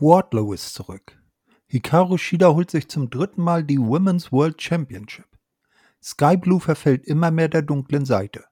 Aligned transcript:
Wardlow 0.00 0.54
ist 0.54 0.72
zurück. 0.72 1.20
Hikaru 1.66 2.16
Shida 2.16 2.54
holt 2.54 2.70
sich 2.70 2.88
zum 2.88 3.10
dritten 3.10 3.42
Mal 3.42 3.64
die 3.64 3.78
Women's 3.78 4.32
World 4.32 4.60
Championship. 4.60 5.26
Sky 6.02 6.38
Blue 6.38 6.58
verfällt 6.58 7.06
immer 7.06 7.30
mehr 7.30 7.48
der 7.48 7.62
dunklen 7.62 8.06
Seite. 8.06 8.44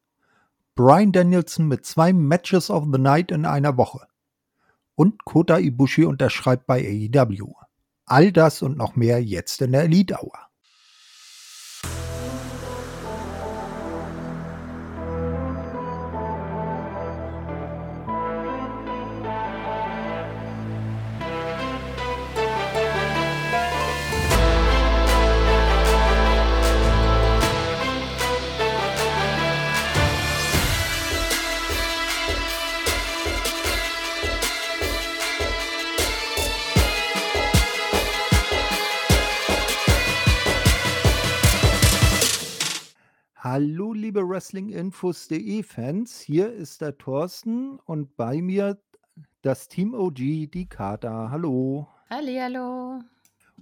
Brian 0.74 1.10
Danielson 1.10 1.66
mit 1.66 1.86
zwei 1.86 2.12
Matches 2.12 2.70
of 2.70 2.84
the 2.92 2.98
Night 3.00 3.30
in 3.30 3.46
einer 3.46 3.78
Woche. 3.78 4.06
Und 4.94 5.24
Kota 5.24 5.58
Ibushi 5.58 6.04
unterschreibt 6.04 6.66
bei 6.66 6.80
AEW. 6.84 7.54
All 8.04 8.30
das 8.30 8.60
und 8.60 8.76
noch 8.76 8.94
mehr 8.94 9.22
jetzt 9.24 9.62
in 9.62 9.72
der 9.72 9.84
Elite 9.84 10.18
Hour. 10.22 10.47
Wrestlinginfos.de 44.38 45.64
Fans. 45.64 46.20
Hier 46.20 46.52
ist 46.52 46.80
der 46.80 46.96
Thorsten 46.96 47.80
und 47.80 48.16
bei 48.16 48.40
mir 48.40 48.80
das 49.42 49.66
Team 49.66 49.94
OG, 49.94 50.14
die 50.14 50.68
Kater. 50.68 51.32
Hallo. 51.32 51.88
Hallihallo. 52.08 53.00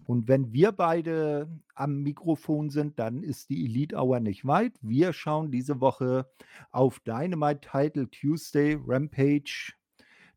Und 0.05 0.29
wenn 0.29 0.53
wir 0.53 0.73
beide 0.73 1.49
am 1.75 2.03
Mikrofon 2.03 2.69
sind, 2.69 2.99
dann 2.99 3.23
ist 3.23 3.49
die 3.49 3.65
Elite 3.65 3.97
Hour 3.97 4.21
nicht 4.21 4.47
weit. 4.47 4.75
Wir 4.83 5.15
schauen 5.15 5.51
diese 5.51 5.81
Woche 5.81 6.29
auf 6.73 7.01
Dynamite 7.01 7.61
Title 7.63 8.11
Tuesday, 8.11 8.79
Rampage, 8.87 9.73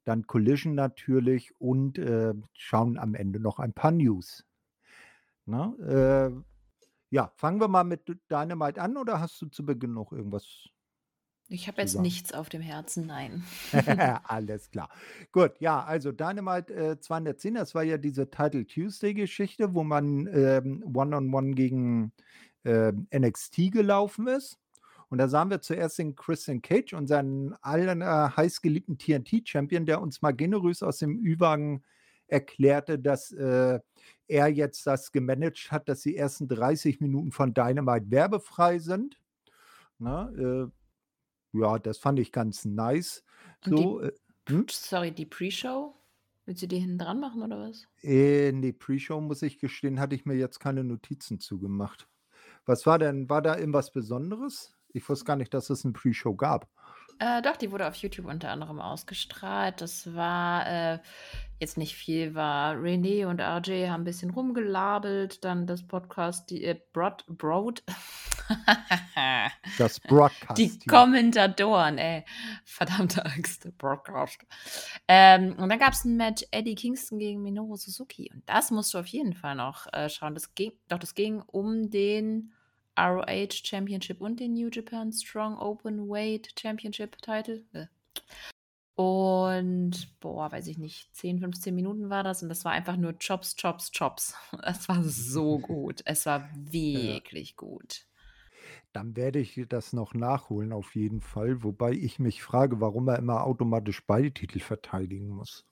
dann 0.06 0.26
Collision 0.26 0.74
natürlich 0.74 1.52
und 1.60 1.98
äh, 1.98 2.34
schauen 2.54 2.98
am 2.98 3.14
Ende 3.14 3.42
noch 3.42 3.60
ein 3.60 3.74
paar 3.74 3.92
News. 3.92 4.46
Na, 5.46 5.74
äh, 5.80 6.32
ja, 7.10 7.32
fangen 7.36 7.60
wir 7.62 7.68
mal 7.68 7.84
mit 7.84 8.08
Dynamite 8.32 8.82
an 8.82 8.98
oder 8.98 9.20
hast 9.20 9.42
du 9.42 9.48
zu 9.48 9.66
Beginn 9.66 9.94
noch 9.94 10.12
irgendwas 10.12 10.70
Ich 11.48 11.68
habe 11.68 11.82
jetzt 11.82 11.94
sagen? 11.94 12.02
nichts 12.02 12.34
auf 12.34 12.50
dem 12.50 12.62
Herzen, 12.62 13.06
nein. 13.08 13.44
Alles 14.24 14.70
klar. 14.72 14.90
Gut, 15.32 15.54
ja, 15.60 15.84
also 15.84 16.12
Dynamite 16.12 16.74
äh, 16.74 17.00
210, 17.00 17.56
das 17.56 17.76
war 17.76 17.84
ja 17.84 17.98
diese 17.98 18.30
Title 18.30 18.66
Tuesday-Geschichte, 18.66 19.74
wo 19.74 19.84
man 19.84 20.28
ähm, 20.28 20.84
One-on-One 20.94 21.52
gegen 21.52 22.14
ähm, 22.66 23.08
NXT 23.16 23.72
gelaufen 23.72 24.28
ist. 24.28 24.60
Und 25.10 25.18
da 25.20 25.28
sahen 25.28 25.50
wir 25.50 25.62
zuerst 25.62 25.98
den 25.98 26.16
Christian 26.16 26.62
Cage, 26.62 26.94
unseren 26.94 27.56
allen 27.62 28.02
äh, 28.02 28.06
heißgeliebten 28.06 28.98
TNT-Champion, 28.98 29.86
der 29.86 30.02
uns 30.02 30.22
mal 30.22 30.32
generös 30.34 30.84
aus 30.84 31.00
dem 31.00 31.18
Ü-Wagen 31.24 31.84
erklärte, 32.32 33.00
dass 33.00 33.32
äh, 33.32 33.80
er 34.28 34.48
jetzt 34.48 34.86
das 34.88 35.12
gemanagt 35.12 35.72
hat, 35.72 35.90
dass 35.90 36.02
die 36.02 36.16
ersten 36.18 36.48
30 36.48 37.00
Minuten 37.02 37.32
von 37.32 37.54
Dynamite 37.54 38.12
werbefrei 38.12 38.80
sind. 38.80 39.20
Na, 40.00 40.30
äh, 40.32 40.68
ja, 41.54 41.80
das 41.80 41.98
fand 41.98 42.20
ich 42.20 42.32
ganz 42.32 42.66
nice. 42.66 43.24
Und 43.66 43.80
die, 43.80 43.84
So, 43.84 44.02
äh, 44.02 44.14
hm? 44.48 44.66
sorry, 44.70 45.12
die 45.12 45.26
Pre-Show? 45.26 45.96
Willst 46.46 46.62
du 46.64 46.68
die 46.68 46.80
hinten 46.80 46.98
dran 47.00 47.20
machen 47.20 47.44
oder 47.44 47.60
was? 47.60 47.88
Äh, 48.02 48.52
nee, 48.52 48.72
Pre-Show, 48.74 49.20
muss 49.22 49.42
ich 49.42 49.60
gestehen, 49.60 50.00
hatte 50.00 50.16
ich 50.16 50.26
mir 50.26 50.36
jetzt 50.36 50.60
keine 50.60 50.84
Notizen 50.84 51.40
zugemacht. 51.40 52.08
Was 52.66 52.86
war 52.86 53.00
denn, 53.00 53.30
war 53.30 53.42
da 53.42 53.58
irgendwas 53.58 53.92
Besonderes? 53.92 54.76
Ich 54.90 55.08
wusste 55.10 55.26
gar 55.26 55.36
nicht, 55.36 55.54
dass 55.54 55.70
es 55.70 55.84
eine 55.86 55.94
Pre-Show 55.94 56.36
gab. 56.36 56.70
Äh, 57.20 57.42
doch, 57.42 57.58
die 57.58 57.72
wurde 57.72 57.88
auf 57.88 57.96
YouTube 57.96 58.28
unter 58.28 58.50
anderem 58.50 58.80
ausgestrahlt. 58.80 59.82
Das 59.82 60.16
war 60.16 60.66
äh, 60.68 61.00
jetzt 61.60 61.78
nicht 61.78 61.96
viel, 61.96 62.34
war 62.34 62.76
René 62.76 63.28
und 63.28 63.42
RJ 63.42 63.90
haben 63.90 64.02
ein 64.02 64.06
bisschen 64.06 64.32
rumgelabelt, 64.32 65.44
dann 65.44 65.68
das 65.68 65.86
Podcast, 65.86 66.50
die 66.50 66.64
äh, 66.64 66.80
Broad, 66.94 67.26
Broad. 67.28 67.84
Das 69.78 70.00
die 70.02 70.08
Broadcast-Team. 70.08 70.80
Kommentatoren, 70.88 71.98
ey. 72.00 72.26
Verdammte 72.66 73.24
Axt, 73.24 73.70
Broadcast. 73.78 74.44
Ähm, 75.08 75.56
und 75.60 75.70
dann 75.70 75.78
gab 75.78 75.94
es 75.94 76.04
ein 76.04 76.18
Match 76.18 76.44
Eddie 76.50 76.74
Kingston 76.74 77.20
gegen 77.20 77.44
Minoru 77.44 77.76
Suzuki. 77.76 78.32
Und 78.34 78.42
das 78.50 78.72
musst 78.72 78.94
du 78.94 78.98
auf 78.98 79.06
jeden 79.08 79.34
Fall 79.34 79.56
noch 79.56 79.86
äh, 79.94 80.10
schauen. 80.10 80.34
Das 80.34 80.56
ging, 80.56 80.72
doch, 80.88 80.98
das 80.98 81.14
ging 81.14 81.42
um 81.42 81.92
den 81.92 82.54
ROH 83.00 83.52
Championship 83.64 84.22
und 84.22 84.40
den 84.40 84.54
New 84.54 84.70
Japan 84.72 85.12
Strong 85.14 85.58
Open 85.58 86.10
Weight 86.10 86.54
Championship 86.60 87.18
Title. 87.22 87.66
Äh. 87.74 87.88
Und, 88.96 90.20
boah, 90.20 90.52
weiß 90.52 90.68
ich 90.68 90.78
nicht, 90.78 91.16
10, 91.16 91.40
15 91.40 91.74
Minuten 91.74 92.10
war 92.10 92.24
das 92.24 92.44
und 92.44 92.50
das 92.50 92.66
war 92.66 92.74
einfach 92.74 92.98
nur 92.98 93.18
Chops, 93.18 93.56
Chops, 93.56 93.92
Chops. 93.92 94.36
Es 94.64 94.90
war 94.90 95.04
so 95.04 95.60
gut. 95.60 96.02
Es 96.06 96.26
war 96.26 96.50
Ja. 96.94 97.22
wirklich 97.24 97.56
gut. 97.56 98.06
Dann 98.94 99.16
werde 99.16 99.40
ich 99.40 99.60
das 99.70 99.94
noch 99.94 100.14
nachholen, 100.14 100.74
auf 100.74 100.96
jeden 100.96 101.22
Fall. 101.22 101.64
Wobei 101.64 101.92
ich 101.94 102.20
mich 102.20 102.42
frage, 102.44 102.80
warum 102.82 103.08
er 103.08 103.18
immer 103.20 103.44
automatisch 103.46 104.06
beide 104.06 104.32
Titel 104.34 104.60
verteidigen 104.60 105.30
muss. 105.30 105.66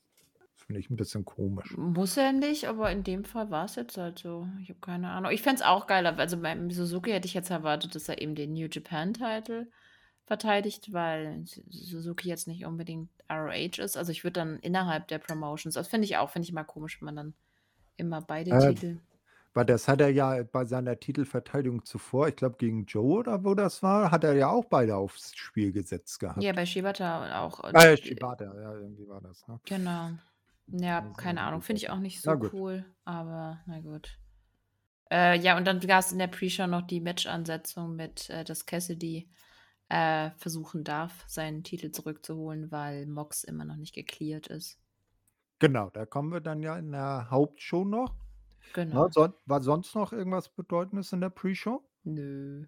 Finde 0.67 0.81
ich 0.81 0.89
ein 0.89 0.97
bisschen 0.97 1.23
komisch. 1.23 1.75
Muss 1.77 2.17
er 2.17 2.33
nicht, 2.33 2.67
aber 2.67 2.91
in 2.91 3.03
dem 3.03 3.23
Fall 3.23 3.49
war 3.49 3.65
es 3.65 3.75
jetzt 3.75 3.97
halt 3.97 4.19
so. 4.19 4.47
Ich 4.61 4.69
habe 4.69 4.79
keine 4.81 5.09
Ahnung. 5.09 5.31
Ich 5.31 5.41
fände 5.41 5.61
es 5.61 5.65
auch 5.65 5.87
geiler. 5.87 6.17
Also 6.19 6.37
beim 6.41 6.69
Suzuki 6.69 7.11
hätte 7.11 7.25
ich 7.25 7.33
jetzt 7.33 7.49
erwartet, 7.49 7.95
dass 7.95 8.09
er 8.09 8.21
eben 8.21 8.35
den 8.35 8.51
New 8.51 8.67
Japan-Title 8.69 9.67
verteidigt, 10.25 10.91
weil 10.91 11.45
Suzuki 11.69 12.27
jetzt 12.27 12.49
nicht 12.49 12.65
unbedingt 12.65 13.09
ROH 13.31 13.79
ist. 13.81 13.95
Also 13.95 14.11
ich 14.11 14.25
würde 14.25 14.41
dann 14.41 14.59
innerhalb 14.59 15.07
der 15.07 15.19
Promotions, 15.19 15.75
das 15.75 15.87
finde 15.87 16.03
ich 16.03 16.17
auch, 16.17 16.29
finde 16.29 16.43
ich 16.43 16.51
immer 16.51 16.65
komisch, 16.65 16.99
wenn 16.99 17.05
man 17.05 17.15
dann 17.15 17.33
immer 17.95 18.19
beide 18.21 18.51
Äh, 18.51 18.73
Titel. 18.73 18.97
weil 19.53 19.65
das 19.65 19.87
hat 19.87 20.01
er 20.01 20.09
ja 20.09 20.43
bei 20.43 20.65
seiner 20.65 20.99
Titelverteidigung 20.99 21.85
zuvor, 21.85 22.27
ich 22.27 22.35
glaube 22.35 22.57
gegen 22.59 22.85
Joe 22.85 23.19
oder 23.19 23.43
wo 23.45 23.55
das 23.55 23.81
war, 23.81 24.11
hat 24.11 24.25
er 24.25 24.33
ja 24.33 24.49
auch 24.49 24.65
beide 24.65 24.97
aufs 24.97 25.33
Spiel 25.35 25.71
gesetzt 25.71 26.21
Ja, 26.21 26.27
gehabt. 26.27 26.55
bei 26.57 26.65
Shibata 26.65 27.41
auch. 27.41 27.63
äh, 27.73 27.95
Shibata, 27.95 28.45
ja, 28.45 28.73
irgendwie 28.75 29.07
war 29.07 29.21
das, 29.21 29.47
ne? 29.47 29.59
Genau. 29.65 30.11
Ja, 30.67 30.99
Also, 30.99 31.13
keine 31.13 31.41
Ahnung. 31.41 31.61
Finde 31.61 31.81
ich 31.81 31.89
auch 31.89 31.99
nicht 31.99 32.25
Na 32.25 32.37
so 32.39 32.49
cool, 32.53 32.85
aber 33.05 33.61
na 33.67 33.79
gut. 33.79 34.19
Äh, 35.09 35.39
ja, 35.39 35.57
und 35.57 35.65
dann 35.65 35.79
gab 35.79 35.99
es 35.99 36.11
in 36.11 36.19
der 36.19 36.27
Pre-Show 36.27 36.67
noch 36.67 36.81
die 36.81 36.99
Match-Ansetzung 36.99 37.95
mit, 37.95 38.29
äh, 38.29 38.43
dass 38.43 38.65
Cassidy 38.65 39.29
äh, 39.89 40.31
versuchen 40.37 40.83
darf, 40.83 41.23
seinen 41.27 41.63
Titel 41.63 41.91
zurückzuholen, 41.91 42.71
weil 42.71 43.05
Mox 43.05 43.43
immer 43.43 43.63
noch 43.63 43.77
nicht 43.77 43.95
gecleared 43.95 44.47
ist. 44.47 44.79
Genau, 45.59 45.89
da 45.91 46.05
kommen 46.05 46.31
wir 46.31 46.41
dann 46.41 46.61
ja 46.63 46.77
in 46.77 46.91
der 46.91 47.29
Hauptshow 47.29 47.83
noch. 47.85 48.15
Genau. 48.73 49.09
son 49.09 49.33
war 49.45 49.61
sonst 49.61 49.95
noch 49.95 50.11
irgendwas 50.13 50.49
Bedeutendes 50.49 51.13
in 51.13 51.21
der 51.21 51.29
Pre-Show? 51.29 51.83
Nö, 52.03 52.65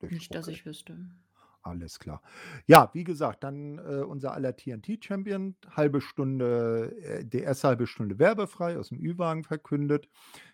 Nicht, 0.00 0.12
nicht, 0.12 0.34
dass 0.34 0.46
okay. 0.46 0.54
ich 0.54 0.66
wüsste. 0.66 1.10
Alles 1.64 2.00
klar. 2.00 2.22
Ja, 2.66 2.90
wie 2.92 3.04
gesagt, 3.04 3.44
dann 3.44 3.78
äh, 3.78 4.02
unser 4.02 4.32
aller 4.32 4.56
TNT-Champion, 4.56 5.54
halbe 5.70 6.00
Stunde, 6.00 6.92
äh, 7.00 7.38
erste 7.38 7.68
halbe 7.68 7.86
Stunde 7.86 8.18
werbefrei 8.18 8.76
aus 8.76 8.88
dem 8.88 8.98
Ü-Wagen 8.98 9.44
verkündet. 9.44 10.08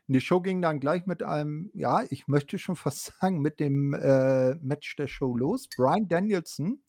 Und 0.07 0.15
die 0.15 0.21
Show 0.21 0.43
ging 0.43 0.61
dann 0.61 0.81
gleich 0.81 1.07
mit 1.07 1.23
einem, 1.23 1.71
ja, 1.73 2.03
ich 2.11 2.29
möchte 2.29 2.59
schon 2.59 2.77
fast 2.77 3.15
sagen, 3.21 3.41
mit 3.41 3.59
dem 3.59 3.95
äh, 3.95 4.55
Match 4.57 4.97
der 4.97 5.07
Show 5.09 5.35
los. 5.35 5.67
Brian 5.75 6.09
Danielson 6.09 6.83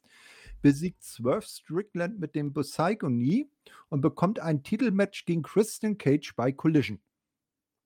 besiegt 0.62 1.02
Swerve 1.02 1.46
Strickland 1.48 2.20
mit 2.20 2.36
dem 2.36 2.52
Busaigo-Knee 2.52 3.48
und 3.88 4.02
bekommt 4.02 4.42
ein 4.42 4.64
Titelmatch 4.64 5.24
gegen 5.26 5.44
Christian 5.44 5.98
Cage 5.98 6.36
bei 6.36 6.52
Collision. 6.52 7.00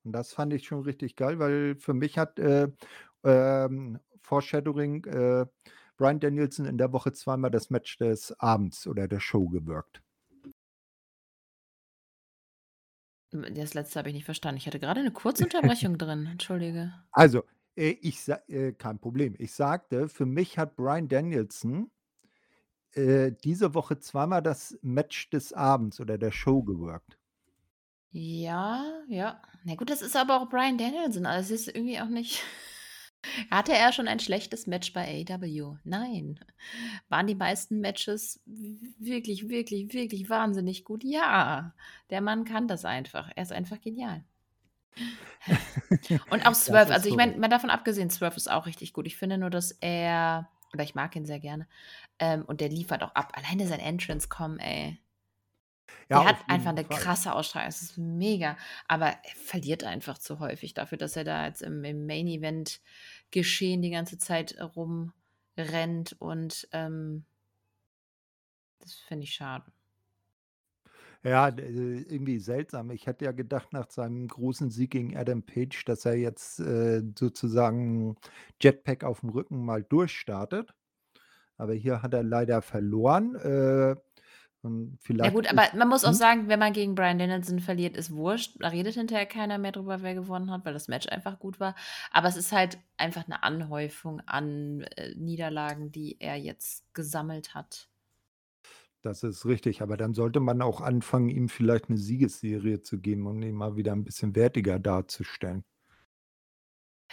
Und 0.04 0.14
das 0.14 0.34
fand 0.34 0.52
ich 0.54 0.66
schon 0.66 0.82
richtig 0.82 1.16
geil, 1.16 1.38
weil 1.38 1.76
für 1.76 1.94
mich 1.94 2.18
hat 2.18 2.40
äh, 2.40 2.70
ähm, 3.24 4.00
Foreshadowing 4.22 5.06
äh, 5.06 5.46
Brian 5.98 6.20
Danielson 6.20 6.66
in 6.66 6.78
der 6.78 6.92
Woche 6.92 7.14
zweimal 7.14 7.52
das 7.52 7.70
Match 7.70 7.98
des 7.98 8.38
Abends 8.40 8.88
oder 8.88 9.08
der 9.08 9.20
Show 9.20 9.48
gewirkt. 9.48 10.02
Das 13.32 13.74
letzte 13.74 14.00
habe 14.00 14.10
ich 14.10 14.16
nicht 14.16 14.26
verstanden. 14.26 14.58
Ich 14.58 14.68
hatte 14.68 14.80
gerade 14.80 15.00
eine 15.00 15.12
kurze 15.12 15.44
Unterbrechung 15.44 15.98
drin. 15.98 16.28
Entschuldige. 16.28 16.94
Also, 17.12 17.44
äh, 17.76 17.98
ich 18.02 18.28
äh, 18.48 18.74
kein 18.74 19.00
Problem. 19.00 19.36
Ich 19.40 19.54
sagte, 19.54 20.08
für 20.08 20.26
mich 20.26 20.58
hat 20.58 20.76
Brian 20.76 21.08
Danielson 21.08 21.90
äh, 22.92 23.32
diese 23.44 23.74
Woche 23.74 24.00
zweimal 24.00 24.44
das 24.44 24.78
Match 24.82 25.30
des 25.32 25.52
Abends 25.52 26.00
oder 26.00 26.18
der 26.18 26.32
Show 26.32 26.62
gewirkt. 26.62 27.18
Ja, 28.12 28.86
ja. 29.08 29.42
Na 29.64 29.74
gut, 29.76 29.90
das 29.90 30.04
ist 30.04 30.16
aber 30.16 30.40
auch 30.40 30.50
Brian 30.50 30.78
Danielson. 30.78 31.26
Also 31.26 31.56
es 31.56 31.62
ist 31.62 31.76
irgendwie 31.76 32.00
auch 32.00 32.10
nicht. 32.10 32.44
Hatte 33.50 33.74
er 33.74 33.94
schon 33.94 34.08
ein 34.08 34.20
schlechtes 34.20 34.68
Match 34.68 34.94
bei 34.94 35.26
AEW? 35.30 35.78
Nein. 35.84 36.40
Waren 37.10 37.28
die 37.28 37.36
meisten 37.36 37.80
Matches 37.80 38.42
wirklich, 38.46 39.50
wirklich, 39.50 39.94
wirklich 39.94 40.30
wahnsinnig 40.30 40.84
gut? 40.84 41.04
Ja. 41.04 41.74
Der 42.10 42.22
Mann 42.22 42.46
kann 42.46 42.68
das 42.68 42.86
einfach. 42.86 43.32
Er 43.36 43.44
ist 43.44 43.52
einfach 43.52 43.80
genial. 43.82 44.24
Und 46.30 46.46
auch 46.46 46.54
Swerve, 46.56 46.94
also 46.94 47.10
ich 47.10 47.16
meine, 47.16 47.38
mal 47.38 47.48
davon 47.48 47.70
abgesehen, 47.70 48.10
Swerve 48.10 48.38
ist 48.38 48.52
auch 48.52 48.66
richtig 48.66 48.94
gut. 48.94 49.08
Ich 49.08 49.18
finde 49.18 49.38
nur, 49.38 49.50
dass 49.50 49.72
er, 49.72 50.50
oder 50.74 50.84
ich 50.84 50.96
mag 50.96 51.16
ihn 51.16 51.26
sehr 51.26 51.40
gerne, 51.40 51.68
ähm, 52.20 52.44
und 52.46 52.62
der 52.62 52.70
liefert 52.70 53.04
auch 53.04 53.16
ab. 53.16 53.34
Alleine 53.36 53.68
sein 53.68 53.80
Entrance 53.80 54.28
kommen, 54.28 54.60
ey. 54.60 55.00
Ja, 56.10 56.20
der 56.20 56.30
hat 56.30 56.38
einfach 56.48 56.72
eine 56.72 56.86
Fall. 56.86 56.98
krasse 56.98 57.34
Ausstrahlung. 57.34 57.70
Es 57.70 57.82
ist 57.82 57.98
mega. 57.98 58.58
Aber 58.88 59.08
er 59.08 59.36
verliert 59.36 59.84
einfach 59.84 60.18
zu 60.18 60.40
häufig 60.40 60.74
dafür, 60.74 60.98
dass 60.98 61.16
er 61.16 61.24
da 61.24 61.46
jetzt 61.46 61.62
im, 61.62 61.84
im 61.84 62.06
Main 62.06 62.28
Event 62.28 62.82
geschehen 63.32 63.82
die 63.82 63.92
ganze 63.92 64.18
Zeit 64.18 64.58
rumrennt. 64.76 66.16
Und 66.20 66.68
ähm, 66.72 67.26
das 68.80 68.94
finde 68.96 69.24
ich 69.24 69.34
schade. 69.34 69.66
Ja, 71.24 71.48
äh, 71.48 72.02
irgendwie 72.02 72.40
seltsam. 72.40 72.92
Ich 72.92 73.08
hätte 73.08 73.26
ja 73.26 73.32
gedacht, 73.32 73.72
nach 73.72 73.90
seinem 73.90 74.28
großen 74.28 74.70
Sieg 74.70 74.92
gegen 74.92 75.16
Adam 75.16 75.42
Page, 75.42 75.86
dass 75.86 76.06
er 76.06 76.16
jetzt 76.16 76.60
äh, 76.60 77.02
sozusagen 77.18 78.18
Jetpack 78.62 79.06
auf 79.06 79.22
dem 79.22 79.30
Rücken 79.30 79.64
mal 79.64 79.84
durchstartet. 79.84 80.74
Aber 81.58 81.74
hier 81.74 82.02
hat 82.02 82.14
er 82.14 82.24
leider 82.24 82.62
verloren. 82.62 83.36
Äh, 83.36 83.96
und 84.64 84.98
Ja 85.10 85.30
gut, 85.30 85.50
aber 85.50 85.64
man 85.76 85.90
muss 85.90 86.04
auch 86.04 86.10
hm? 86.10 86.16
sagen, 86.16 86.48
wenn 86.48 86.60
man 86.60 86.74
gegen 86.74 86.96
Brian 86.96 87.20
Danielson 87.20 87.60
verliert, 87.60 87.98
ist 87.98 88.12
wurscht. 88.12 88.56
Da 88.60 88.70
redet 88.70 88.96
hinterher 88.96 89.26
keiner 89.26 89.58
mehr 89.58 89.72
drüber, 89.72 90.02
wer 90.02 90.16
gewonnen 90.16 90.52
hat, 90.52 90.66
weil 90.66 90.74
das 90.74 90.88
Match 90.88 91.08
einfach 91.08 91.40
gut 91.40 91.60
war. 91.60 91.76
Aber 92.12 92.28
es 92.28 92.38
ist 92.38 92.52
halt 92.52 92.78
einfach 92.98 93.26
eine 93.26 93.44
Anhäufung 93.44 94.22
an 94.26 94.82
äh, 94.96 95.14
Niederlagen, 95.16 95.92
die 95.92 96.18
er 96.20 96.38
jetzt 96.38 96.84
gesammelt 96.94 97.54
hat. 97.54 97.90
Das 99.02 99.22
ist 99.24 99.46
richtig, 99.46 99.82
aber 99.82 99.98
dann 99.98 100.14
sollte 100.14 100.40
man 100.40 100.62
auch 100.62 100.80
anfangen, 100.80 101.30
ihm 101.30 101.50
vielleicht 101.50 101.90
eine 101.90 101.98
Siegesserie 101.98 102.82
zu 102.82 103.00
geben, 103.00 103.28
um 103.28 103.42
ihn 103.44 103.54
mal 103.54 103.76
wieder 103.76 103.92
ein 103.92 104.06
bisschen 104.06 104.34
wertiger 104.34 104.80
darzustellen. 104.80 105.66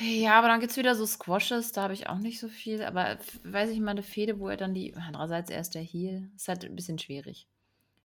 Ja, 0.00 0.38
aber 0.38 0.49
dann 0.49 0.61
gibt 0.61 0.70
es 0.73 0.79
wieder 0.79 0.94
so 0.94 1.05
Squashes, 1.05 1.73
da 1.73 1.82
habe 1.82 1.93
ich 1.94 2.08
auch 2.08 2.19
nicht 2.19 2.41
so 2.41 2.49
viel, 2.49 2.82
aber 2.82 3.19
weiß 3.44 3.70
ich 3.70 3.81
mal, 3.81 3.91
eine 3.91 4.02
Fehde, 4.02 4.38
wo 4.41 4.49
er 4.49 4.56
dann 4.56 4.73
die 4.75 4.94
andererseits 4.97 5.50
er 5.50 5.61
ist 5.61 5.75
der 5.75 5.82
Heel, 5.82 6.31
ist 6.37 6.49
halt 6.49 6.64
ein 6.64 6.75
bisschen 6.75 6.99
schwierig. 6.99 7.47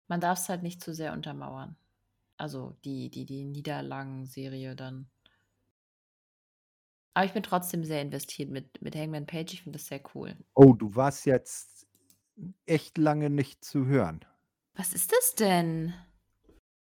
Man 0.08 0.20
darf 0.22 0.40
es 0.40 0.50
halt 0.50 0.64
nicht 0.64 0.84
zu 0.84 0.94
sehr 0.94 1.14
untermauern. 1.14 1.78
Also 2.38 2.76
die 2.86 3.10
die 3.10 3.26
die 3.26 3.46
Niederlagenserie 3.46 4.76
dann. 4.76 5.08
Aber 7.14 7.26
ich 7.26 7.34
bin 7.34 7.44
trotzdem 7.44 7.84
sehr 7.84 8.02
investiert 8.02 8.50
mit 8.50 8.82
mit 8.82 8.96
Hangman 8.96 9.26
Page, 9.26 9.54
ich 9.54 9.64
finde 9.64 9.78
das 9.80 9.88
sehr 9.88 10.02
cool. 10.14 10.36
Oh, 10.56 10.74
du 10.74 10.96
warst 10.96 11.26
jetzt 11.26 11.88
echt 12.66 12.98
lange 12.98 13.30
nicht 13.30 13.64
zu 13.66 13.86
hören. 13.86 14.24
Was 14.76 14.94
ist 14.94 15.12
das 15.12 15.36
denn? 15.36 15.94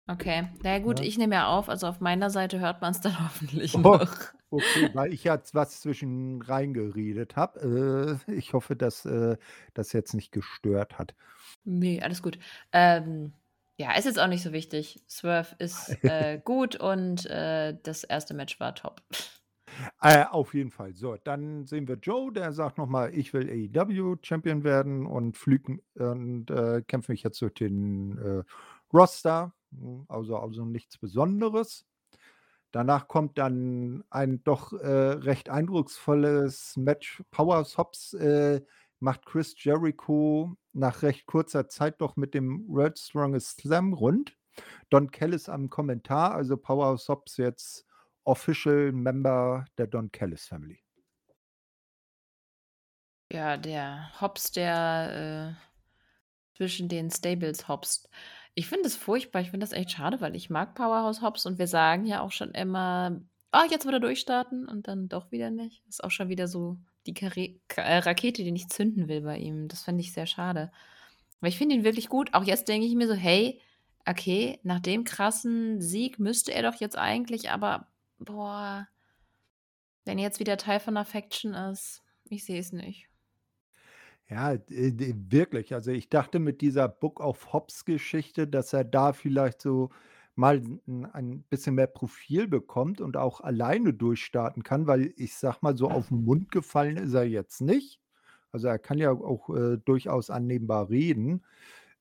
Okay, 0.07 0.49
na 0.63 0.73
ja, 0.73 0.79
gut, 0.79 1.01
Ja. 1.01 1.07
ich 1.07 1.19
nehme 1.19 1.37
ja 1.37 1.47
auf, 1.49 1.69
also 1.69 1.87
auf 1.87 2.01
meiner 2.01 2.31
Seite 2.31 2.61
hört 2.61 2.81
man 2.81 2.93
es 2.93 3.01
dann 3.01 3.19
hoffentlich 3.25 3.75
Oh, 3.75 3.79
noch. 3.79 4.33
Okay, 4.51 4.91
weil 4.95 5.13
ich 5.13 5.25
jetzt 5.25 5.55
was 5.55 5.81
zwischen 5.81 6.43
reingeredet 6.43 7.37
habe. 7.37 8.21
Äh, 8.29 8.33
ich 8.33 8.53
hoffe, 8.53 8.77
dass 8.77 9.05
äh, 9.05 9.37
das 9.75 9.93
jetzt 9.93 10.15
nicht 10.15 10.33
gestört 10.33 10.99
hat. 10.99 11.15
Nee, 11.65 12.01
alles 12.01 12.23
gut. 12.23 12.39
Ähm, 12.73 13.33
ja, 13.79 13.93
ist 13.93 14.05
jetzt 14.05 14.19
auch 14.19 14.29
nicht 14.29 14.43
so 14.43 14.53
wichtig. 14.53 15.03
Swerve 15.09 15.55
ist 15.59 15.89
äh, 16.05 16.41
gut 16.45 16.77
und 16.77 17.27
äh, 17.27 17.77
das 17.83 18.05
erste 18.05 18.35
Match 18.35 18.61
war 18.61 18.75
top. 18.75 19.03
Äh, 20.03 20.25
auf 20.25 20.53
jeden 20.53 20.71
Fall. 20.71 20.95
So, 20.95 21.17
dann 21.17 21.67
sehen 21.67 21.89
wir 21.89 21.97
Joe, 21.97 22.33
der 22.33 22.53
sagt 22.53 22.77
nochmal, 22.77 23.15
ich 23.15 23.33
will 23.33 23.49
AEW-Champion 23.49 24.65
werden 24.65 25.07
und 25.07 25.37
fliegt 25.37 25.71
und 25.95 26.51
äh, 26.51 26.83
kämpfe 26.83 27.13
mich 27.13 27.23
jetzt 27.23 27.41
durch 27.41 27.55
den 27.55 28.45
Roster. 28.93 29.55
Hm, 29.73 30.05
also, 30.09 30.37
also 30.37 30.65
nichts 30.65 30.99
Besonderes. 30.99 31.87
Danach 32.73 33.09
kommt 33.09 33.37
dann 33.39 34.05
ein 34.11 34.45
doch 34.45 34.73
äh, 34.73 34.87
recht 34.87 35.49
eindrucksvolles 35.49 36.77
Match. 36.77 37.23
Power 37.31 37.65
Hobbs 37.77 38.15
äh, 38.15 38.61
macht 39.01 39.27
Chris 39.27 39.55
Jericho 39.57 40.57
nach 40.73 41.03
recht 41.03 41.27
kurzer 41.27 41.69
Zeit 41.69 42.01
doch 42.01 42.17
mit 42.17 42.35
dem 42.35 42.69
World 42.69 42.99
Strongest 42.99 43.61
Slam 43.61 43.93
rund. 43.93 44.37
Don 44.91 45.11
Kellis 45.11 45.49
am 45.49 45.71
Kommentar, 45.71 46.35
also 46.35 46.57
Powerhouse 46.57 47.09
Hobbs 47.09 47.37
jetzt 47.39 47.87
Official 48.25 48.93
Member 48.93 49.65
der 49.79 49.87
Don 49.87 50.13
Callis 50.13 50.47
Family. 50.47 50.83
Ja, 53.33 53.57
der 53.57 54.11
Hobbs, 54.21 54.51
der 54.53 55.57
äh, 55.57 56.57
zwischen 56.57 56.89
den 56.89 57.11
Stables 57.11 57.69
hopst. 57.69 58.09
Ich 58.55 58.67
finde 58.69 58.87
es 58.89 58.97
furchtbar. 58.97 59.41
Ich 59.43 59.51
finde 59.51 59.65
das 59.65 59.73
echt 59.73 59.93
schade, 59.93 60.21
weil 60.21 60.35
ich 60.37 60.51
mag 60.51 60.75
Powerhouse 60.75 61.23
Hobbs 61.23 61.47
und 61.47 61.59
wir 61.59 61.67
sagen 61.67 62.05
ja 62.07 62.21
auch 62.21 62.33
schon 62.33 62.51
immer, 62.53 63.21
ah, 63.53 63.65
jetzt 63.71 63.87
wieder 63.87 64.01
durchstarten 64.01 64.69
und 64.69 64.89
dann 64.89 65.09
doch 65.09 65.31
wieder 65.33 65.51
nicht. 65.51 65.83
Ist 65.89 66.03
auch 66.05 66.11
schon 66.11 66.29
wieder 66.29 66.49
so 66.49 66.79
die 67.07 67.15
Kare 67.15 67.57
äh, 67.77 67.99
Rakete, 67.99 68.43
die 68.45 68.53
nicht 68.53 68.73
zünden 68.73 69.09
will 69.09 69.23
bei 69.23 69.39
ihm. 69.39 69.69
Das 69.69 69.83
finde 69.85 70.03
ich 70.03 70.13
sehr 70.13 70.27
schade. 70.27 70.71
Aber 71.41 71.49
ich 71.49 71.59
finde 71.59 71.77
ihn 71.77 71.85
wirklich 71.85 72.09
gut. 72.09 72.35
Auch 72.35 72.45
jetzt 72.45 72.69
denke 72.69 72.87
ich 72.87 72.95
mir 72.95 73.09
so, 73.09 73.15
hey, 73.15 73.61
okay, 74.07 74.61
nach 74.65 74.81
dem 74.81 75.05
krassen 75.05 75.81
Sieg 75.81 76.19
müsste 76.19 76.53
er 76.55 76.63
doch 76.71 76.77
jetzt 76.81 76.97
eigentlich 76.99 77.51
aber 77.51 77.89
Boah. 78.19 78.89
Wenn 80.05 80.19
jetzt 80.19 80.41
wieder 80.41 80.57
Teil 80.59 80.81
von 80.81 80.95
'ner 80.95 81.05
Faction 81.07 81.55
ist, 81.55 82.03
ich 82.29 82.45
sehe 82.45 82.61
es 82.61 82.73
nicht. 82.73 83.10
Ja, 84.31 84.53
äh, 84.53 84.63
wirklich. 85.31 85.75
Also, 85.75 85.91
ich 85.91 86.09
dachte 86.09 86.39
mit 86.39 86.61
dieser 86.61 86.89
Book 86.89 87.21
of 87.21 87.53
Hobbs 87.53 87.85
Geschichte, 87.85 88.47
dass 88.47 88.73
er 88.73 88.85
da 88.85 89.13
vielleicht 89.13 89.61
so 89.61 89.91
mal 90.37 90.59
'n 90.87 91.05
ein 91.07 91.43
bisschen 91.45 91.75
mehr 91.75 91.89
Profil 91.89 92.47
bekommt 92.47 93.01
und 93.01 93.17
auch 93.17 93.41
alleine 93.41 93.93
durchstarten 93.93 94.63
kann, 94.63 94.87
weil 94.87 95.13
ich 95.17 95.35
sage 95.35 95.59
mal, 95.63 95.77
so 95.77 95.91
auf 95.91 96.09
den 96.09 96.25
Mund 96.25 96.51
gefallen 96.53 96.97
ist 96.97 97.15
er 97.15 97.25
jetzt 97.25 97.61
nicht. 97.61 98.01
Also, 98.53 98.69
er 98.69 98.79
kann 98.79 98.99
ja 98.99 99.11
auch, 99.13 99.51
äh, 99.55 99.79
durchaus 99.79 100.31
annehmbar 100.31 100.91
reden, 100.91 101.45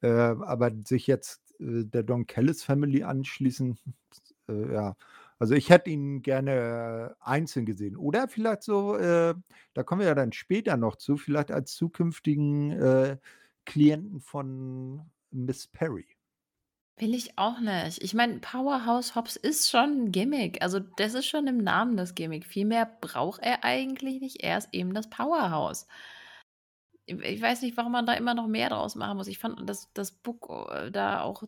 äh, 0.02 0.10
aber 0.10 0.72
sich 0.86 1.08
jetzt, 1.08 1.42
äh, 1.60 1.86
der 1.86 2.04
Don 2.04 2.28
Callis 2.28 2.64
Family 2.64 3.04
anschließen, 3.04 3.78
äh, 4.50 4.74
ja. 4.74 4.96
Also, 5.40 5.56
ich 5.56 5.70
hätte 5.70 5.90
ihn 5.90 6.22
gerne 6.22 7.16
äh, 7.22 7.24
einzeln 7.24 7.66
gesehen 7.66 7.96
oder 7.98 8.28
vielleicht 8.28 8.64
so, 8.64 8.96
äh, 8.98 9.36
da 9.74 9.84
kommen 9.84 10.02
wir 10.02 10.08
ja 10.08 10.16
dann 10.16 10.34
später 10.34 10.76
noch 10.78 10.98
zu, 10.98 11.16
vielleicht 11.18 11.52
als 11.52 11.76
zukünftigen, 11.76 12.72
äh, 12.72 13.18
Klienten 13.66 14.20
von 14.20 15.10
Miss 15.32 15.68
Perry. 15.68 16.08
Will 16.98 17.14
ich 17.16 17.38
auch 17.38 17.60
nicht. 17.62 18.04
Ich 18.04 18.14
meine, 18.14 18.40
Powerhouse 18.40 19.16
Hobbs 19.16 19.36
ist 19.38 19.70
schon 19.72 20.08
'n 20.08 20.12
Gimmick. 20.12 20.62
Also, 20.62 20.80
das 20.80 21.14
ist 21.16 21.26
schon 21.28 21.48
im 21.48 21.58
Namen 21.58 21.96
das 21.98 22.14
Gimmick. 22.14 22.46
Viel 22.46 22.66
mehr 22.66 22.86
braucht 23.02 23.42
er 23.42 23.64
eigentlich 23.64 24.20
nicht. 24.22 24.44
Er 24.44 24.58
ist 24.58 24.70
eben 24.74 24.94
das 24.94 25.10
Powerhouse. 25.10 25.88
ich 27.06 27.42
weiß 27.42 27.62
nicht, 27.64 27.78
warum 27.78 27.92
man 27.92 28.06
da 28.06 28.14
immer 28.14 28.34
noch 28.34 28.48
mehr 28.48 28.70
draus 28.70 28.96
machen 28.96 29.18
muss. 29.18 29.28
Ich 29.28 29.40
fand 29.40 29.68
das 29.70 29.92
das 29.94 30.12
Book, 30.12 30.50
äh, 30.72 30.92
da 30.92 31.22
auch 31.22 31.44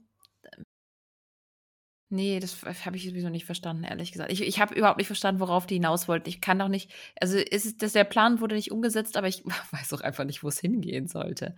Nee, 2.13 2.41
das 2.41 2.61
habe 2.85 2.97
ich 2.97 3.05
sowieso 3.07 3.29
nicht 3.29 3.45
verstanden, 3.45 3.85
ehrlich 3.85 4.11
gesagt. 4.11 4.33
Ich 4.33 4.41
ich 4.41 4.59
habe 4.59 4.75
überhaupt 4.75 4.97
nicht 4.97 5.07
verstanden, 5.07 5.39
worauf 5.39 5.65
die 5.65 5.75
hinaus 5.75 6.09
wollten. 6.09 6.27
Ich 6.27 6.41
kann 6.41 6.59
doch 6.59 6.67
nicht 6.67 6.91
also, 7.19 7.37
ist 7.37 7.81
es 7.81 7.93
der 7.93 8.03
Plan 8.03 8.41
wurde 8.41 8.55
nicht 8.55 8.71
umgesetzt, 8.71 9.15
aber 9.15 9.29
ich 9.29 9.45
weiß 9.71 9.93
auch 9.93 10.01
einfach 10.01 10.25
nicht, 10.25 10.43
wo 10.43 10.49
es 10.49 10.59
hingehen 10.59 11.07
sollte. 11.07 11.55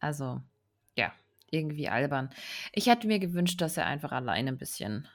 Also, 0.00 0.40
ja, 0.96 1.12
irgendwie 1.50 1.88
albern. 1.88 2.30
Ich 2.72 2.86
hätte 2.86 3.06
mir 3.06 3.18
gewünscht, 3.18 3.60
dass 3.60 3.76
er 3.76 3.86
einfach 3.86 4.12
alleine 4.12 4.50
ein 4.50 4.58
bisschen 4.58 5.08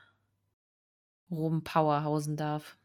rumpowerhausen 1.32 2.38
darf. 2.38 2.78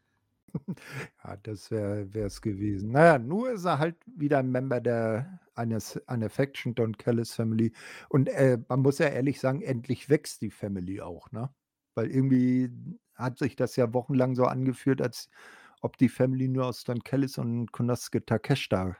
Ja, 1.23 1.37
das 1.43 1.69
wäre 1.69 2.07
es 2.25 2.41
gewesen. 2.41 2.91
Naja, 2.91 3.19
nur 3.19 3.51
ist 3.51 3.65
er 3.65 3.79
halt 3.79 3.97
wieder 4.07 4.39
ein 4.39 4.49
Member 4.49 4.81
der 4.81 5.39
eines 5.55 5.97
einer 6.07 6.29
Faction, 6.29 6.73
Don 6.73 6.97
Callis 6.97 7.33
Family 7.35 7.73
und, 8.09 8.29
äh, 8.29 8.57
man 8.69 8.81
muss 8.81 8.99
ja 8.99 9.07
ehrlich 9.07 9.39
sagen, 9.39 9.61
endlich 9.61 10.09
wächst 10.09 10.41
die 10.41 10.51
Family 10.51 11.01
auch, 11.01 11.31
ne? 11.31 11.49
Weil 11.97 12.11
irgendwie 12.11 12.69
hat 13.15 13.39
sich 13.39 13.55
das 13.55 13.75
ja 13.75 13.91
wochenlang 13.91 14.35
so 14.35 14.43
angeführt, 14.45 15.01
als 15.01 15.29
ob 15.81 15.97
die 15.97 16.09
Family 16.09 16.47
nur 16.47 16.67
aus 16.67 16.83
Don 16.83 17.03
Kellis 17.03 17.39
und 17.39 17.71
Konosuke 17.71 18.23
Takeshita 18.23 18.95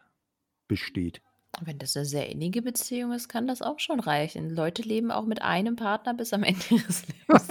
besteht. 0.68 1.22
Wenn 1.62 1.78
das 1.78 1.96
eine 1.96 2.06
sehr 2.06 2.30
innige 2.30 2.64
Beziehung 2.64 3.14
ist, 3.14 3.30
kann 3.30 3.46
das 3.46 3.62
auch 3.62 3.80
schon 3.80 4.00
reichen. 4.00 4.50
Leute 4.50 4.82
leben 4.82 5.12
auch 5.12 5.26
mit 5.26 5.44
einem 5.44 5.76
Partner 5.76 6.16
bis 6.16 6.34
am 6.34 6.42
Ende 6.42 6.66
ihres 6.72 7.06
Lebens. 7.08 7.48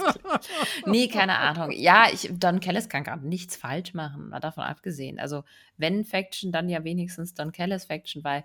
nee, 0.85 1.07
keine 1.07 1.37
Ahnung. 1.37 1.71
Ja, 1.71 2.07
ich, 2.11 2.29
Don 2.33 2.59
Kellis 2.59 2.89
kann 2.89 3.05
gerade 3.05 3.25
nichts 3.25 3.55
falsch 3.55 3.93
machen, 3.93 4.29
mal 4.29 4.41
davon 4.41 4.65
abgesehen. 4.65 5.17
Also, 5.17 5.45
wenn 5.77 6.03
Faction, 6.03 6.51
dann 6.51 6.67
ja 6.67 6.83
wenigstens 6.83 7.35
Don 7.35 7.53
Kellis 7.53 7.85
Faction, 7.85 8.25
weil 8.25 8.43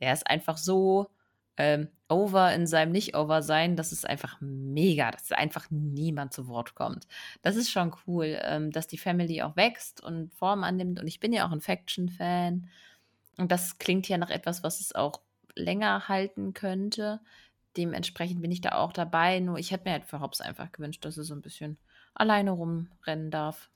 der 0.00 0.12
ist 0.12 0.26
einfach 0.28 0.56
so 0.56 1.08
ähm, 1.56 1.88
Over 2.08 2.54
in 2.54 2.66
seinem 2.66 2.92
Nicht-Over-Sein, 2.92 3.76
das 3.76 3.90
ist 3.90 4.06
einfach 4.06 4.36
mega, 4.40 5.10
dass 5.10 5.32
einfach 5.32 5.66
niemand 5.70 6.32
zu 6.32 6.48
Wort 6.48 6.74
kommt. 6.74 7.06
Das 7.42 7.56
ist 7.56 7.70
schon 7.70 7.94
cool, 8.06 8.38
ähm, 8.42 8.70
dass 8.70 8.86
die 8.86 8.98
Family 8.98 9.42
auch 9.42 9.56
wächst 9.56 10.02
und 10.02 10.32
Form 10.34 10.64
annimmt. 10.64 11.00
Und 11.00 11.06
ich 11.06 11.18
bin 11.18 11.32
ja 11.32 11.46
auch 11.46 11.52
ein 11.52 11.60
Faction-Fan. 11.60 12.68
Und 13.38 13.50
das 13.50 13.78
klingt 13.78 14.08
ja 14.08 14.18
nach 14.18 14.30
etwas, 14.30 14.62
was 14.62 14.80
es 14.80 14.94
auch 14.94 15.20
länger 15.56 16.08
halten 16.08 16.52
könnte. 16.52 17.20
Dementsprechend 17.76 18.42
bin 18.42 18.52
ich 18.52 18.60
da 18.60 18.72
auch 18.72 18.92
dabei. 18.92 19.40
Nur 19.40 19.58
ich 19.58 19.70
hätte 19.72 19.84
mir 19.84 19.92
halt 19.92 20.04
für 20.04 20.20
Hobbs 20.20 20.40
einfach 20.40 20.70
gewünscht, 20.72 21.04
dass 21.04 21.16
er 21.16 21.24
so 21.24 21.34
ein 21.34 21.42
bisschen 21.42 21.78
alleine 22.14 22.52
rumrennen 22.52 23.30
darf. 23.30 23.70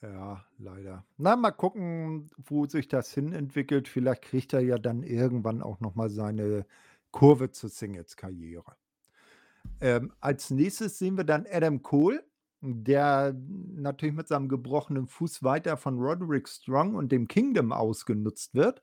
Ja, 0.00 0.44
leider. 0.58 1.04
Na, 1.16 1.34
mal 1.34 1.50
gucken, 1.50 2.30
wo 2.36 2.66
sich 2.66 2.86
das 2.88 3.12
hin 3.12 3.32
entwickelt. 3.32 3.88
Vielleicht 3.88 4.22
kriegt 4.22 4.52
er 4.52 4.60
ja 4.60 4.78
dann 4.78 5.02
irgendwann 5.02 5.60
auch 5.60 5.80
noch 5.80 5.96
mal 5.96 6.08
seine 6.08 6.66
Kurve 7.10 7.50
zur 7.50 7.68
Singles-Karriere. 7.68 8.76
Ähm, 9.80 10.12
als 10.20 10.50
Nächstes 10.50 10.98
sehen 10.98 11.16
wir 11.16 11.24
dann 11.24 11.46
Adam 11.50 11.82
Cole, 11.82 12.24
der 12.60 13.34
natürlich 13.74 14.14
mit 14.14 14.28
seinem 14.28 14.48
gebrochenen 14.48 15.08
Fuß 15.08 15.42
weiter 15.42 15.76
von 15.76 15.98
Roderick 15.98 16.48
Strong 16.48 16.94
und 16.94 17.10
dem 17.10 17.26
Kingdom 17.26 17.72
ausgenutzt 17.72 18.54
wird. 18.54 18.82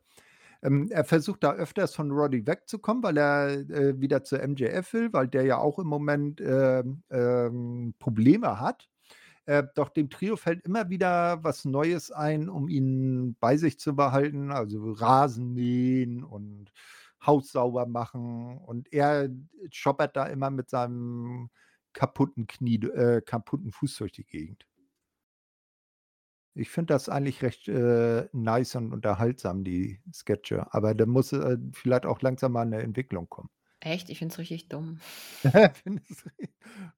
Ähm, 0.61 0.89
er 0.91 1.05
versucht 1.05 1.43
da 1.43 1.53
öfters 1.53 1.95
von 1.95 2.11
Roddy 2.11 2.45
wegzukommen, 2.45 3.03
weil 3.03 3.17
er 3.17 3.51
äh, 3.69 3.99
wieder 3.99 4.23
zur 4.23 4.45
MJF 4.45 4.93
will, 4.93 5.13
weil 5.13 5.27
der 5.27 5.43
ja 5.43 5.57
auch 5.59 5.79
im 5.79 5.87
Moment 5.87 6.41
ähm, 6.41 7.03
ähm, 7.09 7.93
Probleme 7.99 8.59
hat. 8.59 8.89
Äh, 9.45 9.63
doch 9.75 9.89
dem 9.89 10.09
Trio 10.09 10.37
fällt 10.37 10.65
immer 10.65 10.89
wieder 10.89 11.43
was 11.43 11.65
Neues 11.65 12.11
ein, 12.11 12.49
um 12.49 12.67
ihn 12.67 13.35
bei 13.39 13.57
sich 13.57 13.79
zu 13.79 13.95
behalten, 13.95 14.51
also 14.51 14.91
Rasen 14.91 15.53
mähen 15.53 16.23
und 16.23 16.71
Haus 17.25 17.51
sauber 17.51 17.85
machen. 17.85 18.57
Und 18.57 18.91
er 18.91 19.29
shoppert 19.69 20.15
da 20.15 20.25
immer 20.25 20.49
mit 20.49 20.69
seinem 20.69 21.49
kaputten 21.93 22.47
Knie, 22.47 22.83
äh, 22.85 23.21
kaputten 23.21 23.71
Fuß 23.71 23.97
durch 23.97 24.11
die 24.11 24.25
Gegend. 24.25 24.65
Ich 26.57 26.69
finde 26.69 26.93
das 26.93 27.09
eigentlich 27.09 27.41
recht 27.41 27.67
äh, 27.67 28.27
nice 28.31 28.75
und 28.75 28.93
unterhaltsam, 28.93 29.63
die 29.63 29.99
Sketche. 30.13 30.73
Aber 30.73 30.95
da 30.95 31.05
muss 31.05 31.33
äh, 31.33 31.57
vielleicht 31.73 32.05
auch 32.05 32.21
langsam 32.21 32.53
mal 32.53 32.61
eine 32.61 32.81
Entwicklung 32.81 33.27
kommen. 33.29 33.49
Echt? 33.81 34.09
Ich 34.09 34.19
finde 34.19 34.33
es 34.33 34.39
richtig 34.39 34.69
dumm. 34.69 34.99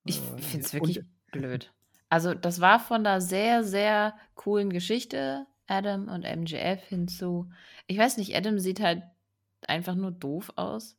Ich 0.06 0.20
finde 0.20 0.66
es 0.66 0.74
und 0.74 0.88
wirklich 0.88 1.04
blöd. 1.32 1.74
Also, 2.10 2.34
das 2.34 2.62
war 2.62 2.80
von 2.80 3.06
einer 3.06 3.22
sehr, 3.22 3.64
sehr 3.64 4.16
coolen 4.36 4.72
Geschichte, 4.72 5.46
Adam 5.68 6.08
und 6.08 6.24
MJF 6.24 6.84
hinzu. 6.88 7.50
Ich 7.88 7.98
weiß 7.98 8.18
nicht, 8.18 8.36
Adam 8.36 8.60
sieht 8.60 8.80
halt 8.80 9.04
einfach 9.68 9.96
nur 9.96 10.12
doof 10.12 10.54
aus. 10.56 10.96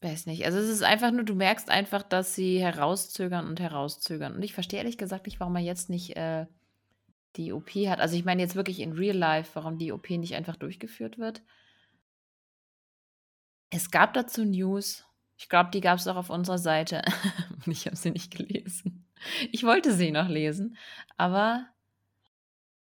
Weiß 0.00 0.26
nicht. 0.26 0.44
Also, 0.44 0.58
es 0.58 0.68
ist 0.68 0.82
einfach 0.82 1.10
nur, 1.10 1.24
du 1.24 1.34
merkst 1.34 1.70
einfach, 1.70 2.02
dass 2.02 2.34
sie 2.34 2.60
herauszögern 2.60 3.48
und 3.48 3.58
herauszögern. 3.58 4.36
Und 4.36 4.42
ich 4.42 4.54
verstehe 4.54 4.78
ehrlich 4.78 4.98
gesagt 4.98 5.26
nicht, 5.26 5.40
warum 5.40 5.56
er 5.56 5.62
jetzt 5.62 5.90
nicht 5.90 6.16
äh, 6.16 6.46
die 7.36 7.52
OP 7.52 7.70
hat. 7.70 8.00
Also, 8.00 8.16
ich 8.16 8.24
meine 8.24 8.42
jetzt 8.42 8.54
wirklich 8.54 8.80
in 8.80 8.92
Real 8.92 9.16
Life, 9.16 9.50
warum 9.54 9.78
die 9.78 9.92
OP 9.92 10.10
nicht 10.10 10.34
einfach 10.36 10.56
durchgeführt 10.56 11.18
wird. 11.18 11.42
Es 13.70 13.90
gab 13.90 14.14
dazu 14.14 14.44
News. 14.44 15.04
Ich 15.36 15.48
glaube, 15.48 15.70
die 15.72 15.80
gab 15.80 15.98
es 15.98 16.06
auch 16.06 16.16
auf 16.16 16.30
unserer 16.30 16.58
Seite. 16.58 17.02
Und 17.66 17.72
ich 17.72 17.86
habe 17.86 17.96
sie 17.96 18.10
nicht 18.10 18.34
gelesen. 18.36 19.06
Ich 19.52 19.64
wollte 19.64 19.92
sie 19.92 20.10
noch 20.10 20.28
lesen, 20.28 20.76
aber 21.16 21.68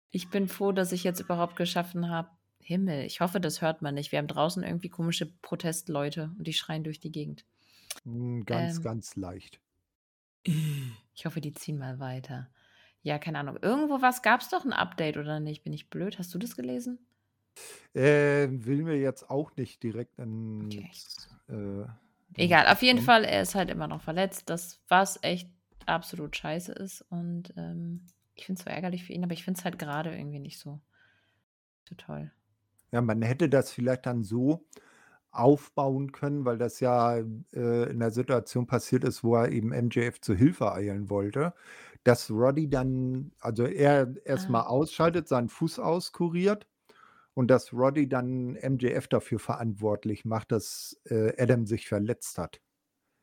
ich 0.09 0.31
bin 0.31 0.47
froh, 0.47 0.71
dass 0.71 0.91
ich 0.91 1.03
jetzt 1.03 1.19
überhaupt 1.19 1.55
geschaffen 1.55 2.09
habe. 2.09 2.31
Himmel, 2.59 3.05
ich 3.05 3.21
hoffe, 3.21 3.39
das 3.39 3.61
hört 3.61 3.83
man 3.83 3.93
nicht. 3.93 4.11
Wir 4.11 4.17
haben 4.19 4.27
draußen 4.27 4.63
irgendwie 4.63 4.89
komische 4.89 5.27
Protestleute 5.27 6.33
und 6.39 6.47
die 6.47 6.53
schreien 6.53 6.83
durch 6.83 6.99
die 6.99 7.11
Gegend. 7.11 7.45
Hm, 8.03 8.45
ganz, 8.45 8.79
Ähm, 8.79 8.81
ganz 8.81 9.15
leicht. 9.17 9.61
ich 11.13 11.25
hoffe, 11.25 11.41
die 11.41 11.53
ziehen 11.53 11.77
mal 11.77 11.99
weiter. 11.99 12.49
Ja, 13.01 13.19
keine 13.19 13.39
Ahnung. 13.39 13.57
Irgendwo 13.61 14.01
was 14.01 14.21
gab 14.21 14.41
es 14.41 14.49
doch 14.49 14.65
ein 14.65 14.73
Update 14.73 15.17
oder 15.17 15.39
nicht? 15.39 15.63
Bin 15.63 15.73
ich 15.73 15.89
blöd? 15.89 16.17
Hast 16.19 16.33
du 16.33 16.39
das 16.39 16.55
gelesen? 16.55 17.07
Äh, 17.93 18.47
will 18.51 18.83
mir 18.83 18.97
jetzt 18.99 19.29
auch 19.29 19.55
nicht 19.55 19.81
direkt 19.83 20.19
Okay. 20.63 20.95
ins, 20.99 21.29
äh, 21.47 21.85
Egal, 22.37 22.67
auf 22.67 22.81
jeden. 22.81 23.01
Fall, 23.01 23.23
er 23.23 23.41
ist 23.41 23.55
halt 23.55 23.69
immer 23.69 23.87
noch 23.87 24.01
verletzt, 24.01 24.49
das 24.49 24.81
was 24.87 25.19
echt 25.23 25.49
absolut 25.85 26.35
scheiße 26.35 26.71
ist. 26.73 27.01
Und 27.09 27.53
ähm, 27.57 28.05
ich 28.35 28.45
finde 28.45 28.59
es 28.59 28.65
so 28.65 28.69
ärgerlich 28.71 29.03
für 29.03 29.13
ihn, 29.13 29.23
aber 29.23 29.33
ich 29.33 29.43
finde 29.43 29.59
es 29.59 29.65
halt 29.65 29.79
gerade 29.79 30.15
irgendwie 30.15 30.39
nicht 30.39 30.59
so, 30.59 30.79
so 31.87 31.95
toll. 31.95 32.31
Ja, 32.91 33.01
man 33.01 33.21
hätte 33.21 33.49
das 33.49 33.71
vielleicht 33.71 34.05
dann 34.05 34.23
so 34.23 34.65
aufbauen 35.31 36.11
können, 36.13 36.45
weil 36.45 36.57
das 36.57 36.79
ja 36.79 37.17
äh, 37.17 37.89
in 37.89 37.99
der 37.99 38.11
Situation 38.11 38.67
passiert 38.67 39.03
ist, 39.03 39.23
wo 39.23 39.35
er 39.35 39.51
eben 39.51 39.71
MJF 39.73 40.21
zu 40.21 40.33
Hilfe 40.33 40.71
eilen 40.71 41.09
wollte, 41.09 41.53
dass 42.03 42.31
Roddy 42.31 42.69
dann, 42.69 43.31
also 43.41 43.65
er 43.65 44.13
erstmal 44.25 44.61
Ah. 44.63 44.67
ausschaltet, 44.67 45.27
seinen 45.27 45.49
Fuß 45.49 45.79
auskuriert 45.79 46.67
und 47.35 47.49
dass 47.49 47.73
Roddy 47.73 48.09
dann 48.09 48.53
MJF 48.55 49.07
dafür 49.09 49.39
verantwortlich 49.39 50.25
macht, 50.25 50.51
dass 50.53 50.99
äh, 51.05 51.33
Adam 51.41 51.67
sich 51.67 51.87
verletzt 51.87 52.39
hat. 52.39 52.61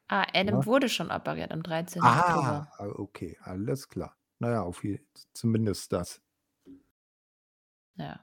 Ah, 0.09 0.26
Adam 0.33 0.61
Ja? 0.61 0.66
wurde 0.66 0.88
schon 0.88 1.11
operiert 1.11 1.50
am 1.50 1.62
13. 1.64 2.02
Ah, 2.02 2.09
Oktober. 2.09 2.71
okay, 2.78 3.38
alles 3.42 3.88
klar. 3.88 4.16
Naja, 4.38 4.62
auf 4.62 4.85
je, 4.85 5.00
zumindest 5.35 5.92
das. 5.92 6.23
Ja. 7.97 8.21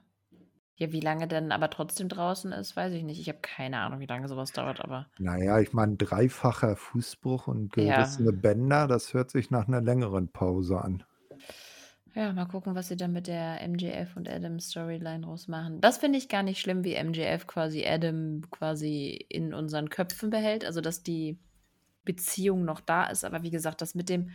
Ja, 0.76 0.92
wie 0.92 1.00
lange 1.00 1.28
denn 1.28 1.52
aber 1.52 1.70
trotzdem 1.70 2.08
draußen 2.08 2.52
ist, 2.52 2.76
weiß 2.76 2.92
ich 2.94 3.02
nicht. 3.04 3.20
Ich 3.20 3.28
habe 3.28 3.40
keine 3.40 3.78
Ahnung, 3.80 4.00
wie 4.00 4.06
lange 4.06 4.28
sowas 4.28 4.52
dauert, 4.52 4.80
aber 4.80 5.10
Naja, 5.18 5.60
ich 5.60 5.72
meine, 5.72 5.96
dreifacher 5.96 6.74
Fußbruch 6.74 7.46
und 7.46 7.72
ja. 7.76 7.84
gerissene 7.84 8.32
Bänder, 8.32 8.88
das 8.88 9.14
hört 9.14 9.30
sich 9.30 9.50
nach 9.52 9.68
einer 9.68 9.80
längeren 9.80 10.32
Pause 10.32 10.80
an. 10.82 11.04
Ja, 12.14 12.32
mal 12.32 12.46
gucken, 12.46 12.74
was 12.74 12.88
sie 12.88 12.96
dann 12.96 13.12
mit 13.12 13.28
der 13.28 13.66
MJF 13.66 14.16
und 14.16 14.28
Adam 14.28 14.58
Storyline 14.58 15.24
rausmachen. 15.24 15.80
Das 15.80 15.98
finde 15.98 16.18
ich 16.18 16.28
gar 16.28 16.42
nicht 16.42 16.60
schlimm, 16.60 16.82
wie 16.82 17.00
MJF 17.02 17.46
quasi 17.46 17.86
Adam 17.86 18.42
quasi 18.50 19.26
in 19.28 19.54
unseren 19.54 19.90
Köpfen 19.90 20.30
behält, 20.30 20.64
also 20.64 20.80
dass 20.80 21.02
die 21.02 21.38
Beziehung 22.04 22.64
noch 22.64 22.80
da 22.80 23.04
ist. 23.04 23.24
Aber 23.24 23.42
wie 23.42 23.50
gesagt, 23.50 23.80
das 23.80 23.94
mit 23.94 24.08
dem 24.08 24.30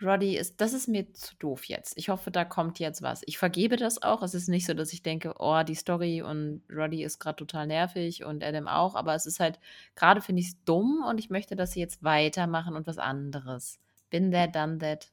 Roddy 0.00 0.36
ist, 0.36 0.60
das 0.60 0.74
ist 0.74 0.88
mir 0.88 1.12
zu 1.14 1.34
doof 1.36 1.64
jetzt. 1.64 1.96
Ich 1.96 2.10
hoffe, 2.10 2.30
da 2.30 2.44
kommt 2.44 2.78
jetzt 2.78 3.00
was. 3.00 3.22
Ich 3.24 3.38
vergebe 3.38 3.76
das 3.76 4.02
auch. 4.02 4.22
Es 4.22 4.34
ist 4.34 4.48
nicht 4.48 4.66
so, 4.66 4.74
dass 4.74 4.92
ich 4.92 5.02
denke, 5.02 5.34
oh, 5.38 5.62
die 5.62 5.74
Story 5.74 6.20
und 6.22 6.62
Roddy 6.70 7.02
ist 7.02 7.18
gerade 7.18 7.36
total 7.36 7.66
nervig 7.66 8.24
und 8.24 8.44
Adam 8.44 8.68
auch. 8.68 8.94
Aber 8.94 9.14
es 9.14 9.24
ist 9.24 9.40
halt, 9.40 9.58
gerade 9.94 10.20
finde 10.20 10.42
ich 10.42 10.48
es 10.48 10.64
dumm 10.64 11.02
und 11.08 11.18
ich 11.18 11.30
möchte, 11.30 11.56
dass 11.56 11.72
sie 11.72 11.80
jetzt 11.80 12.04
weitermachen 12.04 12.76
und 12.76 12.86
was 12.86 12.98
anderes. 12.98 13.80
Bin 14.10 14.30
there, 14.30 14.50
done 14.50 14.78
that. 14.78 15.10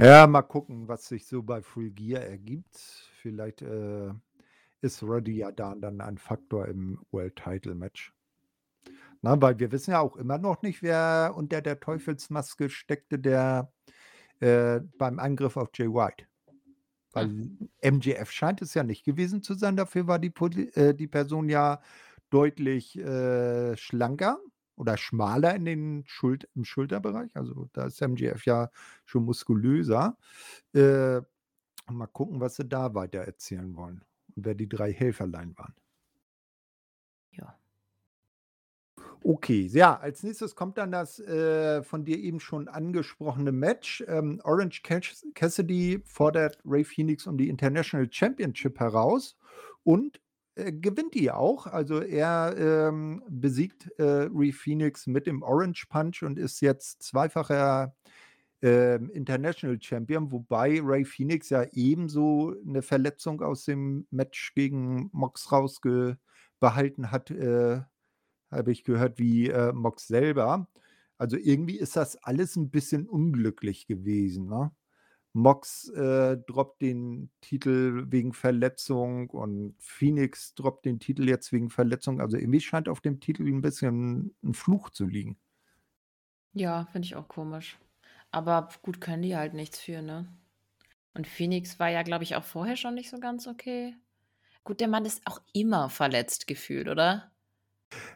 Ja, 0.00 0.26
mal 0.26 0.42
gucken, 0.42 0.88
was 0.88 1.06
sich 1.08 1.26
so 1.26 1.42
bei 1.42 1.62
Full 1.62 1.90
Gear 1.90 2.22
ergibt. 2.22 2.76
Vielleicht 3.20 3.62
äh, 3.62 4.10
ist 4.80 5.02
Roddy 5.02 5.36
ja 5.36 5.52
da 5.52 5.74
dann 5.74 6.00
ein 6.00 6.18
Faktor 6.18 6.66
im 6.68 6.98
World 7.10 7.36
Title 7.36 7.74
Match. 7.74 8.12
Na, 9.22 9.40
weil 9.40 9.58
wir 9.58 9.70
wissen 9.72 9.90
ja 9.90 10.00
auch 10.00 10.16
immer 10.16 10.38
noch 10.38 10.62
nicht, 10.62 10.82
wer 10.82 11.34
unter 11.36 11.60
der 11.60 11.78
Teufelsmaske 11.80 12.70
steckte, 12.70 13.18
der 13.18 13.70
äh, 14.40 14.80
beim 14.98 15.18
Angriff 15.18 15.56
auf 15.56 15.68
Jay 15.74 15.88
White. 15.88 16.24
Weil 17.12 17.26
Hm. 17.26 17.68
MJF 17.82 18.30
scheint 18.30 18.62
es 18.62 18.74
ja 18.74 18.82
nicht 18.84 19.04
gewesen 19.04 19.42
zu 19.42 19.54
sein. 19.54 19.76
Dafür 19.76 20.06
war 20.06 20.18
die, 20.18 20.30
Poli- 20.30 20.70
äh, 20.76 20.94
die 20.94 21.08
Person 21.08 21.48
ja 21.48 21.82
deutlich 22.30 22.96
äh, 22.98 23.76
schlanker 23.76 24.38
oder 24.80 24.96
schmaler 24.96 25.54
in 25.54 25.66
den 25.66 26.04
Schul 26.06 26.38
im 26.54 26.64
Schulterbereich. 26.64 27.36
Also 27.36 27.68
da 27.74 27.84
ist 27.84 28.00
MJF 28.00 28.46
ja 28.46 28.70
schon 29.04 29.26
muskulöser. 29.26 30.16
Äh, 30.74 31.20
mal 31.90 32.06
gucken, 32.10 32.40
was 32.40 32.56
sie 32.56 32.64
da 32.64 32.94
weiter 32.94 33.20
erzählen 33.20 33.76
wollen. 33.76 34.02
Und 34.34 34.46
wer 34.46 34.54
die 34.54 34.68
drei 34.70 34.90
Helferlein 34.90 35.54
waren. 35.58 35.74
Ja. 37.32 37.58
Okay, 39.22 39.66
ja, 39.70 39.98
als 39.98 40.22
nächstes 40.22 40.56
kommt 40.56 40.78
dann 40.78 40.92
das 40.92 41.20
äh, 41.20 41.82
von 41.82 42.06
dir 42.06 42.18
eben 42.18 42.40
schon 42.40 42.68
angesprochene 42.68 43.52
Match. 43.52 44.02
Ähm, 44.08 44.40
Orange 44.44 44.80
Cass- 44.82 45.26
Cassidy 45.34 46.00
fordert 46.06 46.58
Ray 46.64 46.84
Phoenix 46.84 47.26
um 47.26 47.36
die 47.36 47.50
International 47.50 48.10
Championship 48.10 48.80
heraus 48.80 49.36
und 49.84 50.22
äh, 50.66 50.72
gewinnt 50.72 51.14
die 51.14 51.30
auch. 51.30 51.66
Also 51.66 52.00
er 52.00 52.54
ähm, 52.58 53.22
besiegt 53.28 53.90
äh, 53.98 54.28
Ray 54.32 54.52
Phoenix 54.52 55.06
mit 55.06 55.26
dem 55.26 55.42
Orange 55.42 55.86
Punch 55.88 56.22
und 56.22 56.38
ist 56.38 56.60
jetzt 56.60 57.02
zweifacher 57.02 57.94
ähm, 58.62 59.10
International 59.10 59.80
Champion, 59.80 60.30
wobei 60.30 60.80
Ray 60.82 61.04
Phoenix 61.04 61.48
ja 61.50 61.64
ebenso 61.72 62.54
eine 62.66 62.82
Verletzung 62.82 63.42
aus 63.42 63.64
dem 63.64 64.06
Match 64.10 64.54
gegen 64.54 65.08
Mox 65.12 65.50
rausbehalten 65.50 67.10
hat. 67.10 67.30
Äh, 67.30 67.80
habe 68.50 68.72
ich 68.72 68.84
gehört, 68.84 69.18
wie 69.18 69.48
äh, 69.48 69.72
Mox 69.72 70.06
selber. 70.08 70.68
Also 71.18 71.36
irgendwie 71.36 71.76
ist 71.78 71.96
das 71.96 72.16
alles 72.16 72.56
ein 72.56 72.70
bisschen 72.70 73.06
unglücklich 73.08 73.86
gewesen, 73.86 74.48
ne? 74.48 74.72
Mox 75.32 75.88
äh, 75.90 76.36
droppt 76.38 76.82
den 76.82 77.30
Titel 77.40 78.06
wegen 78.10 78.32
Verletzung 78.32 79.30
und 79.30 79.76
Phoenix 79.80 80.54
droppt 80.54 80.84
den 80.86 80.98
Titel 80.98 81.28
jetzt 81.28 81.52
wegen 81.52 81.70
Verletzung. 81.70 82.20
Also 82.20 82.36
irgendwie 82.36 82.60
scheint 82.60 82.88
auf 82.88 83.00
dem 83.00 83.20
Titel 83.20 83.46
ein 83.46 83.60
bisschen 83.60 84.34
ein 84.42 84.54
Fluch 84.54 84.90
zu 84.90 85.06
liegen. 85.06 85.38
Ja, 86.52 86.86
finde 86.86 87.06
ich 87.06 87.16
auch 87.16 87.28
komisch. 87.28 87.78
Aber 88.30 88.68
gut, 88.82 89.00
können 89.00 89.22
die 89.22 89.36
halt 89.36 89.54
nichts 89.54 89.80
für, 89.80 90.02
ne? 90.02 90.28
Und 91.14 91.26
Phoenix 91.26 91.78
war 91.80 91.88
ja, 91.88 92.02
glaube 92.02 92.24
ich, 92.24 92.36
auch 92.36 92.44
vorher 92.44 92.76
schon 92.76 92.94
nicht 92.94 93.10
so 93.10 93.18
ganz 93.20 93.46
okay. 93.48 93.96
Gut, 94.64 94.80
der 94.80 94.88
Mann 94.88 95.04
ist 95.06 95.22
auch 95.26 95.40
immer 95.54 95.90
verletzt 95.90 96.46
gefühlt, 96.46 96.88
oder? 96.88 97.32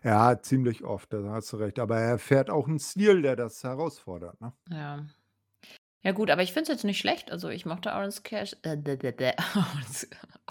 Ja, 0.04 0.40
ziemlich 0.40 0.84
oft, 0.84 1.12
da 1.12 1.22
hast 1.32 1.52
du 1.52 1.56
recht. 1.56 1.78
Aber 1.80 1.98
er 1.98 2.18
fährt 2.18 2.50
auch 2.50 2.68
einen 2.68 2.78
Stil, 2.78 3.22
der 3.22 3.34
das 3.36 3.62
herausfordert, 3.64 4.40
ne? 4.40 4.52
Ja. 4.70 5.06
Ja 6.04 6.12
gut, 6.12 6.30
aber 6.30 6.42
ich 6.42 6.52
finde 6.52 6.64
es 6.64 6.68
jetzt 6.68 6.84
nicht 6.84 6.98
schlecht. 6.98 7.32
Also 7.32 7.48
ich 7.48 7.64
mochte 7.66 7.90
Orange 7.92 8.22
Cash, 8.22 8.54
äh, 8.62 8.76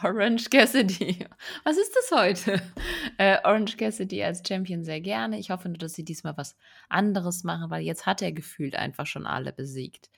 Orange 0.03 0.49
Cassidy. 0.49 1.25
Was 1.63 1.77
ist 1.77 1.95
das 1.95 2.11
heute? 2.19 2.61
Äh, 3.19 3.37
Orange 3.43 3.77
Cassidy 3.77 4.23
als 4.23 4.41
Champion 4.47 4.83
sehr 4.83 4.99
gerne. 4.99 5.37
Ich 5.37 5.51
hoffe 5.51 5.69
nur, 5.69 5.77
dass 5.77 5.93
sie 5.93 6.03
diesmal 6.03 6.35
was 6.35 6.55
anderes 6.89 7.43
machen, 7.43 7.69
weil 7.69 7.83
jetzt 7.83 8.07
hat 8.07 8.23
er 8.23 8.31
gefühlt 8.31 8.75
einfach 8.75 9.05
schon 9.05 9.27
alle 9.27 9.53
besiegt. 9.53 10.09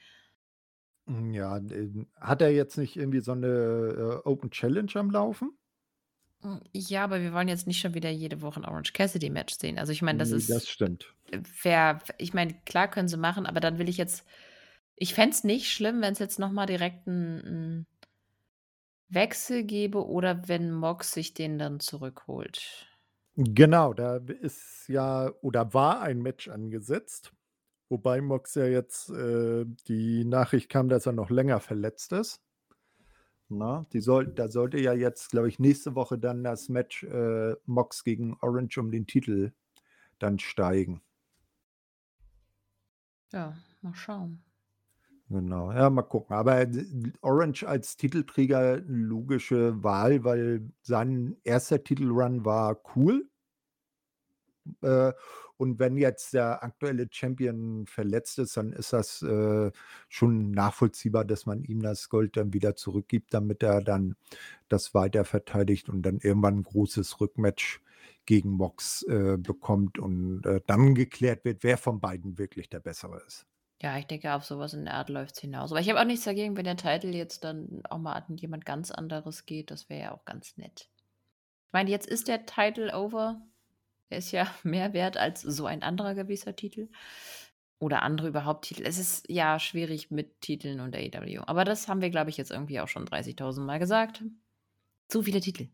Hm, 1.07 1.33
ja, 1.33 1.57
ähm, 1.57 2.07
hat 2.19 2.41
er 2.41 2.49
jetzt 2.51 2.77
nicht 2.77 2.95
irgendwie 2.95 3.19
so 3.21 3.31
eine 3.31 3.47
äh, 3.47 4.27
Open 4.27 4.51
Challenge 4.51 4.91
am 4.95 5.09
Laufen? 5.11 5.57
Hm, 6.41 6.61
ja, 6.73 7.03
aber 7.03 7.21
wir 7.21 7.33
wollen 7.33 7.47
jetzt 7.47 7.67
nicht 7.67 7.79
schon 7.79 7.93
wieder 7.93 8.09
jede 8.09 8.41
Woche 8.41 8.59
ein 8.61 8.65
Orange 8.65 8.93
Cassidy 8.93 9.29
Match 9.29 9.55
sehen. 9.57 9.77
Also 9.79 9.91
ich 9.91 10.01
meine, 10.01 10.19
das 10.19 10.31
Ne, 10.31 10.37
ist 10.37 10.49
das 10.49 10.67
stimmt. 10.69 11.13
fair. 11.43 11.99
ich 12.17 12.33
meine, 12.33 12.53
klar 12.65 12.89
können 12.89 13.07
sie 13.07 13.17
machen, 13.17 13.45
aber 13.45 13.59
dann 13.59 13.77
will 13.79 13.89
ich 13.89 13.97
jetzt 13.97 14.25
ich 14.95 15.13
fände 15.13 15.35
es 15.35 15.43
nicht 15.43 15.71
schlimm, 15.71 16.01
wenn 16.01 16.13
es 16.13 16.19
jetzt 16.19 16.39
noch 16.39 16.51
mal 16.51 16.65
direkt 16.65 17.07
'n 17.07 17.39
'n 17.45 17.87
Wechsel 19.09 19.63
gäbe 19.63 20.05
oder 20.07 20.47
wenn 20.47 20.71
Mox 20.71 21.11
sich 21.11 21.33
den 21.33 21.57
dann 21.57 21.79
zurückholt. 21.79 22.85
Genau, 23.37 23.93
da 23.93 24.15
ist 24.17 24.87
ja 24.87 25.29
oder 25.41 25.73
war 25.73 26.01
ein 26.01 26.21
Match 26.21 26.47
angesetzt, 26.47 27.33
wobei 27.89 28.21
Mox 28.21 28.55
ja 28.55 28.65
jetzt 28.67 29.09
äh, 29.09 29.65
die 29.87 30.25
Nachricht 30.25 30.69
kam, 30.69 30.89
dass 30.89 31.05
er 31.05 31.13
noch 31.13 31.29
länger 31.29 31.59
verletzt 31.61 32.13
ist. 32.13 32.41
Ne? 33.49 33.85
Die 33.93 34.01
soll 34.01 34.27
da 34.27 34.47
sollte 34.49 34.79
ja 34.79 34.93
jetzt, 34.93 35.29
glaube 35.29 35.49
ich, 35.49 35.59
nächste 35.59 35.95
Woche 35.95 36.17
dann 36.17 36.43
das 36.43 36.67
Match, 36.69 37.03
äh, 37.03 37.55
Mox 37.65 38.03
gegen 38.03 38.37
Orange 38.41 38.79
um 38.79 38.91
den 38.91 39.05
Titel 39.07 39.51
dann 40.19 40.39
steigen. 40.39 41.01
Ja, 43.31 43.55
mal 43.81 43.93
schauen. 43.93 44.43
Genau, 45.29 45.71
ja, 45.71 45.89
mal 45.89 46.03
gucken. 46.03 46.35
Aber 46.35 46.67
Orange 47.21 47.63
als 47.67 47.97
Titelträger 47.97 48.77
logische 48.85 49.83
Wahl, 49.83 50.23
weil 50.23 50.69
sein 50.83 51.35
erster 51.43 51.83
Titelrun 51.83 52.45
war 52.45 52.77
cool. 52.95 53.27
Äh, 54.81 55.13
und 55.57 55.79
wenn 55.79 55.95
jetzt 55.97 56.33
der 56.33 56.63
aktuelle 56.63 57.07
Champion 57.09 57.85
verletzt 57.87 58.39
ist, 58.39 58.57
dann 58.57 58.73
ist 58.73 58.91
das, 58.93 59.21
äh, 59.21 59.71
schon 60.09 60.51
nachvollziehbar, 60.51 61.23
dass 61.25 61.45
man 61.45 61.63
ihm 61.63 61.81
das 61.81 62.09
Gold 62.09 62.35
dann 62.37 62.53
wieder 62.53 62.75
zurückgibt, 62.75 63.33
damit 63.33 63.63
er 63.63 63.81
dann 63.81 64.15
das 64.69 64.93
weiter 64.93 65.23
verteidigt 65.25 65.89
und 65.89 66.03
dann 66.03 66.19
irgendwann 66.19 66.57
'n 66.59 66.63
großes 66.63 67.21
Rückmatch 67.21 67.81
gegen 68.25 68.51
Mox, 68.51 69.03
äh, 69.03 69.37
bekommt 69.37 69.99
und, 69.99 70.45
äh, 70.45 70.61
dann 70.67 70.95
geklärt 70.95 71.45
wird, 71.45 71.63
wer 71.63 71.77
von 71.77 72.01
beiden 72.01 72.37
wirklich 72.37 72.69
der 72.69 72.79
Bessere 72.81 73.21
ist. 73.27 73.45
Ja, 73.81 73.97
ich 73.97 74.05
denke, 74.05 74.33
auf 74.33 74.45
sowas 74.45 74.73
in 74.73 74.85
der 74.85 74.93
Art 74.93 75.09
läuft's 75.09 75.39
hinaus. 75.39 75.71
Aber 75.71 75.81
ich 75.81 75.89
habe 75.89 75.99
auch 75.99 76.05
nichts 76.05 76.25
dagegen, 76.25 76.55
wenn 76.55 76.63
der 76.63 76.77
Titel 76.77 77.13
jetzt 77.13 77.43
dann 77.43 77.81
auch 77.89 77.97
mal 77.97 78.13
an 78.13 78.37
jemand 78.37 78.65
ganz 78.65 78.91
anderes 78.91 79.45
geht. 79.45 79.69
Das 79.69 79.89
wäre 79.89 80.01
ja 80.01 80.11
auch 80.13 80.23
ganz 80.25 80.57
nett. 80.57 80.89
Ich 81.67 81.73
meine, 81.73 81.89
jetzt 81.89 82.07
ist 82.07 82.27
der 82.27 82.45
Title 82.45 82.95
over. 82.97 83.41
Er 84.09 84.17
ist 84.17 84.31
ja 84.31 84.47
mehr 84.63 84.93
wert 84.93 85.17
als 85.17 85.41
so 85.41 85.65
ein 85.65 85.83
anderer 85.83 86.15
gewisser 86.15 86.55
Titel 86.55 86.89
oder 87.79 88.03
andere 88.03 88.29
überhaupt 88.29 88.65
Titel. 88.65 88.83
Es 88.85 88.97
ist 88.97 89.29
ja 89.29 89.59
schwierig 89.59 90.09
mit 90.09 90.39
Titeln 90.39 90.79
und 90.79 90.95
AEW. 90.95 91.43
Aber 91.45 91.65
das 91.65 91.89
haben 91.89 92.01
wir, 92.01 92.09
glaube 92.09 92.29
ich, 92.29 92.37
jetzt 92.37 92.51
irgendwie 92.51 92.79
auch 92.79 92.87
schon 92.87 93.05
30.000 93.05 93.61
Mal 93.61 93.79
gesagt. 93.79 94.23
Zu 95.09 95.21
viele 95.21 95.41
Titel. 95.41 95.67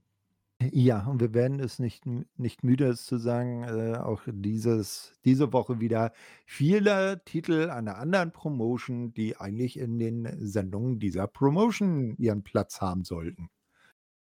Ja, 0.72 1.06
und 1.08 1.20
wir 1.20 1.34
werden 1.34 1.60
es 1.60 1.80
nicht 1.80 2.06
nicht 2.38 2.64
müde, 2.64 2.88
es 2.88 3.06
zu 3.06 3.18
sagen, 3.18 3.64
äh, 3.64 3.98
auch 3.98 4.22
dieses 4.28 5.14
diese 5.26 5.54
Woche 5.54 5.80
wieder 5.80 6.12
viele 6.46 7.24
Titel 7.26 7.70
einer 7.70 7.98
anderen 7.98 8.32
Promotion, 8.32 9.14
die 9.14 9.38
eigentlich 9.38 9.78
in 9.78 9.98
den 9.98 10.28
Sendungen 10.40 11.00
dieser 11.00 11.28
Promotion 11.28 12.16
ihren 12.18 12.44
Platz 12.44 12.82
haben 12.82 13.04
sollten. 13.04 13.50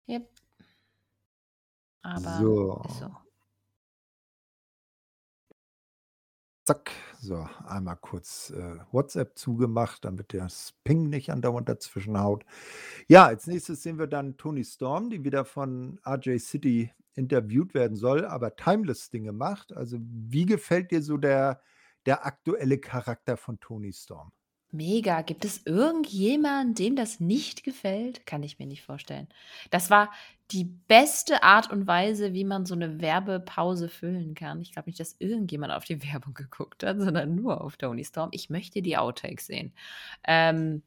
Jep. 0.07 0.29
Aber 2.03 2.39
So. 2.39 2.81
ist 2.87 2.99
so. 2.99 3.26
Zack, 6.67 6.91
so, 7.21 7.47
einmal 7.65 7.95
kurz, 7.95 8.49
äh, 8.49 8.75
WhatsApp 8.91 9.37
zugemacht, 9.37 10.03
damit 10.03 10.33
das 10.33 10.73
Ping 10.83 11.07
nicht 11.09 11.31
andauernd 11.31 11.69
dazwischen 11.69 12.19
haut. 12.19 12.43
Ja, 13.07 13.25
als 13.25 13.47
Nächstes 13.47 13.83
sehen 13.83 13.97
wir 13.99 14.07
dann 14.07 14.35
Toni 14.35 14.65
Storm, 14.65 15.09
die 15.09 15.23
wieder 15.23 15.45
von 15.45 15.97
RJ 16.05 16.39
City 16.39 16.91
interviewt 17.15 17.73
werden 17.73 17.95
soll, 17.95 18.25
aber 18.25 18.57
Timeless-Dinge 18.57 19.31
macht. 19.31 19.71
Also, 19.71 19.97
wie 20.01 20.45
gefällt 20.45 20.91
dir 20.91 21.01
so 21.01 21.15
der 21.17 21.61
der 22.05 22.25
aktuelle 22.25 22.77
Charakter 22.79 23.37
von 23.37 23.59
Toni 23.61 23.93
Storm? 23.93 24.31
Mega. 24.73 25.21
Gibt 25.21 25.45
es 25.45 25.65
irgendjemanden, 25.65 26.75
dem 26.75 26.95
das 26.97 27.19
nicht 27.21 27.63
gefällt? 27.63 28.25
Kann 28.25 28.43
ich 28.43 28.59
mir 28.59 28.65
nicht 28.67 28.83
vorstellen. 28.83 29.27
Das 29.69 29.89
war 29.89 30.11
die 30.51 30.65
beste 30.65 31.41
Art 31.43 31.71
und 31.71 31.87
Weise, 31.87 32.33
wie 32.33 32.43
man 32.43 32.65
so 32.65 32.75
'ne 32.75 32.99
Werbepause 33.01 33.87
füllen 33.89 34.33
kann. 34.35 34.61
Ich 34.61 34.73
glaube 34.73 34.89
nicht, 34.89 34.99
dass 34.99 35.15
irgendjemand 35.19 35.71
auf 35.73 35.85
die 35.85 36.01
Werbung 36.03 36.33
geguckt 36.33 36.83
hat, 36.83 36.99
sondern 36.99 37.35
nur 37.35 37.61
auf 37.61 37.77
Toni 37.77 38.03
Storm. 38.03 38.29
Ich 38.33 38.49
möchte 38.49 38.81
die 38.81 38.97
Outtakes 38.97 39.47
sehen. 39.47 39.73
Ähm 40.25 40.81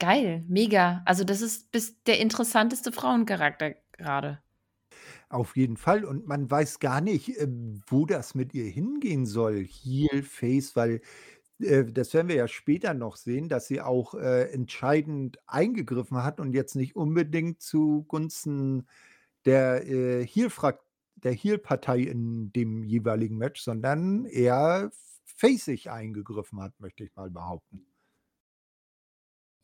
geil, 0.00 0.44
mega. 0.48 1.02
Also, 1.06 1.24
das 1.24 1.40
ist 1.40 1.70
bis 1.72 2.02
der 2.04 2.18
interessanteste 2.20 2.92
Frauencharakter 2.92 3.74
grade. 3.92 4.40
Auf 5.30 5.56
jeden 5.56 5.76
Fall 5.76 6.04
und 6.06 6.26
man 6.26 6.50
weiß 6.50 6.78
gar 6.78 7.00
nicht, 7.02 7.38
ähm, 7.38 7.82
wo 7.86 8.06
das 8.06 8.34
mit 8.34 8.54
ihr 8.54 8.64
hingehen 8.64 9.26
soll. 9.26 9.62
Heel, 9.64 10.22
Face, 10.22 10.74
weil, 10.74 11.02
äh, 11.60 11.84
das 11.84 12.14
werden 12.14 12.28
wir 12.28 12.36
ja 12.36 12.48
später 12.48 12.94
noch 12.94 13.16
sehen, 13.16 13.48
dass 13.48 13.66
sie 13.66 13.80
auch, 13.80 14.14
äh, 14.14 14.50
entscheidend 14.52 15.38
eingegriffen 15.46 16.22
hat 16.22 16.40
und 16.40 16.52
jetzt 16.54 16.74
nicht 16.76 16.96
unbedingt 16.96 17.60
zugunsten 17.62 18.86
der, 19.44 19.86
äh, 19.86 20.26
Heel-Frak 20.26 20.80
der 21.16 21.32
Heel-Partei 21.32 22.00
in 22.02 22.52
dem 22.52 22.84
jeweiligen 22.84 23.38
Match, 23.38 23.62
sondern 23.62 24.24
eher 24.26 24.90
facig 25.24 25.90
eingegriffen 25.90 26.60
hat, 26.60 26.78
möchte 26.80 27.04
ich 27.04 27.14
mal 27.16 27.30
behaupten. 27.30 27.86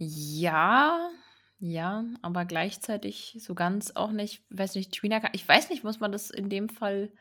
Ja, 0.01 1.11
ja, 1.61 2.05
aber 2.23 2.45
gleichzeitig 2.45 3.37
so 3.41 3.55
ganz 3.55 3.93
auch 3.95 4.11
nicht. 4.11 4.45
Weiß 4.51 4.75
nicht, 4.75 4.93
Trina 4.95 5.23
ich 5.33 5.47
weiß 5.49 5.71
nicht, 5.71 5.85
muss 5.85 6.01
man 6.01 6.13
das 6.13 6.31
in 6.31 6.49
dem 6.51 6.69
Fall 6.69 7.13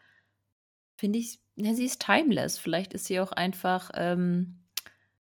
finde 0.97 1.19
ich 1.19 1.41
ne, 1.55 1.75
sie 1.75 1.85
ist 1.85 2.01
timeless. 2.01 2.57
Vielleicht 2.57 2.93
ist 2.93 3.05
sie 3.05 3.19
auch 3.19 3.31
einfach, 3.31 3.91
ähm, 3.95 4.62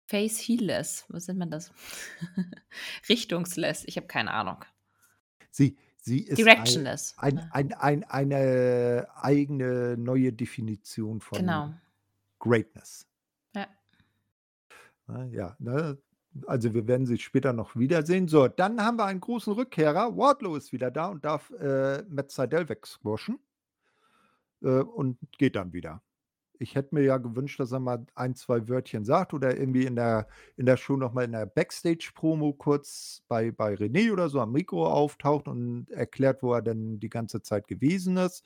face 0.06 0.40
heel-less. 0.40 1.06
Was 1.10 1.28
nennt 1.28 1.40
man 1.40 1.52
das? 1.52 1.72
Richtungsless. 3.10 3.84
Ich 3.86 3.98
habe 3.98 4.08
keine 4.08 4.32
Ahnung. 4.32 4.64
Sie 5.52 5.78
sie 6.02 6.20
ist 6.20 6.38
Directionless, 6.38 7.16
ein 7.18 7.38
ja. 7.38 7.50
ein 7.52 7.74
ein 7.74 8.04
eine 8.06 9.08
eigene 9.16 9.96
neue 9.98 10.34
Definition 10.34 11.22
von 11.22 11.38
Genau. 11.40 11.74
Greatness. 12.40 13.08
Ja. 13.56 13.68
Ja, 15.32 15.56
ne? 15.60 15.98
Also, 16.48 16.74
wir 16.74 16.88
werden 16.88 17.06
sie 17.06 17.20
später 17.20 17.54
noch 17.54 17.76
wiedersehen. 17.76 18.28
So, 18.28 18.48
dann 18.48 18.82
haben 18.82 18.98
wir 18.98 19.06
einen 19.06 19.20
großen 19.20 19.54
Rückkehrer. 19.54 20.18
Wardlow 20.18 20.56
ist 20.56 20.74
wieder 20.74 20.90
da 20.90 21.08
und 21.08 21.24
darf, 21.24 21.52
äh, 21.52 22.04
Matt 22.10 22.32
Sydal 22.32 22.68
wegsquashen 22.70 23.40
äh, 24.64 24.80
und 24.80 25.20
geht 25.38 25.56
dann 25.56 25.74
wieder. 25.74 26.02
Ich 26.64 26.76
hätte 26.76 26.96
mir 26.96 27.04
ja 27.04 27.18
gewünscht, 27.18 27.60
dass 27.60 27.72
er 27.72 27.80
mal 27.80 28.06
1, 28.16 28.40
2 28.42 28.68
Wörtchen 28.70 29.06
sagt 29.06 29.34
oder 29.34 29.58
irgendwie 29.58 29.86
in 29.86 29.96
der 29.96 30.28
in 30.58 30.66
der 30.66 30.78
Show 30.78 30.96
noch 30.98 31.14
mal 31.14 31.24
in 31.26 31.34
der 31.34 31.46
Backstage-Promo 31.46 32.54
kurz 32.54 33.24
bei 33.28 33.52
bei 33.52 33.74
René 33.76 34.12
oder 34.12 34.30
so 34.30 34.40
am 34.42 34.52
Mikro 34.54 34.88
auftaucht 34.88 35.48
und 35.48 35.90
erklärt, 35.92 36.42
wo 36.44 36.54
er 36.54 36.62
denn 36.62 37.00
die 37.00 37.10
ganze 37.10 37.42
Zeit 37.42 37.68
gewesen 37.68 38.18
ist. 38.18 38.46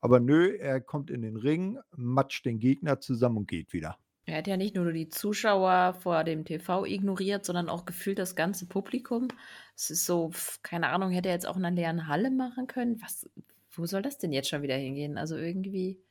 Aber 0.00 0.20
nö, 0.20 0.56
er 0.58 0.80
kommt 0.80 1.10
in 1.10 1.22
den 1.22 1.36
Ring, 1.36 1.78
matscht 1.96 2.44
den 2.44 2.58
Gegner 2.58 3.00
zusammen 3.00 3.38
und 3.38 3.48
geht 3.48 3.72
wieder. 3.72 3.98
Er 4.26 4.38
hat 4.38 4.46
ja 4.46 4.56
nicht 4.56 4.76
nur 4.76 4.92
die 4.92 5.08
Zuschauer 5.08 5.94
vor 5.94 6.22
dem 6.22 6.44
TV 6.44 6.84
ignoriert, 6.86 7.44
sondern 7.44 7.68
auch 7.68 7.84
gefühlt 7.84 8.18
das 8.20 8.36
ganze 8.36 8.66
Publikum. 8.66 9.28
Es 9.76 9.90
ist 9.90 10.06
so, 10.06 10.30
keine 10.62 10.88
Ahnung, 10.90 11.10
hätte 11.10 11.28
er 11.28 11.34
jetzt 11.34 11.46
auch 11.46 11.56
in 11.56 11.62
'ner 11.62 11.70
leeren 11.72 12.06
Halle 12.06 12.30
machen 12.30 12.66
können. 12.68 13.00
Was 13.02 13.28
wo 13.74 13.86
soll 13.86 14.02
das 14.02 14.18
denn 14.18 14.32
jetzt 14.32 14.48
schon 14.50 14.62
wieder 14.62 14.76
hingehen? 14.76 15.16
Also, 15.18 15.36
irgendwie 15.36 16.02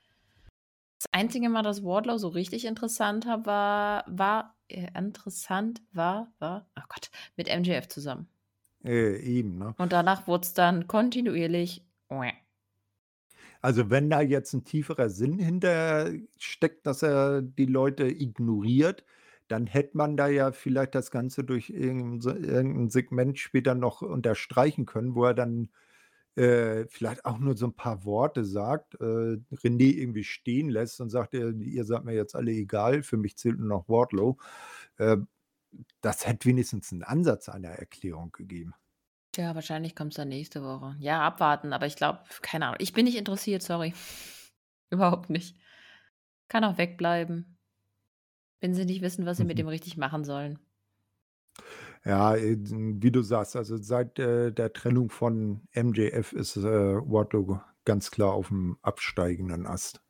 das 1.02 1.20
einzige 1.20 1.50
Mal, 1.50 1.64
dass 1.64 1.84
Wardlow 1.84 2.18
so 2.18 2.28
richtig 2.28 2.66
interessant 2.66 3.26
war 3.26 4.06
war 4.08 4.56
äh, 4.68 4.88
interessant 4.98 5.82
war 5.92 6.32
war 6.40 6.68
ach 6.76 6.88
Gott, 6.88 7.10
mit 7.36 7.48
MJF 7.48 7.88
zusammen. 7.88 8.28
Äh, 8.84 9.18
eben, 9.18 9.58
ne? 9.58 9.74
Und 9.78 9.94
danach 9.94 10.28
wurde 10.28 10.44
es 10.44 10.54
dann 10.54 10.88
kontinuierlich 10.88 11.86
Also, 13.62 13.90
wenn 13.90 14.10
da 14.10 14.22
jetzt 14.22 14.54
ein 14.54 14.64
tieferer 14.64 15.10
Sinn 15.10 15.38
hinter 15.38 16.12
steckt, 16.38 16.88
dass 16.88 17.04
er 17.04 17.42
die 17.42 17.66
Leute 17.66 18.06
ignoriert, 18.08 19.04
dann 19.48 19.68
hätte 19.68 19.98
man 19.98 20.18
da 20.18 20.28
ja 20.28 20.52
vielleicht 20.52 20.96
das 20.96 21.12
Ganze 21.12 21.44
durch 21.44 21.70
irgend 21.70 22.24
so 22.24 22.32
irgend 22.32 22.92
Segment 22.92 23.38
später 23.38 23.76
noch 23.76 24.02
unterstreichen 24.02 24.86
können, 24.86 25.14
wo 25.16 25.26
er 25.26 25.34
dann, 25.34 25.70
äh, 26.36 26.86
vielleicht 26.90 27.26
auch 27.26 27.40
nur 27.40 27.58
so 27.58 27.68
ein 27.68 27.74
paar 27.76 28.06
Worte 28.06 28.46
sagt, 28.46 28.96
äh, 28.96 29.38
René 29.52 29.94
irgendwie 29.98 30.24
stehen 30.24 30.70
lässt 30.70 31.02
und 31.02 31.10
sagt: 31.10 31.34
„Ihr 31.34 31.52
ihr 31.60 31.86
seid 31.86 32.06
mir 32.06 32.14
jetzt 32.16 32.36
alle 32.36 32.52
egal, 32.52 33.04
für 33.04 33.18
mich 33.18 33.38
zählt 33.38 33.60
nur 33.60 33.68
noch 33.70 33.90
Wardlow.“ 33.90 34.38
Ähm, 35.00 35.28
das 36.02 36.28
hätte 36.28 36.48
wenigstens 36.50 36.92
einen 36.94 37.04
Ansatz 37.04 37.50
einer 37.50 37.70
Erklärung 37.72 38.32
gegeben. 38.34 38.74
Ja, 39.36 39.56
wahrscheinlich 39.56 39.96
kommt 39.96 40.12
es 40.14 40.18
dann 40.18 40.28
nächste 40.30 40.64
Woche. 40.64 40.96
Ja, 41.00 41.22
abwarten, 41.22 41.72
aber 41.74 41.86
ich 41.86 41.96
glaube 41.96 42.24
keine 42.42 42.66
Ahnung. 42.68 42.78
Ich 42.82 42.94
bin 42.94 43.06
nicht 43.06 43.18
interessiert, 43.18 43.62
sorry. 43.64 43.94
Überhaupt 44.90 45.30
nicht. 45.30 45.58
Kann 46.50 46.64
auch 46.66 46.78
wegbleiben, 46.78 47.60
wenn 48.60 48.74
sie 48.74 48.86
nicht 48.86 49.02
wissen, 49.04 49.26
was 49.28 49.38
sie 49.38 49.44
mit 49.46 49.58
Mhm. 49.58 49.60
dem 49.60 49.68
richtig 49.68 49.98
machen 49.98 50.24
sollen. 50.24 50.58
Ja, 52.04 52.36
äh, 52.36 52.58
wie 52.60 53.12
du 53.12 53.22
sagst, 53.22 53.56
also 53.56 53.78
seit, 53.78 54.18
äh, 54.20 54.52
der 54.52 54.74
Trennung 54.74 55.10
von 55.10 55.62
MJF 55.74 56.34
ist, 56.34 56.58
äh, 56.58 56.64
Wardlow 56.64 57.62
ganz 57.86 58.12
klar 58.12 58.34
auf 58.34 58.48
dem 58.50 58.78
absteigenden 58.82 59.68
Ast. 59.68 60.02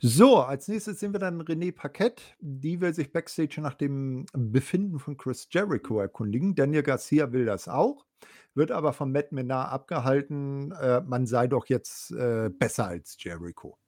So, 0.00 0.38
als 0.38 0.68
Nächstes 0.68 1.00
sehen 1.00 1.12
wir 1.12 1.20
dann 1.20 1.42
René 1.42 1.72
Paquette. 1.74 2.22
Die 2.40 2.80
will 2.80 2.94
sich 2.94 3.12
Backstage 3.12 3.60
nach 3.60 3.74
dem 3.74 4.26
Befinden 4.32 4.98
von 4.98 5.16
Chris 5.16 5.48
Jericho 5.50 6.00
erkundigen. 6.00 6.54
Daniel 6.54 6.82
Garcia 6.82 7.32
will 7.32 7.44
das 7.44 7.68
auch, 7.68 8.06
wird 8.54 8.70
aber 8.70 8.92
von 8.92 9.12
Matt 9.12 9.32
Menard 9.32 9.72
abgehalten, 9.72 10.72
äh, 10.72 11.00
man 11.02 11.26
sei 11.26 11.46
doch 11.46 11.66
jetzt, 11.66 12.12
äh, 12.12 12.50
besser 12.50 12.86
als 12.88 13.16
Jericho. 13.18 13.78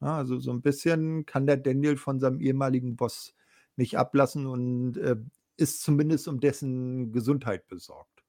Also 0.00 0.38
so 0.38 0.52
ein 0.52 0.62
bisschen 0.62 1.24
kann 1.26 1.46
der 1.46 1.56
Daniel 1.56 1.96
von 1.96 2.20
seinem 2.20 2.40
ehemaligen 2.40 2.96
Boss 2.96 3.34
nicht 3.78 3.98
ablassen 3.98 4.46
und, 4.46 4.96
äh, 4.98 5.16
ist 5.56 5.82
zumindest 5.82 6.28
um 6.28 6.40
dessen 6.40 7.12
Gesundheit 7.12 7.66
besorgt. 7.68 8.24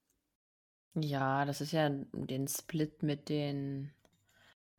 Ja, 0.98 1.46
das 1.46 1.62
ist 1.62 1.72
ja 1.74 1.90
den 1.90 2.48
Split 2.48 3.02
mit 3.04 3.28
den 3.30 3.92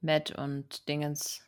Matt 0.01 0.33
und 0.39 0.89
Dingens. 0.89 1.45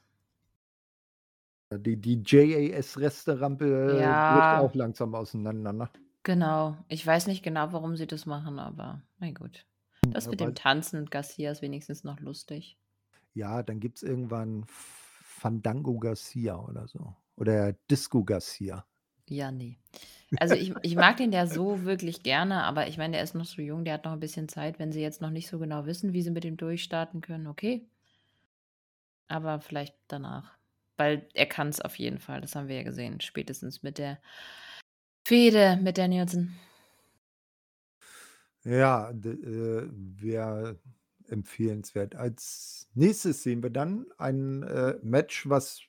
Die 1.72 1.96
die 1.98 2.22
JAS-Resterampe 2.26 4.22
bricht 4.26 4.52
Ja. 4.52 4.54
auch 4.54 4.74
langsam 4.74 5.14
auseinander, 5.14 5.72
ne? 5.72 5.90
Genau. 6.22 6.76
Ich 6.88 7.04
weiß 7.06 7.26
nicht 7.26 7.42
genau, 7.42 7.72
warum 7.72 7.96
sie 7.96 8.06
das 8.06 8.26
machen, 8.26 8.58
aber 8.58 9.02
mein 9.18 9.34
gut. 9.34 9.66
Das 10.10 10.26
Ja, 10.26 10.30
mit 10.30 10.40
dem 10.40 10.54
Tanzen 10.54 10.98
und 11.00 11.10
Garcia 11.10 11.50
ist 11.50 11.62
wenigstens 11.62 12.04
noch 12.04 12.20
lustig. 12.20 12.78
Ja, 13.34 13.62
dann 13.62 13.80
gibt's 13.80 14.02
irgendwann 14.02 14.62
F 14.64 15.04
Fandango 15.40 15.98
Garcia 16.00 16.56
oder 16.58 16.88
so 16.88 17.14
oder 17.36 17.72
Disco 17.90 18.24
Garcia. 18.24 18.87
Ja, 19.28 19.50
ne. 19.50 19.76
Also, 20.36 20.54
ich 20.54 20.74
ich 20.82 20.96
mag 20.96 21.16
den 21.18 21.32
ja 21.32 21.46
so 21.46 21.84
wirklich 21.84 22.22
gerne, 22.22 22.64
aber 22.64 22.88
ich 22.88 22.98
meine, 22.98 23.14
der 23.14 23.24
ist 23.24 23.34
noch 23.34 23.44
so 23.46 23.62
jung, 23.62 23.84
der 23.84 23.94
hat 23.94 24.04
noch 24.04 24.12
ein 24.12 24.20
bisschen 24.20 24.48
Zeit. 24.48 24.78
Wenn 24.78 24.92
sie 24.92 25.02
jetzt 25.02 25.20
noch 25.22 25.30
nicht 25.30 25.48
so 25.48 25.58
genau 25.58 25.86
wissen, 25.86 26.12
wie 26.14 26.22
sie 26.22 26.30
mit 26.30 26.44
ihm 26.44 26.56
durchstarten 26.56 27.20
können, 27.22 27.46
okay. 27.46 27.86
Aber 29.30 29.60
vielleicht 29.60 29.94
danach. 30.08 30.56
Weil 30.96 31.28
er 31.34 31.46
kann 31.46 31.68
es 31.68 31.80
auf 31.80 31.96
jeden 31.96 32.18
Fall, 32.18 32.40
das 32.40 32.56
haben 32.56 32.66
wir 32.68 32.76
ja 32.76 32.82
gesehen, 32.82 33.20
spätestens 33.20 33.82
mit 33.82 33.98
der 33.98 34.18
Fehde 35.26 35.76
mit 35.80 35.96
Danielson. 35.96 36.54
Ja, 38.64 39.12
d 39.12 39.30
äh, 39.30 39.88
wäre 39.92 40.78
empfehlenswert. 41.28 42.14
Als 42.16 42.88
Nächstes 42.94 43.42
sehen 43.42 43.62
wir 43.62 43.70
dann 43.70 44.06
ein, 44.18 44.62
äh, 44.62 44.98
Match, 45.02 45.48
was 45.48 45.82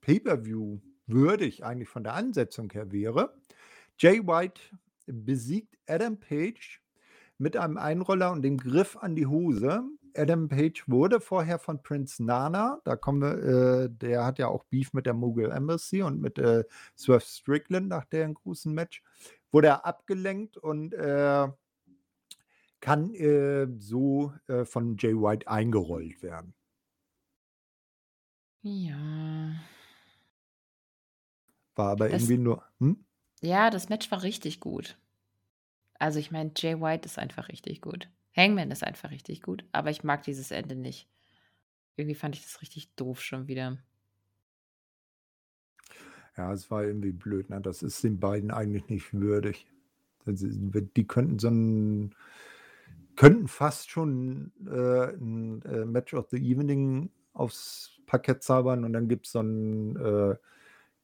Pay-per-View 0.00 0.80
würdig 1.08 1.64
eigentlich 1.64 1.88
von 1.88 2.04
der 2.04 2.14
Ansetzung 2.14 2.70
her 2.70 2.92
wäre. 2.92 3.34
Jay 3.98 4.20
White 4.26 4.60
besiegt 5.06 5.76
Adam 5.86 6.18
Page 6.18 6.80
mit 7.38 7.56
einem 7.56 7.76
Einroller 7.78 8.32
und 8.32 8.42
dem 8.42 8.58
Griff 8.58 8.96
an 8.96 9.16
die 9.16 9.26
Hose. 9.26 9.82
Adam 10.16 10.48
Page 10.48 10.84
wurde 10.88 11.20
vorher 11.20 11.58
von 11.58 11.82
Prince 11.82 12.22
Nana, 12.24 12.80
da 12.84 12.96
kommen 12.96 13.22
wir 13.22 13.84
äh, 13.84 13.90
der 13.90 14.24
hat 14.24 14.38
ja 14.38 14.48
auch 14.48 14.64
Beef 14.64 14.92
mit 14.92 15.06
der 15.06 15.14
Mogul 15.14 15.50
Embassy 15.52 16.02
und 16.02 16.20
mit, 16.20 16.38
äh, 16.38 16.64
Swerve 16.96 17.24
Strickland 17.24 17.88
nach 17.88 18.04
deren 18.06 18.34
großen 18.34 18.72
Match, 18.74 19.02
wurde 19.52 19.68
er 19.68 19.86
abgelenkt 19.86 20.56
und, 20.56 20.94
äh, 20.94 21.48
kann, 22.80 23.14
äh, 23.14 23.66
so, 23.78 24.32
äh, 24.48 24.64
von 24.64 24.96
Jay 24.98 25.14
White 25.14 25.48
eingerollt 25.48 26.22
werden. 26.22 26.54
Ja. 28.62 29.58
War 31.78 31.90
aber 31.92 32.10
Das 32.10 32.10
irgendwie 32.10 32.38
nur 32.38 32.64
hm? 32.80 33.04
Ja, 33.42 33.70
das 33.70 33.88
Match 33.88 34.10
war 34.10 34.22
richtig 34.22 34.58
gut. 34.60 34.98
Also, 36.00 36.18
ich 36.18 36.30
meine, 36.30 36.52
Jay 36.56 36.80
White 36.80 37.06
ist 37.06 37.18
einfach 37.18 37.48
richtig 37.48 37.80
gut. 37.82 38.08
Hangman 38.36 38.70
ist 38.70 38.84
einfach 38.84 39.10
richtig 39.10 39.42
gut, 39.42 39.64
aber 39.72 39.90
ich 39.90 40.04
mag 40.04 40.22
dieses 40.22 40.50
Ende 40.52 40.76
nicht. 40.76 41.08
Irgendwie 41.96 42.16
fand 42.16 42.36
ich 42.36 42.42
das 42.44 42.62
richtig 42.62 42.94
doof 42.96 43.22
schon 43.22 43.48
wieder. 43.48 43.78
Ja, 46.36 46.52
es 46.52 46.70
war 46.70 46.84
irgendwie 46.84 47.12
blöd, 47.12 47.50
ne? 47.50 47.60
Das 47.60 47.82
ist 47.82 48.04
den 48.04 48.20
beiden 48.20 48.50
eigentlich 48.50 48.88
nicht 48.88 49.12
würdig. 49.14 49.66
Die 50.26 51.06
könnten 51.06 51.38
so 51.38 51.48
'n 51.48 52.14
könnten 53.16 53.48
fast 53.48 53.90
schon, 53.90 54.52
äh, 54.66 55.12
'n, 55.14 55.62
äh, 55.62 55.84
Match 55.84 56.14
of 56.14 56.28
the 56.30 56.36
Evening 56.38 57.10
aufs 57.32 58.00
Parkett 58.06 58.42
zaubern 58.42 58.84
und 58.84 58.92
dann 58.92 59.08
gibt's 59.08 59.32
so 59.32 59.40
'n, 59.40 59.96
äh, 59.96 60.36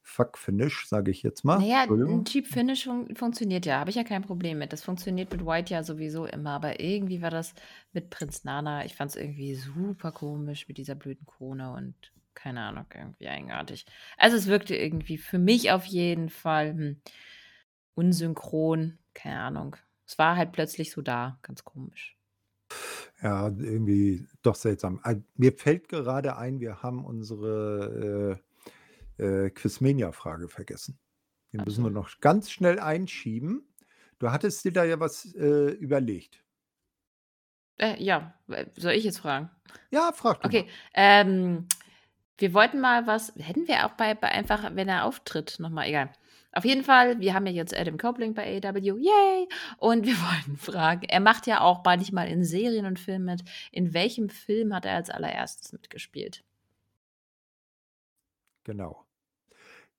Fuck-Finish, 0.04 0.86
sage 0.86 1.10
ich 1.10 1.22
jetzt 1.22 1.44
mal. 1.44 1.60
ja, 1.60 1.84
'n 1.84 1.88
Entschuldigung. 1.88 2.24
Cheap 2.24 2.46
Finish 2.46 2.84
fun 2.84 3.14
funktioniert 3.16 3.66
ja, 3.66 3.80
habe 3.80 3.90
ich 3.90 3.96
ja 3.96 4.04
kein 4.04 4.22
Problem 4.22 4.58
mit. 4.58 4.72
Das 4.72 4.84
funktioniert 4.84 5.32
mit 5.32 5.44
White 5.44 5.72
ja 5.72 5.82
sowieso 5.82 6.26
immer, 6.26 6.50
aber 6.50 6.80
irgendwie 6.80 7.22
war 7.22 7.30
das 7.30 7.54
mit 7.92 8.10
Prinz 8.10 8.44
Nana 8.44 8.84
ich 8.84 8.94
fand's 8.94 9.16
irgendwie 9.16 9.54
super 9.54 10.12
komisch 10.12 10.68
mit 10.68 10.78
dieser 10.78 10.94
blöden 10.94 11.26
Krone 11.26 11.72
und 11.72 11.94
keine 12.34 12.60
Ahnung, 12.62 12.86
irgendwie 12.94 13.28
eigenartig. 13.28 13.86
Also, 14.18 14.36
es 14.36 14.46
wirkte 14.48 14.76
irgendwie 14.76 15.18
für 15.18 15.38
mich 15.38 15.70
auf 15.70 15.84
jeden 15.86 16.28
Fall, 16.30 16.70
hm, 16.72 17.00
unsynchron, 17.94 18.98
keine 19.14 19.40
Ahnung. 19.40 19.76
Es 20.06 20.18
war 20.18 20.36
halt 20.36 20.52
plötzlich 20.52 20.90
so 20.92 21.02
da, 21.02 21.38
ganz 21.42 21.64
komisch. 21.64 22.16
Ja, 23.22 23.46
irgendwie 23.48 24.26
doch 24.42 24.54
seltsam. 24.54 25.00
Mir 25.36 25.52
fällt 25.52 25.88
gerade 25.88 26.36
ein, 26.36 26.60
wir 26.60 26.82
haben 26.82 27.04
unsere, 27.04 28.38
äh, 28.40 28.42
äh, 29.18 29.50
Quizmania-Frage 29.50 30.48
vergessen. 30.48 30.98
Die 31.52 31.58
müssen 31.58 31.84
wir 31.84 31.90
noch 31.90 32.20
ganz 32.20 32.50
schnell 32.50 32.80
einschieben. 32.80 33.68
Du 34.18 34.32
hattest 34.32 34.64
dir 34.64 34.72
da 34.72 34.84
ja 34.84 34.98
was, 34.98 35.34
äh, 35.34 35.70
überlegt. 35.70 36.42
Äh, 37.78 38.02
ja, 38.02 38.34
soll 38.76 38.92
ich 38.92 39.04
jetzt 39.04 39.18
fragen? 39.18 39.50
Ja, 39.90 40.12
frag 40.12 40.40
du. 40.40 40.48
Okay, 40.48 40.66
ähm, 40.94 41.66
wir 42.38 42.54
wollten 42.54 42.80
mal 42.80 43.06
was 43.06 43.32
hätten 43.36 43.68
wir 43.68 43.86
auch 43.86 43.92
bei 43.92 44.14
bei 44.14 44.28
einfach, 44.28 44.74
wenn 44.74 44.88
er 44.88 45.04
auftritt 45.04 45.56
noch 45.58 45.70
mal 45.70 45.86
egal. 45.86 46.10
Auf 46.52 46.64
jeden 46.64 46.84
Fall, 46.84 47.18
wir 47.18 47.34
haben 47.34 47.46
ja 47.46 47.52
jetzt 47.52 47.76
Adam 47.76 47.98
Copeland 47.98 48.36
bei 48.36 48.60
AEW, 48.62 48.96
yay! 48.96 49.48
Und 49.78 50.06
wir 50.06 50.14
wollten 50.18 50.56
fragen 50.56 51.02
er 51.08 51.20
macht 51.20 51.46
ja 51.46 51.60
auch 51.60 51.84
manchmal 51.84 52.28
in 52.28 52.44
Serien 52.44 52.86
und 52.86 52.98
Filmen 52.98 53.24
mit. 53.24 53.44
In 53.72 53.92
welchem 53.92 54.28
Film 54.28 54.74
hat 54.74 54.86
er 54.86 54.94
als 54.96 55.10
Allererstes 55.10 55.72
mitgespielt? 55.72 56.44
Genau. 58.64 59.03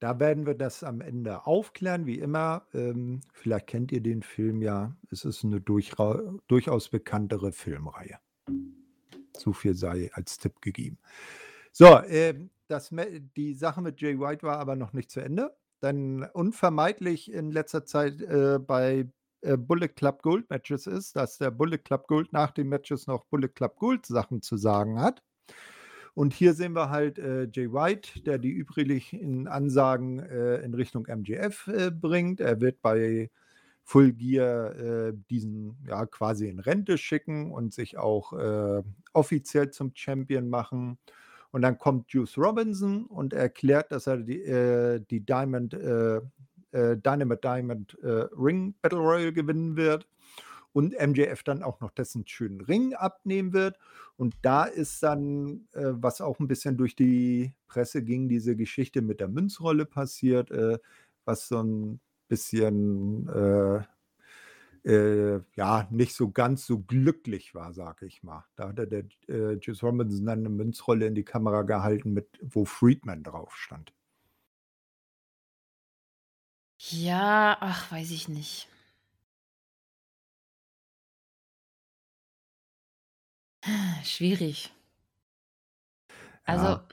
Da 0.01 0.19
werden 0.19 0.45
wir 0.45 0.55
das 0.55 0.83
am 0.83 0.99
Ende 1.01 1.45
aufklären, 1.47 2.05
wie 2.05 2.19
immer. 2.19 2.67
Ähm, 2.73 3.21
vielleicht 3.33 3.67
kennt 3.67 3.91
ihr 3.91 4.01
den 4.01 4.23
Film 4.23 4.61
ja. 4.61 4.95
Es 5.09 5.23
ist 5.23 5.43
'ne 5.43 5.61
durchrau 5.61 6.39
durchaus 6.47 6.89
bekanntere 6.89 7.51
Filmreihe. 7.53 8.17
So 9.37 9.53
viel 9.53 9.75
sei 9.75 10.11
als 10.13 10.37
Tipp 10.37 10.61
gegeben. 10.61 10.99
So, 11.71 12.01
ähm, 12.07 12.51
das 12.67 12.91
die 13.37 13.53
Sache 13.55 13.81
mit 13.81 14.01
Jay 14.01 14.19
White 14.19 14.43
war 14.43 14.59
aber 14.59 14.75
noch 14.75 14.93
nicht 14.93 15.11
zu 15.11 15.21
Ende, 15.21 15.55
denn 15.83 16.23
unvermeidlich 16.33 17.31
in 17.31 17.51
letzter 17.51 17.85
Zeit, 17.85 18.21
äh, 18.21 18.59
bei, 18.59 19.09
äh, 19.41 19.57
Bullet 19.57 19.89
Club 19.89 20.21
Gold 20.23 20.49
Matches 20.49 20.87
ist, 20.87 21.15
dass 21.15 21.37
der 21.37 21.51
Bullet 21.51 21.79
Club 21.79 22.07
Gold 22.07 22.33
nach 22.33 22.51
den 22.51 22.69
Matches 22.69 23.07
noch 23.07 23.25
Bullet 23.25 23.49
Club 23.49 23.77
Gold 23.77 24.05
Sachen 24.07 24.41
zu 24.41 24.57
sagen 24.57 24.99
hat. 24.99 25.21
Und 26.15 26.33
hier 26.33 26.53
sehen 26.53 26.73
wir 26.73 26.89
halt, 26.89 27.19
äh, 27.19 27.49
Jay 27.51 27.71
White, 27.71 28.21
der 28.23 28.37
die 28.37 28.51
üblichen 28.51 29.47
Ansagen, 29.49 30.19
äh, 30.19 30.61
in 30.61 30.73
Richtung 30.73 31.05
MJF, 31.07 31.67
äh, 31.67 31.91
bringt. 31.91 32.39
Er 32.39 32.61
wird 32.61 32.81
bei 32.81 33.29
Full 33.83 34.13
Gear, 34.13 34.75
äh, 34.77 35.13
diesen, 35.29 35.77
ja, 35.85 36.05
quasi 36.05 36.47
in 36.47 36.59
Rente 36.59 36.97
schicken 36.97 37.51
und 37.51 37.73
sich 37.73 37.97
auch, 37.97 38.31
äh, 38.31 38.81
offiziell 39.11 39.71
zum 39.71 39.91
Champion 39.93 40.49
machen. 40.49 40.97
Und 41.51 41.61
dann 41.63 41.77
kommt 41.77 42.11
Juice 42.13 42.37
Robinson 42.37 43.05
und 43.07 43.33
erklärt, 43.33 43.91
dass 43.91 44.07
er 44.07 44.17
die, 44.17 44.41
äh, 44.41 45.01
die 45.09 45.19
Diamond, 45.25 45.77
Dynamite 46.73 47.39
Diamond 47.41 47.97
Ring 48.03 48.75
Battle 48.81 48.99
Royal 48.99 49.31
gewinnen 49.31 49.77
wird 49.77 50.07
und 50.75 50.93
MJF 50.99 51.41
dann 51.43 51.63
auch 51.63 51.79
noch 51.79 51.91
dessen 51.91 52.27
schönen 52.27 52.59
Ring 52.59 52.93
abnehmen 52.93 53.53
wird. 53.53 53.77
Und 54.17 54.35
da 54.41 54.65
ist 54.65 55.01
dann, 55.03 55.69
äh, 55.71 55.93
was 55.93 56.19
auch 56.19 56.39
ein 56.39 56.49
bisschen 56.49 56.75
durch 56.75 56.97
die 56.97 57.53
Presse 57.67 58.03
ging, 58.03 58.27
diese 58.27 58.57
Geschichte 58.57 59.01
mit 59.01 59.21
der 59.21 59.29
Münzrolle 59.29 59.85
passiert, 59.85 60.51
äh, 60.51 60.77
was 61.23 61.47
so 61.47 61.63
ein 61.63 62.01
bisschen 62.27 63.29
äh, 63.29 63.83
äh, 64.85 65.41
ja, 65.55 65.87
nicht 65.91 66.13
so 66.13 66.29
ganz 66.31 66.65
so 66.65 66.79
glücklich 66.79 67.55
war, 67.55 67.73
sage 67.73 68.05
ich 68.05 68.21
mal. 68.21 68.45
Da 68.57 68.69
hat 68.69 68.77
der 68.77 69.05
äh, 69.29 69.53
Juice 69.53 69.81
Robinson 69.81 70.25
dann 70.25 70.39
eine 70.39 70.49
Münzrolle 70.49 71.07
in 71.07 71.15
die 71.15 71.23
Kamera 71.23 71.61
gehalten, 71.63 72.13
mit, 72.13 72.27
wo 72.41 72.65
Friedman 72.65 73.23
drauf 73.23 73.55
stand. 73.55 73.93
Ja, 76.77 77.57
ach, 77.61 77.91
weiß 77.91 78.11
ich 78.11 78.27
nicht. 78.29 78.67
Schwierig. 84.03 84.71
Also 86.47 86.65
Ja. 86.67 86.85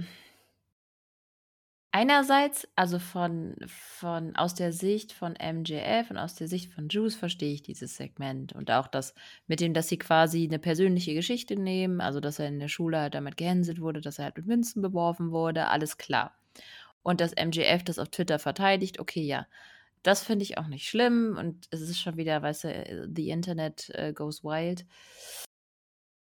einerseits, 1.94 2.66
also 2.74 2.98
von 2.98 3.54
von 3.66 4.34
aus 4.36 4.54
der 4.54 4.72
Sicht 4.72 5.12
von 5.12 5.36
MJF 5.36 6.10
und 6.10 6.16
aus 6.16 6.34
der 6.34 6.48
Sicht 6.48 6.72
von 6.72 6.88
Juice 6.88 7.14
verstehe 7.16 7.52
ich 7.52 7.62
dieses 7.62 7.96
Segment 7.96 8.54
und 8.54 8.70
auch 8.70 8.86
das 8.88 9.14
mit 9.46 9.60
dem, 9.60 9.74
dass 9.74 9.88
sie 9.88 9.98
quasi 9.98 10.44
eine 10.46 10.58
persönliche 10.58 11.12
Geschichte 11.14 11.54
nehmen, 11.56 12.00
also, 12.00 12.20
dass 12.20 12.38
er 12.38 12.48
in 12.48 12.58
der 12.60 12.68
Schule 12.68 12.98
halt 12.98 13.14
damit 13.14 13.36
gehänselt 13.36 13.78
wurde, 13.80 14.00
dass 14.00 14.18
er 14.18 14.24
halt 14.26 14.36
mit 14.38 14.46
Münzen 14.46 14.80
beworfen 14.82 15.32
wurde, 15.32 15.68
alles 15.68 15.98
klar. 15.98 16.34
Und 17.02 17.20
dass 17.20 17.32
MJF 17.34 17.84
das 17.84 17.98
auf 17.98 18.08
Twitter 18.10 18.38
verteidigt, 18.38 19.00
okay, 19.00 19.22
ja. 19.22 19.46
Das 20.04 20.24
finde 20.24 20.44
ich 20.44 20.58
auch 20.58 20.68
nicht 20.68 20.88
schlimm 20.88 21.36
und 21.38 21.66
es 21.70 21.80
ist 21.82 22.00
schon 22.00 22.16
wieder, 22.18 22.42
weißt 22.42 22.64
du, 22.64 22.68
äh, 22.74 23.08
the 23.14 23.30
Internet, 23.30 23.90
äh, 23.94 24.12
goes 24.14 24.44
wild. 24.44 24.86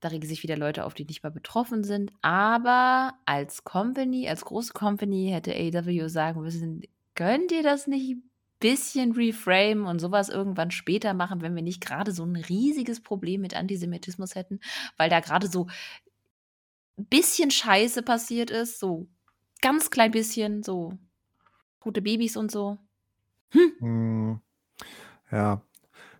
Da 0.00 0.08
regen 0.08 0.26
sich 0.26 0.42
wieder 0.42 0.56
Leute 0.56 0.84
auf, 0.84 0.94
die 0.94 1.04
nicht 1.04 1.22
mal 1.22 1.30
betroffen 1.30 1.82
sind. 1.82 2.12
Aber 2.22 3.14
als 3.24 3.64
Company, 3.64 4.28
als 4.28 4.44
große 4.44 4.72
Company 4.72 5.30
hätte 5.32 5.52
AEW 5.52 6.08
sagen 6.08 6.40
müssen, 6.40 6.82
könnt 7.14 7.50
ihr 7.50 7.64
das 7.64 7.86
nicht 7.88 8.10
ein 8.10 8.30
bisschen 8.60 9.12
reframe 9.12 9.86
und 9.86 10.00
sowas 10.00 10.28
irgendwann 10.28 10.70
später 10.70 11.14
machen, 11.14 11.40
wenn 11.40 11.54
wir 11.54 11.62
nicht 11.62 11.80
gerade 11.80 12.12
so 12.12 12.24
ein 12.24 12.36
riesiges 12.36 13.00
Problem 13.00 13.40
mit 13.40 13.54
Antisemitismus 13.54 14.34
hätten, 14.34 14.60
weil 14.96 15.10
da 15.10 15.20
gerade 15.20 15.48
so 15.48 15.66
ein 16.96 17.06
bisschen 17.06 17.50
Scheiße 17.50 18.02
passiert 18.02 18.50
ist, 18.50 18.78
so 18.78 19.08
ganz 19.62 19.90
klein 19.90 20.10
bisschen, 20.10 20.62
so 20.62 20.92
gute 21.80 22.02
Babys 22.02 22.36
und 22.36 22.50
so. 22.50 22.78
Hm. 23.50 23.72
Hm. 23.78 24.40
Ja. 25.30 25.62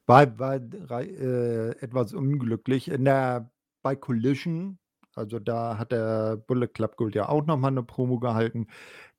War, 0.07 0.38
war 0.38 1.03
äh, 1.03 1.71
etwas 1.81 2.14
unglücklich. 2.14 2.88
In 2.88 3.05
der 3.05 3.51
bei 3.88 3.96
Collision, 3.96 4.79
also 5.14 5.38
da 5.38 5.79
hat 5.79 5.92
der 5.92 6.37
Bullet 6.37 6.68
Club 6.68 6.96
Gold 6.96 7.14
ja 7.14 7.31
auch 7.31 7.46
nochmal 7.46 7.70
eine 7.70 7.83
Promo 7.83 8.18
gehalten. 8.18 8.66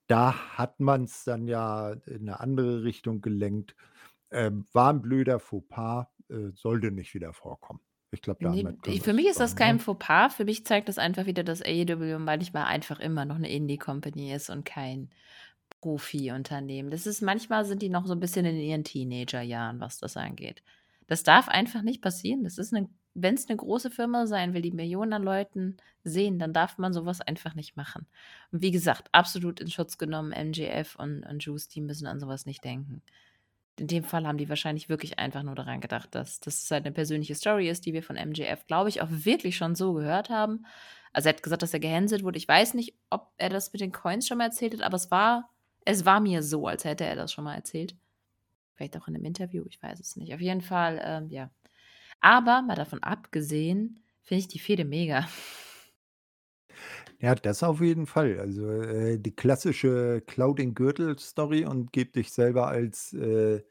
Da 0.05 0.31
hat 0.59 0.79
man 0.79 1.05
es 1.05 1.23
dann 1.23 1.47
ja 1.47 1.93
in 2.05 2.29
eine 2.29 2.39
andere 2.39 2.83
Richtung 2.83 3.19
gelenkt. 3.21 3.75
Ähm, 4.29 4.67
war 4.71 4.93
ein 4.93 5.01
blöder 5.01 5.39
Fauxpas, 5.39 6.05
äh, 6.29 6.51
sollte 6.53 6.91
nicht 6.91 7.15
wieder 7.15 7.33
vorkommen. 7.33 7.79
Ich 8.11 8.21
glaube, 8.21 8.47
Nee, 8.47 8.61
damit 8.61 8.83
können 8.83 8.99
für 8.99 9.13
mich 9.13 9.25
ist 9.25 9.39
das 9.39 9.55
kein 9.55 9.77
ne? 9.77 9.81
Fauxpas. 9.81 10.35
Für 10.35 10.45
mich 10.45 10.67
zeigt 10.67 10.87
das 10.87 10.99
einfach 10.99 11.25
wieder, 11.25 11.43
dass 11.43 11.63
AEW 11.63 12.19
manchmal 12.19 12.65
einfach 12.65 12.99
immer 12.99 13.25
noch 13.25 13.37
eine 13.37 13.49
Indie-Company 13.49 14.33
ist 14.33 14.51
und 14.51 14.65
kein 14.65 15.09
Profi-Unternehmen. 15.81 16.91
Das 16.91 17.07
ist 17.07 17.23
manchmal 17.23 17.65
sind 17.65 17.81
die 17.81 17.89
noch 17.89 18.05
so 18.05 18.13
ein 18.13 18.19
bisschen 18.19 18.45
in 18.45 18.57
ihren 18.57 18.83
Teenagerjahren, 18.83 19.79
was 19.79 19.97
das 19.97 20.15
angeht. 20.15 20.61
Das 21.07 21.23
darf 21.23 21.47
einfach 21.47 21.81
nicht 21.81 22.03
passieren. 22.03 22.43
Das 22.43 22.59
ist 22.59 22.71
'ne 23.15 23.23
wenn's 23.23 23.47
'ne 23.49 23.55
große 23.57 23.89
Firma 23.91 24.27
sein 24.27 24.53
will, 24.53 24.61
die 24.61 24.71
Millionen 24.71 25.13
an 25.13 25.23
Leuten 25.23 25.77
sehen, 26.03 26.39
dann 26.39 26.53
darf 26.53 26.77
man 26.77 26.93
sowas 26.93 27.21
einfach 27.21 27.55
nicht 27.55 27.75
machen. 27.77 28.07
Und 28.51 28.61
wie 28.63 28.71
gesagt, 28.71 29.09
absolut 29.13 29.59
in 29.61 29.69
Schutz 29.69 29.97
genommen, 29.97 30.31
MJF 30.33 30.95
und 30.97 31.23
und 31.25 31.43
Juice, 31.43 31.67
die 31.69 31.81
müssen 31.81 32.07
an 32.07 32.19
sowas 32.19 32.45
nicht 32.45 32.63
denken. 32.63 33.01
In 33.79 33.87
dem 33.87 34.03
Fall 34.05 34.27
haben 34.27 34.37
die 34.39 34.49
wahrscheinlich 34.49 34.89
wirklich 34.89 35.19
einfach 35.19 35.43
nur 35.43 35.55
daran 35.55 35.81
gedacht, 35.81 36.15
dass 36.15 36.39
es 36.45 36.71
halt 36.71 36.85
'ne 36.85 36.91
persönliche 36.93 37.35
Story 37.35 37.69
ist, 37.69 37.85
die 37.87 37.93
wir 37.93 38.03
von 38.03 38.17
MJF, 38.17 38.65
glaube 38.67 38.89
ich, 38.89 39.01
auch 39.01 39.09
wirklich 39.11 39.57
schon 39.57 39.75
so 39.75 39.93
gehört 39.93 40.29
haben. 40.29 40.65
Also, 41.13 41.29
er 41.29 41.35
hat 41.35 41.43
gesagt, 41.43 41.63
dass 41.63 41.73
er 41.73 41.79
gehänselt 41.81 42.23
wurde. 42.23 42.37
Ich 42.39 42.47
weiß 42.47 42.73
nicht, 42.75 42.95
ob 43.11 43.31
er 43.37 43.49
das 43.49 43.73
mit 43.73 43.81
den 43.81 43.91
Coins 43.93 44.27
schon 44.27 44.37
mal 44.39 44.45
erzählt 44.45 44.73
hat, 44.75 44.81
aber 44.83 44.95
es 44.97 45.11
war 45.11 45.49
es 45.85 46.05
war 46.05 46.19
mir 46.21 46.43
so, 46.43 46.67
als 46.67 46.85
hätte 46.85 47.05
er 47.05 47.15
das 47.17 47.33
schon 47.33 47.45
mal 47.45 47.55
erzählt. 47.55 47.95
Vielleicht 48.75 48.97
auch 48.97 49.07
in 49.09 49.13
'nem 49.15 49.25
Interview, 49.25 49.65
ich 49.69 49.81
weiß 49.83 49.99
es 50.01 50.15
nicht. 50.17 50.33
Auf 50.35 50.41
jeden 50.41 50.61
Fall, 50.61 51.01
ähm, 51.03 51.29
ja. 51.29 51.51
Aber 52.23 52.61
mal 52.61 52.75
davon 52.75 53.01
abgesehen, 53.03 54.03
finde 54.21 54.41
ich 54.41 54.47
die 54.47 54.59
Fehde 54.59 54.85
mega. 54.85 55.27
Ja, 57.21 57.35
das 57.35 57.63
auf 57.63 57.81
jeden 57.81 58.05
Fall. 58.07 58.39
Also, 58.39 58.65
äh, 58.71 59.19
die 59.19 59.35
klassische 59.35 60.21
Klau 60.25 60.53
den 60.53 60.73
Gürtel-Story 60.73 61.65
und 61.65 61.91
gib 61.91 62.13
dich 62.13 62.31
selber 62.31 62.67
als, 62.69 63.11
äh, 63.13 63.61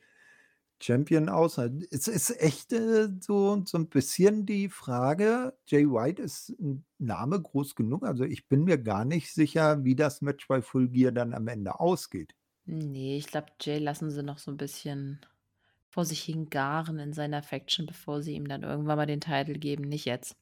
Champion 0.82 1.28
aus. 1.30 1.58
Es 1.58 2.08
ist 2.08 2.30
echt, 2.42 2.72
äh, 2.74 3.08
so 3.20 3.62
so 3.66 3.78
'n 3.78 3.88
bisschen 3.90 4.46
die 4.46 4.68
Frage 4.70 5.56
Jay 5.66 5.86
White 5.90 6.22
ist 6.22 6.50
'n 6.60 6.84
Name 6.98 7.40
groß 7.42 7.74
genug. 7.76 8.04
Also, 8.04 8.24
ich 8.24 8.48
bin 8.48 8.64
mir 8.64 8.78
gar 8.78 9.04
nicht 9.06 9.32
sicher, 9.34 9.84
wie 9.84 9.96
das 9.96 10.22
Match 10.22 10.48
bei 10.48 10.62
Full 10.62 10.88
Gear 10.90 11.12
dann 11.12 11.34
am 11.34 11.48
Ende 11.48 11.80
ausgeht. 11.80 12.34
Ne, 12.66 13.16
ich 13.16 13.26
glaube, 13.28 13.48
Jay 13.60 13.78
lassen 13.78 14.10
sie 14.10 14.22
noch 14.22 14.38
so 14.38 14.50
'n 14.50 14.56
bisschen 14.56 15.20
vor 15.98 16.04
sich 16.04 16.22
hingaren 16.22 17.00
in 17.00 17.12
seiner 17.12 17.42
Faction, 17.42 17.86
bevor 17.86 18.22
sie 18.22 18.34
ihm 18.34 18.46
dann 18.48 18.62
irgendwann 18.62 18.98
mal 18.98 19.06
den 19.06 19.20
Title 19.20 19.58
geben, 19.58 19.82
nicht 19.84 20.04
jetzt. 20.06 20.36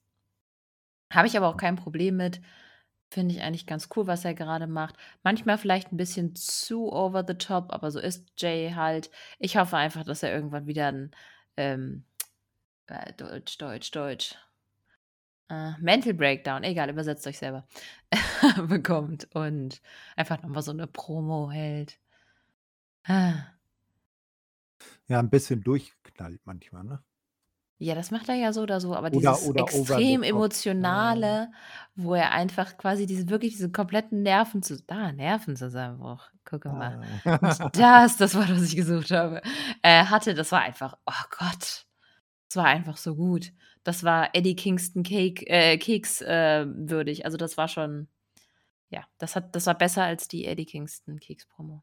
Habe 1.13 1.27
ich 1.29 1.37
aber 1.37 1.49
auch 1.49 1.57
kein 1.57 1.77
Problem 1.77 2.17
mit. 2.17 2.41
Finde 3.11 3.35
ich 3.35 3.43
eigentlich 3.43 3.67
ganz 3.67 3.89
cool, 3.97 4.07
was 4.07 4.25
er 4.25 4.35
gerade 4.35 4.67
macht. 4.67 4.97
Manchmal 5.23 5.59
vielleicht 5.59 5.93
ein 5.93 5.97
bisschen 5.97 6.35
zu 6.35 6.93
over 6.93 7.25
the 7.27 7.35
top, 7.35 7.73
aber 7.73 7.91
so 7.91 8.01
ist 8.01 8.27
Jay 8.39 8.73
halt. 8.75 9.11
Ich 9.39 9.57
hoffe 9.57 9.77
einfach, 9.77 10.05
dass 10.05 10.23
er 10.25 10.35
irgendwann 10.35 10.67
wieder 10.67 10.89
'n, 10.89 11.13
ähm, 11.57 12.05
äh, 12.89 13.13
Deutsch, 13.15 13.59
Deutsch, 13.59 13.91
Deutsch, 13.93 14.37
äh, 15.51 15.73
Mental 15.81 16.15
Breakdown, 16.15 16.65
egal, 16.65 16.91
übersetzt 16.91 17.27
euch 17.27 17.39
selber, 17.39 17.67
bekommt 18.69 19.29
und 19.35 19.81
einfach 20.17 20.43
noch 20.43 20.51
mal 20.51 20.63
so 20.63 20.73
'ne 20.73 20.87
Promo 20.87 21.51
hält. 21.51 21.99
Ah. 23.09 23.56
Ja, 25.09 25.21
'n 25.21 25.31
bisschen 25.31 25.63
durchgeknallt 25.63 26.41
manchmal, 26.47 26.83
ne? 26.85 27.03
Ja, 27.81 27.95
das 27.95 28.11
macht 28.11 28.29
er 28.31 28.35
ja 28.37 28.53
so 28.55 28.63
oder 28.63 28.81
so, 28.81 28.95
aber 28.97 29.11
Oder 29.11 29.43
dieses 29.43 29.43
oder 29.43 29.61
extrem. 29.61 30.23
Emotionale, 30.23 31.51
wo 31.95 32.15
er 32.15 32.33
einfach 32.33 32.79
quasi 32.79 33.05
diese 33.05 33.29
wirklich 33.29 33.53
diesen 33.53 33.71
kompletten 33.73 34.23
Nervenzu 34.23 34.77
da, 34.87 35.13
Nervenzusammenbruch, 35.13 36.31
gucke 36.45 36.71
mal. 36.71 36.99
Ah. 36.99 37.21
Und 37.75 37.79
das, 37.79 38.17
das 38.17 38.35
war, 38.35 38.49
was 38.49 38.63
ich 38.63 38.77
gesucht 38.77 39.11
habe, 39.11 39.43
äh, 39.83 40.05
hatte, 40.07 40.33
das 40.35 40.53
war 40.53 40.63
einfach 40.63 40.97
oh 41.07 41.13
Gott, 41.39 41.87
das 42.49 42.57
war 42.57 42.67
einfach 42.67 42.97
so 42.99 43.17
gut. 43.17 43.53
Das 43.85 44.05
war 44.05 44.31
Eddie 44.35 44.57
Kingston 44.57 45.03
Cake 45.05 45.47
äh, 45.49 45.79
Keks, 45.79 46.23
äh, 46.23 46.67
würdig. 46.69 47.25
Also, 47.27 47.37
das 47.39 47.57
war 47.59 47.69
schon 47.69 48.09
ja, 48.91 49.05
das 49.19 49.37
hat 49.37 49.57
das 49.57 49.67
war 49.67 49.75
besser 49.77 50.05
als 50.05 50.29
die 50.29 50.47
Eddie 50.47 50.67
Kingston 50.67 51.21
Keks-Promo. 51.21 51.83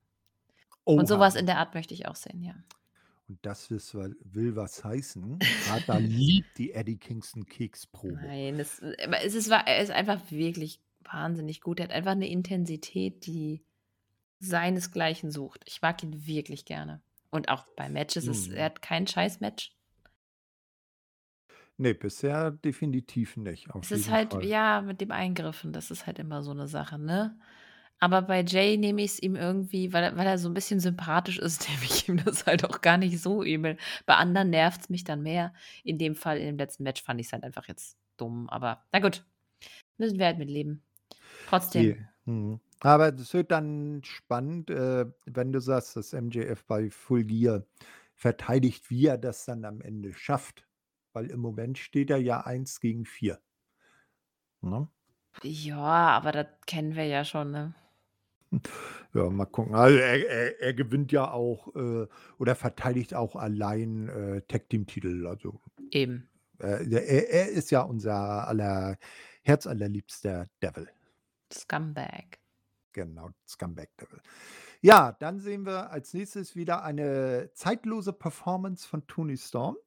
Und 0.95 1.07
so 1.07 1.19
was 1.19 1.35
Oha. 1.35 1.39
in 1.39 1.45
der 1.47 1.57
Art 1.59 1.73
möchte 1.75 1.93
ich 1.93 2.07
auch 2.07 2.15
sehen, 2.15 2.41
ja. 2.43 2.55
Und 3.29 3.39
das 3.45 3.71
ist 3.71 3.93
will 3.95 4.55
was 4.55 4.83
heißen. 4.83 5.47
Martha 5.63 5.97
liebt 5.97 6.57
die 6.57 6.71
Eddie 6.73 6.97
Kingston 6.97 7.45
Keks-Promo. 7.45 8.33
Nein, 8.35 8.59
es 8.59 8.81
aber 8.81 9.21
es 9.23 9.33
ist 9.33 9.49
war 9.49 9.65
er 9.65 9.81
ist 9.81 9.91
einfach 9.91 10.29
wirklich 10.29 10.81
wahnsinnig 11.01 11.61
gut. 11.61 11.79
Er 11.79 11.85
hat 11.85 11.93
einfach 11.93 12.15
'ne 12.15 12.27
Intensität, 12.29 13.25
die 13.25 13.65
seinesgleichen 14.39 15.31
sucht. 15.31 15.63
Ich 15.67 15.81
mag 15.81 16.03
ihn 16.03 16.25
wirklich 16.27 16.65
gerne. 16.65 17.03
Und 17.31 17.49
auch 17.49 17.67
bei 17.77 17.89
Matches 17.89 18.27
ist 18.27 18.49
er 18.49 18.65
Mhm. 18.65 18.67
hat 18.67 18.81
kein 18.81 19.07
Scheiß-Match. 19.07 19.71
Ne, 21.79 21.93
bisher 21.95 22.51
definitiv 22.51 23.35
nicht, 23.37 23.69
Es 23.83 23.91
ist 23.91 24.09
halt 24.09 24.33
Fall. 24.33 24.43
ja, 24.43 24.81
mit 24.81 25.01
dem 25.01 25.11
Eingriffen, 25.11 25.73
das 25.73 25.91
ist 25.91 26.05
halt 26.07 26.17
immer 26.19 26.41
so 26.41 26.53
'ne 26.53 26.67
Sache, 26.67 26.97
ne? 26.97 27.37
Aber 28.01 28.21
bei 28.21 28.41
Jay 28.43 28.77
nehme 28.77 29.01
ich's 29.03 29.19
ihm 29.19 29.35
irgendwie, 29.35 29.93
weil 29.93 30.03
er 30.03 30.17
weil 30.17 30.27
er 30.27 30.37
so 30.37 30.49
'n 30.49 30.53
bisschen 30.53 30.79
sympathisch 30.79 31.39
ist, 31.39 31.67
nehme 31.69 31.83
ich 31.83 32.07
ihm 32.09 32.23
das 32.23 32.45
halt 32.45 32.65
auch 32.65 32.81
gar 32.81 32.97
nicht 32.97 33.19
so 33.21 33.43
übel. 33.43 33.77
Bei 34.05 34.15
anderen 34.15 34.49
nervt's 34.49 34.89
mich 34.89 35.03
dann 35.03 35.21
mehr. 35.23 35.53
In 35.83 35.97
dem 35.97 36.15
Fall, 36.15 36.37
in 36.37 36.45
dem 36.47 36.57
letzten 36.57 36.83
Match 36.83 37.01
fand 37.03 37.19
ich's 37.21 37.33
halt 37.33 37.43
einfach 37.43 37.67
jetzt 37.67 37.97
dumm, 38.17 38.49
aber 38.49 38.83
na 38.91 38.99
gut, 38.99 39.25
müssen 39.97 40.19
wir 40.19 40.27
halt 40.27 40.37
mit 40.39 40.49
leben. 40.49 40.83
Trotzdem. 41.45 41.95
Mhm. 42.25 42.59
Aber 42.79 43.11
das 43.11 43.33
wird 43.33 43.51
dann 43.51 44.01
spannend, 44.03 44.69
äh, 44.69 45.05
wenn 45.25 45.51
du 45.53 45.59
sagst, 45.61 45.95
dass 45.95 46.13
MJF 46.13 46.65
bei 46.65 46.89
Full 46.89 47.23
Gear 47.25 47.65
verteidigt, 48.15 48.89
wie 48.89 49.07
er 49.07 49.17
das 49.17 49.45
dann 49.45 49.65
am 49.65 49.81
Ende 49.81 50.13
schafft, 50.13 50.67
weil 51.13 51.27
im 51.31 51.39
Moment 51.39 51.77
steht 51.77 52.09
er 52.09 52.17
ja 52.17 52.41
1 52.41 52.79
gegen 52.79 53.05
4. 53.05 53.39
Ne? 54.63 54.87
Ja, 55.41 56.09
aber 56.11 56.31
das 56.31 56.47
kennen 56.67 56.95
wir 56.95 57.05
ja 57.05 57.25
schon, 57.25 57.51
ne? 57.51 57.73
Ja, 59.13 59.29
mal 59.29 59.45
gucken. 59.45 59.75
Also, 59.75 59.97
er 59.99 60.27
er 60.27 60.59
er 60.61 60.73
gewinnt 60.73 61.11
ja 61.11 61.29
auch, 61.31 61.75
äh 61.75 62.07
oder 62.39 62.55
verteidigt 62.55 63.13
auch 63.13 63.35
allein, 63.35 64.09
äh, 64.09 64.41
Tag-Team-Titel, 64.47 65.27
also 65.27 65.61
Eben. 65.91 66.27
Äh, 66.59 66.87
der 66.87 67.07
er 67.07 67.29
er 67.29 67.49
ist 67.49 67.71
ja 67.71 67.81
unser 67.81 68.47
aller 68.47 68.97
herzallerliebster 69.43 70.47
Devil. 70.63 70.89
Scumbag. 71.51 72.39
Genau, 72.93 73.31
Scumbag 73.47 73.89
Devil. 73.97 74.21
Ja, 74.81 75.13
dann 75.19 75.39
sehen 75.39 75.65
wir 75.65 75.91
als 75.91 76.13
Nächstes 76.13 76.55
wieder 76.55 76.83
eine 76.83 77.51
zeitlose 77.53 78.13
Performance 78.13 78.87
von 78.87 79.07
Toni 79.07 79.37
Storm. 79.37 79.77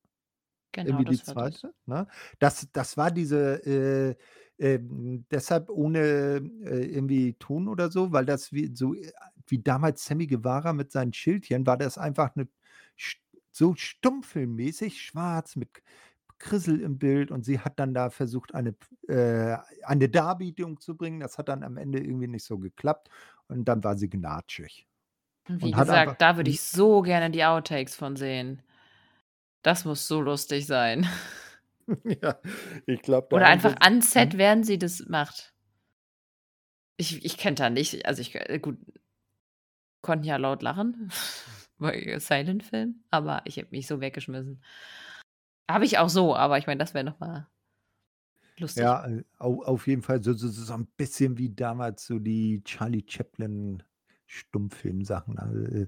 Genau, 0.73 0.89
Irgendwie 0.89 1.07
die 1.07 1.19
das 1.19 1.27
war 1.27 1.35
das. 1.35 1.61
zweite, 1.61 1.75
ne? 1.87 2.07
Das 2.39 2.69
das 2.73 2.97
war 2.97 3.11
diese, 3.11 3.65
äh, 3.67 4.17
ähm, 4.59 5.27
deshalb 5.31 5.69
ohne, 5.71 5.99
äh, 6.65 6.85
irgendwie 6.87 7.35
Ton 7.39 7.69
oder 7.69 7.91
so, 7.91 8.13
weil 8.13 8.27
das 8.27 8.53
wie 8.53 8.75
so, 8.75 8.95
äh, 8.95 9.13
wie 9.49 9.59
damals 9.63 10.05
Sammy 10.05 10.27
Guevara 10.27 10.73
mit 10.73 10.93
seinen 10.93 11.13
Schildchen 11.13 11.67
war 11.67 11.77
das 11.79 11.99
einfach 11.99 12.35
'ne 12.37 12.49
st 12.99 13.19
so 13.53 13.75
stummfilmmäßig 13.75 15.01
schwarz 15.03 15.57
mit 15.57 15.83
Krissel 16.39 16.81
im 16.83 16.99
Bild 16.99 17.31
und 17.31 17.45
sie 17.45 17.61
hat 17.61 17.79
dann 17.81 17.95
da 17.95 18.11
versucht, 18.11 18.55
eine 18.55 18.75
äh, 19.09 19.57
eine 19.85 20.09
Darbietung 20.11 20.81
zu 20.81 20.97
bringen. 20.97 21.21
Das 21.21 21.39
hat 21.39 21.49
dann 21.49 21.63
am 21.65 21.77
Ende 21.79 22.01
irgendwie 22.01 22.29
nicht 22.29 22.45
so 22.45 22.59
geklappt 22.59 23.11
und 23.49 23.67
dann 23.67 23.85
war 23.85 23.97
sie 23.99 24.11
gnatschig 24.11 24.87
Wie 25.49 25.75
hat 25.77 25.91
einfach 25.91 26.17
gesagt, 26.17 26.21
da 26.21 26.37
würde 26.37 26.51
ich 26.51 26.61
so 26.61 27.03
gerne 27.03 27.31
die 27.31 27.45
Outtakes 27.45 27.95
von 27.95 28.17
sehen. 28.17 28.63
Das 29.65 29.85
muss 29.85 30.07
so 30.09 30.21
lustig 30.21 30.67
sein. 30.67 31.07
Ja, 32.23 32.41
ich 32.87 33.03
glaube, 33.03 33.29
Oder 33.31 33.47
einfach 33.49 33.77
an 33.81 34.03
Set, 34.03 34.35
mhm. 34.35 34.39
während 34.39 34.67
sie 34.67 34.79
das 34.79 35.05
macht. 35.09 35.53
Ich 36.99 37.25
ich 37.25 37.37
könnte 37.39 37.63
da 37.63 37.71
nicht 37.71 38.07
also, 38.07 38.21
ich 38.23 38.35
äh, 38.35 38.59
gut 38.59 38.79
konnten 40.03 40.25
ja 40.25 40.37
laut 40.37 40.63
lachen, 40.63 41.11
Silent-Film, 42.19 43.05
aber 43.11 43.43
ich 43.45 43.57
hätte 43.57 43.71
mich 43.73 43.87
so 43.87 44.01
weggeschmissen. 44.01 44.63
Habe 45.71 45.85
ich 45.85 45.99
auch 45.99 46.09
so, 46.09 46.35
aber 46.37 46.59
ich 46.59 46.67
meine, 46.67 46.79
das 46.79 46.93
wäre 46.95 47.05
noch 47.05 47.19
mal 47.21 47.47
lustig. 48.59 48.91
Ja, 48.91 49.07
äh, 49.07 49.25
au 49.39 49.63
auf 49.65 49.87
jeden 49.87 50.03
Fall 50.03 50.23
so 50.23 50.33
so 50.35 50.49
so 50.49 50.75
'n 50.75 50.87
bisschen 50.97 51.39
wie 51.39 51.49
damals 51.55 52.05
so 52.07 52.19
die 52.19 52.63
Charlie 52.65 53.05
Chaplin 53.09 53.83
Stummfilmsachen, 54.27 55.39
äh, 55.39 55.87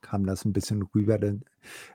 kam 0.00 0.24
das 0.26 0.44
'n 0.46 0.52
bisschen 0.54 0.82
rüber 0.94 1.18
dann. 1.18 1.44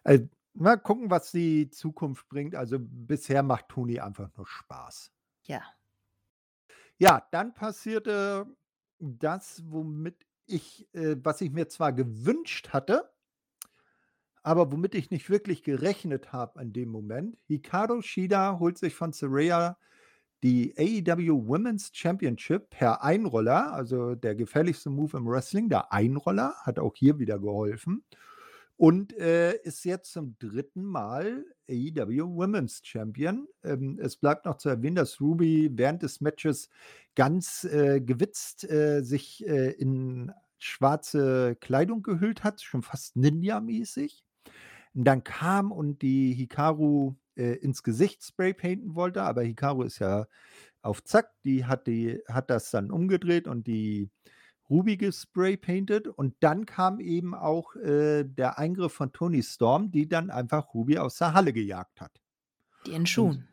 Äh, 0.04 0.22
mal 0.60 0.78
gucken, 0.78 1.10
was 1.10 1.32
die 1.32 1.70
Zukunft 1.70 2.28
bringt. 2.30 2.56
Also, 2.56 2.78
bisher 2.80 3.44
macht 3.44 3.70
Toni 3.70 4.00
einfach 4.00 4.30
nur 4.36 4.48
Spaß. 4.48 5.12
Ja. 5.46 5.62
Ja, 6.98 7.26
dann 7.32 7.54
passierte 7.54 8.46
das, 9.00 9.64
womit 9.66 10.26
ich 10.46 10.94
äh, 10.94 11.16
was 11.24 11.42
ich 11.42 11.52
mir 11.52 11.70
zwar 11.70 11.94
gewünscht 11.94 12.70
hatte 12.70 13.10
aber 14.44 14.72
womit 14.72 14.96
ich 14.96 15.12
nicht 15.12 15.30
wirklich 15.30 15.64
gerechnet 15.64 16.32
habe 16.34 16.62
in 16.62 16.74
dem 16.74 16.90
Moment. 16.90 17.38
Hikaru 17.48 18.02
Shida 18.02 18.60
holt 18.60 18.78
sich 18.78 18.96
von 18.96 19.12
Saraya 19.12 19.78
die 20.42 20.74
AEW 20.78 21.48
Women's 21.48 21.92
Championship 21.94 22.70
per 22.70 23.04
Einroller, 23.04 23.74
also 23.74 24.16
der 24.16 24.36
gefährlichste 24.36 24.90
Move 24.90 25.18
im 25.18 25.28
Wrestling, 25.28 25.68
der 25.68 25.92
Einroller, 25.92 26.56
hat 26.64 26.80
auch 26.80 26.96
hier 26.96 27.20
wieder 27.20 27.38
geholfen 27.38 28.04
und, 28.80 29.14
äh, 29.18 29.56
ist 29.64 29.84
jetzt 29.86 30.14
zum 30.14 30.38
3. 30.40 30.84
Mal 30.84 31.46
AEW 31.70 32.36
Women's 32.36 32.82
Champion. 32.84 33.48
Ähm, 33.64 34.00
es 34.02 34.16
bleibt 34.18 34.46
noch 34.46 34.58
zu 34.58 34.70
erwähnen, 34.70 34.96
dass 34.96 35.20
Ruby 35.22 35.70
während 35.74 36.02
des 36.04 36.22
Matches 36.22 36.70
ganz, 37.16 37.66
äh, 37.66 38.00
gewitzt, 38.02 38.64
äh, 38.70 39.02
sich, 39.04 39.46
äh, 39.48 39.72
in 39.74 40.32
schwarze 40.60 41.58
Kleidung 41.60 42.04
gehüllt 42.04 42.44
hat, 42.46 42.62
schon 42.62 42.82
fast 42.84 43.18
ninjamäßig. 43.18 44.24
Und 44.94 45.06
dann 45.06 45.24
kam 45.24 45.72
und 45.72 46.02
die 46.02 46.34
Hikaru, 46.34 47.16
äh, 47.36 47.54
ins 47.56 47.84
Gesicht 47.84 48.24
spraypainten 48.24 48.96
wollte, 48.96 49.24
aber 49.24 49.44
Hikaru 49.44 49.84
ist 49.84 50.00
ja 50.00 50.28
auf 50.82 51.04
Zack, 51.04 51.32
die 51.46 51.66
hat 51.66 51.88
die 51.88 52.20
hat 52.28 52.50
das 52.50 52.72
dann 52.72 52.92
umgedreht 52.92 53.48
und 53.48 53.68
die 53.68 54.10
Ruby 54.70 54.98
gespraypaintet 54.98 56.08
und 56.08 56.36
dann 56.42 56.66
kam 56.66 57.00
eben 57.00 57.34
auch, 57.36 57.76
äh, 57.76 58.24
der 58.24 58.60
Eingriff 58.60 58.94
von 58.94 59.12
Toni 59.14 59.44
Storm, 59.44 59.92
die 59.92 60.08
dann 60.08 60.30
einfach 60.30 60.74
Ruby 60.74 60.98
aus 61.00 61.18
der 61.18 61.34
Halle 61.34 61.54
gejagt 61.54 62.02
hat. 62.02 62.22
Die 62.86 62.92
in 62.94 63.06
Und 63.14 63.32
Schuhen. 63.32 63.48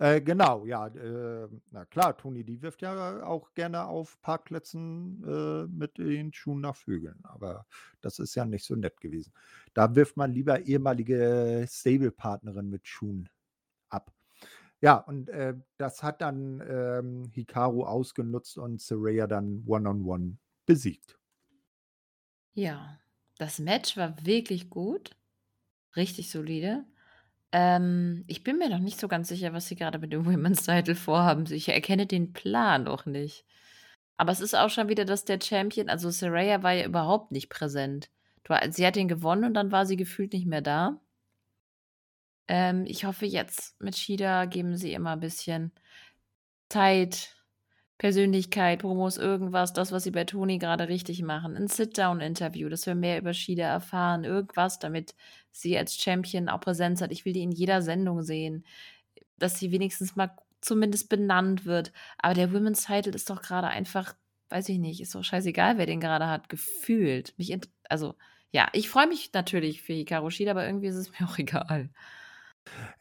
äh, 0.00 0.20
genau, 0.22 0.64
ja, 0.66 0.86
äh, 0.88 1.48
na 1.72 1.84
klar, 1.86 2.16
Toni, 2.16 2.44
die 2.44 2.62
wirft 2.62 2.82
ja 2.82 3.24
auch 3.24 3.54
gerne 3.54 3.86
auf 3.86 4.20
Parkplätzen, 4.22 5.24
äh, 5.26 5.66
mit 5.68 5.98
den 5.98 6.32
Schuhen 6.32 6.60
nach 6.62 6.76
Vögeln, 6.76 7.20
aber 7.24 7.66
das 8.00 8.18
ist 8.20 8.34
ja 8.36 8.44
nicht 8.44 8.64
so 8.64 8.76
nett 8.76 9.00
gewesen. 9.00 9.32
Da 9.74 9.94
wirft 9.96 10.16
man 10.16 10.32
lieber 10.32 10.60
ehemalige 10.62 11.66
Stable-Partnerin 11.68 12.70
mit 12.70 12.86
Schuhen 12.88 13.28
ab. 13.90 14.12
Ja, 14.80 14.96
und, 14.98 15.28
äh, 15.30 15.54
das 15.78 16.02
hat 16.02 16.20
dann, 16.22 16.62
ähm, 16.68 17.30
Hikaru 17.34 17.84
ausgenutzt 17.84 18.58
und 18.58 18.80
Saraya 18.80 19.26
dann 19.26 19.64
One 19.66 19.88
on 19.88 20.04
One 20.06 20.38
besiegt. 20.68 21.18
Ja, 22.52 23.00
das 23.38 23.58
Match 23.58 23.96
war 23.96 24.14
wirklich 24.24 24.68
gut, 24.68 25.16
richtig 25.96 26.30
solide. 26.30 26.84
Ähm, 27.52 28.24
ich 28.26 28.44
bin 28.44 28.58
mir 28.58 28.68
noch 28.68 28.78
nicht 28.78 29.00
so 29.00 29.08
ganz 29.08 29.28
sicher, 29.28 29.54
was 29.54 29.66
sie 29.66 29.76
grade 29.76 29.98
mit 29.98 30.12
dem 30.12 30.26
Women's 30.26 30.64
Title 30.64 30.94
vorhaben. 30.94 31.50
Ich 31.50 31.68
erkenne 31.70 32.06
den 32.06 32.34
Plan 32.34 32.84
noch 32.84 33.06
nicht. 33.06 33.46
Aber 34.18 34.30
es 34.32 34.40
ist 34.40 34.54
auch 34.54 34.68
schon 34.68 34.88
wieder, 34.88 35.06
dass 35.06 35.24
der 35.24 35.40
Champion 35.40 35.88
also, 35.88 36.10
Saraya 36.10 36.62
war 36.62 36.72
ja 36.72 36.84
überhaupt 36.84 37.32
nicht 37.32 37.48
präsent. 37.48 38.10
Sie 38.70 38.86
hat 38.86 38.96
ihn 38.96 39.08
gewonnen 39.08 39.44
und 39.44 39.54
dann 39.54 39.72
war 39.72 39.86
sie 39.86 39.96
gefühlt 39.96 40.32
nicht 40.32 40.46
mehr 40.46 40.62
da. 40.62 41.00
Ähm, 42.48 42.84
ich 42.86 43.04
hoffe 43.04 43.26
jetzt 43.26 43.80
mit 43.80 43.96
Shida 43.96 44.46
geben 44.46 44.76
sie 44.76 44.92
ihr 44.92 45.00
mal 45.00 45.16
bisschen 45.16 45.72
Zeit, 46.68 47.36
Persönlichkeit, 47.98 48.80
Promos, 48.80 49.16
irgendwas, 49.18 49.72
das, 49.72 49.92
was 49.92 50.04
sie 50.04 50.10
bei 50.12 50.24
Toni 50.24 50.58
grade 50.58 50.88
richtig 50.88 51.22
machen. 51.22 51.56
'N 51.56 51.68
Sit-Down-Interview, 51.68 52.68
dass 52.68 52.86
wir 52.86 52.94
mehr 52.94 53.18
über 53.18 53.34
Shida 53.34 53.64
erfahren, 53.66 54.24
irgendwas, 54.24 54.78
damit 54.78 55.14
sie 55.52 55.76
als 55.76 55.96
Champion 55.96 56.48
auch 56.48 56.60
Präsenz 56.60 57.00
hat. 57.02 57.12
Ich 57.12 57.24
will 57.24 57.32
die 57.32 57.42
in 57.42 57.50
jeder 57.52 57.82
Sendung 57.82 58.22
sehen, 58.22 58.64
dass 59.38 59.58
sie 59.58 59.70
wenigstens 59.72 60.16
mal 60.16 60.30
zumindest 60.60 61.08
benannt 61.08 61.64
wird. 61.64 61.92
Aber 62.18 62.34
der 62.34 62.52
Women's 62.52 62.84
Title 62.86 63.12
ist 63.12 63.30
doch 63.30 63.42
grade 63.42 63.68
einfach 63.68 64.14
weiß 64.50 64.70
ich 64.70 64.78
nicht, 64.78 65.00
ist 65.02 65.14
doch 65.14 65.22
scheißegal, 65.22 65.76
wer 65.76 65.84
den 65.84 66.00
grade 66.00 66.26
hat, 66.28 66.48
gefühlt. 66.48 67.34
Mich 67.36 67.54
also, 67.90 68.14
ja, 68.50 68.68
ich 68.72 68.88
freue 68.88 69.06
mich 69.06 69.30
natürlich 69.34 69.82
für 69.82 69.92
Hikaru 69.92 70.30
Shida, 70.30 70.52
aber 70.52 70.64
irgendwie 70.66 70.86
ist 70.86 70.94
es 70.96 71.10
mir 71.20 71.28
auch 71.28 71.36
egal. 71.38 71.90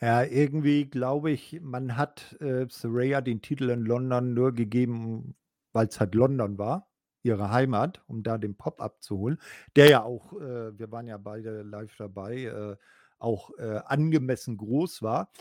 Ja, 0.02 0.24
irgendwie 0.24 0.86
glaube 0.90 1.32
ich, 1.32 1.60
man 1.62 1.98
hat, 1.98 2.36
äh, 2.40 2.68
Saraya 2.70 3.22
den 3.22 3.42
Titel 3.42 3.70
in 3.70 3.82
London 3.82 4.34
nur 4.34 4.54
gegeben, 4.54 5.36
weil's 5.74 6.00
halt 6.00 6.16
London 6.16 6.58
war, 6.58 6.88
ihre 7.24 7.52
Heimat, 7.52 8.04
um 8.08 8.24
da 8.24 8.38
den 8.38 8.56
Pop 8.56 8.82
abzuholen, 8.82 9.40
der 9.76 9.90
ja 9.90 10.04
auch 10.04 10.34
äh, 10.34 10.78
wir 10.78 10.92
waren 10.92 11.08
ja 11.08 11.18
beide 11.18 11.64
live 11.64 11.96
dabei, 11.98 12.44
äh, 12.44 12.76
auch, 13.20 13.50
äh, 13.58 13.80
angemessen 13.86 14.58
groß 14.58 15.02
war. 15.02 15.32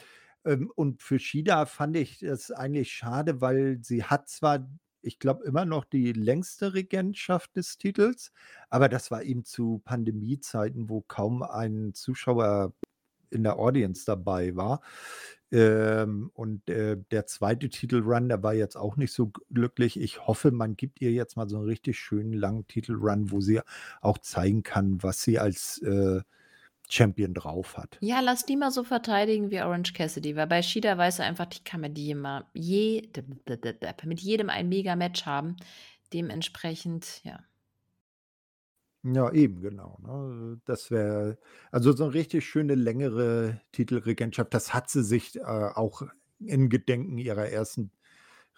Ähm, 0.44 0.70
und 0.76 1.02
für 1.02 1.18
Shida 1.18 1.66
fand 1.66 1.96
ich 1.96 2.22
es 2.22 2.50
eigentlich 2.50 2.92
schade, 2.92 3.40
weil 3.42 3.78
sie 3.82 4.04
hat 4.04 4.28
zwar, 4.30 4.68
ich 5.02 5.18
glaube, 5.18 5.44
immer 5.44 5.64
noch 5.66 5.84
die 5.84 6.12
längste 6.12 6.72
Regentschaft 6.74 7.56
des 7.56 7.76
Titels, 7.78 8.32
aber 8.70 8.88
das 8.88 9.10
war 9.10 9.22
eben 9.22 9.44
zu 9.44 9.82
Pandemiezeiten, 9.84 10.88
wo 10.88 11.02
kaum 11.02 11.42
ein 11.42 11.92
Zuschauer 11.94 12.72
in 13.30 13.42
der 13.44 13.58
Audience 13.58 14.04
dabei 14.06 14.56
war. 14.56 14.80
Ähm, 15.52 16.30
und, 16.34 16.68
äh, 16.70 16.96
der 17.12 17.26
2. 17.26 17.68
Titelrun, 17.68 18.28
der 18.28 18.42
war 18.42 18.54
jetzt 18.54 18.76
auch 18.76 18.96
nicht 18.96 19.12
so 19.12 19.28
glücklich. 19.52 20.00
Ich 20.00 20.26
hoffe, 20.26 20.50
man 20.52 20.76
gibt 20.76 21.00
ihr 21.00 21.12
jetzt 21.12 21.36
mal 21.36 21.48
so 21.48 21.58
'n 21.58 21.64
richtig 21.64 21.98
schönen 21.98 22.32
langen 22.32 22.66
Titelrun, 22.66 23.30
wo 23.30 23.40
sie 23.40 23.60
auch 24.00 24.18
zeigen 24.18 24.62
kann, 24.64 25.02
was 25.02 25.22
sie 25.22 25.38
als, 25.38 25.78
äh, 25.82 26.22
Champion 26.90 27.34
drauf 27.34 27.76
hat. 27.78 28.02
Ja, 28.02 28.20
lass 28.20 28.44
die 28.44 28.56
mal 28.56 28.70
so 28.70 28.84
verteidigen 28.84 29.50
wie 29.50 29.60
Orange 29.62 29.94
Cassidy, 29.94 30.36
weil 30.36 30.46
bei 30.46 30.60
Shida 30.62 30.98
weißt 30.98 31.18
du 31.20 31.22
einfach, 31.22 31.46
die 31.46 31.64
kann 31.64 31.80
mit 31.80 31.96
jedem 31.96 32.26
jedem 32.52 33.40
mit 34.04 34.20
jedem 34.20 34.50
ein 34.50 34.68
Mega-Match 34.68 35.24
haben. 35.24 35.56
Dementsprechend, 36.12 37.22
ja. 37.24 37.40
Ja, 39.14 39.30
eben, 39.32 39.60
genau, 39.60 39.98
ne? 40.02 40.60
Das 40.64 40.90
wäre 40.90 41.38
also, 41.70 41.92
so 41.92 42.06
'ne 42.06 42.14
richtig 42.14 42.44
schöne 42.48 42.74
längere 42.74 43.60
Titelregentschaft, 43.70 44.52
das 44.52 44.74
hat 44.74 44.90
sie 44.90 45.04
sich, 45.04 45.36
äh, 45.36 45.42
auch 45.42 46.02
in 46.40 46.68
Gedenken 46.70 47.16
ihrer 47.18 47.46
1. 47.48 47.92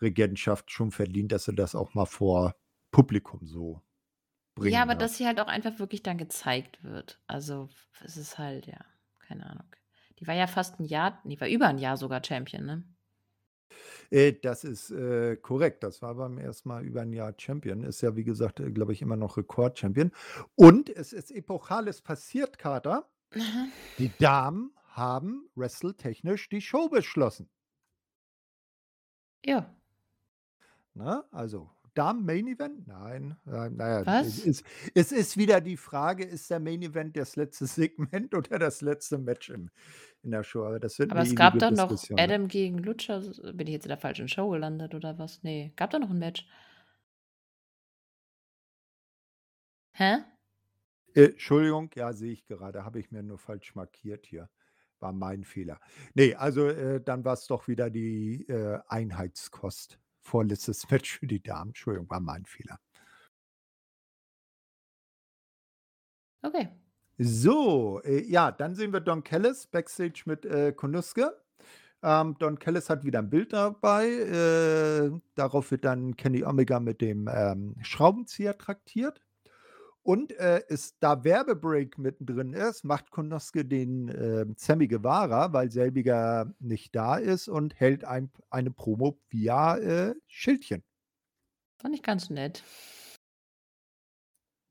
Regentschaft 0.01 0.71
schon 0.71 0.91
verdient, 0.93 1.33
dass 1.33 1.45
sie 1.45 1.55
das 1.55 1.75
auch 1.75 1.95
mal 1.95 2.07
vor 2.07 2.55
Publikum 2.93 3.41
so 3.47 3.83
Ja, 4.63 4.83
bringen 4.83 4.83
aber 4.83 4.95
darf. 4.95 4.97
dass 4.97 5.17
sie 5.17 5.27
halt 5.27 5.39
auch 5.41 5.47
einfach 5.47 5.79
wirklich 5.79 6.03
dann 6.03 6.19
gezeigt 6.19 6.83
wird. 6.83 7.21
Also, 7.29 7.69
es 8.05 8.17
ist 8.17 8.39
halt 8.39 8.67
ja, 8.67 8.85
keine 9.21 9.47
Ahnung. 9.49 9.67
Die 10.19 10.27
war 10.27 10.35
ja 10.35 10.47
fast 10.49 10.81
'n 10.81 10.85
Jahr 10.85 11.21
ne, 11.25 11.41
war 11.41 11.49
über 11.49 11.67
'n 11.69 11.79
Jahr 11.79 11.97
sogar 11.97 12.23
Champion, 12.25 12.65
ne? 12.67 12.85
Äh, 14.11 14.35
das 14.35 14.65
ist, 14.65 14.91
äh, 14.91 15.37
korrekt. 15.37 15.83
Das 15.85 16.03
war 16.03 16.15
beim 16.15 16.39
ersten 16.39 16.69
Mal 16.69 16.85
über 16.85 17.03
'n 17.03 17.13
Jahr 17.13 17.35
Champion. 17.37 17.85
Ist 17.85 18.01
ja, 18.03 18.17
wie 18.17 18.25
gesagt, 18.25 18.61
äh, 18.61 18.71
glaube 18.71 18.93
ich, 18.93 19.03
immer 19.03 19.17
noch 19.17 19.37
Rekord-Champion. 19.37 20.13
Und 20.57 20.91
es 20.91 21.13
ist 21.13 21.31
Epochales 21.31 22.01
passiert, 22.03 22.59
Kater. 22.59 23.09
Mhm. 23.35 23.73
Die 23.99 24.11
Damen 24.19 24.73
haben 24.89 25.49
wrestle-technisch 25.55 26.49
die 26.49 26.61
Show 26.61 26.89
beschlossen. 26.89 27.49
Ja. 29.45 29.71
Ne? 30.97 31.25
Also, 31.31 31.71
Damen-Main 31.99 32.47
Event? 32.49 32.87
Nein. 32.87 33.37
Äh, 33.47 33.71
na 33.71 33.89
ja, 34.03 34.03
es 34.03 34.07
Was? 34.07 34.39
ist 34.45 34.65
es 34.95 35.13
ist 35.13 35.37
wieder 35.37 35.61
die 35.61 35.77
Frage, 35.77 36.25
ist 36.25 36.51
der 36.51 36.61
Main 36.61 36.83
Event 36.83 37.17
das 37.17 37.37
letzte 37.37 37.67
Segment 37.67 38.35
oder 38.37 38.59
das 38.59 38.81
letzte 38.83 39.19
Match 39.19 39.51
im 39.51 39.71
in 40.23 40.31
der 40.33 40.45
Show? 40.45 40.65
Aber 40.65 40.81
das 40.81 40.99
wird 40.99 41.13
Aber 41.13 41.21
es 41.23 41.35
gab 41.35 41.59
doch 41.59 41.71
noch 41.71 41.91
ne? 42.11 42.17
Adam 42.17 42.49
gegen 42.49 42.79
Lucha 42.79 43.19
s 43.19 43.41
bin 43.55 43.67
ich 43.67 43.73
jetzt 43.73 43.85
in 43.87 43.89
der 43.91 43.99
falschen 43.99 44.29
Show 44.29 44.51
gelandet 44.51 44.95
oder 44.95 45.19
was? 45.19 45.43
Ne, 45.43 45.73
gab 45.77 45.91
da 45.91 45.99
noch 45.99 46.11
'n 46.11 46.19
Match? 46.19 46.47
Hä? 49.93 50.25
Äh, 51.15 51.25
Entschuldigung, 51.31 51.91
ja, 51.95 52.13
sehe 52.13 52.33
ich 52.33 52.45
gerade, 52.47 52.85
habe 52.85 53.01
ich 53.01 53.11
mir 53.11 53.23
nur 53.23 53.39
falsch 53.39 53.75
markiert 53.75 54.27
hier. 54.27 54.49
War 55.01 55.13
mein 55.13 55.45
Fehler. 55.45 55.81
Ne, 56.15 56.35
also, 56.37 56.67
äh, 56.69 57.01
dann 57.01 57.25
war's 57.25 57.47
doch 57.47 57.69
wieder 57.69 57.89
die, 57.91 58.47
äh, 58.49 58.81
Einheitskost. 58.89 59.99
Vorletztes 60.29 60.89
Match 60.91 61.19
für 61.19 61.27
die 61.27 61.43
Damen. 61.43 61.71
Entschuldigung, 61.71 62.11
war 62.11 62.21
mein 62.21 62.45
Fehler. 62.45 62.79
Okay. 66.45 66.69
So, 67.19 68.01
äh, 68.05 68.23
ja, 68.31 68.53
dann 68.53 68.75
sehen 68.77 68.93
wir 68.93 69.01
Don 69.01 69.25
Callis 69.25 69.67
backstage 69.67 70.23
mit, 70.27 70.45
äh, 70.47 70.73
Konosuke. 70.73 71.37
Ähm, 72.03 72.37
Don 72.39 72.59
Callis 72.61 72.91
hat 72.91 73.05
wieder 73.05 73.21
'n 73.21 73.31
Bild 73.31 73.53
dabei. 73.53 74.07
Äh, 74.09 75.11
darauf 75.35 75.71
wird 75.73 75.85
dann 75.85 76.17
Kenny 76.17 76.45
Omega 76.45 76.81
mit 76.81 77.01
dem, 77.01 77.29
ähm, 77.33 77.77
Schraubenzieher 77.83 78.57
traktiert. 78.59 79.21
Und, 80.09 80.33
äh, 80.39 80.63
ist 80.69 80.97
da 81.01 81.23
Werbebreak 81.23 81.99
mittendrin 81.99 82.55
ist, 82.55 82.83
macht 82.83 83.11
Konosuke 83.11 83.67
den, 83.67 84.09
ähm, 84.09 84.55
Sammy 84.57 84.89
Guevara, 84.89 85.53
weil 85.53 85.71
selbiger 85.71 86.51
nicht 86.61 86.97
da 86.97 87.17
ist 87.17 87.47
und 87.47 87.79
hält 87.79 88.07
ein 88.07 88.31
eine 88.49 88.71
Promo 88.71 89.21
via, 89.29 89.77
äh, 89.77 90.15
Schildchen. 90.27 90.83
Fand 91.81 91.95
ich 91.95 92.03
ganz 92.03 92.29
nett. 92.31 92.63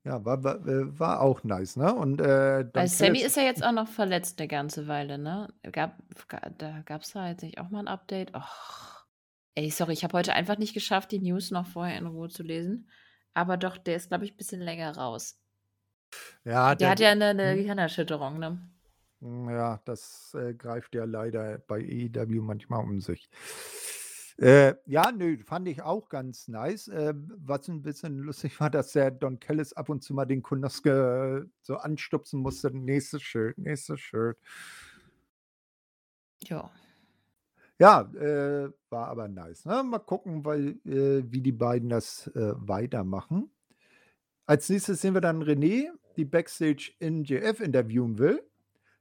Ja, 0.06 0.24
war 0.24 0.44
war 0.44 0.66
äh, 0.66 0.98
war 0.98 1.20
auch 1.20 1.42
nice, 1.44 1.76
ne? 1.76 1.92
Und, 1.94 2.20
äh, 2.20 2.64
Weil 2.74 2.88
Sammy 2.88 3.20
ist 3.22 3.36
ja 3.36 3.42
jetzt 3.44 3.64
auch 3.64 3.72
noch 3.72 3.88
verletzt 3.88 4.38
'ne 4.38 4.46
ganze 4.48 4.86
Weile, 4.86 5.18
ne? 5.18 5.48
Gab 5.72 6.02
ga 6.28 6.38
da 6.50 6.82
gab's 6.82 7.12
da 7.12 7.28
jetzt 7.28 7.42
nicht 7.42 7.58
auch 7.58 7.70
mal 7.70 7.80
'n 7.80 7.88
Update? 7.88 8.34
Och. 8.34 9.06
Ey, 9.56 9.70
sorry, 9.70 9.92
ich 9.94 10.04
habe 10.04 10.16
heute 10.16 10.34
einfach 10.34 10.58
nicht 10.58 10.74
geschafft, 10.74 11.10
die 11.12 11.18
News 11.20 11.50
noch 11.50 11.66
vorher 11.66 11.98
in 11.98 12.06
Ruhe 12.06 12.28
zu 12.28 12.42
lesen. 12.42 12.88
Aber 13.38 13.56
doch, 13.56 13.78
der 13.78 13.94
ist, 13.96 14.08
glaube 14.08 14.24
ich, 14.24 14.36
bisschen 14.36 14.60
länger 14.60 14.96
raus. 14.96 15.40
Ja, 16.44 16.74
Der 16.80 16.88
der 16.88 16.90
hat 16.90 16.98
ja 17.00 17.14
'ne 17.14 17.34
'ne 17.34 17.54
mhm. 17.54 17.58
Gehirnerschütterung, 17.58 18.38
ne? 18.40 18.58
Hm, 19.22 19.48
ja, 19.50 19.80
das, 19.84 20.32
äh, 20.34 20.54
greift 20.54 20.94
ja 20.94 21.04
leider 21.04 21.58
bei 21.58 21.78
AEW 21.80 22.40
manchmal 22.42 22.84
um 22.84 23.00
sich. 23.00 23.28
Äh, 24.40 24.74
ja, 24.86 25.10
ne, 25.10 25.38
fand 25.44 25.66
ich 25.68 25.82
auch 25.82 26.08
ganz 26.08 26.46
nice. 26.46 26.86
Ähm, 26.88 27.32
was 27.36 27.68
'n 27.68 27.82
bisschen 27.82 28.18
lustig 28.18 28.60
war, 28.60 28.70
dass 28.70 28.92
der 28.92 29.10
Don 29.10 29.40
Callis 29.40 29.72
ab 29.72 29.88
und 29.88 30.02
zu 30.04 30.14
mal 30.14 30.26
den 30.26 30.42
Konosuke 30.42 31.50
so 31.60 31.76
anstupsen 31.76 32.40
musste: 32.40 32.70
„Nächstes 32.70 33.22
Schild, 33.22 33.58
nächstes 33.58 33.98
Schild.“ 34.00 34.36
Ja. 36.42 36.70
Ja, 37.80 38.00
äh, 38.14 38.70
war 38.90 39.06
aber 39.08 39.28
nice, 39.28 39.64
ne? 39.64 39.84
Mal 39.84 40.00
gucken, 40.00 40.44
weil 40.44 40.80
äh, 40.84 41.22
wie 41.30 41.40
die 41.40 41.52
beiden 41.52 41.88
das, 41.88 42.26
äh, 42.34 42.52
weitermachen. 42.56 43.50
Als 44.46 44.68
Nächstes 44.68 45.00
sehen 45.02 45.14
wir 45.14 45.20
dann 45.20 45.42
Renée, 45.42 45.90
die 46.16 46.24
backstage 46.24 46.92
MJF 47.00 47.60
interviewen 47.60 48.18
will. 48.18 48.42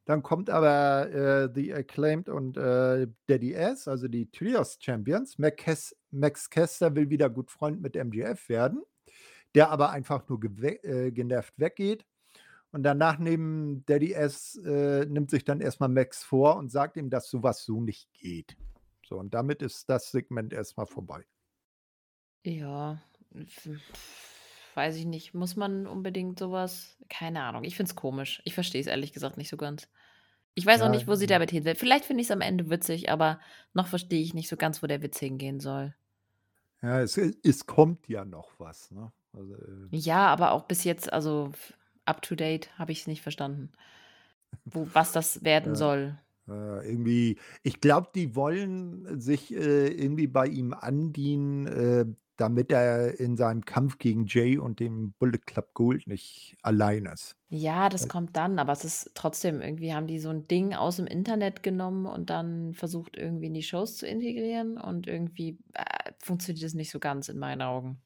Dann 0.05 0.23
kommt 0.23 0.49
aber, 0.49 1.09
äh, 1.11 1.49
The 1.53 1.73
Acclaimed 1.73 2.29
und, 2.29 2.57
äh, 2.57 3.07
Daddy 3.27 3.55
Ass, 3.57 3.87
also 3.87 4.07
die 4.07 4.29
Trios 4.31 4.77
Champions. 4.81 5.37
Max 5.39 6.49
Caster 6.49 6.95
will 6.95 7.09
wieder 7.09 7.29
gut 7.29 7.51
Freund 7.51 7.81
mit 7.81 7.95
MJF 7.95 8.49
werden, 8.49 8.83
der 9.55 9.69
aber 9.71 9.91
einfach 9.91 10.27
nur 10.29 10.39
äh, 10.43 11.11
genervt 11.11 11.53
weggeht. 11.57 12.05
Und 12.71 12.83
danach 12.83 13.17
nehmen 13.17 13.85
Daddy 13.85 14.15
Ass 14.15 14.55
äh, 14.63 15.05
nimmt 15.05 15.31
sich 15.31 15.45
dann 15.45 15.61
erst 15.61 15.79
mal 15.79 15.87
Max 15.87 16.23
vor 16.23 16.57
und 16.57 16.69
sagt 16.71 16.97
ihm, 16.97 17.09
dass 17.09 17.29
so 17.29 17.43
was 17.43 17.63
so 17.65 17.81
nicht 17.81 18.11
geht. 18.13 18.57
So, 19.05 19.17
und 19.17 19.33
damit 19.33 19.61
ist 19.61 19.89
das 19.89 20.11
Segment 20.11 20.53
erst 20.53 20.77
mal 20.77 20.85
vorbei. 20.85 21.25
Ja, 22.43 22.99
weiß 24.75 24.95
ich 24.95 25.05
nicht. 25.05 25.33
Muss 25.33 25.55
man 25.55 25.87
unbedingt 25.87 26.39
so 26.39 26.51
was? 26.51 26.97
Keine 27.09 27.43
Ahnung. 27.43 27.63
Ich 27.63 27.75
finde 27.75 27.89
es 27.89 27.95
komisch. 27.95 28.41
Ich 28.45 28.53
verstehe 28.53 28.81
es 28.81 28.87
ehrlich 28.87 29.13
gesagt 29.13 29.37
nicht 29.37 29.49
so 29.49 29.57
ganz. 29.57 29.89
Ich 30.55 30.65
weiß 30.65 30.81
auch 30.81 30.89
Ja, 30.89 30.89
nicht, 30.89 31.07
wo 31.07 31.15
sie 31.15 31.27
mhm. 31.27 31.29
damit 31.29 31.51
hin 31.51 31.65
will. 31.65 31.75
Vielleicht 31.75 32.05
finde 32.05 32.21
ich's 32.21 32.31
am 32.31 32.41
Ende 32.41 32.69
witzig, 32.69 33.09
aber 33.11 33.39
noch 33.73 33.87
verstehe 33.87 34.21
ich 34.21 34.33
nicht 34.33 34.49
so 34.49 34.57
ganz, 34.57 34.83
wo 34.83 34.87
der 34.87 35.01
Witz 35.03 35.19
hingehen 35.19 35.59
soll. 35.59 35.95
Ja, 36.81 37.01
es 37.01 37.17
es 37.17 37.65
kommt 37.65 38.07
ja 38.07 38.25
noch 38.25 38.59
was, 38.59 38.91
ne? 38.91 39.11
Also, 39.33 39.55
äh 39.55 39.89
Ja, 39.91 40.27
aber 40.27 40.51
auch 40.51 40.63
bis 40.67 40.83
jetzt, 40.83 41.11
also 41.13 41.51
f 42.07 42.15
up 42.15 42.21
to 42.21 42.35
date 42.35 42.69
habe 42.79 42.91
ich's 42.91 43.07
nicht 43.07 43.21
verstanden. 43.21 43.71
Wo 44.65 44.87
was 44.93 45.11
das 45.13 45.43
werden 45.43 45.75
Ja. 45.75 45.75
soll. 45.75 46.19
Äh, 46.49 46.89
irgendwie 46.91 47.39
ich 47.63 47.81
glaube, 47.81 48.09
die 48.15 48.35
wollen 48.35 49.19
sich, 49.21 49.53
äh, 49.53 49.87
irgendwie 49.89 50.27
bei 50.27 50.47
ihm 50.47 50.73
andienen, 50.73 51.67
äh, 51.67 52.05
damit 52.37 52.71
er 52.71 53.19
in 53.19 53.37
seinem 53.37 53.65
Kampf 53.65 53.97
gegen 53.99 54.25
Jay 54.27 54.57
und 54.57 54.79
dem 54.79 55.13
Bullet 55.19 55.39
Club 55.45 55.73
Gold 55.75 56.07
nicht 56.07 56.57
allein 56.63 57.05
ist. 57.05 57.35
Ja, 57.51 57.87
das 57.87 58.09
kommt 58.09 58.35
dann, 58.35 58.59
aber 58.59 58.73
es 58.73 58.83
ist 58.83 59.11
trotzdem 59.13 59.61
irgendwie 59.61 59.93
haben 59.93 60.05
die 60.07 60.19
so 60.19 60.29
'n 60.29 60.49
Ding 60.49 60.73
aus'm 60.73 61.05
Internet 61.07 61.63
genommen 61.63 62.05
und 62.05 62.29
dann 62.29 62.73
versucht, 62.73 63.15
irgendwie 63.15 63.45
in 63.47 63.53
die 63.53 63.63
Shows 63.63 63.95
zu 63.95 64.05
integrieren 64.05 64.77
und 64.77 65.07
irgendwie, 65.07 65.57
äh, 65.73 66.11
funktioniert 66.21 66.65
das 66.65 66.73
nicht 66.73 66.91
so 66.91 66.99
ganz 66.99 67.29
in 67.29 67.37
meinen 67.39 67.61
Augen. 67.61 68.01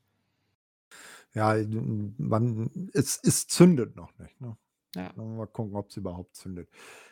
Ja, 1.34 1.56
n 1.56 2.14
man 2.18 2.70
es 2.94 3.20
es 3.24 3.48
zündet 3.48 3.96
noch 3.96 4.18
nicht, 4.18 4.40
ne? 4.42 4.58
Ja. 4.96 5.14
Mal 5.16 5.48
gucken, 5.48 5.76
ob's 5.76 5.96
überhaupt 5.96 6.36
zündet. 6.36 6.70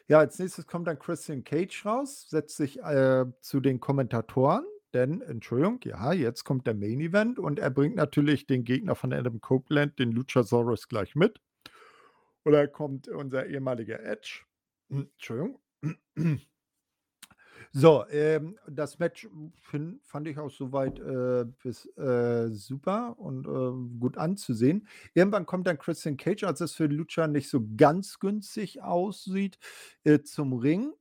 Ja, 0.09 0.20
als 0.20 0.38
Nächstes 0.39 0.67
kommt 0.67 0.88
dann 0.88 0.99
Christian 0.99 1.45
Cage 1.45 1.86
raus, 1.86 2.30
setzt 2.30 2.57
sich, 2.57 2.80
äh, 2.82 3.26
zu 3.39 3.61
den 3.61 3.80
Kommentatoren, 3.80 4.65
denn 4.93 5.22
Entschuldigung, 5.22 5.80
ja, 5.86 6.11
jetzt 6.11 6.43
kommt 6.43 6.67
der 6.67 6.74
Main 6.74 6.99
Event 6.99 7.39
und 7.39 7.57
er 7.59 7.70
bringt 7.70 7.95
natürlich 7.95 8.47
den 8.47 8.65
Gegner 8.65 8.95
von 8.95 9.13
Adam 9.13 9.39
Copeland, 9.39 9.97
den 9.99 10.11
Luchasaurus, 10.11 10.89
gleich 10.89 11.15
mit. 11.15 11.39
Dann 12.45 12.72
kommt 12.72 13.07
unser 13.07 13.45
ehemaliger 13.47 13.99
Edge. 14.03 14.41
Entschuldigung. 14.89 15.59
So, 17.72 18.03
ähm, 18.09 18.57
das 18.67 18.97
Match 18.97 19.28
fin 19.55 19.99
fand 20.03 20.28
ich 20.28 20.39
auch 20.39 20.49
so 20.49 20.72
weit, 20.72 20.99
äh, 20.99 21.45
bis 21.61 21.86
äh, 21.97 22.47
super 22.49 23.15
und, 23.20 23.45
ähm, 23.47 23.97
gut 23.99 24.17
anzusehen. 24.17 24.88
Irgendwann 25.13 25.45
kommt 25.45 25.67
dann 25.67 25.78
Christian 25.78 26.17
Cage, 26.17 26.43
als 26.45 26.61
es 26.61 26.74
für 26.74 26.88
Lucha 26.88 27.28
nicht 27.28 27.47
so 27.49 27.61
ganz 27.78 28.17
günstig 28.20 28.82
aussieht, 28.82 29.59
äh, 30.03 30.20
zum 30.22 30.53
Ring 30.53 30.93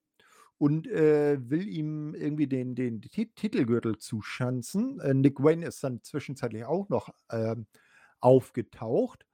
und, 0.59 0.87
äh, 0.89 1.39
will 1.51 1.69
ihm 1.69 2.15
irgendwie 2.15 2.49
den 2.49 2.75
den 2.75 3.01
Ti 3.03 3.27
Titelgürtel 3.35 3.99
zuschanzen. 3.99 5.01
Äh, 5.01 5.15
Nick 5.15 5.41
Wayne 5.43 5.67
ist 5.67 5.85
dann 5.85 6.03
zwischenzeitlich 6.03 6.65
auch 6.67 6.89
noch, 6.91 7.11
ähm, 7.33 7.67
aufgetaucht 8.21 9.27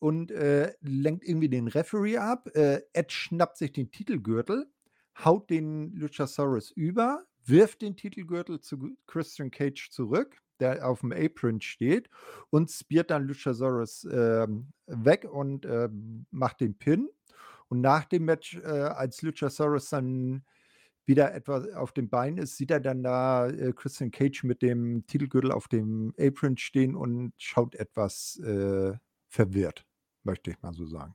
und, 0.00 0.30
äh, 0.32 0.74
lenkt 0.80 1.24
irgendwie 1.24 1.48
den 1.50 1.68
Referee 1.68 2.18
ab. 2.18 2.48
Äh, 2.56 2.82
Edge 2.94 3.14
schnappt 3.14 3.58
sich 3.58 3.72
den 3.72 3.90
Titelgürtel, 3.90 4.70
haut 5.24 5.50
den 5.50 5.92
Luchasaurus 5.94 6.70
über, 6.70 7.24
wirft 7.44 7.82
den 7.82 7.96
Titelgürtel 7.96 8.60
zu 8.60 8.96
Christian 9.06 9.50
Cage 9.50 9.90
zurück, 9.90 10.38
der 10.60 10.84
auf'm 10.86 11.12
Apron 11.14 11.60
steht 11.60 12.08
und 12.50 12.70
speart 12.70 13.10
dann 13.10 13.26
Luchasaurus, 13.26 14.06
ähm, 14.10 14.72
weg 14.86 15.24
und, 15.30 15.64
ähm, 15.66 16.26
macht 16.30 16.60
den 16.60 16.76
Pin. 16.78 17.08
Und 17.68 17.80
nach 17.80 18.04
dem 18.06 18.24
Match, 18.24 18.56
äh, 18.56 18.66
als 18.66 19.22
Luchasaurus 19.22 19.90
dann 19.90 20.44
wieder 21.06 21.34
etwa 21.34 21.64
auf 21.76 21.92
den 21.92 22.10
Beinen 22.10 22.38
ist, 22.38 22.56
sieht 22.56 22.70
er 22.70 22.80
dann 22.80 23.02
da, 23.02 23.48
äh, 23.48 23.72
Christian 23.72 24.10
Cage 24.10 24.44
mit 24.44 24.62
dem 24.62 25.06
Titelgürtel 25.06 25.52
auf 25.52 25.68
dem 25.68 26.14
Apron 26.18 26.56
stehen 26.58 26.94
und 26.96 27.32
schaut 27.38 27.74
etwas, 27.76 28.38
äh, 28.40 28.94
verwirrt, 29.28 29.86
möchte 30.24 30.50
ich 30.50 30.62
mal 30.62 30.74
so 30.74 30.86
sagen. 30.86 31.14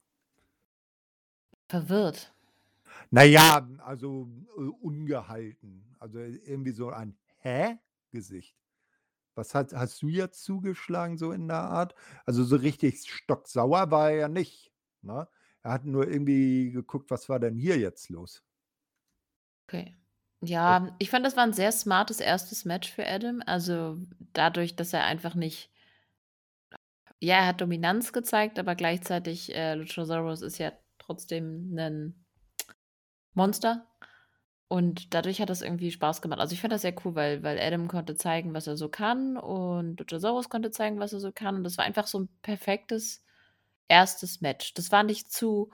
Verwirrt? 1.70 2.32
Na 3.11 3.23
ja, 3.23 3.67
also, 3.79 4.27
äh, 4.57 4.61
ungehalten. 4.81 5.95
Also, 5.99 6.19
irgendwie 6.19 6.71
so 6.71 6.89
ein 6.89 7.17
„Hä?“-Gesicht. 7.39 8.55
Was 9.35 9.55
hat 9.55 9.73
hast 9.73 10.01
du 10.03 10.09
jetzt 10.09 10.43
zugeschlagen 10.43 11.17
so 11.17 11.31
in 11.33 11.47
der 11.49 11.57
Art? 11.59 11.95
Also, 12.25 12.43
so 12.45 12.57
richtig 12.57 13.03
stocksauer 13.11 13.91
war 13.91 14.11
er 14.11 14.17
ja 14.17 14.29
nicht, 14.29 14.73
ne? 15.03 15.27
Er 15.63 15.71
hat 15.73 15.85
nur 15.85 16.07
irgendwie 16.09 16.71
geguckt: 16.71 17.11
„Was 17.11 17.29
war 17.29 17.39
denn 17.39 17.55
hier 17.57 17.77
jetzt 17.79 18.09
los?“ 18.09 18.41
Okay. 19.69 19.95
Ja, 20.41 20.93
ich 20.99 21.09
fand, 21.09 21.25
das 21.25 21.37
war 21.37 21.45
'n 21.45 21.53
sehr 21.53 21.71
smartes 21.71 22.19
1. 22.19 22.65
Match 22.65 22.91
für 22.91 23.07
Adam. 23.07 23.41
Also, 23.45 23.97
dadurch, 24.33 24.75
dass 24.75 24.91
er 24.93 25.05
einfach 25.05 25.35
nicht 25.35 25.67
ja, 27.21 27.35
er 27.37 27.47
hat 27.47 27.61
Dominanz 27.61 28.11
gezeigt, 28.13 28.59
aber 28.59 28.75
gleichzeitig, 28.75 29.53
äh, 29.55 29.75
Luchasaurus 29.75 30.41
ist 30.41 30.57
ja 30.57 30.71
trotzdem 30.99 31.69
'nen 31.73 32.22
Monster. 33.36 33.88
Und 34.69 35.13
dadurch 35.13 35.41
hat 35.41 35.49
das 35.49 35.61
irgendwie 35.61 35.91
Spaß 35.91 36.21
gemacht. 36.21 36.39
Also, 36.41 36.53
ich 36.53 36.61
fand 36.61 36.73
das 36.73 36.81
sehr 36.84 36.95
cool, 37.05 37.15
weil 37.15 37.43
weil 37.43 37.59
Adam 37.59 37.88
konnte 37.88 38.15
zeigen, 38.15 38.53
was 38.53 38.67
er 38.67 38.77
so 38.77 38.89
kann 38.89 39.38
und 39.38 39.99
Luchasaurus 39.99 40.49
konnte 40.49 40.71
zeigen, 40.71 40.99
was 40.99 41.13
er 41.13 41.19
so 41.21 41.31
kann. 41.34 41.55
Und 41.57 41.63
das 41.65 41.77
war 41.77 41.86
einfach 41.86 42.07
so 42.07 42.19
'n 42.19 42.29
perfektes 42.43 43.23
1. 43.89 44.41
Match. 44.41 44.73
Das 44.75 44.91
war 44.91 45.03
nicht 45.03 45.31
zu 45.31 45.71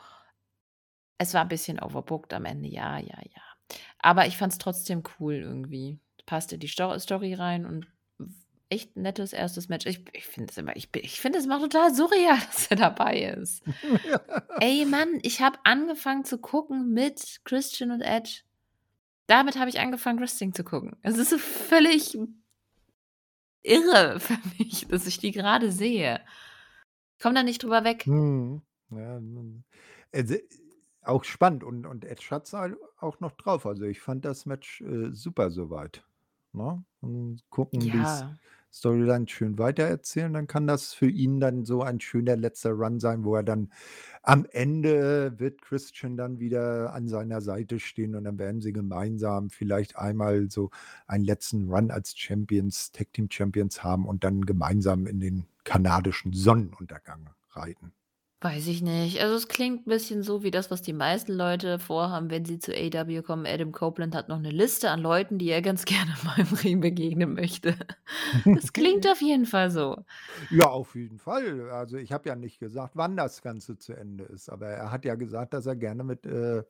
es 1.22 1.34
war 1.34 1.41
'n 1.43 1.49
bisschen 1.49 1.80
overbooked 1.82 2.34
am 2.34 2.45
Ende, 2.45 2.70
ja, 2.70 2.97
ja, 2.97 3.18
ja. 3.36 3.41
Aber 3.99 4.26
ich 4.28 4.38
fand's 4.38 4.57
trotzdem 4.57 5.03
cool 5.20 5.36
irgendwie. 5.36 5.99
Passte 6.26 6.57
die 6.57 6.68
Sto 6.70 6.97
Story 6.99 7.34
rein 7.34 7.66
und 7.66 7.88
echt 8.70 8.95
nettes 8.95 9.34
1. 9.34 9.67
Match. 9.70 9.86
Ich 9.86 10.03
ich 10.13 10.26
finde 10.26 10.51
es 10.51 10.57
immer 10.57 10.76
ich 10.76 10.89
ich 10.95 11.20
finde 11.20 11.39
es 11.39 11.45
immer 11.45 11.59
total 11.59 11.93
surreal, 11.93 12.38
dass 12.47 12.67
er 12.67 12.78
dabei 12.78 13.24
ist. 13.24 13.63
Ey, 14.59 14.86
Mann, 14.86 15.20
ich 15.22 15.41
habe 15.41 15.57
angefangen 15.63 16.24
zu 16.24 16.38
gucken 16.38 16.93
mit 16.93 17.41
Christian 17.43 17.91
und 17.91 18.01
Edge. 18.01 18.41
Damit 19.28 19.59
habe 19.59 19.70
ich 19.70 19.80
angefangen, 19.80 20.20
Wrestling 20.20 20.53
zu 20.53 20.63
gucken. 20.63 20.95
Es 21.01 21.17
ist 21.17 21.30
so 21.30 21.38
völlig 21.38 22.17
irre 23.63 24.20
für 24.20 24.38
mich, 24.57 24.88
dass 24.88 25.07
ich 25.07 25.17
die 25.20 25.32
grade 25.32 25.72
sehe. 25.72 26.22
Komme 27.22 27.36
da 27.36 27.43
nicht 27.43 27.63
drüber 27.63 27.84
weg. 27.84 28.07
Mhm. 28.07 28.61
Ja, 28.91 29.20
äh, 30.11 30.24
se 30.24 30.41
auch 31.01 31.24
spannend 31.24 31.63
und 31.63 31.86
und 31.86 32.05
Edge 32.05 32.28
hat's 32.32 32.53
halt 32.53 32.76
auch 32.99 33.20
noch 33.20 33.32
drauf. 33.34 33.65
Also, 33.65 33.86
ich 33.86 34.01
fand 34.01 34.26
das 34.26 34.45
Match, 34.45 34.82
äh, 34.82 35.11
super 35.11 35.49
so 35.49 35.70
weit, 35.70 36.03
ne? 36.53 36.84
Und 37.01 37.41
gucken, 37.49 37.82
Ja. 37.82 38.36
Storyline 38.72 39.28
schön 39.28 39.57
weitererzählen, 39.57 40.34
dann 40.34 40.47
kann 40.47 40.67
das 40.67 40.93
für 40.93 41.09
ihn 41.09 41.39
dann 41.39 41.65
so 41.65 41.82
ein 41.82 41.99
schöner 41.99 42.36
letzter 42.36 42.72
Run 42.72 42.99
sein, 42.99 43.24
wo 43.24 43.36
er 43.36 43.43
dann 43.43 43.72
am 44.22 44.45
Ende 44.51 45.39
wird 45.39 45.61
Christian 45.61 46.17
dann 46.17 46.39
wieder 46.39 46.93
an 46.93 47.07
seiner 47.07 47.41
Seite 47.41 47.80
stehen 47.80 48.15
und 48.15 48.26
dann 48.26 48.38
werden 48.38 48.61
sie 48.61 48.74
gemeinsam 48.74 49.49
vielleicht 49.49 49.97
einmal 49.97 50.49
so 50.51 50.70
einen 51.07 51.24
letzten 51.24 51.70
Run 51.70 51.91
als 51.91 52.17
Champions 52.17 52.91
Tag 52.91 53.13
Team 53.13 53.30
Champions 53.32 53.84
haben 53.84 54.05
und 54.07 54.24
dann 54.24 54.45
gemeinsam 54.45 55.07
in 55.07 55.20
den 55.20 55.45
kanadischen 55.63 56.34
Sonnenuntergang 56.34 57.30
reiten. 57.51 57.93
Weiß 58.42 58.68
ich 58.68 58.82
nicht. 58.82 59.20
Also, 59.22 59.36
es 59.36 59.50
klingt 59.50 59.86
'n 59.86 59.90
bisschen 59.90 60.24
so 60.24 60.44
wie 60.44 60.52
das, 60.52 60.72
was 60.72 60.82
die 60.82 60.94
meisten 60.94 61.34
Leute 61.34 61.78
vorhaben, 61.78 62.30
wenn 62.32 62.46
sie 62.46 62.58
zu 62.58 62.72
AEW 62.74 63.22
kommen. 63.22 63.46
Adam 63.46 63.74
Copeland 63.74 64.16
hat 64.16 64.30
noch 64.30 64.40
'ne 64.40 64.50
Liste 64.50 64.92
an 64.92 65.02
Leuten, 65.02 65.38
die 65.40 65.50
er 65.50 65.62
ganz 65.62 65.84
gerne 65.86 66.16
mal 66.24 66.40
im 66.40 66.54
Ring 66.56 66.80
begegnen 66.80 67.34
möchte. 67.34 67.76
Das 68.54 68.72
klingt 68.72 69.06
auf 69.10 69.22
jeden 69.22 69.46
Fall 69.46 69.72
so. 69.72 70.06
Ja, 70.52 70.68
auf 70.70 70.96
jeden 70.96 71.20
Fall. 71.20 71.70
Also, 71.70 71.98
ich 71.98 72.12
habe 72.12 72.28
ja 72.28 72.36
nicht 72.36 72.60
gesagt, 72.60 72.96
wann 72.96 73.16
das 73.16 73.44
Ganze 73.44 73.78
zu 73.78 73.94
Ende 73.94 74.24
ist, 74.24 74.50
aber 74.50 74.68
er 74.68 74.92
hat 74.92 75.06
ja 75.06 75.14
gesagt, 75.14 75.54
dass 75.54 75.68
er 75.68 75.76
gerne 75.76 76.04
mit, 76.04 76.26
äh, 76.26 76.64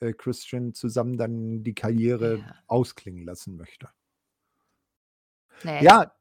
äh, 0.00 0.12
Christian 0.14 0.74
zusammen 0.74 1.18
dann 1.18 1.62
die 1.64 1.74
Karriere 1.74 2.44
Ja. 2.44 2.62
ausklingen 2.66 3.24
lassen 3.24 3.56
möchte. 3.56 3.90
Na 5.64 5.72
ja, 5.80 6.12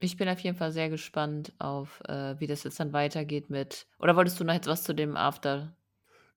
ich 0.00 0.16
bin 0.16 0.28
auf 0.28 0.40
jeden 0.40 0.56
Fall 0.56 0.72
sehr 0.72 0.90
gespannt 0.90 1.52
auf, 1.58 2.00
äh, 2.08 2.38
wie 2.40 2.46
das 2.46 2.64
jetzt 2.64 2.80
dann 2.80 2.92
weitergeht 2.92 3.50
mit 3.50 3.86
oder 3.98 4.16
wolltest 4.16 4.38
du 4.40 4.44
noch 4.44 4.54
jetzt 4.54 4.66
was 4.68 4.84
zu 4.84 4.94
dem 4.94 5.16
After 5.16 5.76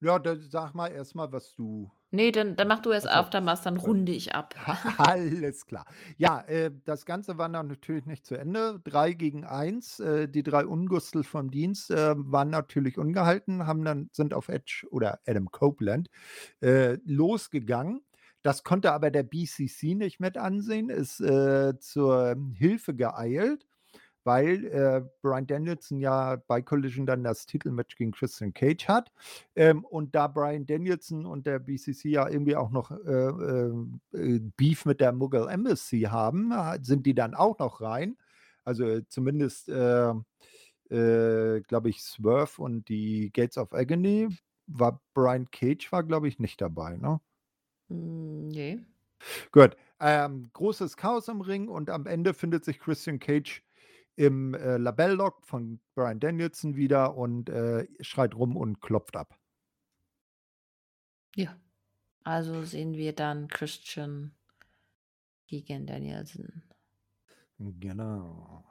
Ja, 0.02 0.18
dann 0.20 0.42
sag 0.42 0.74
mal 0.74 0.88
erst 0.92 1.14
mal, 1.16 1.32
was 1.32 1.54
du 1.56 1.92
Ne, 2.14 2.32
dann 2.32 2.56
dann 2.56 2.68
mach 2.68 2.80
du 2.80 2.92
erst 2.92 3.08
ach 3.14 3.26
so, 3.30 3.30
Aftermath, 3.36 3.66
dann 3.66 3.78
gut. 3.82 3.98
runde 3.98 4.12
ich 4.12 4.34
ab. 4.34 4.56
Alles 4.98 5.66
klar. 5.66 5.86
Ja, 6.18 6.42
äh, 6.42 6.72
das 6.86 7.06
Ganze 7.06 7.38
war 7.38 7.50
dann 7.50 7.68
natürlich 7.68 8.06
nicht 8.06 8.26
zu 8.26 8.36
Ende. 8.38 8.80
3 8.84 9.14
gegen 9.14 9.46
1. 9.46 10.00
Äh, 10.00 10.28
die 10.30 10.44
3 10.44 10.66
Ungustel 10.66 11.24
vom 11.24 11.52
Dienst, 11.52 11.92
äh, 11.92 12.16
waren 12.18 12.50
natürlich 12.50 12.98
ungehalten, 13.00 13.68
haben 13.68 13.86
dann 13.86 14.10
sind 14.14 14.34
auf 14.34 14.50
Edge 14.50 14.86
oder 14.92 15.20
Adam 15.28 15.52
Copeland, 15.52 16.10
äh, 16.62 16.98
losgegangen. 17.06 18.04
Das 18.44 18.64
konnte 18.64 18.94
aber 18.94 19.12
der 19.12 19.24
BCC 19.24 19.96
nicht 19.96 20.20
mit 20.20 20.38
ansehen, 20.38 20.90
ist, 20.90 21.20
äh, 21.22 21.78
zur 21.80 22.36
Hilfe 22.56 22.96
geeilt, 22.96 23.68
weil, 24.24 24.66
äh, 24.68 25.02
Bryan 25.22 25.48
Danielson 25.48 26.00
ja 26.00 26.38
bei 26.48 26.62
Collision 26.62 27.06
dann 27.06 27.24
das 27.24 27.46
Titelmatch 27.46 27.96
gegen 27.98 28.12
Christian 28.12 28.54
Cage 28.54 28.88
hat. 28.88 29.12
Ähm, 29.56 29.84
und 29.86 30.16
da 30.16 30.28
Bryan 30.28 30.66
Danielson 30.66 31.26
und 31.26 31.48
der 31.48 31.60
BCC 31.60 32.10
ja 32.10 32.30
irgendwie 32.30 32.56
auch 32.56 32.70
noch, 32.72 32.92
äh, 32.92 32.96
ähm, 33.12 34.02
äh, 34.14 34.40
Beef 34.58 34.86
mit 34.86 35.02
der 35.02 35.12
Mughal 35.14 35.50
Embassy 35.50 36.02
haben, 36.04 36.54
ha 36.54 36.78
sind 36.82 37.06
die 37.06 37.16
dann 37.16 37.36
auch 37.36 37.60
noch 37.60 37.82
rein. 37.82 38.18
Also, 38.66 39.02
zumindest, 39.10 39.70
äh, 39.70 40.12
äh, 40.90 41.62
glaube 41.62 41.90
ich, 41.90 42.02
Swerve 42.04 42.62
und 42.62 42.90
die 42.90 43.32
Gates 43.34 43.58
of 43.58 43.74
Agony. 43.74 44.30
War 44.68 45.02
Brian 45.16 45.50
Cage 45.52 45.92
war, 45.92 46.04
glaube 46.04 46.28
ich, 46.28 46.40
nicht 46.40 46.62
dabei, 46.62 46.98
ne? 46.98 47.20
Hm, 47.90 48.50
ne. 48.50 48.86
Gut, 49.52 49.76
ähm, 50.00 50.50
großes 50.54 50.98
Chaos 50.98 51.28
im 51.28 51.42
Ring 51.42 51.68
und 51.68 51.90
am 51.90 52.06
Ende 52.06 52.34
findet 52.34 52.66
sich 52.66 52.80
Christian 52.80 53.20
Cage 53.20 53.64
im, 54.16 54.54
äh, 54.54 54.78
Labell-Lock 54.78 55.44
von 55.46 55.80
Bryan 55.96 56.20
Danielson 56.20 56.76
wieder 56.76 57.16
und, 57.16 57.50
äh, 57.50 57.88
schreit 58.02 58.36
rum 58.36 58.58
und 58.58 58.82
klopft 58.82 59.16
ab. 59.16 59.38
Ja. 61.36 61.60
Also, 62.24 62.64
sehen 62.66 62.94
wir 62.96 63.14
dann 63.16 63.48
Christian 63.50 64.36
gegen 65.48 65.86
Danielson. 65.86 66.64
Genau. 67.60 68.66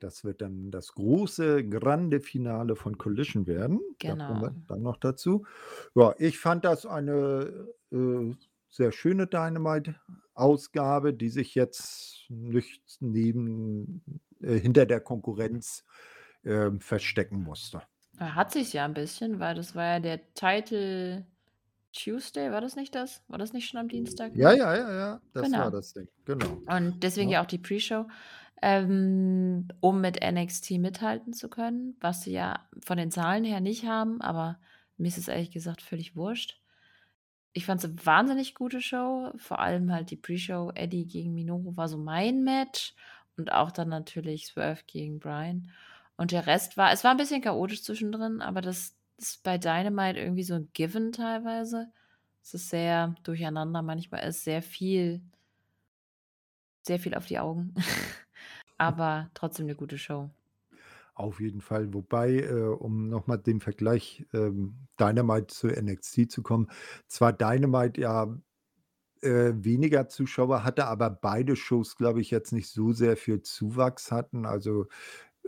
Das 0.00 0.24
wird 0.24 0.42
dann 0.42 0.70
das 0.70 0.92
große 0.94 1.66
grande 1.68 2.20
Finale 2.20 2.76
von 2.76 2.98
Collision 2.98 3.46
werden. 3.46 3.80
Da 4.04 4.16
kommen 4.16 4.40
wir 4.42 4.50
Genau. 4.50 4.64
dann 4.66 4.82
noch 4.82 4.98
dazu. 4.98 5.46
Ja, 5.94 6.14
ich 6.18 6.38
fand 6.38 6.64
das 6.64 6.84
eine, 6.84 7.68
äh, 7.90 8.34
sehr 8.74 8.92
schöne 8.92 9.26
Dynamite-Ausgabe, 9.28 11.14
die 11.14 11.28
sich 11.30 11.54
jetzt 11.54 12.26
nicht 12.30 12.82
neben 13.00 14.02
äh, 14.40 14.58
hinter 14.58 14.86
der 14.86 15.00
Konkurrenz, 15.00 15.84
ähm, 16.44 16.80
verstecken 16.80 17.42
musste. 17.42 17.82
Er 18.18 18.34
hat 18.34 18.52
sich's 18.52 18.72
ja 18.72 18.84
'n 18.84 18.94
bisschen, 18.94 19.38
weil 19.40 19.54
das 19.54 19.74
war 19.74 19.84
ja 19.84 20.00
der 20.00 20.34
Title 20.34 21.26
Tuesday, 21.92 22.50
war 22.52 22.60
das 22.60 22.76
nicht 22.76 22.94
das? 22.94 23.24
War 23.28 23.38
das 23.38 23.52
nicht 23.52 23.68
schon 23.68 23.80
am 23.80 23.88
Dienstag? 23.88 24.34
Ja, 24.34 24.52
ja, 24.52 24.74
ja, 24.76 24.92
ja, 24.92 25.22
das 25.32 25.54
war 25.56 25.70
Genau. 25.70 25.70
das 25.70 25.92
Ding, 25.92 26.08
genau. 26.24 26.62
Und 26.66 27.02
deswegen 27.02 27.28
Ne? 27.28 27.32
ja 27.32 27.42
auch 27.42 27.46
die 27.46 27.58
Pre-Show, 27.58 28.06
ähm, 28.62 29.68
um 29.80 30.00
mit 30.00 30.22
NXT 30.22 30.78
mithalten 30.78 31.32
zu 31.34 31.50
können, 31.50 31.96
was 32.00 32.22
sie 32.24 32.32
ja 32.32 32.68
von 32.84 32.98
den 32.98 33.10
Zahlen 33.12 33.44
her 33.44 33.60
nicht 33.60 33.86
haben, 33.86 34.20
aber 34.22 34.60
mir 34.96 35.08
ist 35.08 35.18
es 35.18 35.28
ehrlich 35.28 35.50
gesagt 35.52 35.82
völlig 35.82 36.16
wurscht. 36.16 36.62
Ich 37.56 37.66
fand's 37.66 37.84
'ne 37.84 37.94
wahnsinnig 38.04 38.56
gute 38.56 38.80
Show, 38.82 39.30
vor 39.36 39.60
allem 39.60 39.92
halt 39.92 40.10
die 40.10 40.16
Pre-Show 40.16 40.72
Eddie 40.74 41.06
gegen 41.06 41.34
Minoru 41.34 41.76
war 41.76 41.86
so 41.88 41.96
mein 41.96 42.42
Match 42.42 42.94
und 43.36 43.52
auch 43.52 43.70
dann 43.70 43.88
natürlich 43.90 44.46
Swerve 44.46 44.82
gegen 44.88 45.20
Bryan. 45.20 45.70
Und 46.16 46.32
der 46.32 46.48
Rest 46.48 46.76
war 46.76 46.90
es 46.92 47.04
war 47.04 47.12
'n 47.12 47.16
bisschen 47.16 47.42
chaotisch 47.42 47.84
zwischendrin, 47.84 48.42
aber 48.42 48.60
das 48.60 48.96
ist 49.18 49.44
bei 49.44 49.56
Dynamite 49.56 50.18
irgendwie 50.18 50.42
so 50.42 50.54
'n 50.54 50.68
Given 50.72 51.12
teilweise. 51.12 51.92
Es 52.42 52.54
ist 52.54 52.70
sehr 52.70 53.14
durcheinander, 53.22 53.82
manchmal 53.82 54.24
ist 54.28 54.42
sehr 54.42 54.60
viel 54.60 55.22
sehr 56.86 56.98
viel 56.98 57.14
auf 57.14 57.24
die 57.26 57.38
Augen, 57.38 57.74
aber 58.78 59.30
trotzdem 59.34 59.66
'ne 59.66 59.74
gute 59.76 59.98
Show. 59.98 60.30
Auf 61.14 61.40
jeden 61.40 61.60
Fall, 61.60 61.94
wobei, 61.94 62.40
äh, 62.40 62.52
um 62.52 63.08
noch 63.08 63.26
mal 63.28 63.36
den 63.36 63.60
Vergleich, 63.60 64.26
ähm, 64.32 64.88
Dynamite 64.98 65.46
zu 65.46 65.68
NXT 65.68 66.30
zu 66.30 66.42
kommen, 66.42 66.68
zwar 67.06 67.32
Dynamite 67.32 68.00
ja, 68.00 68.36
äh, 69.22 69.52
weniger 69.56 70.08
Zuschauer 70.08 70.64
hatte, 70.64 70.86
aber 70.86 71.10
beide 71.10 71.56
Shows, 71.56 71.96
glaube 71.96 72.20
ich, 72.20 72.30
jetzt 72.30 72.52
nicht 72.52 72.68
so 72.68 72.92
sehr 72.92 73.16
viel 73.16 73.42
Zuwachs 73.42 74.12
hatten. 74.12 74.46
Also, 74.46 74.86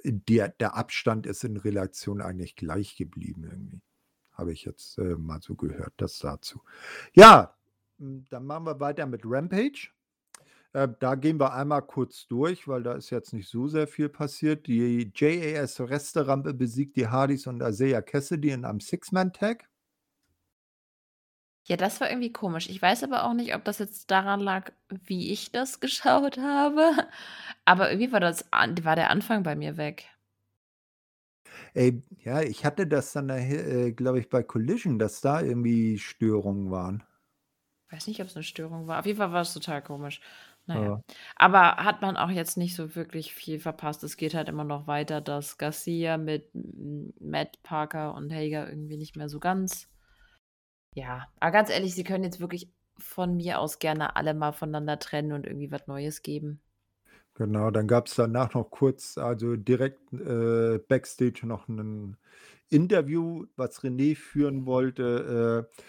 äh, 0.05 0.13
der 0.15 0.51
der 0.51 0.77
Abstand 0.77 1.27
ist 1.27 1.45
in 1.45 1.57
Relation 1.59 2.21
eigentlich 2.23 2.57
gleich 2.57 2.97
geblieben 2.97 3.45
irgendwie. 3.45 3.83
Habe 4.33 4.53
ich 4.53 4.65
jetzt, 4.65 4.99
äh, 4.99 5.17
mal 5.17 5.41
so 5.43 5.57
gehört, 5.57 5.95
das 5.99 6.19
dazu. 6.19 6.63
Ja, 7.15 7.57
dann 7.99 8.47
machen 8.47 8.67
wir 8.67 8.81
weiter 8.81 9.07
mit 9.07 9.23
Rampage. 9.25 9.91
Äh, 10.77 10.89
da 11.01 11.15
gehen 11.15 11.41
wir 11.41 11.55
einmal 11.55 11.81
kurz 11.81 12.27
durch, 12.27 12.69
weil 12.69 12.83
da 12.83 12.93
ist 12.93 13.09
jetzt 13.09 13.33
nicht 13.33 13.49
so 13.49 13.67
sehr 13.67 13.87
viel 13.87 14.11
passiert. 14.11 14.67
Die 14.67 15.11
JAS 15.15 15.81
Resterampe 15.81 16.53
besiegt 16.53 16.97
die 16.97 17.09
Hardys 17.09 17.47
und 17.47 17.63
Isaiah 17.63 18.03
Cassidy 18.03 18.51
in 18.51 18.67
einem 18.67 18.81
Six-Man-Tag. 18.81 19.71
Ja, 21.65 21.79
das 21.79 21.99
war 22.03 22.11
irgendwie 22.11 22.31
komisch. 22.31 22.69
Ich 22.69 22.83
weiß 22.83 23.05
aber 23.05 23.25
auch 23.25 23.33
nicht, 23.33 23.55
ob 23.55 23.65
das 23.65 23.79
jetzt 23.79 24.11
daran 24.11 24.41
lag, 24.41 24.71
wie 24.91 25.33
ich 25.33 25.51
das 25.51 25.81
geschaut 25.81 26.37
habe, 26.37 26.91
aber 27.65 27.91
irgendwie 27.91 28.13
war 28.13 28.21
das 28.21 28.45
war 28.53 28.97
der 28.97 29.09
Anfang 29.09 29.45
bei 29.45 29.57
mir 29.57 29.79
weg. 29.79 30.05
Ey, 31.73 32.03
ja, 32.23 32.43
ich 32.43 32.67
hatte 32.67 32.87
das 32.87 33.15
dann 33.15 33.31
äh, 33.31 33.93
glaube 33.93 34.21
ich, 34.21 34.29
bei 34.29 34.43
Collision, 34.43 34.99
dass 34.99 35.23
da 35.23 35.41
irgendwie 35.41 35.99
Störungen 35.99 36.71
waren. 36.71 37.03
Weiß 37.91 38.09
nicht, 38.09 38.21
ob 38.21 38.27
es 38.27 38.37
eine 38.37 38.43
Störung 38.43 38.87
war. 38.89 38.99
Auf 38.99 39.07
jeden 39.07 39.19
Fall 39.19 39.33
war 39.33 39.43
es 39.43 39.55
total 39.55 39.81
komisch. 39.81 40.21
Naja. 40.67 40.83
Ja. 40.83 41.03
Aber 41.37 41.77
hat 41.77 42.03
man 42.03 42.17
auch 42.17 42.31
jetzt 42.31 42.57
nicht 42.57 42.75
so 42.75 42.95
wirklich 42.97 43.35
viel 43.35 43.61
verpasst. 43.61 44.03
Es 44.05 44.17
geht 44.17 44.35
halt 44.35 44.49
immer 44.49 44.65
noch 44.65 44.87
weiter, 44.87 45.21
dass 45.21 45.59
Garcia 45.59 46.17
mit 46.17 46.51
Matt 47.21 47.63
Parker 47.63 48.15
und 48.15 48.33
Hager 48.33 48.69
irgendwie 48.69 48.97
nicht 48.97 49.17
mehr 49.17 49.29
so 49.29 49.39
ganz. 49.39 49.89
Ja, 50.95 51.29
aber 51.41 51.53
ganz 51.53 51.71
ehrlich, 51.71 51.95
sie 51.95 52.05
können 52.05 52.25
jetzt 52.25 52.41
wirklich 52.41 52.73
von 52.99 53.37
mir 53.37 53.61
aus 53.61 53.79
gerne 53.79 54.17
alle 54.17 54.35
mal 54.35 54.53
voneinander 54.53 54.99
trennen 54.99 55.33
und 55.33 55.47
irgendwie 55.47 55.71
was 55.71 55.87
Neues 55.87 56.23
geben. 56.23 56.61
Genau, 57.35 57.71
dann 57.71 57.87
gab 57.87 58.07
es 58.07 58.15
danach 58.15 58.55
noch 58.55 58.71
kurz, 58.71 59.19
also 59.19 59.57
direkt 59.57 60.01
äh, 60.15 60.79
Backstage 60.79 61.47
noch 61.47 61.69
ein 61.69 62.17
Interview, 62.71 63.45
was 63.57 63.83
René 63.83 64.17
führen 64.17 64.65
wollte. 64.65 65.69
Äh, 65.71 65.83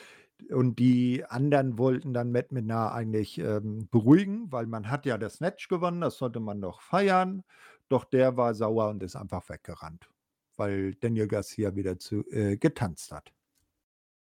und 0.52 0.78
die 0.80 1.26
anderen 1.26 1.78
wollten 1.78 2.14
dann 2.14 2.32
Matt 2.32 2.52
Menard 2.52 2.94
eigentlich 2.94 3.38
ähm, 3.40 3.88
beruhigen, 3.90 4.52
weil 4.52 4.68
man 4.68 4.90
hat 4.90 5.06
ja 5.06 5.18
das 5.18 5.40
Match 5.40 5.68
gewonnen, 5.68 6.02
das 6.02 6.18
sollte 6.18 6.40
man 6.40 6.62
doch 6.62 6.82
feiern. 6.82 7.44
Doch 7.90 8.04
der 8.06 8.38
war 8.38 8.54
sauer 8.54 8.90
und 8.90 9.04
ist 9.04 9.16
einfach 9.16 9.48
weggerannt, 9.50 10.10
weil 10.56 10.96
Daniel 10.96 11.28
Garcia 11.28 11.76
wieder 11.76 11.98
zu, 12.00 12.26
äh, 12.30 12.58
getanzt 12.58 13.12
hat. 13.12 13.34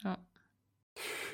Ja. 0.01 0.17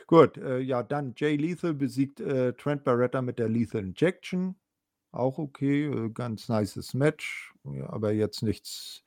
Gut, 0.08 0.38
äh, 0.38 0.60
ja, 0.60 0.84
dann 0.84 1.14
Jay 1.16 1.36
Lethal 1.36 1.74
besiegt 1.74 2.20
äh, 2.20 2.54
Trent 2.54 2.84
Barretta 2.84 3.22
mit 3.22 3.40
der 3.40 3.50
Lethal 3.50 3.82
Injection. 3.82 4.56
Auch 5.12 5.38
okay, 5.38 5.86
äh, 5.86 6.10
ganz 6.10 6.48
nices 6.50 6.94
Match, 6.94 7.54
aber 7.88 8.12
jetzt 8.12 8.44
nichts 8.44 9.04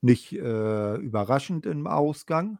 nicht, 0.00 0.32
äh, 0.32 0.96
überraschend 0.96 1.66
im 1.66 1.86
Ausgang. 1.86 2.58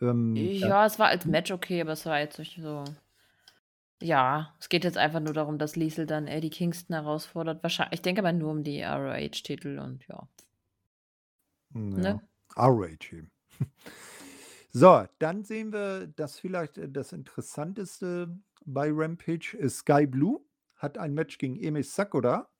Ähm, 0.00 0.34
ja. 0.36 0.68
Ja, 0.68 0.86
es 0.86 0.98
war 0.98 1.08
als? 1.08 1.24
Match 1.24 1.50
okay, 1.50 1.80
aber 1.80 1.92
es 1.92 2.06
war 2.06 2.18
jetzt 2.18 2.38
nicht 2.38 2.60
so 2.60 2.84
ja, 4.02 4.54
es 4.60 4.68
geht 4.68 4.84
jetzt 4.84 4.98
einfach 4.98 5.20
nur 5.20 5.32
darum, 5.32 5.58
dass 5.58 5.76
Liesel 5.76 6.06
dann 6.06 6.26
Eddie 6.26 6.50
Kingston 6.50 6.94
herausfordert. 6.94 7.62
Wahrscheinlich 7.62 7.94
ich 7.94 8.02
denke 8.02 8.20
aber 8.20 8.32
nur 8.32 8.50
um 8.50 8.62
die 8.62 8.82
ROH-Titel 8.82 9.78
und 9.78 10.06
ja. 10.08 10.28
Ja, 11.74 11.80
Ne? 11.80 12.20
ROH 12.56 13.12
eben. 13.12 13.30
So, 14.78 15.06
dann 15.20 15.42
sehen 15.42 15.72
wir 15.72 16.06
das 16.06 16.38
vielleicht, 16.38 16.76
äh, 16.76 16.90
das 16.90 17.14
Interessanteste 17.14 18.28
bei 18.66 18.90
Rampage 18.92 19.56
ist 19.56 19.78
Sky 19.78 20.06
Blue 20.06 20.42
hat 20.76 20.98
ein 20.98 21.14
Match 21.14 21.38
gegen 21.38 21.58
Emi 21.58 21.82
Sakura 21.82 22.50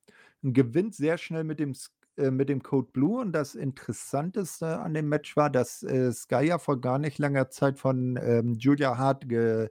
und 0.43 0.55
gewinnt 0.55 0.95
sehr 0.95 1.19
schnell 1.19 1.45
mit 1.45 1.61
dem 1.61 1.75
äh, 2.17 2.31
mit 2.31 2.49
dem 2.49 2.63
Code 2.63 2.89
Blue. 2.93 3.21
Und 3.21 3.33
das 3.33 3.55
Interessanteste 3.55 4.79
an 4.79 4.95
dem 4.95 5.09
Match 5.09 5.37
war, 5.37 5.51
dass 5.51 5.83
äh, 5.83 6.13
Sky 6.13 6.47
ja 6.47 6.59
vor 6.59 6.81
gar 6.81 6.99
nicht 6.99 7.19
langer 7.19 7.51
Zeit 7.51 7.79
von 7.79 8.19
ähm, 8.23 8.55
Julia 8.55 8.99
Hart 8.99 9.29
ge, 9.29 9.69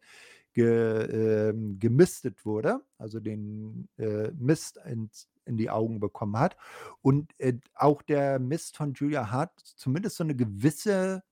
ge, 0.53 1.49
ähm, 1.49 1.79
gemistet 1.79 2.45
wurde, 2.45 2.81
also 2.97 3.19
den 3.19 3.87
äh, 3.97 4.31
Mist 4.37 4.79
ins, 4.85 5.29
in 5.45 5.57
die 5.57 5.69
Augen 5.69 5.99
bekommen 5.99 6.37
hat. 6.37 6.57
Und 7.01 7.31
äh, 7.39 7.53
auch 7.73 8.01
der 8.01 8.39
Mist 8.39 8.77
von 8.77 8.93
Julia 8.93 9.31
Hart 9.31 9.59
zumindest 9.59 10.17
so 10.17 10.23
eine 10.23 10.35
gewisse 10.35 11.23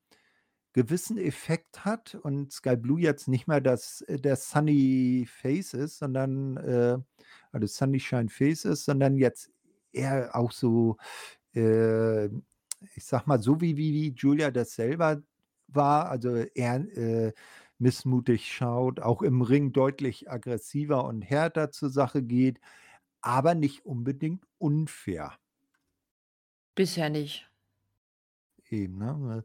gewissen 0.74 1.20
Effekt 1.20 1.86
hat 1.86 2.16
und 2.16 2.52
Sky 2.52 2.76
Blue 2.76 3.00
jetzt 3.00 3.28
nicht 3.28 3.48
mehr 3.48 3.62
das, 3.62 4.02
äh, 4.02 4.20
der 4.20 4.36
Sunny 4.36 5.28
Face 5.30 5.74
ist, 5.74 6.00
sondern 6.00 6.58
äh, 6.58 6.98
also 7.52 7.68
Sunny 7.68 8.00
Shine 8.00 8.30
Face 8.30 8.66
ist, 8.66 8.86
sondern 8.86 9.18
jetzt 9.18 9.52
eher 9.94 10.36
auch 10.36 10.52
so, 10.52 10.98
äh, 11.56 12.26
ich 12.26 13.06
sag 13.06 13.28
mal, 13.28 13.40
so 13.40 13.62
wie, 13.62 13.78
wie, 13.78 13.94
wie 13.94 14.14
Julia 14.16 14.52
das 14.52 14.74
selber 14.76 15.22
war, 15.68 16.10
also 16.10 16.36
eher 16.36 16.76
äh, 16.98 17.34
missmutig 17.80 18.52
schaut, 18.52 19.00
auch 19.00 19.22
im 19.22 19.42
Ring 19.42 19.74
deutlich 19.74 20.30
aggressiver 20.30 21.06
und 21.06 21.22
härter 21.22 21.72
zur 21.72 21.90
Sache 21.90 22.24
geht, 22.24 22.60
aber 23.22 23.56
nicht 23.56 23.86
unbedingt 23.86 24.46
unfair. 24.58 25.38
Bisher 26.76 27.10
nicht. 27.10 27.50
Eben, 28.70 28.98
ne? 28.98 29.44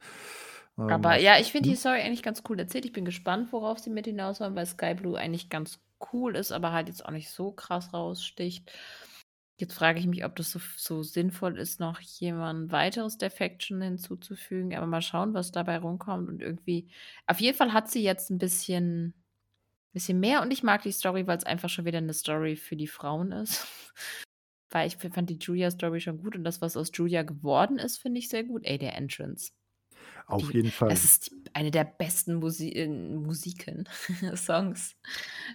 Aber 0.76 1.18
ähm, 1.18 1.24
ja, 1.24 1.38
ich 1.38 1.52
finde 1.52 1.68
die 1.68 1.74
hm? 1.74 1.80
Story 1.80 2.00
eigentlich 2.00 2.22
ganz 2.22 2.42
cool 2.48 2.58
erzählt. 2.58 2.84
Ich 2.84 2.92
bin 2.92 3.04
gespannt, 3.04 3.52
worauf 3.52 3.78
sie 3.78 3.90
mit 3.90 4.06
hinaus 4.06 4.40
wollen, 4.40 4.54
weil 4.54 4.66
Sky 4.66 4.94
Blue 4.94 5.18
eigentlich 5.18 5.50
ganz 5.50 5.80
cool 6.12 6.36
ist, 6.36 6.52
aber 6.52 6.72
halt 6.72 6.88
jetzt 6.88 7.04
auch 7.04 7.10
nicht 7.10 7.30
so 7.30 7.50
krass 7.50 7.92
raussticht. 7.92 8.70
Jetzt 9.58 9.74
frage 9.74 9.98
ich 9.98 10.06
mich, 10.06 10.24
ob 10.24 10.36
das 10.36 10.52
so, 10.52 10.60
so 10.76 11.02
sinnvoll 11.02 11.58
ist, 11.58 11.80
noch 11.80 12.00
jemand 12.00 12.70
weiteres 12.70 13.18
der 13.18 13.30
Faction 13.30 13.82
hinzuzufügen. 13.82 14.74
Aber 14.76 14.86
mal 14.86 15.02
schauen, 15.02 15.34
was 15.34 15.50
dabei 15.50 15.78
rumkommt. 15.78 16.28
Und 16.28 16.40
irgendwie, 16.40 16.88
auf 17.26 17.40
jeden 17.40 17.56
Fall 17.56 17.72
hat 17.72 17.90
sie 17.90 18.02
jetzt 18.02 18.30
ein 18.30 18.38
bisschen, 18.38 19.14
bisschen 19.92 20.20
mehr. 20.20 20.42
Und 20.42 20.52
ich 20.52 20.62
mag 20.62 20.82
die 20.82 20.92
Story, 20.92 21.26
weil 21.26 21.38
es 21.38 21.44
einfach 21.44 21.68
schon 21.68 21.84
wieder 21.84 21.98
eine 21.98 22.14
Story 22.14 22.54
für 22.54 22.76
die 22.76 22.86
Frauen 22.86 23.32
ist. 23.32 23.66
weil 24.70 24.86
ich 24.86 24.96
fand 24.96 25.28
die 25.28 25.38
Julia-Story 25.38 26.00
schon 26.00 26.18
gut. 26.18 26.36
Und 26.36 26.44
das, 26.44 26.60
was 26.60 26.76
aus 26.76 26.92
Julia 26.94 27.22
geworden 27.24 27.78
ist, 27.78 27.98
finde 27.98 28.20
ich 28.20 28.28
sehr 28.28 28.44
gut. 28.44 28.64
Ey, 28.64 28.78
der 28.78 28.96
Entrance. 28.96 29.50
Auf 30.26 30.46
die, 30.48 30.58
jeden 30.58 30.70
Fall. 30.70 30.90
Das 30.90 31.04
ist 31.04 31.34
eine 31.52 31.70
der 31.70 31.84
besten 31.84 32.36
Musi 32.36 32.68
äh, 32.70 32.86
Musiken, 32.86 33.88
Songs, 34.36 34.94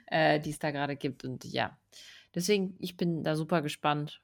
äh, 0.07 0.39
die 0.39 0.49
es 0.49 0.59
da 0.59 0.71
gerade 0.71 0.95
gibt. 0.95 1.23
Und 1.23 1.45
ja, 1.45 1.77
deswegen, 2.35 2.75
ich 2.79 2.97
bin 2.97 3.23
da 3.23 3.35
super 3.35 3.61
gespannt, 3.61 4.21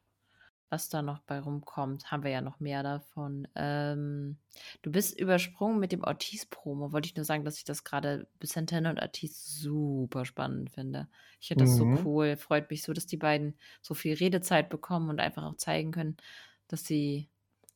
was 0.69 0.89
da 0.89 1.01
noch 1.01 1.19
bei 1.19 1.39
rumkommt. 1.39 2.11
Haben 2.11 2.23
wir 2.23 2.31
ja 2.31 2.41
noch 2.41 2.59
mehr 2.59 2.83
davon. 2.83 3.47
Ähm, 3.55 4.37
du 4.81 4.91
bist 4.91 5.19
übersprungen 5.19 5.79
mit 5.79 5.91
dem 5.91 6.03
Ortiz-Promo. 6.03 6.91
Wollte 6.91 7.07
ich 7.07 7.15
nur 7.15 7.25
sagen, 7.25 7.43
dass 7.43 7.57
ich 7.57 7.63
das 7.63 7.83
gerade 7.83 8.27
Santana 8.43 8.91
und 8.91 8.99
Ortiz 8.99 9.45
super 9.45 10.25
spannend 10.25 10.69
finde. 10.69 11.07
Ich 11.39 11.47
finde 11.47 11.65
das 11.65 11.73
mhm. 11.73 11.97
so 11.97 12.03
cool. 12.03 12.37
Freut 12.37 12.69
mich 12.69 12.83
so, 12.83 12.93
dass 12.93 13.07
die 13.07 13.17
beiden 13.17 13.55
so 13.81 13.95
viel 13.95 14.13
Redezeit 14.13 14.69
bekommen 14.69 15.09
und 15.09 15.19
einfach 15.19 15.43
auch 15.43 15.55
zeigen 15.55 15.91
können, 15.91 16.17
dass 16.67 16.85
sie, 16.85 17.27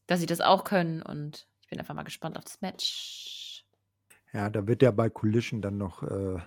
dass 0.06 0.20
sie 0.20 0.28
das 0.28 0.42
auch 0.42 0.64
können 0.64 1.02
und 1.02 1.48
bin 1.70 1.80
einfach 1.80 1.96
mal 1.96 2.04
gespannt 2.04 2.38
auf 2.38 2.44
das 2.44 2.62
Match. 2.62 3.66
Ja, 4.34 4.50
da 4.50 4.68
wird 4.68 4.84
ja 4.84 4.92
bei 4.92 5.10
Collision 5.10 5.62
dann 5.62 5.78
noch 5.78 6.04
äh, 6.04 6.40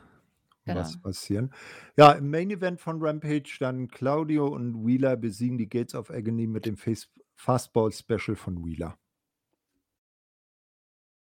genau. 0.67 0.81
was 0.81 1.01
passieren. 1.01 1.53
Ja, 1.97 2.13
im 2.13 2.31
Main 2.31 2.51
Event 2.51 2.81
von 2.81 3.03
Rampage 3.03 3.57
dann 3.61 3.89
Claudio 3.89 4.47
und 4.47 4.87
Wheeler 4.87 5.17
besiegen 5.17 5.59
die 5.59 5.69
Gates 5.69 5.95
of 5.95 6.11
Agony 6.11 6.47
mit 6.47 6.67
dem 6.67 6.77
Face 6.77 7.11
Fastball 7.35 7.93
Special 7.93 8.37
von 8.37 8.65
Wheeler. 8.65 8.99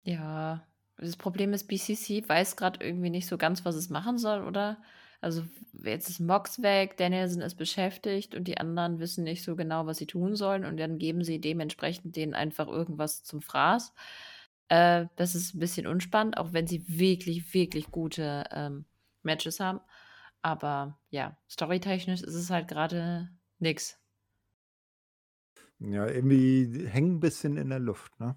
Ja, 0.03 0.65
das 0.97 1.17
Problem 1.17 1.53
ist, 1.53 1.67
BCC 1.67 2.27
weiß 2.27 2.55
gerade 2.55 2.86
irgendwie 2.86 3.09
nicht 3.09 3.27
so 3.27 3.38
ganz, 3.38 3.65
was 3.65 3.75
es 3.75 3.89
machen 3.89 4.17
soll, 4.17 4.43
oder? 4.43 4.81
Also 5.19 5.43
jetzt 5.83 6.09
ist 6.09 6.19
Mox 6.19 6.61
weg, 6.61 6.97
Danielson 6.97 7.41
ist 7.41 7.55
beschäftigt 7.55 8.36
und 8.36 8.47
die 8.47 8.57
anderen 8.57 8.99
wissen 8.99 9.23
nicht 9.23 9.43
so 9.43 9.55
genau, 9.55 9.88
was 9.88 9.97
sie 9.97 10.05
tun 10.05 10.36
sollen 10.36 10.65
und 10.65 10.77
dann 10.77 10.99
geben 10.99 11.23
sie 11.23 11.41
dementsprechend 11.41 12.15
denen 12.15 12.36
einfach 12.36 12.67
irgendwas 12.67 13.23
zum 13.23 13.41
Fraß. 13.41 13.93
Äh, 14.69 15.07
das 15.15 15.36
ist 15.36 15.55
ein 15.55 15.59
bisschen 15.59 15.88
unspannend, 15.88 16.38
auch 16.38 16.53
wenn 16.53 16.67
sie 16.67 16.83
wirklich, 16.88 17.53
wirklich 17.53 17.91
gute 17.91 18.45
ähm, 18.51 18.86
Matches 19.26 19.59
haben. 19.59 19.80
Aber 20.41 20.99
ja, 21.09 21.38
storytechnisch 21.49 22.21
ist 22.21 22.36
es 22.36 22.49
halt 22.49 22.67
gerade 22.67 23.30
nix. 23.59 23.99
Ja, 25.80 26.07
irgendwie 26.07 26.88
hängen 26.88 27.15
ein 27.15 27.19
bisschen 27.19 27.57
in 27.57 27.69
der 27.69 27.80
Luft, 27.80 28.19
ne? 28.19 28.36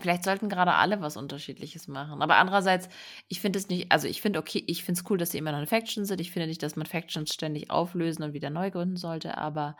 Vielleicht 0.00 0.24
sollten 0.24 0.50
gerade 0.50 0.74
alle 0.74 1.00
was 1.00 1.16
Unterschiedliches 1.16 1.88
machen. 1.88 2.20
Aber 2.20 2.36
andererseits, 2.36 2.88
ich 3.28 3.40
finde 3.40 3.58
es 3.58 3.68
nicht, 3.68 3.90
also 3.90 4.06
ich 4.06 4.20
finde 4.20 4.38
okay, 4.38 4.62
ich 4.66 4.84
finde 4.84 5.00
es 5.00 5.10
cool, 5.10 5.16
dass 5.16 5.30
sie 5.30 5.38
immer 5.38 5.52
noch 5.52 5.58
eine 5.58 5.66
Faction 5.66 6.04
sind. 6.04 6.20
Ich 6.20 6.32
finde 6.32 6.48
nicht, 6.48 6.62
dass 6.62 6.76
man 6.76 6.84
Factions 6.86 7.32
ständig 7.32 7.70
auflösen 7.70 8.22
und 8.22 8.34
wieder 8.34 8.50
neu 8.50 8.70
gründen 8.70 8.96
sollte, 8.96 9.38
aber 9.38 9.76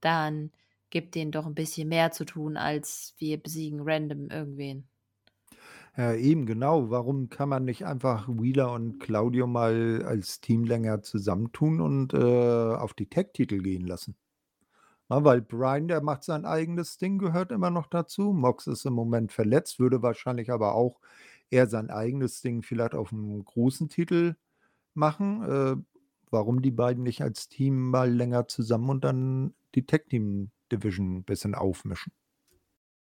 dann 0.00 0.50
gibt 0.90 1.14
denen 1.14 1.30
doch 1.32 1.46
ein 1.46 1.54
bisschen 1.54 1.88
mehr 1.88 2.10
zu 2.10 2.24
tun, 2.24 2.56
als 2.56 3.14
wir 3.18 3.40
besiegen 3.40 3.80
random 3.82 4.30
irgendwen. 4.30 4.88
Ja, 5.96 6.14
eben 6.14 6.46
genau. 6.46 6.90
Warum 6.90 7.28
kann 7.28 7.48
man 7.50 7.64
nicht 7.64 7.84
einfach 7.84 8.26
Wheeler 8.28 8.72
und 8.72 8.98
Claudio 8.98 9.46
mal 9.46 10.02
als 10.06 10.40
Team 10.40 10.64
länger 10.64 11.02
zusammentun 11.02 11.80
und 11.82 12.14
äh, 12.14 12.16
auf 12.74 12.94
die 12.94 13.08
Tag-Titel 13.08 13.58
gehen 13.62 13.86
lassen? 13.86 14.16
Ja, 15.10 15.24
weil 15.24 15.42
Brian, 15.42 15.88
der 15.88 16.02
macht 16.02 16.24
sein 16.24 16.46
eigenes 16.46 16.98
Ding, 16.98 17.18
gehört 17.18 17.52
immer 17.52 17.70
noch 17.70 17.86
dazu. 17.88 18.32
Mox 18.32 18.66
ist 18.66 18.86
im 18.86 18.94
Moment 18.94 19.32
verletzt, 19.32 19.78
würde 19.80 20.02
wahrscheinlich 20.02 20.50
aber 20.50 20.74
auch 20.74 21.00
eher 21.50 21.68
sein 21.68 21.90
eigenes 21.90 22.40
Ding 22.42 22.62
vielleicht 22.62 22.94
auf 22.94 23.12
einem 23.12 23.44
großen 23.44 23.88
Titel 23.88 24.36
machen. 24.94 25.42
Äh, 25.44 25.76
warum 26.30 26.62
die 26.62 26.70
beiden 26.72 27.02
nicht 27.04 27.22
als 27.22 27.48
Team 27.48 27.90
mal 27.90 28.10
länger 28.12 28.48
zusammen 28.48 28.90
und 28.90 29.04
dann 29.04 29.54
die 29.74 29.86
Tag 29.86 30.08
Team 30.10 30.50
Division 30.72 31.18
ein 31.18 31.24
bisschen 31.24 31.54
aufmischen? 31.54 32.12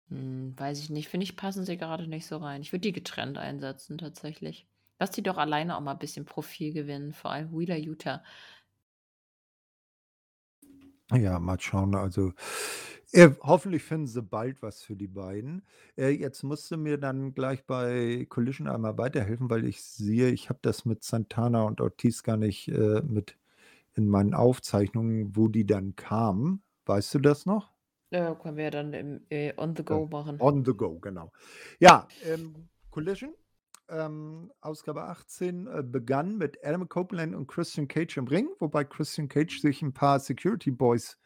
Hm, 0.10 0.54
weiß 0.58 0.80
ich 0.82 0.90
nicht. 0.90 1.08
Finde 1.10 1.24
ich, 1.24 1.36
passen 1.36 1.66
sie 1.66 1.78
gerade 1.78 2.08
nicht 2.08 2.26
so 2.28 2.38
rein. 2.38 2.62
Ich 2.62 2.72
würde 2.72 2.82
die 2.82 2.92
getrennt 2.94 3.38
einsetzen, 3.38 3.98
tatsächlich. 3.98 4.68
Lass 5.00 5.12
die 5.12 5.24
doch 5.24 5.38
alleine 5.38 5.76
auch 5.76 5.82
mal 5.82 5.92
ein 5.94 6.00
bisschen 6.00 6.26
Profil 6.26 6.74
gewinnen, 6.74 7.14
vor 7.14 7.32
allem 7.32 7.52
Wheeler 7.58 7.76
Utah. 7.78 8.24
Ja, 11.12 11.40
mal 11.40 11.60
schauen. 11.60 11.96
Also 11.96 12.34
Äh, 13.14 13.32
hoffentlich 13.44 13.84
finden 13.84 14.08
sie 14.08 14.22
bald 14.24 14.62
was 14.64 14.84
für 14.84 14.96
die 14.98 15.08
beiden. 15.08 15.64
Äh, 15.98 16.10
jetzt 16.12 16.44
musst 16.44 16.72
du 16.72 16.78
mir 16.78 16.98
dann 17.00 17.34
gleich 17.36 17.66
bei 17.66 18.26
Collision 18.30 18.68
einmal 18.70 18.98
weiterhelfen, 19.00 19.50
weil 19.50 19.66
ich 19.66 19.84
sehe, 19.84 20.30
ich 20.32 20.50
habe 20.50 20.60
das 20.64 20.86
mit 20.86 21.04
Santana 21.04 21.64
und 21.64 21.82
Ortiz 21.82 22.24
gar 22.24 22.38
nicht, 22.38 22.70
äh, 22.70 23.02
mit 23.04 23.38
in 23.96 24.08
meinen 24.10 24.36
Aufzeichnungen, 24.36 25.36
wo 25.38 25.50
die 25.50 25.68
dann 25.68 25.96
kamen. 25.98 26.64
Weißt 26.88 27.16
du 27.16 27.20
das 27.20 27.46
noch? 27.48 27.75
Ja, 28.16 28.34
können 28.36 28.56
wir 28.56 28.64
ja 28.66 28.70
dann 28.72 28.94
im, 28.94 29.26
äh, 29.30 29.54
on 29.58 29.76
the 29.76 29.84
go 29.84 30.08
machen. 30.08 30.40
on 30.40 30.64
the 30.64 30.74
go, 30.74 30.98
genau. 31.00 31.34
Ja, 31.80 32.08
ähm, 32.24 32.70
Collision, 32.90 33.34
ähm, 33.90 34.54
Ausgabe 34.62 35.04
18, 35.04 35.68
äh, 35.68 35.84
begann 35.84 36.38
mit 36.38 36.58
Adam 36.64 36.88
Copeland 36.88 37.36
und 37.36 37.48
Christian 37.48 37.90
Cage 37.90 38.16
im 38.16 38.28
Ring, 38.28 38.48
wobei 38.60 38.86
Christian 38.86 39.28
Cage 39.28 39.60
sich 39.60 39.82
ein 39.82 39.94
paar 39.94 40.20
Security 40.20 40.72
Boys 40.72 41.18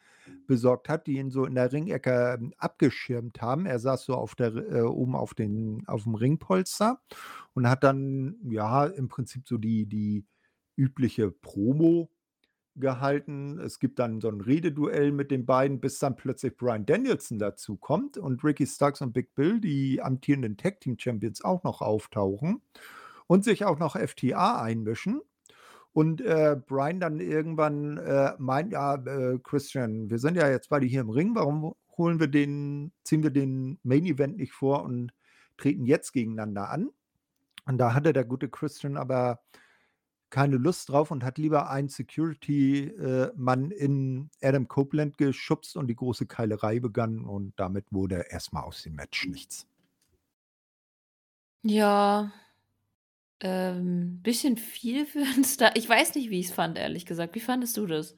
besorgt 0.48 0.90
hat, 0.90 1.06
die 1.06 1.18
ihn 1.18 1.30
so 1.30 1.46
in 1.46 1.54
der 1.54 1.72
Ringecke 1.72 2.38
ähm, 2.40 2.54
abgeschirmt 2.58 3.40
haben. 3.40 3.68
Er 3.68 3.78
saß 3.78 4.06
so 4.06 4.16
auf 4.16 4.34
der, 4.34 4.56
äh, 4.56 4.82
oben 4.82 5.16
auf, 5.16 5.36
den, 5.36 5.84
auf 5.88 6.04
dem 6.04 6.16
Ringpolster 6.16 7.00
und 7.54 7.70
hat 7.70 7.84
dann, 7.84 8.36
ja, 8.50 8.86
im 8.86 9.10
Prinzip 9.10 9.48
so 9.48 9.60
die, 9.60 9.86
die 9.86 10.26
übliche 10.76 11.30
Promo 11.30 12.10
gehalten. 12.80 13.60
Es 13.60 13.80
gibt 13.80 14.00
dann 14.00 14.22
so 14.22 14.30
ein 14.30 14.42
Rededuell 14.42 15.12
mit 15.12 15.32
den 15.32 15.46
beiden, 15.46 15.80
bis 15.80 16.00
dann 16.00 16.16
plötzlich 16.16 16.58
Brian 16.58 16.86
Danielson 16.86 17.40
dazu 17.40 17.78
kommt 17.78 18.18
und 18.18 18.44
Ricky 18.44 18.66
Starks 18.66 19.02
und 19.02 19.14
Big 19.14 19.36
Bill, 19.36 19.60
die 19.60 20.02
amtierenden 20.02 20.58
Tag 20.58 20.80
Team 20.80 20.98
Champions, 20.98 21.44
auch 21.44 21.64
noch 21.64 21.82
auftauchen 21.82 22.62
und 23.28 23.44
sich 23.44 23.66
auch 23.66 23.80
noch 23.80 23.96
FTA 23.96 24.62
einmischen. 24.62 25.22
Und 25.92 26.22
äh, 26.22 26.56
Brian 26.68 27.00
dann 27.00 27.20
irgendwann 27.20 27.98
äh, 27.98 28.34
meint, 28.38 28.72
ja, 28.72 28.96
äh, 28.96 29.40
Christian, 29.44 30.10
wir 30.10 30.20
sind 30.20 30.36
ja 30.36 30.50
jetzt 30.50 30.70
beide 30.70 30.86
hier 30.86 31.02
im 31.02 31.10
Ring, 31.10 31.36
warum 31.36 31.74
holen 31.98 32.20
wir 32.20 32.28
den, 32.28 32.92
ziehen 33.04 33.24
wir 33.24 33.32
den 33.32 33.80
Main 33.84 34.06
Event 34.06 34.38
nicht 34.38 34.54
vor 34.54 34.84
und 34.84 35.12
treten 35.58 35.86
jetzt 35.86 36.14
gegeneinander 36.14 36.70
an? 36.70 36.90
Und 37.66 37.78
da 37.78 37.94
hatte 37.94 38.14
der 38.14 38.26
gute 38.26 38.50
Christian 38.50 38.98
aber 38.98 39.42
keine 40.30 40.58
Lust 40.58 40.90
drauf 40.90 41.12
und 41.12 41.24
hat 41.24 41.38
lieber 41.38 41.70
einen 41.70 41.90
Security-Mann 41.90 43.72
in 43.72 44.30
Adam 44.42 44.68
Copeland 44.68 45.18
geschubst 45.18 45.76
und 45.76 45.88
die 45.88 45.96
große 45.96 46.26
Keilerei 46.26 46.80
begann 46.80 47.26
und 47.26 47.54
damit 47.58 47.86
wurde 47.92 48.26
erstmal 48.30 48.64
aus 48.64 48.84
dem 48.84 48.96
Match 48.96 49.28
nichts. 49.28 49.68
Ja, 51.64 52.32
ähm, 53.42 54.22
bisschen 54.22 54.58
viel 54.58 55.06
für 55.06 55.20
einen 55.20 55.44
Star. 55.44 55.76
Ich 55.76 55.88
weiß 55.88 56.16
nicht, 56.16 56.30
wie 56.30 56.40
ich 56.40 56.48
es 56.48 56.54
fand, 56.54 56.78
ehrlich 56.78 57.06
gesagt. 57.06 57.36
Wie 57.36 57.40
fandest 57.40 57.78
du 57.78 57.86
das? 57.86 58.16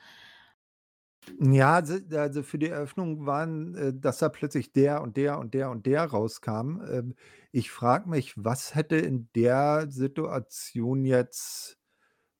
Ja, 1.39 1.75
also, 1.75 1.97
also 2.17 2.41
für 2.41 2.57
die 2.57 2.69
Eröffnung 2.69 3.25
waren, 3.27 3.75
äh, 3.75 3.93
dass 3.93 4.17
da 4.17 4.29
plötzlich 4.29 4.71
der 4.73 5.01
und 5.01 5.17
der 5.17 5.37
und 5.39 5.53
der 5.53 5.69
und 5.69 5.85
der 5.85 6.03
rauskam. 6.05 6.81
Ähm, 6.89 7.15
ich 7.51 7.69
frage 7.69 8.09
mich, 8.09 8.33
was 8.37 8.73
hätte 8.75 8.95
in 8.97 9.29
der 9.35 9.87
Situation 9.89 11.05
jetzt 11.05 11.77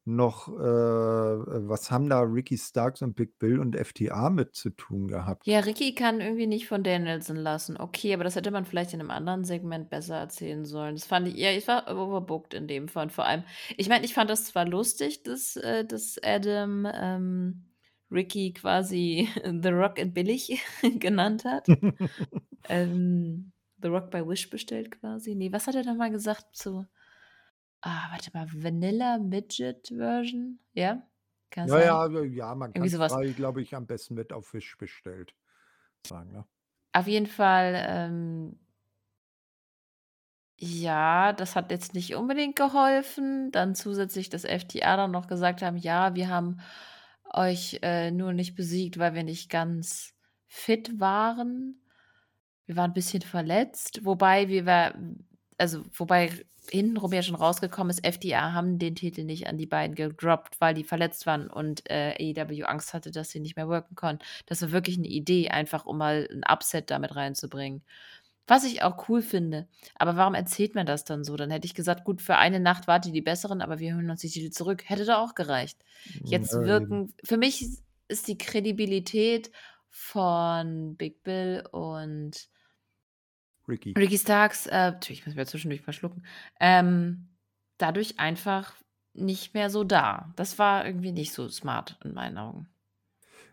noch, 0.05 0.47
äh, 0.47 0.61
was 0.61 1.91
haben 1.91 2.09
da 2.09 2.21
Ricky 2.21 2.57
Starks 2.57 3.01
und 3.01 3.15
Big 3.15 3.37
Bill 3.37 3.59
und 3.59 3.75
FTA 3.75 4.29
mit 4.29 4.55
zu 4.55 4.71
tun 4.71 5.07
gehabt? 5.07 5.45
Ja, 5.45 5.59
Ricky 5.59 5.93
kann 5.93 6.21
irgendwie 6.21 6.47
nicht 6.47 6.67
von 6.67 6.83
Danielson 6.83 7.35
lassen. 7.35 7.77
Okay, 7.77 8.13
aber 8.13 8.23
das 8.23 8.35
hätte 8.35 8.51
man 8.51 8.65
vielleicht 8.65 8.93
in 8.93 8.99
einem 8.99 9.11
anderen 9.11 9.43
Segment 9.43 9.89
besser 9.89 10.15
erzählen 10.15 10.65
sollen. 10.65 10.95
Das 10.95 11.05
fand 11.05 11.27
ich, 11.27 11.35
ja, 11.35 11.51
ich 11.51 11.67
war 11.67 11.87
overbooked 11.87 12.53
in 12.53 12.67
dem 12.67 12.87
Fall. 12.87 13.09
Vor 13.09 13.25
allem, 13.25 13.43
ich 13.77 13.89
meine, 13.89 14.05
ich 14.05 14.13
fand 14.13 14.29
das 14.29 14.45
zwar 14.45 14.65
lustig, 14.65 15.23
dass, 15.23 15.55
äh, 15.55 15.85
dass 15.85 16.17
Adam 16.23 16.87
ähm, 16.91 17.65
Ricky 18.11 18.53
quasi 18.53 19.29
The 19.43 19.69
Rock 19.69 19.99
in 19.99 20.13
billig 20.13 20.61
genannt 20.99 21.45
hat. 21.45 21.67
ähm, 22.69 23.51
The 23.81 23.87
Rock 23.87 24.09
bei 24.09 24.27
Wish 24.27 24.49
bestellt 24.49 24.91
quasi. 24.91 25.35
Nee, 25.35 25.51
was 25.51 25.67
hat 25.67 25.75
er 25.75 25.83
da 25.83 25.93
mal 25.93 26.11
gesagt 26.11 26.55
zu 26.55 26.85
Ah, 27.83 28.09
warte 28.11 28.29
mal, 28.33 28.47
Vanilla 28.53 29.17
Midget 29.17 29.87
Version? 29.89 30.59
Ja? 30.73 31.07
Kann 31.49 31.67
Ja, 31.67 31.79
ja, 31.79 32.07
ja, 32.23 32.55
man 32.55 32.73
kann 32.73 32.89
sowas. 32.89 33.17
glaube 33.35 33.61
ich, 33.61 33.75
am 33.75 33.85
besten 33.85 34.15
mit 34.15 34.33
auf 34.33 34.53
Wish 34.55 34.77
bestellt 34.77 35.35
sagen, 36.01 36.31
ne? 36.31 36.45
Auf 36.95 37.07
jeden 37.07 37.27
Fall, 37.27 37.73
ähm 37.87 38.57
ja, 40.59 41.33
das 41.33 41.55
hat 41.55 41.71
jetzt 41.71 41.93
nicht 41.93 42.15
unbedingt 42.15 42.55
geholfen. 42.55 43.51
Dann 43.51 43.73
zusätzlich, 43.75 44.29
dass 44.29 44.43
FTA 44.45 44.95
dann 44.97 45.11
noch 45.11 45.27
gesagt 45.27 45.61
haben: 45.61 45.77
„Ja, 45.77 46.15
wir 46.15 46.29
haben 46.29 46.59
euch, 47.33 47.79
äh, 47.81 48.11
nur 48.11 48.33
nicht 48.33 48.55
besiegt, 48.55 48.99
weil 48.99 49.13
wir 49.15 49.23
nicht 49.23 49.49
ganz 49.49 50.13
fit 50.47 50.99
waren. 50.99 51.81
Wir 52.65 52.75
waren 52.77 52.91
'n 52.91 52.93
bisschen 52.95 53.21
verletzt.“ 53.23 54.05
Wobei 54.05 54.49
wir 54.49 54.65
also, 55.61 55.83
wobei 55.93 56.31
hintenrum 56.69 57.13
ja 57.13 57.23
schon 57.23 57.35
rausgekommen 57.35 57.91
ist, 57.91 58.05
FDA 58.05 58.53
haben 58.53 58.79
den 58.79 58.95
Titel 58.95 59.23
nicht 59.25 59.47
an 59.47 59.57
die 59.57 59.67
beiden 59.67 59.95
gedroppt, 59.95 60.61
weil 60.61 60.73
die 60.75 60.83
verletzt 60.85 61.25
waren 61.27 61.49
und, 61.49 61.89
äh, 61.89 62.15
AEW 62.19 62.65
Angst 62.65 62.93
hatte, 62.93 63.11
dass 63.11 63.31
sie 63.31 63.39
nicht 63.41 63.55
mehr 63.57 63.69
worken 63.69 63.95
konnten. 63.95 64.23
Das 64.47 64.61
war 64.63 64.71
wirklich 64.71 64.97
'ne 64.99 65.07
Idee, 65.07 65.49
einfach 65.49 65.85
um 65.85 65.97
mal 65.99 66.27
'n 66.31 66.43
Upset 66.49 66.91
da 66.91 66.99
mit 66.99 67.15
reinzubringen. 67.15 67.83
Was 68.47 68.65
ich 68.65 68.83
auch 68.83 69.07
cool 69.09 69.21
finde. 69.23 69.67
Aber 69.95 70.17
warum 70.17 70.35
erzählt 70.35 70.75
man 70.75 70.85
das 70.87 71.05
dann 71.05 71.23
so? 71.25 71.37
Dann 71.37 71.51
hätte 71.51 71.65
ich 71.67 71.75
gesagt: 71.75 72.05
„Gut, 72.05 72.21
für 72.21 72.37
eine 72.37 72.59
Nacht 72.59 72.87
wart 72.87 73.05
ihr 73.07 73.13
die 73.13 73.21
Besseren, 73.21 73.61
aber 73.61 73.79
wir 73.79 73.95
holen 73.95 74.09
uns 74.11 74.21
die 74.21 74.29
Titel 74.29 74.51
zurück.“ 74.51 74.83
Hätte 74.89 75.05
doch 75.05 75.17
auch 75.19 75.35
gereicht. 75.35 75.79
Jetzt 76.25 76.57
Ja, 76.57 76.65
eben. 76.65 76.99
wirken 76.99 77.13
für 77.23 77.37
mich 77.37 77.69
ist 78.09 78.27
die 78.27 78.37
Kredibilität 78.37 79.51
von 79.89 80.95
Big 80.97 81.23
Bill 81.23 81.63
und 81.71 82.49
Ricky. 83.71 83.97
Ricky 83.97 84.17
Starks, 84.17 84.67
äh 84.67 84.93
ich 85.09 85.25
muss 85.25 85.35
mir 85.35 85.45
zwischendurch 85.45 85.85
mal 85.85 85.93
schlucken, 85.93 86.23
ähm, 86.59 87.29
dadurch 87.77 88.19
einfach 88.19 88.75
nicht 89.13 89.53
mehr 89.53 89.69
so 89.69 89.83
da. 89.83 90.31
Das 90.37 90.59
war 90.59 90.85
irgendwie 90.85 91.11
nicht 91.11 91.33
so 91.33 91.49
smart 91.49 91.97
in 92.03 92.13
meinen 92.13 92.37
Augen. 92.37 92.71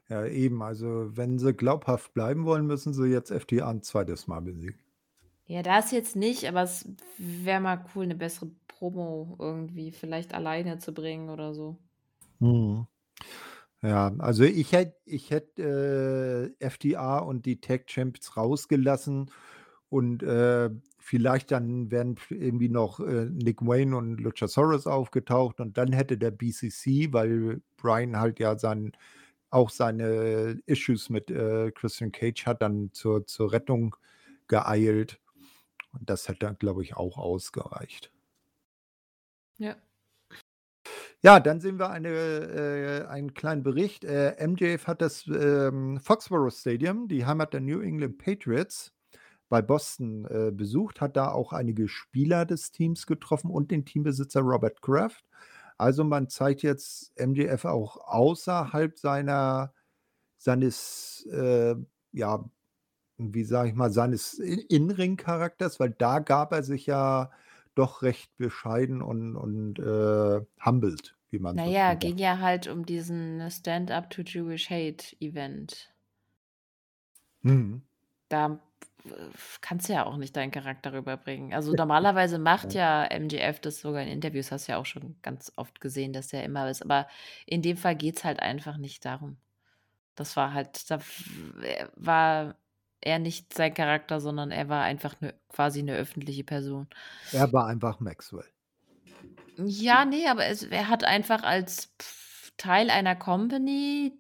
Ja, 0.09 0.25
eben. 0.27 0.63
Also, 0.63 1.17
wenn 1.17 1.39
sie 1.39 1.53
glaubhaft 1.55 2.15
bleiben 2.15 2.45
wollen, 2.45 2.67
müssen 2.67 2.93
sie 2.95 3.07
jetzt 3.07 3.31
FTA 3.31 3.71
'n 3.71 3.83
zweites 3.83 4.27
Mal 4.27 4.41
besiegen. 4.41 4.79
Ja, 5.47 5.63
das 5.63 5.93
jetzt 5.93 6.15
nicht, 6.15 6.45
aber 6.47 6.63
es 6.63 6.87
wäre 7.17 7.61
mal 7.61 7.85
cool, 7.95 8.07
'ne 8.07 8.15
bessere 8.15 8.51
Promo 8.67 9.35
irgendwie 9.39 9.93
vielleicht 9.93 10.35
alleine 10.35 10.79
zu 10.79 10.93
bringen 10.93 11.31
oder 11.31 11.55
so. 11.55 11.79
Mhm. 12.41 12.87
Ja, 13.83 14.13
also 14.19 14.45
ich 14.45 14.73
hätte 14.73 14.97
ich 15.07 15.31
hätte, 15.31 16.55
äh, 16.61 16.65
FDA 16.65 17.19
und 17.21 17.47
die 17.47 17.61
Tag 17.61 17.87
Champs 17.89 18.37
rausgelassen 18.37 19.31
und, 19.91 20.23
äh, 20.23 20.71
vielleicht 20.99 21.51
dann 21.51 21.91
wären 21.91 22.17
irgendwie 22.31 22.69
noch, 22.69 23.01
äh, 23.01 23.27
Nick 23.27 23.63
Wayne 23.63 23.97
und 23.97 24.21
Luchasaurus 24.21 24.87
aufgetaucht 24.87 25.61
und 25.61 25.79
dann 25.79 25.93
hätte 25.93 26.19
der 26.19 26.31
BCC, 26.31 27.13
weil 27.13 27.63
Brian 27.77 28.19
halt 28.19 28.39
ja 28.41 28.59
sein 28.59 28.93
auch 29.51 29.71
seine 29.71 30.61
Issues 30.67 31.09
mit, 31.11 31.31
äh, 31.31 31.71
Christian 31.73 32.13
Cage 32.13 32.47
hat, 32.47 32.63
dann 32.63 32.91
zur 32.93 33.27
zur 33.27 33.53
Rettung 33.53 33.97
geeilt. 34.49 35.21
Und 35.93 36.11
das 36.11 36.29
hätte 36.29 36.41
dann, 36.41 36.59
glaube 36.59 36.83
ich, 36.83 36.97
auch 36.97 37.19
ausgereicht. 37.19 38.13
Ja. 39.59 39.77
Ja, 41.23 41.41
dann 41.41 41.61
sehen 41.61 41.79
wir 41.79 41.91
eine 41.91 42.09
äh, 42.11 43.07
einen 43.09 43.35
kleinen 43.35 43.63
Bericht. 43.63 44.05
Äh, 44.05 44.37
MJF 44.47 44.87
hat 44.87 45.03
das, 45.03 45.27
ähm, 45.27 45.99
Foxborough 46.01 46.55
Stadium, 46.55 47.09
die 47.09 47.27
Heimat 47.27 47.53
der 47.55 47.61
New 47.61 47.81
England 47.81 48.19
Patriots, 48.19 48.93
bei 49.49 49.63
Boston, 49.63 50.25
äh, 50.27 50.51
besucht, 50.53 51.01
hat 51.01 51.17
da 51.17 51.31
auch 51.33 51.53
einige 51.53 51.89
Spieler 51.89 52.45
des 52.47 52.71
Teams 52.73 53.07
getroffen 53.07 53.51
und 53.51 53.71
den 53.71 53.85
Teambesitzer 53.85 54.41
Robert 54.43 54.83
Kraft. 54.83 55.25
Also, 55.79 56.05
man 56.05 56.29
zeigt 56.29 56.63
jetzt 56.63 57.13
MJF 57.19 57.65
auch 57.65 57.97
außerhalb 58.09 58.99
seiner 58.99 59.73
seines, 60.39 61.27
äh, 61.33 61.75
ja, 62.13 62.45
wie 63.19 63.45
sage 63.45 63.71
ich 63.71 63.75
mal, 63.75 63.91
seines 63.91 64.35
In 64.35 64.61
In-Ring-Charakters, 64.61 65.81
weil 65.81 65.91
da 65.91 66.21
gab 66.21 66.53
er 66.53 66.63
sich 66.63 66.87
ja 66.87 67.31
doch 67.75 68.03
recht 68.03 68.37
bescheiden 68.37 69.03
und 69.03 69.37
und, 69.37 69.79
äh, 69.79 70.41
humbled, 70.65 71.17
wie 71.31 71.39
man 71.39 71.57
Na 71.57 71.93
so 71.93 71.99
ging 71.99 72.19
ja 72.19 72.39
halt 72.39 72.69
um 72.69 72.87
diesen 72.87 73.51
Stand 73.51 73.91
Up 73.91 74.11
to 74.11 74.23
Jewish 74.23 74.71
Hate 74.71 75.17
Event. 75.21 75.93
Mhm. 77.45 77.83
Da 78.29 78.61
kannst 79.61 79.89
du 79.89 79.93
ja 79.95 80.07
auch 80.07 80.17
nicht 80.17 80.37
deinen 80.37 80.51
Charakter 80.51 80.93
rüberbringen. 80.93 81.53
Also, 81.55 81.73
normalerweise 81.73 82.39
macht 82.39 82.75
ja 82.75 83.05
MJF 83.11 83.61
das 83.61 83.81
sogar 83.81 84.03
in 84.03 84.09
Interviews, 84.09 84.51
hast 84.53 84.69
du 84.69 84.73
ja 84.73 84.79
auch 84.79 84.87
schon 84.87 85.17
ganz 85.23 85.53
oft 85.57 85.81
gesehen, 85.81 86.13
dass 86.13 86.33
er 86.33 86.45
immer 86.45 86.69
ist. 86.71 86.83
Aber 86.83 87.07
in 87.47 87.63
dem 87.63 87.77
Fall 87.77 87.97
geht's 87.97 88.25
halt 88.25 88.41
einfach 88.41 88.77
nicht 88.79 89.05
darum. 89.05 89.37
Das 90.17 90.37
war 90.37 90.53
halt 90.55 90.91
da 90.91 91.01
war 91.97 92.57
er 93.03 93.19
nicht 93.21 93.55
sein 93.55 93.75
Charakter, 93.75 94.21
sondern 94.21 94.51
er 94.51 94.69
war 94.69 94.83
einfach 94.85 95.21
'ne 95.21 95.35
quasi 95.51 95.83
'ne 95.83 95.95
öffentliche 95.97 96.45
Person. 96.45 96.89
Er 97.33 97.53
war 97.53 97.67
einfach 97.67 98.01
Maxwell. 98.01 98.47
Ja, 99.57 100.05
ne, 100.05 100.29
aber 100.31 100.47
es 100.47 100.63
er 100.65 100.89
hat 100.89 101.05
einfach 101.05 101.43
als 101.43 101.93
Teil 102.57 102.91
einer 102.91 103.17
Company 103.17 104.13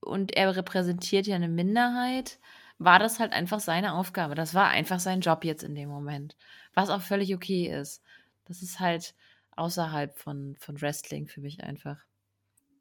und 0.00 0.36
er 0.36 0.56
repräsentiert 0.56 1.26
ja 1.26 1.38
'ne 1.38 1.48
Minderheit, 1.48 2.38
war 2.78 2.98
das 2.98 3.18
halt 3.18 3.32
einfach 3.32 3.60
seine 3.60 3.94
Aufgabe. 3.94 4.34
Das 4.34 4.54
war 4.54 4.68
einfach 4.68 5.00
sein 5.00 5.20
Job 5.20 5.44
jetzt 5.44 5.64
in 5.64 5.74
dem 5.74 5.88
Moment, 5.88 6.36
was 6.74 6.90
auch 6.90 7.02
völlig 7.02 7.34
okay 7.34 7.66
ist. 7.66 8.02
Das 8.44 8.62
ist 8.62 8.80
halt 8.80 9.14
außerhalb 9.56 10.16
von 10.16 10.56
von 10.58 10.80
Wrestling 10.80 11.26
für 11.26 11.40
mich 11.40 11.62
einfach. 11.62 11.98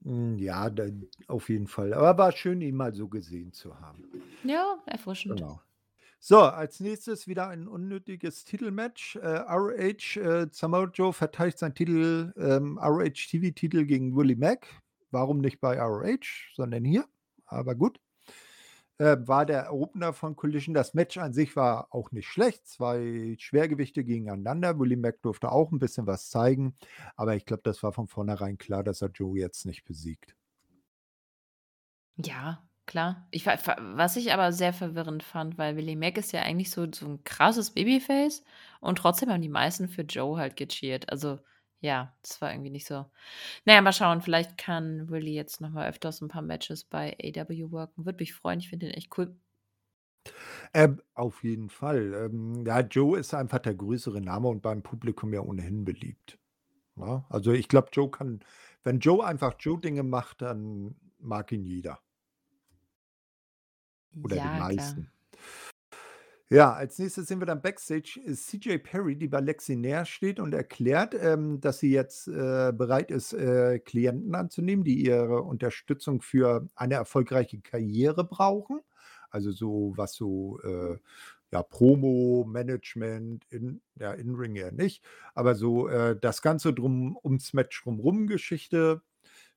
Hm, 0.03 0.37
ja, 0.37 0.69
auf 1.27 1.49
jeden 1.49 1.67
Fall. 1.67 1.93
Aber 1.93 2.17
war 2.17 2.31
schön, 2.31 2.61
ihn 2.61 2.75
mal 2.75 2.93
so 2.93 3.07
gesehen 3.07 3.51
zu 3.51 3.79
haben. 3.79 4.03
Ja, 4.43 4.77
erfrischend. 4.85 5.39
Genau. 5.39 5.61
So, 6.19 6.41
als 6.41 6.79
nächstes 6.79 7.27
wieder 7.27 7.47
ein 7.47 7.67
unnötiges 7.67 8.43
Titelmatch. 8.43 9.17
Äh, 9.17 9.27
ROH, 9.27 10.17
äh, 10.17 10.47
Samoa 10.51 10.89
Joe 10.93 11.13
verteidigt 11.13 11.59
seinen 11.59 11.75
Titel, 11.75 12.33
ähm, 12.37 12.77
ROH 12.79 13.27
TV-Titel 13.29 13.85
gegen 13.85 14.15
Willie 14.15 14.35
Mack. 14.35 14.67
Warum 15.11 15.39
nicht 15.39 15.61
bei 15.61 15.79
ROH, 15.79 16.53
sondern 16.55 16.83
hier? 16.83 17.05
Aber 17.45 17.75
gut. 17.75 17.99
Äh, 18.99 19.17
war 19.27 19.45
der 19.45 19.73
Opener 19.73 20.13
von 20.13 20.35
Collision. 20.35 20.73
Das 20.73 20.93
Match 20.93 21.17
an 21.17 21.33
sich 21.33 21.55
war 21.55 21.93
auch 21.93 22.11
nicht 22.11 22.27
schlecht. 22.27 22.67
Zwei 22.67 23.35
Schwergewichte 23.39 24.03
gegeneinander. 24.03 24.79
Willie 24.79 24.97
Mack 24.97 25.21
durfte 25.21 25.51
auch 25.51 25.71
ein 25.71 25.79
bisschen 25.79 26.07
was 26.07 26.29
zeigen. 26.29 26.75
Aber 27.15 27.35
ich 27.35 27.45
glaube, 27.45 27.61
das 27.63 27.83
war 27.83 27.93
von 27.93 28.07
vornherein 28.07 28.57
klar, 28.57 28.83
dass 28.83 29.01
er 29.01 29.09
Joe 29.09 29.37
jetzt 29.37 29.65
nicht 29.65 29.85
besiegt. 29.85 30.35
Ja, 32.17 32.67
klar. 32.85 33.27
Ich, 33.31 33.45
was 33.45 34.15
ich 34.15 34.33
aber 34.33 34.51
sehr 34.51 34.73
verwirrend 34.73 35.23
fand, 35.23 35.57
weil 35.57 35.75
Willie 35.75 35.95
Mack 35.95 36.17
ist 36.17 36.31
ja 36.31 36.41
eigentlich 36.41 36.71
so, 36.71 36.87
so 36.91 37.05
ein 37.07 37.23
krasses 37.23 37.71
Babyface 37.71 38.43
und 38.79 38.97
trotzdem 38.97 39.29
haben 39.29 39.41
die 39.41 39.49
meisten 39.49 39.87
für 39.87 40.01
Joe 40.01 40.37
halt 40.39 40.55
gecheert. 40.55 41.09
Also 41.11 41.39
ja, 41.79 42.15
das 42.21 42.41
war 42.41 42.51
irgendwie 42.51 42.71
nicht 42.71 42.87
so. 42.87 43.05
Naja, 43.65 43.81
mal 43.81 43.93
schauen, 43.93 44.21
vielleicht 44.21 44.57
kann 44.57 45.09
Willie 45.09 45.33
jetzt 45.33 45.61
noch 45.61 45.69
mal 45.69 45.87
öfters 45.87 46.21
ein 46.21 46.27
paar 46.27 46.41
Matches 46.41 46.83
bei 46.83 47.15
AW 47.21 47.71
worken. 47.71 48.05
Würde 48.05 48.21
mich 48.21 48.33
freuen, 48.33 48.59
ich 48.59 48.69
finde 48.69 48.87
den 48.87 48.95
echt 48.95 49.17
cool. 49.17 49.35
Ähm, 50.73 51.01
auf 51.13 51.43
jeden 51.43 51.69
Fall. 51.69 52.13
Ähm, 52.13 52.65
ja, 52.65 52.79
Joe 52.81 53.19
ist 53.19 53.33
einfach 53.33 53.59
der 53.59 53.75
größere 53.75 54.21
Name 54.21 54.47
und 54.47 54.61
beim 54.61 54.81
Publikum 54.81 55.33
ja 55.33 55.41
ohnehin 55.41 55.85
beliebt. 55.85 56.39
Ja, 56.95 57.05
ne? 57.05 57.25
also 57.29 57.51
ich 57.51 57.67
glaube, 57.67 57.89
Joe 57.91 58.09
kann, 58.09 58.39
wenn 58.83 58.99
Joe 58.99 59.25
einfach 59.25 59.55
Joe-Dinge 59.59 60.03
macht, 60.03 60.41
dann 60.41 60.95
mag 61.19 61.51
ihn 61.51 61.63
jeder. 61.63 61.99
Oder 64.23 64.35
die 64.35 64.41
Ja, 64.41 64.69
klar. 64.69 65.16
Ja, 66.49 66.71
als 66.73 66.97
nächstes 66.97 67.27
sehen 67.27 67.41
wir 67.41 67.45
dann 67.45 67.61
Backstage 67.61 68.21
ist 68.23 68.47
CJ 68.47 68.77
Perry, 68.77 69.17
die 69.17 69.27
bei 69.27 69.41
Lexi 69.41 69.75
näher 69.75 70.05
steht 70.05 70.39
und 70.39 70.53
erklärt, 70.53 71.13
ähm, 71.19 71.59
dass 71.59 71.79
sie 71.79 71.91
jetzt 71.91 72.29
äh, 72.29 72.71
bereit 72.73 73.11
ist, 73.11 73.33
äh, 73.33 73.79
Klienten 73.79 74.33
anzunehmen, 74.33 74.85
die 74.85 75.03
ihre 75.05 75.41
Unterstützung 75.41 76.21
für 76.21 76.69
eine 76.75 76.93
erfolgreiche 76.95 77.59
Karriere 77.59 78.23
brauchen. 78.23 78.79
Also 79.29 79.51
so 79.51 79.91
was 79.97 80.13
so 80.13 80.59
äh, 80.61 80.97
ja, 81.51 81.63
Promo, 81.63 82.45
Management, 82.47 83.45
in, 83.49 83.81
ja, 83.99 84.13
In-Ring 84.13 84.55
eher 84.55 84.71
nicht, 84.71 85.03
aber 85.33 85.53
so 85.55 85.89
äh, 85.89 86.17
das 86.17 86.41
Ganze 86.41 86.73
drum 86.73 87.17
ums 87.23 87.53
Match 87.53 87.83
drumrum 87.83 88.27
Geschichte 88.27 89.01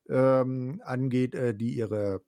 ähm, 0.09 0.81
angeht, 0.85 1.35
äh, 1.35 1.55
die 1.55 1.71
ihre 1.75 2.21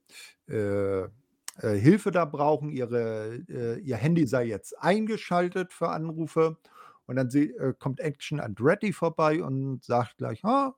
äh, 1.62 1.76
Hilfe 1.76 2.12
da 2.12 2.26
brauchen. 2.26 2.70
Ihre, 2.70 3.44
äh, 3.50 3.80
ihr 3.80 3.98
Handy 3.98 4.28
sei 4.28 4.46
jetzt 4.46 4.80
eingeschaltet 4.82 5.74
für 5.74 5.90
Anrufe. 5.90 6.58
Und 7.06 7.18
dann 7.18 7.30
sie, 7.30 7.52
äh, 7.52 7.74
kommt 7.78 8.00
Action 8.00 8.40
Andretti 8.40 8.94
vorbei 8.94 9.44
und 9.44 9.84
sagt 9.84 10.18
gleich, 10.18 10.44
ah, 10.46 10.76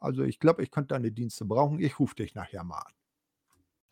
also 0.00 0.22
ich 0.22 0.40
glaube, 0.40 0.62
ich 0.62 0.70
könnte 0.72 0.94
deine 0.94 1.12
Dienste 1.12 1.44
brauchen. 1.44 1.78
Ich 1.78 2.00
rufe 2.00 2.16
dich 2.16 2.34
nachher 2.34 2.64
mal 2.64 2.78
an. 2.78 2.92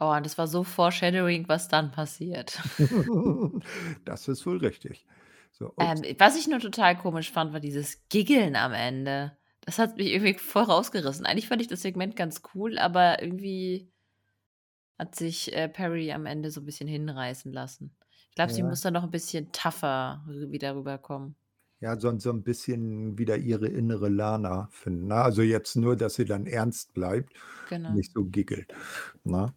Oh, 0.00 0.20
das 0.20 0.36
war 0.36 0.48
so 0.48 0.64
foreshadowing, 0.64 1.46
was 1.48 1.68
dann 1.68 1.92
passiert. 1.92 2.60
das 4.04 4.26
ist 4.26 4.44
wohl 4.46 4.56
richtig. 4.56 5.06
So, 5.52 5.72
ähm, 5.78 6.02
was 6.18 6.36
ich 6.36 6.48
nur 6.48 6.58
total 6.58 6.98
komisch 6.98 7.30
fand, 7.30 7.52
war 7.52 7.60
dieses 7.60 8.08
Giggeln 8.08 8.56
am 8.56 8.72
Ende. 8.72 9.36
Das 9.60 9.78
hat 9.78 9.96
mich 9.96 10.08
irgendwie 10.08 10.34
voll 10.34 10.64
rausgerissen. 10.64 11.26
Eigentlich 11.26 11.46
fand 11.46 11.62
ich 11.62 11.68
das 11.68 11.82
Segment 11.82 12.16
ganz 12.16 12.42
cool, 12.54 12.76
aber 12.78 13.22
irgendwie 13.22 13.92
hat 14.98 15.14
sich, 15.16 15.52
äh, 15.54 15.68
Perry 15.68 16.12
am 16.12 16.26
Ende 16.26 16.50
so 16.50 16.60
ein 16.60 16.64
bisschen 16.66 16.88
hinreißen 16.88 17.52
lassen. 17.52 17.96
Ich 18.30 18.34
glaube, 18.36 18.52
sie 18.52 18.62
muss 18.62 18.80
da 18.82 18.90
noch 18.90 19.04
ein 19.04 19.10
bisschen 19.10 19.52
tougher 19.52 20.24
wieder 20.28 20.74
rüberkommen. 20.76 21.36
Ja, 21.82 21.98
so 21.98 22.16
so 22.18 22.30
'n 22.30 22.42
bisschen 22.44 23.18
wieder 23.18 23.36
ihre 23.36 23.66
innere 23.68 24.08
Lana 24.08 24.68
finden, 24.70 25.08
ne? 25.08 25.16
Also, 25.16 25.42
jetzt 25.42 25.76
nur, 25.76 25.96
dass 25.96 26.14
sie 26.14 26.24
dann 26.24 26.46
ernst 26.46 26.94
bleibt 26.94 27.34
Genau. 27.68 27.98
nicht 27.98 28.12
so 28.12 28.24
giggelt, 28.24 28.72
ne? 29.24 29.54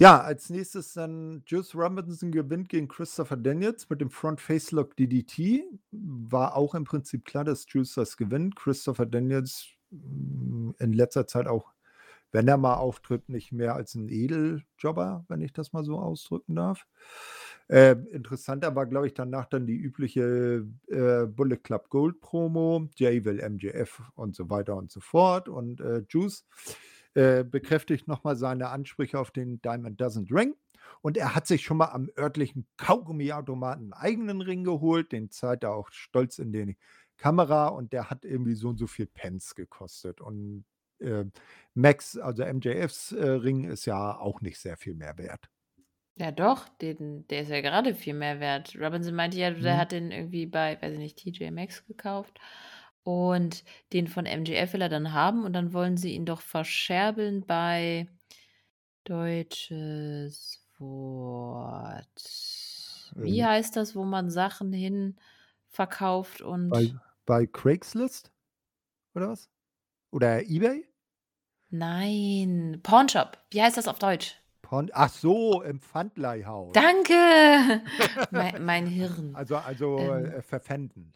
Ja, 0.00 0.20
als 0.22 0.50
nächstes 0.50 0.94
dann 0.94 1.44
Juice 1.46 1.74
Robinson 1.76 2.32
gewinnt 2.32 2.70
gegen 2.70 2.88
Christopher 2.88 3.36
Daniels 3.38 3.90
mit 3.90 4.00
dem 4.02 4.10
Front 4.10 4.40
Facelock 4.42 4.96
DDT. 4.96 5.64
War 5.92 6.56
auch 6.56 6.74
im 6.76 6.84
Prinzip 6.84 7.24
klar, 7.26 7.44
dass 7.44 7.66
Juice 7.68 7.94
das 7.96 8.16
gewinnt. 8.18 8.56
Christopher 8.56 9.06
Daniels, 9.06 9.68
hm, 9.92 10.74
in 10.80 10.94
letzter 10.94 11.26
Zeit 11.28 11.48
auch 11.48 11.73
wenn 12.34 12.48
er 12.48 12.56
mal 12.56 12.74
auftritt, 12.74 13.28
nicht 13.28 13.52
mehr 13.52 13.76
als 13.76 13.94
ein 13.94 14.08
Edeljobber, 14.08 15.24
wenn 15.28 15.40
ich 15.40 15.52
das 15.52 15.72
mal 15.72 15.84
so 15.84 16.00
ausdrücken 16.00 16.56
darf. 16.56 16.84
Äh, 17.68 17.92
interessanter 18.10 18.74
war, 18.74 18.86
glaube 18.86 19.06
ich, 19.06 19.14
danach 19.14 19.46
dann 19.46 19.68
die 19.68 19.76
übliche 19.76 20.66
äh, 20.88 21.26
Bullet 21.26 21.58
Club 21.58 21.90
Gold 21.90 22.20
Promo, 22.20 22.88
Jay 22.96 23.24
will 23.24 23.40
MJF 23.48 24.02
und 24.16 24.34
so 24.34 24.50
weiter 24.50 24.74
und 24.74 24.90
so 24.90 24.98
fort. 24.98 25.48
Und 25.48 25.80
äh, 25.80 26.02
Juice 26.08 26.44
äh, 27.14 27.44
bekräftigt 27.44 28.08
nochmal 28.08 28.34
seine 28.34 28.70
Ansprüche 28.70 29.20
auf 29.20 29.30
den 29.30 29.62
Diamond 29.62 30.00
Doesn't 30.02 30.34
Ring. 30.34 30.56
Und 31.02 31.16
er 31.16 31.36
hat 31.36 31.46
sich 31.46 31.62
schon 31.62 31.76
mal 31.76 31.92
am 31.92 32.10
örtlichen 32.18 32.66
Kaugummiautomaten 32.78 33.84
einen 33.84 33.92
eigenen 33.92 34.40
Ring 34.40 34.64
geholt. 34.64 35.12
Den 35.12 35.30
zeigt 35.30 35.62
er 35.62 35.72
auch 35.72 35.88
stolz 35.92 36.40
in 36.40 36.52
die 36.52 36.76
Kamera 37.16 37.68
und 37.68 37.92
der 37.92 38.10
hat 38.10 38.24
irgendwie 38.24 38.56
so 38.56 38.70
und 38.70 38.78
so 38.78 38.88
viel 38.88 39.06
Pence 39.06 39.54
gekostet. 39.54 40.20
Und 40.20 40.64
äh, 41.04 41.26
Max, 41.74 42.16
also 42.16 42.44
MJFs 42.44 43.12
äh, 43.12 43.24
Ring 43.24 43.64
ist 43.64 43.86
ja 43.86 44.16
auch 44.16 44.40
nicht 44.40 44.58
sehr 44.58 44.76
viel 44.76 44.94
mehr 44.94 45.18
wert. 45.18 45.48
Ja, 46.16 46.30
doch, 46.30 46.68
den, 46.68 47.26
der 47.26 47.42
ist 47.42 47.50
ja 47.50 47.60
gerade 47.60 47.94
viel 47.94 48.14
mehr 48.14 48.38
wert. 48.38 48.76
Robinson 48.80 49.14
meinte 49.14 49.36
ja, 49.36 49.50
der 49.50 49.74
mhm. 49.74 49.78
hat 49.78 49.92
den 49.92 50.12
irgendwie 50.12 50.46
bei, 50.46 50.80
weiß 50.80 50.92
ich 50.92 50.98
nicht, 50.98 51.18
TJ 51.18 51.50
Maxx 51.50 51.84
gekauft. 51.86 52.38
Und 53.02 53.64
den 53.92 54.06
von 54.06 54.24
MJF 54.24 54.72
will 54.72 54.82
er 54.82 54.88
dann 54.88 55.12
haben 55.12 55.44
und 55.44 55.52
dann 55.52 55.72
wollen 55.72 55.96
sie 55.96 56.14
ihn 56.14 56.24
doch 56.24 56.40
verscherbeln 56.40 57.44
bei 57.44 58.08
deutsches 59.02 60.64
Wort. 60.78 62.06
Wie 63.16 63.40
ähm, 63.40 63.46
heißt 63.46 63.76
das, 63.76 63.94
wo 63.94 64.04
man 64.04 64.30
Sachen 64.30 64.72
hin 64.72 65.16
verkauft 65.68 66.40
und. 66.40 66.70
Bei, 66.70 66.94
bei 67.26 67.46
Craigslist? 67.46 68.32
Oder 69.14 69.30
was? 69.30 69.50
Oder 70.10 70.48
eBay? 70.48 70.86
Nein, 71.76 72.78
Pawnshop. 72.84 73.36
Wie 73.50 73.60
heißt 73.60 73.76
das 73.76 73.88
auf 73.88 73.98
Deutsch? 73.98 74.36
Pawn 74.62 74.90
Ach 74.92 75.08
so, 75.08 75.60
im 75.62 75.80
Pfandleihhaus. 75.80 76.72
Danke! 76.72 77.82
mein, 78.30 78.64
mein 78.64 78.86
Hirn. 78.86 79.34
Also, 79.34 79.56
also 79.56 79.98
ähm, 79.98 80.26
äh, 80.26 80.42
verpfänden. 80.42 81.12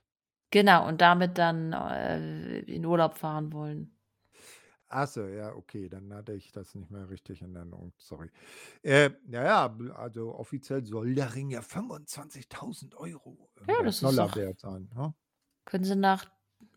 Genau, 0.50 0.88
und 0.88 1.00
damit 1.00 1.38
dann 1.38 1.72
äh, 1.72 2.58
in 2.62 2.84
Urlaub 2.84 3.16
fahren 3.16 3.52
wollen. 3.52 3.96
Achso, 4.88 5.28
ja, 5.28 5.54
okay, 5.54 5.88
dann 5.88 6.12
hatte 6.12 6.32
ich 6.32 6.50
das 6.50 6.74
nicht 6.74 6.90
mehr 6.90 7.08
richtig 7.08 7.40
in 7.40 7.54
Erinnerung, 7.54 7.92
sorry. 7.96 8.28
Äh, 8.82 9.10
ja, 9.28 9.44
ja, 9.44 9.76
also 9.94 10.34
offiziell 10.34 10.84
soll 10.84 11.14
der 11.14 11.36
Ring 11.36 11.50
ja 11.50 11.60
25.000 11.60 12.96
Euro 12.96 13.48
ja, 13.68 13.80
das 13.84 14.02
ist 14.02 14.18
doch, 14.18 14.34
wert 14.34 14.58
sein. 14.58 14.90
Ja? 14.96 15.06
Ne? 15.06 15.14
Können 15.66 15.84
Sie 15.84 15.94
nach 15.94 16.26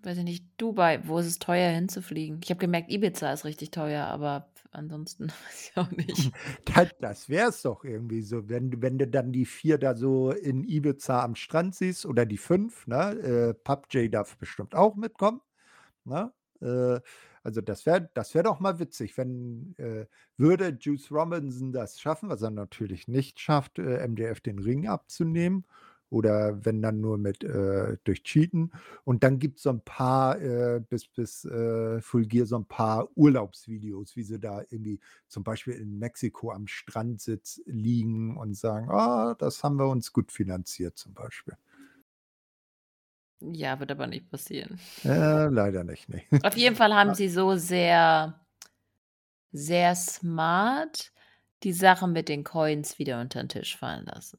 weiß 0.03 0.17
ich 0.19 0.23
nicht, 0.23 0.45
Dubai, 0.57 1.01
wo 1.05 1.19
ist 1.19 1.27
es 1.27 1.39
teuer 1.39 1.69
hinzufliegen? 1.71 2.39
Ich 2.43 2.49
habe 2.49 2.59
gemerkt, 2.59 2.91
Ibiza 2.91 3.31
ist 3.33 3.45
richtig 3.45 3.71
teuer, 3.71 4.05
aber 4.05 4.49
ansonsten 4.71 5.27
weiß 5.47 5.71
ich 5.71 5.77
auch 5.77 5.91
nicht. 5.91 6.31
Das, 6.65 6.89
das 6.99 7.29
wäre 7.29 7.49
es 7.49 7.61
doch 7.61 7.83
irgendwie 7.83 8.21
so, 8.21 8.49
wenn, 8.49 8.81
wenn 8.81 8.97
du 8.97 9.07
dann 9.07 9.31
die 9.31 9.45
vier 9.45 9.77
da 9.77 9.95
so 9.95 10.31
in 10.31 10.63
Ibiza 10.63 11.23
am 11.23 11.35
Strand 11.35 11.75
siehst 11.75 12.05
oder 12.05 12.25
die 12.25 12.37
fünf, 12.37 12.87
ne? 12.87 13.11
Äh, 13.19 13.53
PUBG 13.53 14.09
darf 14.09 14.37
bestimmt 14.37 14.75
auch 14.75 14.95
mitkommen. 14.95 15.41
Ne? 16.05 16.31
Äh, 16.61 16.99
also 17.43 17.61
das 17.61 17.85
wäre 17.85 18.09
das 18.13 18.35
wär 18.35 18.43
doch 18.43 18.59
mal 18.59 18.79
witzig, 18.79 19.17
wenn 19.17 19.75
äh, 19.77 20.05
würde 20.37 20.77
Juice 20.79 21.11
Robinson 21.11 21.71
das 21.71 21.99
schaffen, 21.99 22.29
was 22.29 22.41
er 22.41 22.51
natürlich 22.51 23.07
nicht 23.07 23.39
schafft, 23.39 23.79
äh, 23.79 24.07
MDF 24.07 24.41
den 24.41 24.59
Ring 24.59 24.87
abzunehmen 24.87 25.65
oder 26.11 26.63
wenn 26.65 26.81
dann 26.81 26.99
nur 26.99 27.17
mit 27.17 27.43
äh, 27.43 27.97
durch 28.03 28.23
Cheaten. 28.23 28.71
Und 29.05 29.23
dann 29.23 29.39
gibt 29.39 29.57
es 29.57 29.63
so 29.63 29.69
ein 29.69 29.81
paar, 29.81 30.39
äh, 30.39 30.81
bis, 30.87 31.07
bis 31.07 31.45
äh, 31.45 32.01
Fulgier, 32.01 32.45
so 32.45 32.57
ein 32.57 32.65
paar 32.65 33.07
Urlaubsvideos, 33.15 34.17
wie 34.17 34.23
sie 34.23 34.39
da 34.39 34.61
irgendwie 34.69 34.99
zum 35.27 35.43
Beispiel 35.43 35.73
in 35.73 35.97
Mexiko 35.97 36.51
am 36.51 36.67
Strand 36.67 37.21
sitz, 37.21 37.61
liegen 37.65 38.37
und 38.37 38.55
sagen, 38.55 38.89
ah, 38.91 39.35
das 39.35 39.63
haben 39.63 39.77
wir 39.77 39.87
uns 39.87 40.11
gut 40.11 40.33
finanziert 40.33 40.97
zum 40.97 41.13
Beispiel. 41.13 41.55
Ja, 43.39 43.79
wird 43.79 43.91
aber 43.91 44.05
nicht 44.05 44.29
passieren. 44.29 44.79
Äh, 45.03 45.47
leider 45.47 45.83
nicht, 45.85 46.09
nee. 46.09 46.25
Auf 46.43 46.57
jeden 46.57 46.75
Fall 46.75 46.93
haben 46.93 47.15
sie 47.15 47.29
so 47.29 47.55
sehr, 47.55 48.39
sehr 49.53 49.95
smart 49.95 51.11
die 51.63 51.73
Sache 51.73 52.07
mit 52.07 52.27
den 52.27 52.43
Coins 52.43 52.99
wieder 52.99 53.21
unter 53.21 53.41
den 53.41 53.49
Tisch 53.49 53.77
fallen 53.77 54.05
lassen. 54.05 54.37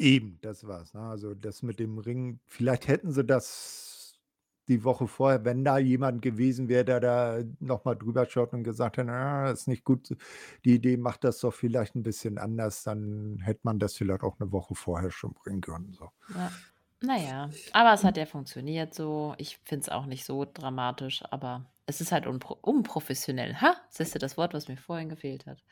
Eben, 0.00 0.38
das 0.42 0.66
war's, 0.66 0.92
ne? 0.92 1.00
Also, 1.00 1.34
das 1.34 1.62
mit 1.62 1.78
dem 1.80 1.96
Ring 1.98 2.40
vielleicht 2.46 2.86
hätten 2.86 3.12
sie 3.12 3.24
das 3.24 4.20
die 4.68 4.82
Woche 4.84 5.06
vorher 5.06 5.44
wenn 5.44 5.64
da 5.64 5.78
jemand 5.78 6.22
gewesen 6.22 6.68
wäre, 6.68 6.84
der 6.84 6.98
da 7.00 7.38
noch 7.60 7.84
mal 7.84 7.94
drüber 7.94 8.26
schaut 8.26 8.52
und 8.52 8.64
gesagt 8.64 8.98
hat: 8.98 9.08
„Ah, 9.08 9.50
ist 9.50 9.68
nicht 9.68 9.84
gut, 9.84 10.14
die 10.64 10.74
Idee, 10.74 10.96
macht 10.98 11.24
das 11.24 11.38
doch 11.40 11.54
vielleicht 11.54 11.94
ein 11.94 12.02
bisschen 12.02 12.36
anders“, 12.36 12.82
dann 12.82 13.38
hätte 13.42 13.60
man 13.62 13.78
das 13.78 13.94
vielleicht 13.96 14.22
auch 14.22 14.38
eine 14.40 14.50
Woche 14.52 14.74
vorher 14.74 15.10
schon 15.12 15.32
bringen 15.34 15.60
können, 15.62 15.92
so. 15.92 16.10
Ja. 16.28 16.52
Na 17.02 17.16
ja, 17.18 17.50
aber 17.72 17.92
es 17.92 18.04
hat 18.04 18.16
ja 18.16 18.24
funktioniert 18.26 18.94
so. 18.94 19.34
Ich 19.38 19.58
finde 19.64 19.82
es 19.82 19.88
auch 19.90 20.06
nicht 20.06 20.24
so 20.24 20.44
dramatisch, 20.50 21.22
aber 21.30 21.66
es 21.86 22.00
ist 22.00 22.10
halt 22.10 22.26
unpro 22.26 22.54
unprofessionell. 22.62 23.60
Ha, 23.60 23.76
siehst 23.90 24.14
du 24.14 24.18
das 24.18 24.36
Wort, 24.38 24.54
was 24.54 24.66
mir 24.68 24.76
vorhin 24.78 25.08
gefehlt 25.10 25.46
hat. 25.46 25.62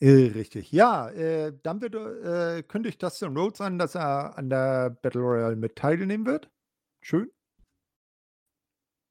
Äh, 0.00 0.32
richtig. 0.34 0.72
Ja, 0.72 1.08
äh, 1.10 1.52
dann 1.62 1.80
wird, 1.80 1.94
äh, 1.94 2.62
kündigt 2.62 3.02
Dustin 3.02 3.36
Rhodes 3.36 3.60
an, 3.60 3.78
dass 3.78 3.94
er 3.94 4.36
an 4.36 4.50
der 4.50 4.90
Battle 4.90 5.20
Royale 5.22 5.56
mit 5.56 5.76
teilnehmen 5.76 6.26
wird. 6.26 6.50
Schön. 7.00 7.30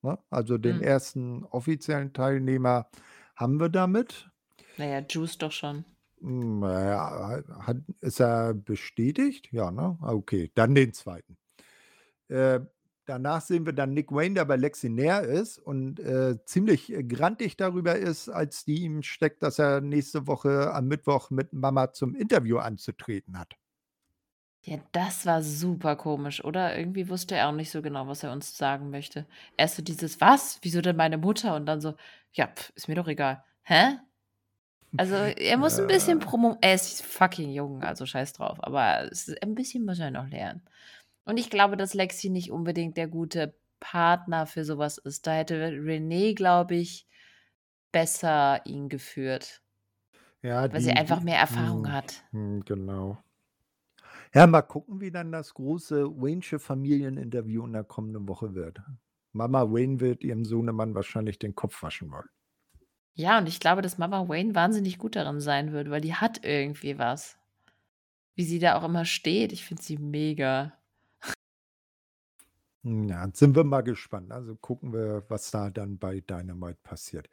Ne? 0.01 0.17
Also 0.29 0.57
den 0.57 0.77
Mhm. 0.77 0.83
ersten 0.83 1.43
offiziellen 1.45 2.13
Teilnehmer 2.13 2.89
haben 3.35 3.59
wir 3.59 3.69
damit. 3.69 4.29
Na 4.77 4.85
ja, 4.85 4.99
Juice 4.99 5.37
doch 5.37 5.51
schon. 5.51 5.85
Hm, 6.21 6.59
na 6.59 6.85
ja, 6.85 7.43
hat 7.59 7.77
ist 8.01 8.19
er 8.19 8.53
bestätigt? 8.53 9.49
Ja, 9.51 9.71
ne? 9.71 9.97
Okay, 10.01 10.51
dann 10.55 10.75
den 10.75 10.93
zweiten. 10.93 11.37
Äh, 12.29 12.61
danach 13.05 13.41
sehen 13.41 13.65
wir 13.65 13.73
dann 13.73 13.93
Nick 13.93 14.11
Wayne, 14.11 14.35
der 14.35 14.45
bei 14.45 14.55
Lexi 14.55 14.89
näher 14.89 15.23
ist 15.23 15.57
und, 15.59 15.99
äh, 15.99 16.37
ziemlich, 16.45 16.91
äh, 16.93 17.03
grantig 17.03 17.57
darüber 17.57 17.95
ist, 17.95 18.29
als 18.29 18.65
die 18.65 18.83
ihm 18.83 19.03
steckt, 19.03 19.43
dass 19.43 19.59
er 19.59 19.81
nächste 19.81 20.27
Woche 20.27 20.73
am 20.73 20.87
Mittwoch 20.87 21.29
mit 21.29 21.53
Mama 21.53 21.91
zum 21.93 22.15
Interview 22.15 22.57
anzutreten 22.57 23.37
hat. 23.39 23.55
Ja, 24.65 24.77
das 24.93 25.25
war 25.25 25.41
super 25.43 25.95
komisch, 25.97 26.43
oder? 26.43 26.77
Irgendwie 26.77 27.09
wusste 27.09 27.35
er 27.35 27.49
auch 27.49 27.53
nicht 27.53 27.69
so 27.69 27.81
genau, 27.81 28.07
was 28.07 28.23
er 28.23 28.31
uns 28.31 28.57
sagen 28.57 28.89
möchte. 28.91 29.27
Erst 29.57 29.75
so 29.75 29.83
dieses: 29.83 30.21
„Was? 30.21 30.59
Wieso 30.61 30.79
denn 30.81 30.95
meine 30.95 31.17
Mutter?“ 31.17 31.55
Und 31.55 31.65
dann 31.65 31.81
so: 31.81 31.95
„Ja, 32.31 32.47
pf, 32.47 32.71
ist 32.75 32.87
mir 32.87 32.95
doch 32.95 33.07
egal.“ 33.09 33.43
Hä? 33.63 33.97
Also, 34.97 35.15
er 35.15 35.57
muss 35.57 35.79
'n 35.79 35.87
bisschen 35.87 36.19
promo 36.19 36.57
er 36.61 36.75
ist 36.75 37.01
fucking 37.03 37.49
jung, 37.51 37.83
also 37.83 38.05
scheiß 38.05 38.33
drauf, 38.33 38.63
aber 38.63 39.09
ein 39.41 39.55
bisschen 39.55 39.85
muss 39.85 39.99
er 39.99 40.11
noch 40.11 40.27
lernen. 40.29 40.61
Und 41.25 41.37
ich 41.37 41.49
glaube, 41.49 41.77
dass 41.77 41.93
Lexi 41.93 42.29
nicht 42.29 42.51
unbedingt 42.51 42.97
der 42.97 43.07
gute 43.07 43.55
Partner 43.79 44.45
für 44.45 44.65
so 44.65 44.77
was 44.77 44.97
ist. 44.97 45.27
Da 45.27 45.33
hätte 45.33 45.55
Renée, 45.69 46.35
glaube 46.35 46.75
ich, 46.75 47.07
besser 47.91 48.65
ihn 48.65 48.89
geführt. 48.89 49.61
Ja, 50.43 50.67
Weil 50.71 50.81
sie 50.81 50.91
die 50.91 50.93
einfach 50.93 51.19
die 51.19 51.23
mehr 51.23 51.39
Erfahrung 51.39 51.83
mhm, 51.83 51.91
hat. 51.91 52.25
mhm, 52.31 52.65
genau. 52.65 53.23
Ja, 54.33 54.45
mal 54.47 54.61
gucken, 54.63 54.99
wie 55.01 55.11
dann 55.11 55.31
das 55.31 55.53
große 55.53 56.05
Waynesche 56.21 56.59
Familieninterview 56.59 57.65
in 57.65 57.73
der 57.73 57.83
kommenden 57.83 58.27
Woche 58.27 58.53
wird. 58.53 58.81
Mama 59.31 59.63
Wayne 59.71 59.99
wird 60.01 60.23
ihrem 60.23 60.45
Sohnemann 60.45 60.93
wahrscheinlich 60.95 61.39
den 61.39 61.55
Kopf 61.55 61.81
waschen 61.83 62.11
wollen. 62.11 62.29
Ja, 63.15 63.37
und 63.39 63.47
ich 63.47 63.59
glaube, 63.59 63.81
dass 63.81 63.97
Mama 63.97 64.27
Wayne 64.27 64.55
wahnsinnig 64.55 64.97
gut 64.99 65.15
darin 65.15 65.39
sein 65.39 65.71
wird, 65.71 65.89
weil 65.89 66.01
die 66.01 66.13
hat 66.15 66.43
irgendwie 66.43 66.97
was. 66.97 67.37
Wie 68.35 68.43
sie 68.45 68.59
da 68.59 68.77
auch 68.77 68.83
immer 68.83 69.05
steht, 69.05 69.51
ich 69.53 69.65
finde 69.65 69.83
sie 69.83 69.97
mega. 69.97 70.73
Ja, 72.85 73.29
sind 73.33 73.55
wir 73.55 73.63
mal 73.63 73.81
gespannt. 73.81 74.31
Also, 74.31 74.55
gucken 74.57 74.91
wir, 74.93 75.23
was 75.29 75.51
da 75.51 75.69
dann 75.69 75.97
bei 75.99 76.19
Dynamite 76.19 76.79
passiert. 76.83 77.29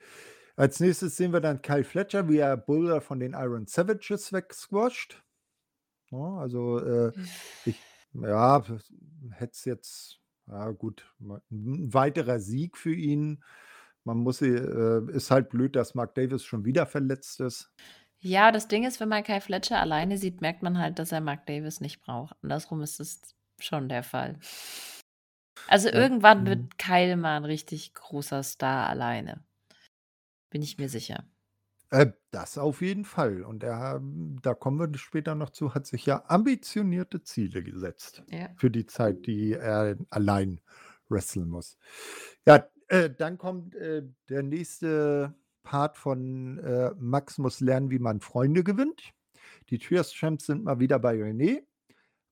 Als 0.57 0.79
Nächstes 0.81 1.17
sehen 1.17 1.33
wir 1.33 1.41
dann 1.41 1.63
Kyle 1.63 1.85
Fletcher, 1.85 2.29
wie 2.29 2.39
er 2.39 2.57
Boulder 2.57 3.01
von 3.01 3.19
den 3.19 3.33
Iron 3.33 3.67
Savages 3.67 4.33
wegsquasht. 4.33 5.25
Ne, 6.11 6.39
also, 6.39 6.79
äh, 6.81 7.13
ich 7.65 7.77
ja, 8.15 8.63
hätte 9.33 9.53
es 9.53 9.65
jetzt 9.65 10.21
ja 10.47 10.71
gut, 10.73 11.15
ma 11.19 11.41
'n 11.51 11.93
weiterer 11.95 12.41
Sieg 12.41 12.77
für 12.77 12.95
ihn. 12.95 13.43
Man 14.05 14.19
muss 14.19 14.43
äh, 14.43 15.03
ist 15.13 15.31
halt 15.31 15.51
blöd, 15.51 15.77
dass 15.77 15.95
Mark 15.95 16.15
Davis 16.15 16.45
schon 16.45 16.65
wieder 16.65 16.87
verletzt 16.87 17.41
ist. 17.41 17.71
Ja, 18.23 18.53
das 18.53 18.69
Ding 18.69 18.85
ist, 18.85 19.01
wenn 19.01 19.09
man 19.09 19.25
Kyle 19.25 19.41
Fletcher 19.41 19.79
alleine 19.81 20.19
sieht, 20.19 20.41
merkt 20.43 20.63
man 20.63 20.79
halt, 20.79 20.99
dass 20.99 21.13
er 21.13 21.21
Mark 21.21 21.47
Davis 21.47 21.81
nicht 21.81 22.01
braucht. 22.03 22.37
Andersrum 22.43 22.83
ist 22.83 23.01
es 23.01 23.21
schon 23.59 23.89
der 23.89 24.03
Fall. 24.03 24.39
Also, 25.71 25.89
irgendwann 25.89 26.43
mhm. 26.43 26.47
wird 26.47 26.79
Kyle 26.79 27.17
mal 27.17 27.37
'n 27.37 27.45
richtig 27.45 27.95
großer 27.95 28.43
Star 28.43 28.89
alleine. 28.89 29.45
Bin 30.53 30.63
ich 30.63 30.79
mir 30.79 30.89
sicher. 30.89 31.31
Äh, 31.93 32.13
das 32.31 32.57
auf 32.57 32.83
jeden 32.83 33.05
Fall. 33.05 33.43
Und 33.43 33.63
er 33.65 34.01
da 34.43 34.55
kommen 34.55 34.79
wir 34.79 34.97
später 34.99 35.35
noch 35.35 35.51
zu, 35.51 35.75
hat 35.75 35.87
sich 35.87 36.07
ja 36.07 36.23
ambitionierte 36.29 37.23
Ziele 37.23 37.63
gesetzt 37.65 38.23
Ja. 38.29 38.51
für 38.55 38.71
die 38.71 38.87
Zeit, 38.87 39.27
die 39.27 39.53
er 39.55 39.97
allein 40.11 40.61
wresteln 41.09 41.49
muss. 41.49 41.79
Ja, 42.47 42.69
äh, 42.89 43.11
dann 43.11 43.39
kommt, 43.39 43.75
äh, 43.75 44.03
der 44.29 44.43
nächste 44.45 45.35
Part 45.65 45.97
von, 45.99 46.59
äh, 46.59 46.93
Max 46.99 47.39
muss 47.39 47.61
lernen, 47.61 47.91
wie 47.91 47.99
man 47.99 48.21
Freunde 48.21 48.63
gewinnt. 48.65 49.11
Die 49.71 49.79
Trios 49.79 50.13
Champs 50.13 50.47
sind 50.47 50.65
mal 50.65 50.81
wieder 50.81 50.99
bei 51.01 51.15
Renée. 51.17 51.63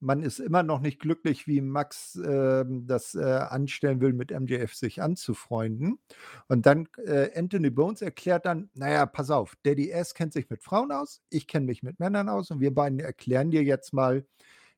Man 0.03 0.23
ist 0.23 0.39
immer 0.39 0.63
noch 0.63 0.81
nicht 0.81 1.01
glücklich, 1.01 1.49
wie 1.49 1.61
Max, 1.61 2.15
ähm, 2.25 2.87
das, 2.87 3.17
äh, 3.17 3.21
anstellen 3.25 4.01
will, 4.01 4.13
mit 4.13 4.31
MJF 4.31 4.73
sich 4.75 5.03
anzufreunden. 5.03 5.99
Und 6.47 6.67
dann, 6.67 6.89
äh, 7.05 7.31
Anthony 7.37 7.71
Bones 7.71 8.01
erklärt 8.03 8.47
dann: 8.47 8.71
„Na 8.75 8.89
ja, 8.91 9.07
pass 9.07 9.31
auf, 9.31 9.57
Daddy 9.65 9.91
S 9.91 10.15
kennt 10.15 10.33
sich 10.33 10.51
mit 10.51 10.63
Frauen 10.63 10.93
aus, 10.93 11.21
ich 11.31 11.49
kenne 11.49 11.67
mich 11.67 11.83
mit 11.83 11.99
Männern 11.99 12.29
aus 12.29 12.51
und 12.53 12.61
wir 12.61 12.73
beiden 12.73 13.01
erklären 13.01 13.51
dir 13.51 13.65
jetzt 13.65 13.93
mal, 13.93 14.25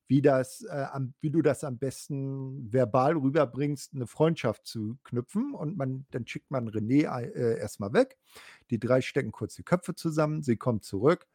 wie 0.09 0.23
das, 0.23 0.63
äh, 0.65 0.87
am 0.93 1.15
wie 1.21 1.31
du 1.31 1.43
das 1.43 1.65
am 1.65 1.79
besten 1.79 2.73
verbal 2.73 3.17
rüberbringst, 3.17 3.95
'ne 3.95 4.07
Freundschaft 4.07 4.67
zu 4.67 4.99
knüpfen.“ 5.05 5.55
Und 5.55 5.77
man 5.77 6.07
dann 6.13 6.27
schickt 6.27 6.51
man 6.51 6.69
Renée 6.71 7.09
ei 7.11 7.25
äh, 7.27 7.59
erst 7.59 7.81
mal 7.81 7.93
weg. 7.93 8.19
Die 8.71 8.79
3 8.81 9.01
stecken 9.03 9.33
kurz 9.33 9.55
die 9.57 9.65
Köpfe 9.65 9.95
zusammen, 9.95 10.43
sie 10.43 10.57
kommt 10.57 10.85
zurück. 10.85 11.27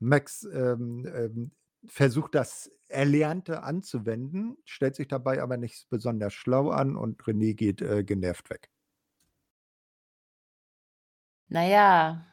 Max, 0.00 0.44
ähm, 0.52 1.06
ähm, 1.14 1.52
versucht 1.86 2.34
das 2.34 2.70
Erlernte 2.88 3.62
anzuwenden, 3.62 4.56
stellt 4.64 4.94
sich 4.94 5.08
dabei 5.08 5.42
aber 5.42 5.56
nicht 5.56 5.88
besonders 5.90 6.34
schlau 6.34 6.70
an 6.70 6.96
und 6.96 7.22
Renée 7.22 7.54
geht, 7.54 7.80
äh, 7.80 8.04
genervt 8.04 8.50
weg. 8.50 8.70
Na 11.48 11.66
ja. 11.66 12.26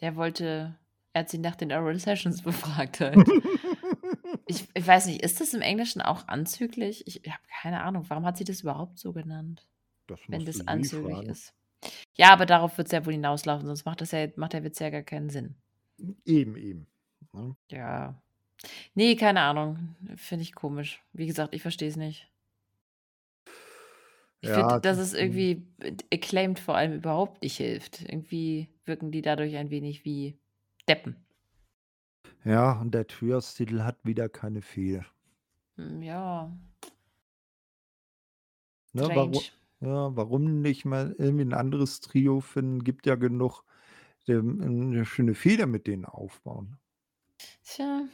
Der 0.00 0.16
wollte 0.16 0.78
er 1.12 1.22
hat 1.22 1.28
sie 1.28 1.38
nach 1.38 1.56
den 1.56 1.72
Oral 1.72 1.98
Sessions 1.98 2.42
befragt 2.42 3.00
halt. 3.00 3.16
Ich 4.46 4.68
ich 4.74 4.84
weiß 4.84 5.06
nicht, 5.06 5.22
ist 5.22 5.40
das 5.40 5.54
im 5.54 5.60
Englischen 5.60 6.02
auch 6.02 6.26
anzüglich? 6.26 7.06
Ich 7.06 7.22
habe 7.30 7.42
keine 7.62 7.84
Ahnung. 7.84 8.04
Warum 8.08 8.24
hat 8.26 8.36
sie 8.36 8.42
das 8.42 8.62
überhaupt 8.62 8.98
so 8.98 9.12
genannt? 9.12 9.68
Das 10.08 10.18
Wenn 10.26 10.44
das 10.44 10.66
anzüglich 10.66 11.14
fragen. 11.14 11.30
ist. 11.30 11.54
Ja, 12.16 12.32
aber 12.32 12.46
darauf 12.46 12.76
wird's 12.76 12.90
ja 12.90 13.06
wohl 13.06 13.12
hinauslaufen, 13.12 13.66
sonst 13.66 13.84
macht 13.84 14.00
das 14.00 14.10
ja 14.10 14.26
macht 14.34 14.54
der 14.54 14.64
Witz 14.64 14.80
ja 14.80 14.90
gar 14.90 15.02
keinen 15.02 15.30
Sinn. 15.30 15.54
Eben, 16.24 16.56
eben, 16.56 16.88
ne? 17.32 17.54
Ja. 17.70 18.20
Ne, 18.96 19.14
keine 19.16 19.40
Ahnung. 19.42 19.96
Finde 20.16 20.42
ich 20.42 20.54
komisch. 20.54 21.02
Wie 21.12 21.26
gesagt, 21.26 21.54
ich 21.54 21.62
verstehe 21.62 21.88
es 21.88 21.96
nicht. 21.96 22.30
Ich 24.42 24.52
Ja, 24.52 24.52
finde, 24.52 24.80
dass 24.80 24.96
das 24.96 24.98
es 24.98 25.12
irgendwie 25.12 25.66
Acclaimed 26.12 26.58
vor 26.58 26.74
allem 26.76 26.94
überhaupt 26.94 27.42
nicht 27.42 27.56
hilft. 27.58 28.00
Irgendwie 28.02 28.68
wirken 28.86 29.12
die 29.12 29.20
dadurch 29.22 29.56
ein 29.56 29.70
wenig 29.70 30.04
wie 30.06 30.38
Deppen. 30.88 31.26
Ja, 32.44 32.78
und 32.78 32.92
der 32.92 33.06
Trios-Titel 33.06 33.80
hat 33.82 34.04
wieder 34.04 34.28
keine 34.28 34.60
Fehde. 34.60 35.06
Hm, 35.78 36.02
ja. 36.02 36.50
Ne, 38.94 39.14
waru 39.14 39.40
Strange. 39.40 39.52
ja, 39.80 40.14
warum 40.16 40.60
nicht 40.62 40.84
mal 40.84 41.14
irgendwie 41.18 41.42
'n 41.44 41.54
anderes 41.54 42.00
Trio 42.00 42.40
finden? 42.40 42.82
Gibt 42.84 43.06
ja 43.06 43.14
genug, 43.14 43.62
ähm, 44.28 44.90
'ne 44.90 45.04
schöne 45.06 45.34
Fehde 45.34 45.66
mit 45.66 45.86
denen 45.86 46.04
aufbauen. 46.06 46.78
Tja. 47.64 48.08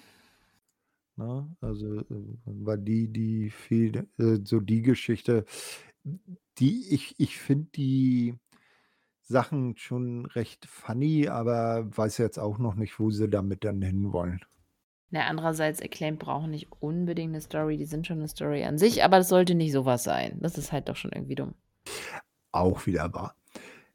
Ne? 1.18 1.48
Also, 1.60 2.00
äh, 2.00 2.04
war 2.44 2.76
die 2.76 3.08
die 3.08 3.50
Fehde 3.50 4.06
äh, 4.18 4.38
so 4.44 4.60
die 4.60 4.82
Geschichte, 4.82 5.44
die 6.58 6.94
ich 6.94 7.14
ich 7.18 7.38
finde 7.38 7.68
die 7.74 8.34
Sachen 9.22 9.76
schon 9.78 10.26
recht 10.26 10.66
funny, 10.66 11.28
aber 11.28 11.86
weiß 11.96 12.18
jetzt 12.18 12.38
auch 12.38 12.58
noch 12.58 12.74
nicht, 12.76 13.00
wo 13.00 13.10
sie 13.10 13.28
damit 13.28 13.64
dann 13.64 13.82
hinwollen. 13.82 14.40
Na, 15.12 15.26
andererseits, 15.28 15.80
Acclaimed 15.80 16.18
brauchen 16.18 16.50
nicht 16.50 16.68
unbedingt 16.80 17.32
'ne 17.32 17.40
Story, 17.40 17.76
die 17.76 17.84
sind 17.84 18.06
schon 18.06 18.18
'ne 18.18 18.28
Story 18.28 18.64
an 18.64 18.76
sich, 18.78 19.04
aber 19.04 19.18
es 19.18 19.28
sollte 19.28 19.54
nicht 19.54 19.72
so 19.72 19.84
was 19.84 20.02
sein. 20.04 20.36
Das 20.40 20.58
ist 20.58 20.72
halt 20.72 20.88
doch 20.88 20.96
schon 20.96 21.12
irgendwie 21.12 21.36
dumm. 21.36 21.54
Auch 22.52 22.86
wieder 22.86 23.12
wahr. 23.12 23.36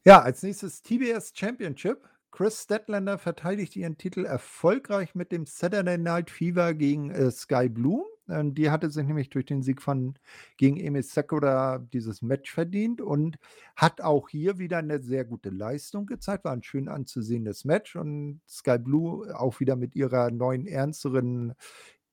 Ja, 0.04 0.20
als 0.22 0.42
Nächstes 0.42 0.82
TBS 0.82 1.32
Championship. 1.34 2.08
Chris 2.32 2.62
Statlander 2.62 3.18
verteidigt 3.18 3.76
ihren 3.76 3.98
Titel 3.98 4.24
erfolgreich 4.24 5.14
mit 5.14 5.32
dem 5.32 5.44
Saturday 5.44 5.98
Night 5.98 6.30
Fever 6.30 6.72
gegen, 6.72 7.10
äh, 7.10 7.30
Skye 7.30 7.68
Blue. 7.68 8.06
Ähm, 8.26 8.54
die 8.54 8.70
hatte 8.70 8.88
sich 8.88 9.06
nämlich 9.06 9.28
durch 9.28 9.44
den 9.44 9.62
Sieg 9.62 9.82
von 9.82 10.14
gegen 10.56 10.78
Emi 10.78 11.02
Sakura 11.02 11.78
dieses 11.78 12.22
Match 12.22 12.50
verdient 12.50 13.02
und 13.02 13.36
hat 13.76 14.00
auch 14.00 14.30
hier 14.30 14.58
wieder 14.58 14.78
eine 14.78 15.00
sehr 15.02 15.26
gute 15.26 15.50
Leistung 15.50 16.06
gezeigt. 16.06 16.44
War 16.44 16.52
ein 16.52 16.62
schön 16.62 16.88
anzusehendes 16.88 17.66
Match 17.66 17.96
und 17.96 18.40
Sky 18.48 18.78
Blue 18.78 19.38
auch 19.38 19.60
wieder 19.60 19.76
mit 19.76 19.94
ihrer 19.94 20.30
neuen, 20.30 20.66
ernsteren, 20.66 21.52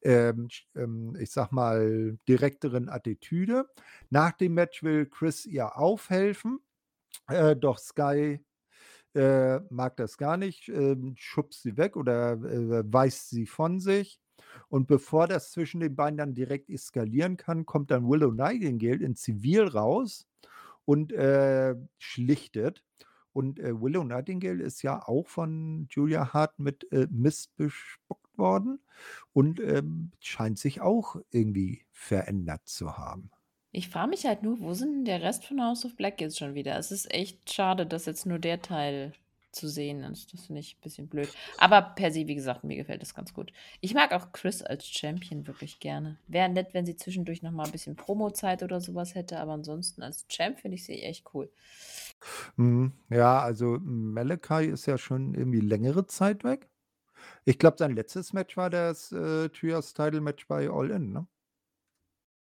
ähm, 0.02 0.50
ähm, 0.76 1.16
ich 1.18 1.32
sag 1.32 1.54
mal, 1.54 2.18
direkteren 2.28 2.90
Attitüde. 2.90 3.70
Nach 4.10 4.34
dem 4.34 4.54
Match 4.54 4.84
will 4.84 5.06
Chris 5.06 5.46
ihr 5.46 5.78
aufhelfen, 5.78 6.60
äh, 7.28 7.56
doch 7.56 7.78
Sky 7.78 8.42
äh, 9.16 9.60
mag 9.70 9.98
das 9.98 10.18
gar 10.18 10.38
nicht, 10.38 10.70
ähm, 10.70 11.14
schubst 11.18 11.64
sie 11.64 11.78
weg 11.78 11.96
oder 11.98 12.34
äh, 12.34 12.84
weist 12.92 13.30
sie 13.30 13.46
von 13.46 13.80
sich. 13.80 14.20
Und 14.70 14.88
bevor 14.88 15.28
das 15.28 15.52
zwischen 15.52 15.80
den 15.80 15.96
beiden 15.96 16.18
dann 16.18 16.34
direkt 16.34 16.70
eskalieren 16.70 17.38
kann, 17.38 17.66
kommt 17.66 17.92
dann 17.92 18.08
Willow 18.08 18.32
Nightingale 18.32 19.04
in 19.04 19.16
Zivil 19.16 19.64
raus 19.64 20.28
und 20.86 21.12
äh, 21.14 21.76
schlichtet. 21.98 22.84
Und 23.34 23.60
äh, 23.60 23.80
Willow 23.80 24.04
Nightingale 24.04 24.64
ist 24.64 24.82
ja 24.82 25.02
auch 25.08 25.28
von 25.28 25.88
Julia 25.92 26.34
Hart 26.34 26.58
mit 26.60 26.92
äh, 26.92 27.08
Mist 27.12 27.56
bespuckt 27.58 28.38
worden 28.38 28.80
und 29.34 29.60
ähm, 29.60 30.12
scheint 30.20 30.58
sich 30.58 30.82
auch 30.82 31.18
irgendwie 31.30 31.86
verändert 31.92 32.68
zu 32.68 32.98
haben. 32.98 33.30
Ich 33.72 33.90
frage 33.90 34.10
mich 34.10 34.26
halt 34.26 34.44
nur, 34.44 34.60
wo 34.62 34.74
sind 34.74 34.94
denn 34.94 35.06
der 35.06 35.22
Rest 35.22 35.46
von 35.46 35.62
House 35.62 35.86
of 35.86 35.96
Black 35.96 36.20
jetzt 36.22 36.40
schon 36.40 36.56
wieder? 36.56 36.78
Es 36.78 36.92
ist 36.92 37.14
echt 37.14 37.54
schade, 37.54 37.86
dass 37.86 38.06
jetzt 38.06 38.26
nur 38.26 38.40
der 38.40 38.62
Teil 38.62 39.14
zu 39.52 39.68
sehen 39.68 40.04
ist. 40.04 40.34
Das 40.34 40.46
finde 40.46 40.62
ich 40.62 40.76
ein 40.76 40.82
bisschen 40.82 41.08
blöd. 41.08 41.30
Aber 41.58 41.82
per 41.82 42.12
se, 42.12 42.28
wie 42.28 42.36
gesagt, 42.36 42.64
mir 42.64 42.76
gefällt 42.76 43.02
das 43.02 43.16
ganz 43.16 43.34
gut. 43.34 43.52
Ich 43.82 43.94
mag 43.94 44.12
auch 44.14 44.32
Chris 44.32 44.62
als 44.62 44.88
Champion 44.88 45.48
wirklich 45.48 45.80
gerne. 45.80 46.18
Wäre 46.28 46.50
nett, 46.50 46.74
wenn 46.74 46.86
sie 46.86 46.96
zwischendurch 46.96 47.42
noch 47.42 47.52
mal 47.52 47.66
ein 47.66 47.72
bisschen 47.72 47.96
Promo-Zeit 47.96 48.64
oder 48.64 48.80
sowas 48.82 49.16
hätte, 49.16 49.40
aber 49.40 49.54
ansonsten 49.54 50.04
als 50.04 50.28
Champ 50.28 50.60
finde 50.60 50.76
ich 50.76 50.84
sie 50.84 51.02
echt 51.02 51.26
cool. 51.34 51.50
Mhm. 52.58 52.94
Ja, 53.10 53.40
also 53.40 53.80
Malachi 53.82 54.66
ist 54.66 54.86
ja 54.86 54.98
schon 54.98 55.34
irgendwie 55.34 55.62
längere 55.62 56.06
Zeit 56.06 56.44
weg. 56.44 56.70
Ich 57.46 57.60
glaube, 57.60 57.78
sein 57.78 57.96
letztes 57.96 58.34
Match 58.34 58.56
war 58.58 58.70
das 58.70 59.12
äh, 59.12 59.50
Trios 59.50 59.94
Title 59.94 60.22
Match 60.22 60.48
bei 60.48 60.70
All 60.70 60.92
In, 60.92 61.12
ne? 61.12 61.28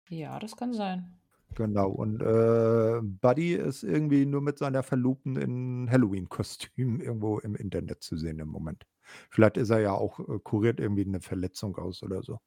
Ja, 0.10 0.40
das 0.40 0.56
kann 0.56 0.74
sein. 0.74 1.20
Genau. 1.56 1.90
Und 1.90 2.22
äh, 2.22 3.00
Buddy 3.02 3.54
ist 3.54 3.84
irgendwie 3.84 4.26
nur 4.26 4.42
mit 4.42 4.58
seiner 4.58 4.84
Verlobten 4.84 5.36
in 5.36 5.90
Halloween-Kostüm 5.90 7.00
irgendwo 7.00 7.40
im 7.40 7.56
Internet 7.56 8.04
zu 8.04 8.18
sehen 8.18 8.40
im 8.40 8.50
Moment. 8.50 8.86
Vielleicht 9.30 9.58
ist 9.58 9.70
er 9.70 9.80
ja 9.80 9.94
auch 9.94 10.20
äh, 10.20 10.40
kuriert 10.44 10.80
irgendwie 10.80 11.06
eine 11.06 11.22
Verletzung 11.22 11.76
aus 11.78 12.04
oder 12.04 12.22
so. 12.22 12.40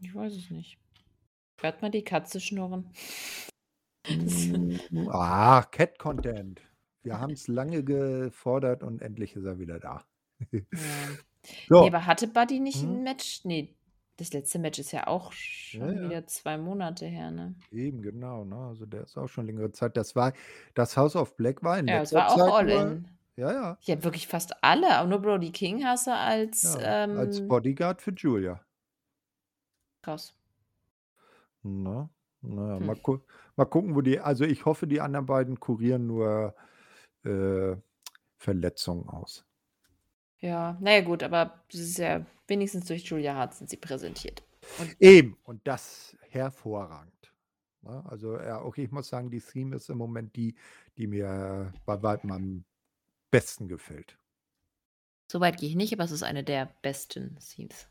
Ich 0.00 0.14
weiß 0.14 0.34
es 0.34 0.50
nicht. 0.50 0.78
Hört 1.60 1.80
man 1.82 1.92
die 1.92 2.04
Katze 2.04 2.40
schnurren? 2.40 2.90
Mm, 4.08 5.08
ah, 5.10 5.62
Cat-Content. 5.62 6.60
Wir 7.02 7.18
haben 7.18 7.32
es 7.32 7.48
lange 7.48 7.82
gefordert 7.84 8.82
und 8.82 9.00
endlich 9.00 9.36
ist 9.36 9.44
er 9.44 9.58
wieder 9.58 9.78
da. 9.78 10.04
Ja. 10.50 10.60
So. 11.68 11.82
Nee, 11.82 11.86
aber 11.86 12.06
hatte 12.06 12.26
Buddy 12.26 12.58
nicht 12.58 12.82
hm? 12.82 12.90
ein 12.90 13.02
Match? 13.04 13.44
Nee, 13.44 13.76
das 14.16 14.32
letzte 14.32 14.58
Match 14.58 14.78
ist 14.78 14.92
ja 14.92 15.06
auch 15.06 15.32
schon 15.32 15.96
ja, 15.96 16.02
wieder 16.02 16.26
zwei 16.26 16.56
Monate 16.58 17.06
her, 17.06 17.30
ne? 17.30 17.54
Eben, 17.70 18.00
genau. 18.02 18.44
Ne? 18.44 18.56
Also 18.56 18.86
der 18.86 19.02
ist 19.04 19.16
auch 19.16 19.28
schon 19.28 19.46
längere 19.46 19.72
Zeit. 19.72 19.96
Das 19.96 20.16
war, 20.16 20.32
das 20.74 20.96
House 20.96 21.16
of 21.16 21.36
Black 21.36 21.62
war 21.62 21.78
in 21.78 21.88
Ja, 21.88 22.02
es 22.02 22.12
war 22.14 22.30
auch 22.32 22.36
Zeit 22.36 22.68
All-In. 22.68 23.08
Ja, 23.36 23.52
ja. 23.52 23.78
Ja, 23.82 24.02
wirklich 24.02 24.26
fast 24.26 24.62
alle. 24.64 25.00
Auch 25.00 25.06
nur 25.06 25.20
Brody 25.20 25.50
King 25.52 25.84
hast 25.84 26.06
du 26.06 26.14
als, 26.14 26.62
ja 26.62 26.80
als 27.18 27.40
ähm, 27.40 27.48
Bodyguard 27.48 28.00
für 28.00 28.12
Julia. 28.12 28.60
krass. 30.02 30.34
Na, 31.62 32.08
na, 32.42 32.78
Hm. 32.78 32.86
mal, 32.86 32.96
gu 32.96 33.18
mal 33.56 33.64
gucken, 33.66 33.94
wo 33.94 34.00
die. 34.00 34.20
Also 34.20 34.44
ich 34.44 34.64
hoffe, 34.64 34.86
die 34.86 35.00
anderen 35.00 35.26
beiden 35.26 35.60
kurieren 35.60 36.06
nur 36.06 36.54
äh, 37.24 37.76
Verletzungen 38.38 39.08
aus. 39.08 39.44
Ja, 40.40 40.76
naja 40.80 41.00
gut, 41.02 41.22
aber 41.22 41.62
es 41.68 41.80
ist 41.80 41.98
ja 41.98 42.24
wenigstens 42.48 42.86
durch 42.86 43.04
Julia 43.04 43.34
Hart 43.34 43.54
sind 43.54 43.70
sie 43.70 43.76
präsentiert. 43.76 44.42
Und 44.78 44.96
Eben, 45.00 45.36
und 45.44 45.66
das 45.66 46.16
hervorragend. 46.30 47.32
Ne? 47.82 48.04
Also, 48.08 48.38
ja, 48.40 48.62
okay, 48.62 48.84
ich 48.84 48.90
muss 48.90 49.08
sagen, 49.08 49.30
die 49.30 49.40
Theme 49.40 49.76
ist 49.76 49.88
im 49.90 49.98
Moment 49.98 50.34
die, 50.36 50.54
die 50.96 51.06
mir 51.06 51.72
bei 51.84 52.02
weitem 52.02 52.32
am 52.32 52.64
besten 53.30 53.68
gefällt. 53.68 54.18
So 55.30 55.40
weit 55.40 55.58
gehe 55.58 55.68
ich 55.68 55.74
nicht, 55.76 55.92
aber 55.92 56.04
es 56.04 56.12
ist 56.12 56.22
eine 56.22 56.44
der 56.44 56.66
besten 56.82 57.36
Themes. 57.38 57.88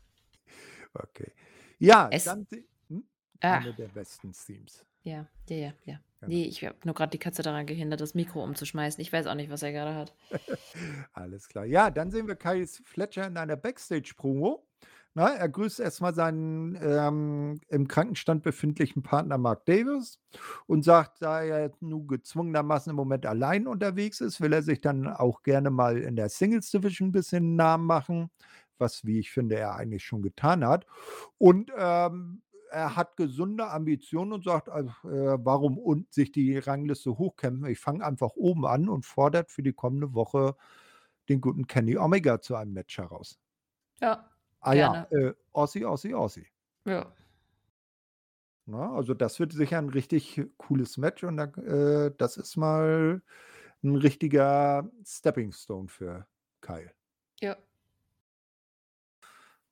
Okay. 0.94 1.32
Ja, 1.78 2.08
Es, 2.10 2.24
dann 2.24 2.46
hm? 2.88 3.04
ah, 3.40 3.58
eine 3.58 3.74
der 3.74 3.88
besten 3.88 4.32
Themes. 4.32 4.84
ja, 5.02 5.26
ja, 5.48 5.56
ja, 5.56 5.72
ja. 5.84 6.00
Genau. 6.26 6.38
Nee, 6.38 6.44
ich 6.44 6.64
habe 6.64 6.76
nur 6.84 6.94
gerade 6.94 7.10
die 7.10 7.18
Katze 7.18 7.42
daran 7.42 7.66
gehindert, 7.66 8.00
das 8.00 8.14
Mikro 8.14 8.42
umzuschmeißen. 8.42 9.00
Ich 9.00 9.12
weiß 9.12 9.26
auch 9.26 9.34
nicht, 9.34 9.50
was 9.50 9.62
er 9.62 9.72
gerade 9.72 9.94
hat. 9.94 10.14
Alles 11.12 11.48
klar. 11.48 11.64
Ja, 11.64 11.90
dann 11.90 12.10
sehen 12.10 12.26
wir 12.28 12.36
Kyle 12.36 12.66
Fletcher 12.66 13.26
in 13.26 13.36
einer 13.36 13.56
Backstage-Promo. 13.56 14.66
er 15.14 15.48
grüßt 15.48 15.80
erstmal 15.80 16.14
seinen 16.14 16.78
ähm, 16.82 17.60
im 17.68 17.88
Krankenstand 17.88 18.42
befindlichen 18.42 19.02
Partner 19.02 19.38
Mark 19.38 19.64
Davis 19.66 20.18
und 20.66 20.84
sagt, 20.84 21.22
da 21.22 21.42
er 21.42 21.72
nun 21.80 22.06
gezwungenermaßen 22.06 22.90
im 22.90 22.96
Moment 22.96 23.24
allein 23.24 23.66
unterwegs 23.66 24.20
ist, 24.20 24.40
will 24.40 24.52
er 24.52 24.62
sich 24.62 24.80
dann 24.80 25.06
auch 25.06 25.42
gerne 25.42 25.70
mal 25.70 25.98
in 25.98 26.16
der 26.16 26.28
Singles 26.28 26.70
Division 26.70 27.08
ein 27.08 27.12
bisschen 27.12 27.56
Namen 27.56 27.86
machen, 27.86 28.30
was, 28.78 29.04
wie 29.04 29.18
ich 29.18 29.30
finde, 29.30 29.56
er 29.56 29.74
eigentlich 29.76 30.04
schon 30.04 30.22
getan 30.22 30.66
hat. 30.66 30.86
Und 31.38 31.72
ähm, 31.76 32.42
er 32.76 32.94
hat 32.94 33.16
gesunde 33.16 33.70
Ambitionen 33.70 34.32
und 34.34 34.44
sagt, 34.44 34.68
also, 34.68 34.90
äh, 35.04 35.38
warum 35.42 35.78
und 35.78 36.12
sich 36.12 36.30
die 36.30 36.58
Rangliste 36.58 37.16
hochkämpfen. 37.16 37.66
Ich 37.70 37.78
fange 37.78 38.04
einfach 38.04 38.32
oben 38.36 38.66
an 38.66 38.88
und 38.88 39.06
fordert 39.06 39.50
für 39.50 39.62
die 39.62 39.72
kommende 39.72 40.12
Woche 40.12 40.56
den 41.28 41.40
guten 41.40 41.66
Kenny 41.66 41.96
Omega 41.96 42.40
zu 42.40 42.54
einem 42.54 42.74
Match 42.74 42.98
heraus. 42.98 43.38
Ja, 44.00 44.30
Ah 44.60 44.74
ja, 44.74 45.06
äh, 45.10 45.32
Aussie, 45.52 45.84
Aussie, 45.84 46.14
Aussie. 46.14 46.46
Ja. 46.84 47.12
Na, 48.66 48.92
also 48.94 49.14
das 49.14 49.38
wird 49.38 49.52
sicher 49.52 49.78
ein 49.78 49.90
richtig 49.90 50.42
cooles 50.56 50.96
Match 50.98 51.22
und 51.24 51.36
da, 51.36 51.44
äh, 51.44 52.12
das 52.18 52.36
ist 52.36 52.56
mal 52.56 53.22
ein 53.84 53.96
richtiger 53.96 54.90
Stepping 55.04 55.52
Stone 55.52 55.88
für 55.88 56.26
Kyle. 56.60 56.90
Ja. 57.40 57.56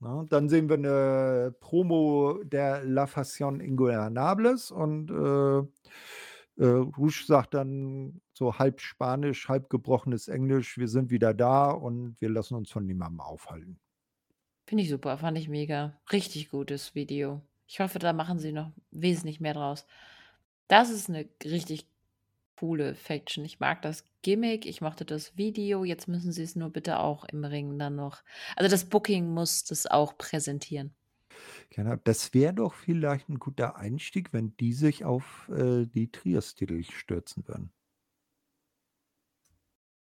Ne? 0.05 0.27
Dann 0.29 0.49
sehen 0.51 0.69
wir 0.69 0.77
eine 0.77 1.55
Promo 1.61 2.41
der 2.45 2.85
La 2.85 3.07
Fashion 3.07 3.61
Ingobernables 3.61 4.71
und, 4.71 5.11
äh, 5.11 5.59
äh, 6.63 6.67
Rouge 6.67 7.25
sagt 7.27 7.55
dann 7.55 8.21
so 8.35 8.59
halb 8.59 8.81
Spanisch, 8.81 9.49
halb 9.49 9.71
gebrochenes 9.71 10.29
Englisch: 10.29 10.79
„Wir 10.79 10.89
sind 10.89 11.11
wieder 11.11 11.33
da 11.35 11.71
und 11.71 12.21
wir 12.21 12.29
lassen 12.31 12.55
uns 12.55 12.71
von 12.71 12.87
niemandem 12.87 13.21
aufhalten.“ 13.21 13.81
Finde 14.67 14.83
ich 14.85 14.91
super, 14.91 15.19
fand 15.19 15.37
ich 15.39 15.49
mega. 15.49 16.01
Richtig 16.13 16.51
gutes 16.51 16.95
Video. 16.95 17.43
Ich 17.67 17.81
hoffe, 17.81 17.99
da 17.99 18.13
machen 18.13 18.39
sie 18.39 18.53
noch 18.53 18.73
wesentlich 18.91 19.41
mehr 19.41 19.55
draus. 19.55 19.87
Das 20.69 20.91
ist 20.91 21.09
eine 21.11 21.29
richtig 21.45 21.89
coole 22.57 22.95
Faction. 22.95 23.45
Ich 23.45 23.61
mag 23.61 23.83
das 23.83 24.05
Gimmick, 24.23 24.67
ich 24.67 24.81
mochte 24.81 25.05
das 25.05 25.37
Video. 25.37 25.85
Jetzt 25.85 26.09
müssen 26.09 26.33
sie 26.33 26.43
es 26.43 26.57
nur 26.57 26.71
bitte 26.71 26.99
auch 27.01 27.25
im 27.25 27.45
Ring 27.45 27.79
dann 27.79 27.97
noch. 27.97 28.23
Also 28.57 28.71
das 28.71 28.85
Booking 28.87 29.33
muss 29.33 29.65
das 29.65 29.87
auch 29.87 30.17
präsentieren. 30.17 30.95
Genau, 31.71 31.97
das 32.05 32.33
wäre 32.33 32.55
doch 32.55 32.75
vielleicht 32.75 33.29
ein 33.29 33.39
guter 33.39 33.77
Einstieg, 33.77 34.33
wenn 34.33 34.57
die 34.57 34.73
sich 34.73 35.05
auf 35.05 35.49
äh, 35.49 35.87
die 35.87 36.11
Trios-Titel 36.11 36.83
stürzen 36.85 37.47
würden. 37.49 37.73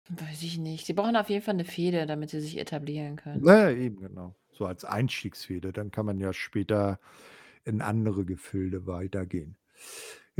Weiß 0.08 0.42
ich 0.42 0.58
nicht. 0.58 0.86
Sie 0.86 0.92
brauchen 0.92 1.16
auf 1.16 1.28
jeden 1.28 1.44
Fall 1.44 1.54
eine 1.54 1.64
Fehde, 1.64 2.06
damit 2.06 2.30
sie 2.30 2.40
sich 2.40 2.58
etablieren 2.58 3.16
können. 3.16 3.44
Naja, 3.44 3.70
eben, 3.70 4.00
genau. 4.00 4.34
So 4.50 4.66
als 4.66 4.84
Einstiegsfehde. 4.84 5.72
Dann 5.72 5.92
kann 5.92 6.06
man 6.06 6.18
ja 6.18 6.32
später 6.32 6.98
in 7.64 7.80
andere 7.80 8.24
Gefilde 8.24 8.86
weitergehen. 8.86 9.56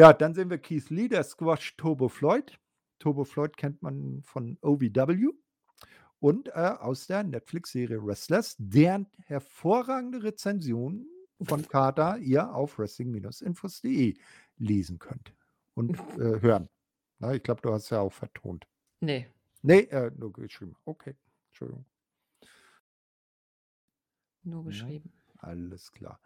Ja, 0.01 0.15
dann 0.15 0.33
sehen 0.33 0.49
wir 0.49 0.57
Keith 0.57 0.89
Lee, 0.89 1.09
der 1.09 1.23
Squash 1.23 1.77
Turbo 1.77 2.09
Floyd. 2.09 2.59
Turbo 3.01 3.25
Floyd 3.25 3.59
kennt 3.59 3.83
man 3.83 4.23
von 4.23 4.57
OVW 4.63 5.29
und 6.21 6.49
äh, 6.49 6.53
aus 6.53 7.07
der 7.07 7.23
Netflix-Serie 7.23 7.99
Restless, 8.03 8.57
deren 8.59 9.07
hervorragende 9.27 10.23
Rezension 10.23 11.07
von 11.43 11.69
Carter 11.69 12.17
ihr 12.17 12.51
auf 12.55 12.79
wrestling-infos.de 12.79 14.17
lesen 14.57 14.99
könnt 14.99 15.35
und 15.75 16.01
äh, 16.19 16.41
hören. 16.41 16.71
Na, 17.19 17.35
ich 17.35 17.43
glaube, 17.43 17.61
du 17.61 17.71
hast 17.71 17.91
ja 17.91 18.01
auch 18.01 18.15
vertont. 18.15 18.67
Nee. 19.01 19.29
Nee, 19.61 19.81
äh, 19.81 20.11
nur 20.17 20.33
geschrieben. 20.33 20.77
Okay, 20.87 21.15
Entschuldigung. 21.49 21.85
Nur 24.45 24.65
geschrieben. 24.65 25.13
Ja, 25.35 25.49
alles 25.49 25.93
klar. 25.93 26.19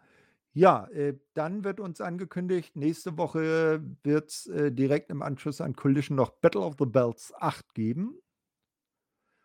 Ja, 0.57 0.85
äh, 0.87 1.19
dann 1.33 1.65
wird 1.65 1.81
uns 1.81 1.99
angekündigt, 1.99 2.77
nächste 2.77 3.17
Woche 3.17 3.83
wird 4.03 4.29
es 4.29 4.47
äh, 4.47 4.71
direkt 4.71 5.09
im 5.09 5.21
Anschluss 5.21 5.59
an 5.59 5.75
Collision 5.75 6.15
noch 6.15 6.29
Battle 6.39 6.61
of 6.61 6.75
the 6.79 6.85
Belts 6.85 7.33
8 7.37 7.73
geben. 7.73 8.21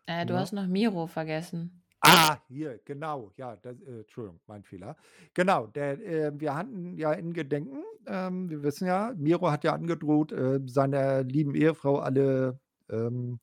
Äh, 0.07 0.25
du 0.27 0.35
Ja. 0.35 0.39
hast 0.39 0.51
noch 0.53 0.67
Miro 0.67 1.07
vergessen. 1.07 1.83
Ah, 2.03 2.39
hier, 2.47 2.79
genau, 2.83 3.31
ja, 3.37 3.55
das, 3.57 3.79
äh, 3.81 3.99
Entschuldigung, 3.99 4.41
mein 4.47 4.63
Fehler. 4.63 4.95
Genau, 5.35 5.67
der, 5.67 5.99
äh, 6.03 6.31
wir 6.39 6.55
hatten 6.55 6.97
ja 6.97 7.13
in 7.13 7.31
Gedenken, 7.33 7.83
ähm, 8.07 8.49
wir 8.49 8.63
wissen 8.63 8.87
ja, 8.87 9.13
Miro 9.15 9.51
hat 9.51 9.63
ja 9.63 9.73
angedroht, 9.73 10.31
äh, 10.31 10.59
seiner 10.65 11.21
lieben 11.23 11.53
Ehefrau 11.53 11.99
alle, 11.99 12.59
ähm, 12.89 13.39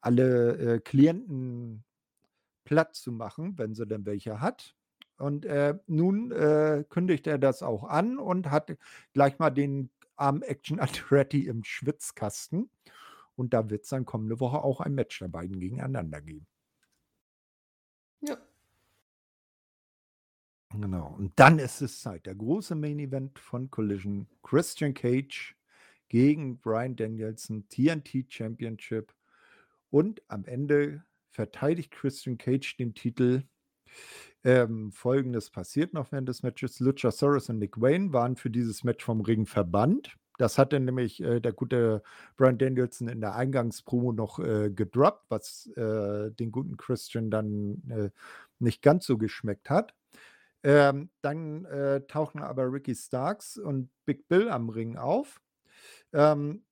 alle 0.00 0.80
Klienten 0.84 1.84
platt 2.64 2.94
zu 2.96 3.12
machen, 3.12 3.58
wenn 3.58 3.74
sie 3.74 3.86
denn 3.86 4.06
welche 4.06 4.40
hat. 4.40 4.74
Und 5.18 5.44
äh, 5.44 5.78
nun 5.86 6.30
äh, 6.32 6.84
kündigt 6.88 7.26
er 7.26 7.38
das 7.38 7.62
auch 7.62 7.84
an 7.84 8.18
und 8.18 8.50
hat 8.50 8.76
gleich 9.12 9.38
mal 9.38 9.50
den 9.50 9.90
armen 10.16 10.42
Action 10.42 10.80
Andretti 10.80 11.46
im 11.46 11.64
Schwitzkasten. 11.64 12.70
Und 13.34 13.54
da 13.54 13.70
wird 13.70 13.84
es 13.84 13.90
dann 13.90 14.04
kommende 14.04 14.40
Woche 14.40 14.62
auch 14.62 14.80
ein 14.80 14.94
Match 14.94 15.18
der 15.20 15.28
beiden 15.28 15.60
gegeneinander 15.60 16.20
geben. 16.20 16.46
Ja. 18.20 18.36
Genau. 20.70 21.14
Und 21.16 21.32
dann 21.38 21.58
ist 21.58 21.80
es 21.80 22.00
Zeit. 22.00 22.26
Der 22.26 22.34
große 22.34 22.74
Main 22.74 22.98
Event 22.98 23.38
von 23.38 23.70
Collision. 23.70 24.28
Christian 24.42 24.92
Cage 24.92 25.56
gegen 26.08 26.58
Brian 26.58 26.96
Danielson, 26.96 27.68
TNT 27.68 28.26
Championship. 28.28 29.14
Und 29.90 30.22
am 30.28 30.44
Ende 30.44 31.04
verteidigt 31.30 31.92
Christian 31.92 32.38
Cage 32.38 32.76
den 32.76 32.94
Titel. 32.94 33.44
Ähm, 34.48 34.92
Folgendes 34.92 35.50
passiert 35.50 35.92
noch 35.92 36.10
während 36.10 36.26
des 36.26 36.42
Matches. 36.42 36.80
Luchasaurus 36.80 37.50
und 37.50 37.58
Nick 37.58 37.78
Wayne 37.82 38.14
waren 38.14 38.34
für 38.34 38.48
dieses 38.48 38.82
Match 38.82 39.04
vom 39.04 39.20
Ring 39.20 39.44
verbannt. 39.44 40.16
Das 40.38 40.56
hatte 40.56 40.80
nämlich 40.80 41.22
äh, 41.22 41.38
der 41.40 41.52
gute 41.52 42.02
Brian 42.38 42.56
Danielson 42.56 43.08
in 43.08 43.20
der 43.20 43.34
Eingangspromo 43.34 44.12
noch 44.12 44.38
äh, 44.38 44.70
gedroppt, 44.70 45.26
was 45.28 45.66
äh, 45.76 46.30
den 46.30 46.50
guten 46.50 46.78
Christian 46.78 47.30
dann 47.30 47.82
äh, 47.90 48.08
nicht 48.58 48.80
ganz 48.80 49.04
so 49.04 49.18
geschmeckt 49.18 49.68
hat. 49.68 49.92
Ähm, 50.62 51.10
dann 51.20 51.66
äh, 51.66 52.00
tauchen 52.06 52.42
aber 52.42 52.72
Ricky 52.72 52.94
Starks 52.94 53.58
und 53.58 53.90
Big 54.06 54.28
Bill 54.28 54.48
am 54.48 54.70
Ring 54.70 54.96
auf. 54.96 55.42
Ähm, 56.14 56.62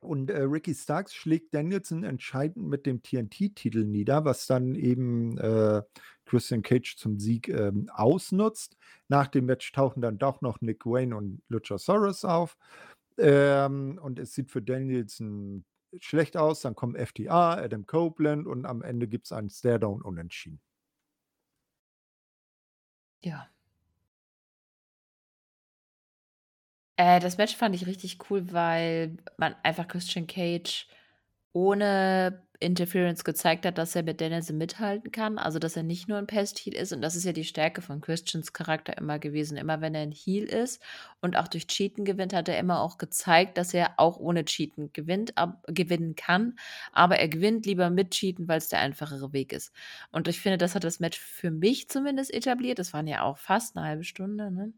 und 0.00 0.30
äh, 0.30 0.42
Ricky 0.42 0.74
Starks 0.74 1.14
schlägt 1.14 1.52
Danielson 1.54 2.04
entscheidend 2.04 2.68
mit 2.68 2.86
dem 2.86 3.02
TNT-Titel 3.02 3.84
nieder, 3.84 4.24
was 4.24 4.46
dann 4.46 4.74
eben 4.74 5.36
äh, 5.38 5.82
Christian 6.24 6.62
Cage 6.62 6.96
zum 6.96 7.18
Sieg 7.18 7.48
ähm, 7.48 7.90
ausnutzt. 7.92 8.76
Nach 9.08 9.26
dem 9.26 9.46
Match 9.46 9.72
tauchen 9.72 10.00
dann 10.00 10.18
doch 10.18 10.40
noch 10.40 10.60
Nick 10.60 10.86
Wayne 10.86 11.16
und 11.16 11.42
Luchasaurus 11.48 12.24
auf. 12.24 12.56
Ähm, 13.18 13.98
und 14.00 14.18
es 14.18 14.34
sieht 14.34 14.50
für 14.50 14.62
Danielson 14.62 15.64
schlecht 15.98 16.36
aus. 16.36 16.60
Dann 16.60 16.76
kommen 16.76 16.94
FTA, 16.94 17.54
Adam 17.54 17.86
Copeland 17.86 18.46
und 18.46 18.66
am 18.66 18.82
Ende 18.82 19.08
gibt 19.08 19.26
es 19.26 19.32
einen 19.32 19.50
Staredown 19.50 20.02
unentschieden. 20.02 20.60
Ja. 23.24 23.48
Äh, 26.98 27.20
das 27.20 27.38
Match 27.38 27.56
fand 27.56 27.74
ich 27.74 27.86
richtig 27.86 28.18
cool, 28.30 28.52
weil 28.52 29.16
man 29.38 29.54
einfach 29.62 29.86
Christian 29.88 30.26
Cage 30.26 30.88
ohne 31.52 32.42
Interference 32.60 33.22
gezeigt 33.24 33.64
hat, 33.66 33.78
dass 33.78 33.94
er 33.96 34.02
mit 34.02 34.20
Danielson 34.20 34.58
mithalten 34.58 35.12
kann. 35.12 35.38
Also, 35.38 35.60
dass 35.60 35.76
er 35.76 35.84
nicht 35.84 36.08
nur 36.08 36.18
ein 36.18 36.26
Pest-Heal 36.26 36.74
ist. 36.76 36.92
Und 36.92 37.02
das 37.02 37.14
ist 37.16 37.24
ja 37.24 37.32
die 37.32 37.44
Stärke 37.44 37.82
von 37.82 38.00
Christians 38.00 38.52
Charakter 38.52 38.98
immer 38.98 39.18
gewesen. 39.20 39.56
Immer 39.56 39.80
wenn 39.80 39.94
er 39.94 40.02
ein 40.02 40.12
Heal 40.12 40.44
ist 40.44 40.82
und 41.20 41.36
auch 41.36 41.48
durch 41.48 41.68
Cheaten 41.68 42.04
gewinnt, 42.04 42.34
hat 42.34 42.48
er 42.48 42.58
immer 42.58 42.80
auch 42.82 42.98
gezeigt, 42.98 43.58
dass 43.58 43.74
er 43.74 43.92
auch 43.98 44.18
ohne 44.18 44.44
Cheaten 44.44 44.92
gewinnt, 44.92 45.38
ab, 45.38 45.62
gewinnen 45.68 46.16
kann. 46.16 46.58
Aber 46.92 47.18
er 47.18 47.28
gewinnt 47.28 47.64
lieber 47.66 47.90
mit 47.90 48.10
Cheaten, 48.10 48.48
weil 48.48 48.58
es 48.58 48.68
der 48.68 48.80
einfachere 48.80 49.32
Weg 49.32 49.52
ist. 49.52 49.72
Und 50.12 50.26
ich 50.28 50.40
finde, 50.40 50.58
das 50.58 50.74
hat 50.74 50.84
das 50.84 51.00
Match 51.00 51.18
für 51.20 51.52
mich 51.52 51.88
zumindest 51.88 52.34
etabliert. 52.34 52.78
Das 52.80 52.92
waren 52.92 53.06
ja 53.06 53.22
auch 53.22 53.38
fast 53.38 53.76
eine 53.76 53.86
halbe 53.86 54.04
Stunde. 54.04 54.50
Ne? 54.50 54.72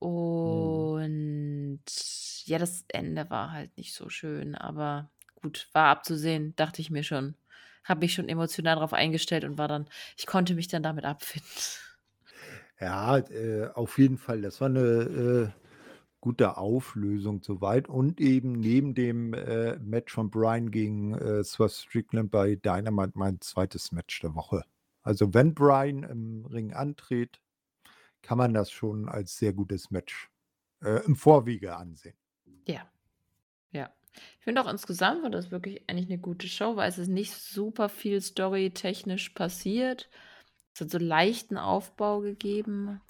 Mhm. 0.00 0.90
Und 0.94 1.82
ja, 2.46 2.58
das 2.58 2.84
Ende 2.88 3.30
war 3.30 3.52
halt 3.52 3.76
nicht 3.76 3.94
so 3.94 4.08
schön, 4.08 4.54
aber 4.54 5.10
gut, 5.40 5.68
war 5.72 5.88
abzusehen, 5.88 6.54
dachte 6.56 6.80
ich 6.80 6.90
mir 6.90 7.02
schon. 7.02 7.34
Habe 7.84 8.00
mich 8.00 8.14
schon 8.14 8.28
emotional 8.28 8.76
darauf 8.76 8.94
eingestellt 8.94 9.44
und 9.44 9.58
war 9.58 9.68
dann, 9.68 9.88
ich 10.16 10.26
konnte 10.26 10.54
mich 10.54 10.68
dann 10.68 10.82
damit 10.82 11.04
abfinden. 11.04 11.50
Ja, 12.80 13.18
äh, 13.18 13.68
auf 13.74 13.98
jeden 13.98 14.18
Fall. 14.18 14.42
Das 14.42 14.60
war 14.60 14.68
eine 14.68 14.80
äh, 14.80 15.48
gute 16.20 16.56
Auflösung 16.56 17.42
soweit. 17.42 17.88
Und 17.88 18.20
eben 18.20 18.52
neben 18.52 18.94
dem 18.94 19.34
äh, 19.34 19.78
Match 19.78 20.12
von 20.12 20.30
Brian 20.30 20.70
gegen 20.70 21.14
äh, 21.14 21.44
Swerve 21.44 21.72
Strickland 21.72 22.30
bei 22.30 22.56
Dynamite 22.56 23.12
mein 23.14 23.40
zweites 23.40 23.92
Match 23.92 24.20
der 24.20 24.34
Woche. 24.34 24.64
Also 25.02 25.34
wenn 25.34 25.54
Brian 25.54 26.02
im 26.02 26.46
Ring 26.46 26.72
antritt, 26.72 27.40
kann 28.24 28.38
man 28.38 28.54
das 28.54 28.70
schon 28.70 29.08
als 29.08 29.36
sehr 29.36 29.52
gutes 29.52 29.90
Match 29.90 30.30
äh, 30.82 31.04
im 31.04 31.14
Vorwege 31.14 31.76
ansehen. 31.76 32.16
Ja. 32.66 32.88
Ja. 33.70 33.90
Ich 34.38 34.44
finde 34.44 34.62
auch 34.62 34.70
insgesamt 34.70 35.22
war 35.22 35.30
das 35.30 35.50
wirklich 35.50 35.88
eigentlich 35.88 36.08
eine 36.08 36.18
gute 36.18 36.48
Show, 36.48 36.76
weil 36.76 36.88
es 36.88 36.98
ist 36.98 37.08
nicht 37.08 37.32
super 37.32 37.88
viel 37.88 38.20
storytechnisch 38.20 39.30
passiert. 39.30 40.08
Es 40.72 40.80
hat 40.80 40.90
so 40.90 40.98
leichten 40.98 41.58
Aufbau 41.58 42.20
gegeben. 42.20 43.00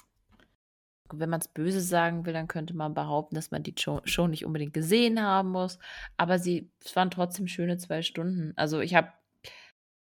Wenn 1.13 1.29
man 1.29 1.39
es 1.39 1.47
böse 1.47 1.81
sagen 1.81 2.25
will, 2.25 2.33
dann 2.33 2.47
könnte 2.47 2.75
man 2.75 2.93
behaupten, 2.93 3.35
dass 3.35 3.51
man 3.51 3.63
die 3.63 3.75
Show 3.77 4.27
nicht 4.27 4.45
unbedingt 4.45 4.73
gesehen 4.73 5.21
haben 5.21 5.51
muss. 5.51 5.79
Aber 6.17 6.39
sie, 6.39 6.71
es 6.83 6.95
waren 6.95 7.11
trotzdem 7.11 7.47
schöne 7.47 7.77
zwei 7.77 8.01
Stunden. 8.01 8.53
Also 8.55 8.81
ich 8.81 8.95
habe, 8.95 9.13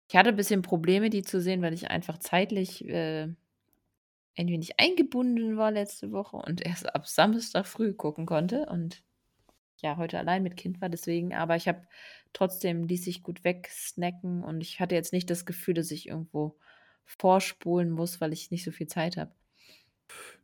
ich 0.09 0.15
hatte 0.15 0.29
ein 0.29 0.37
bisschen 0.37 0.61
Probleme, 0.61 1.09
die 1.09 1.21
zu 1.21 1.39
sehen, 1.39 1.61
weil 1.61 1.73
ich 1.73 1.89
einfach 1.89 2.17
zeitlich 2.17 2.87
äh, 2.87 3.27
ein 4.35 4.47
wenig 4.47 4.79
eingebunden 4.79 5.57
war 5.57 5.71
letzte 5.71 6.11
Woche 6.11 6.37
und 6.37 6.65
erst 6.65 6.93
ab 6.95 7.07
Samstag 7.07 7.67
früh 7.67 7.93
gucken 7.93 8.25
konnte 8.25 8.65
und 8.67 9.03
ja, 9.81 9.97
heute 9.97 10.17
allein 10.17 10.43
mit 10.43 10.57
Kind 10.57 10.81
war 10.81 10.89
deswegen, 10.89 11.33
aber 11.33 11.55
ich 11.55 11.67
habe 11.67 11.85
trotzdem 12.31 12.85
ließ 12.85 13.03
sich 13.03 13.21
gut 13.21 13.43
wegsnacken 13.43 14.43
und 14.43 14.61
ich 14.61 14.79
hatte 14.79 14.95
jetzt 14.95 15.13
nicht 15.13 15.29
das 15.29 15.45
Gefühl, 15.45 15.73
dass 15.73 15.91
ich 15.91 16.07
irgendwo 16.07 16.57
vorspulen 17.05 17.91
muss, 17.91 18.21
weil 18.21 18.33
ich 18.33 18.49
nicht 18.49 18.63
so 18.63 18.71
viel 18.71 18.87
Zeit 18.87 19.17
habe. 19.17 19.33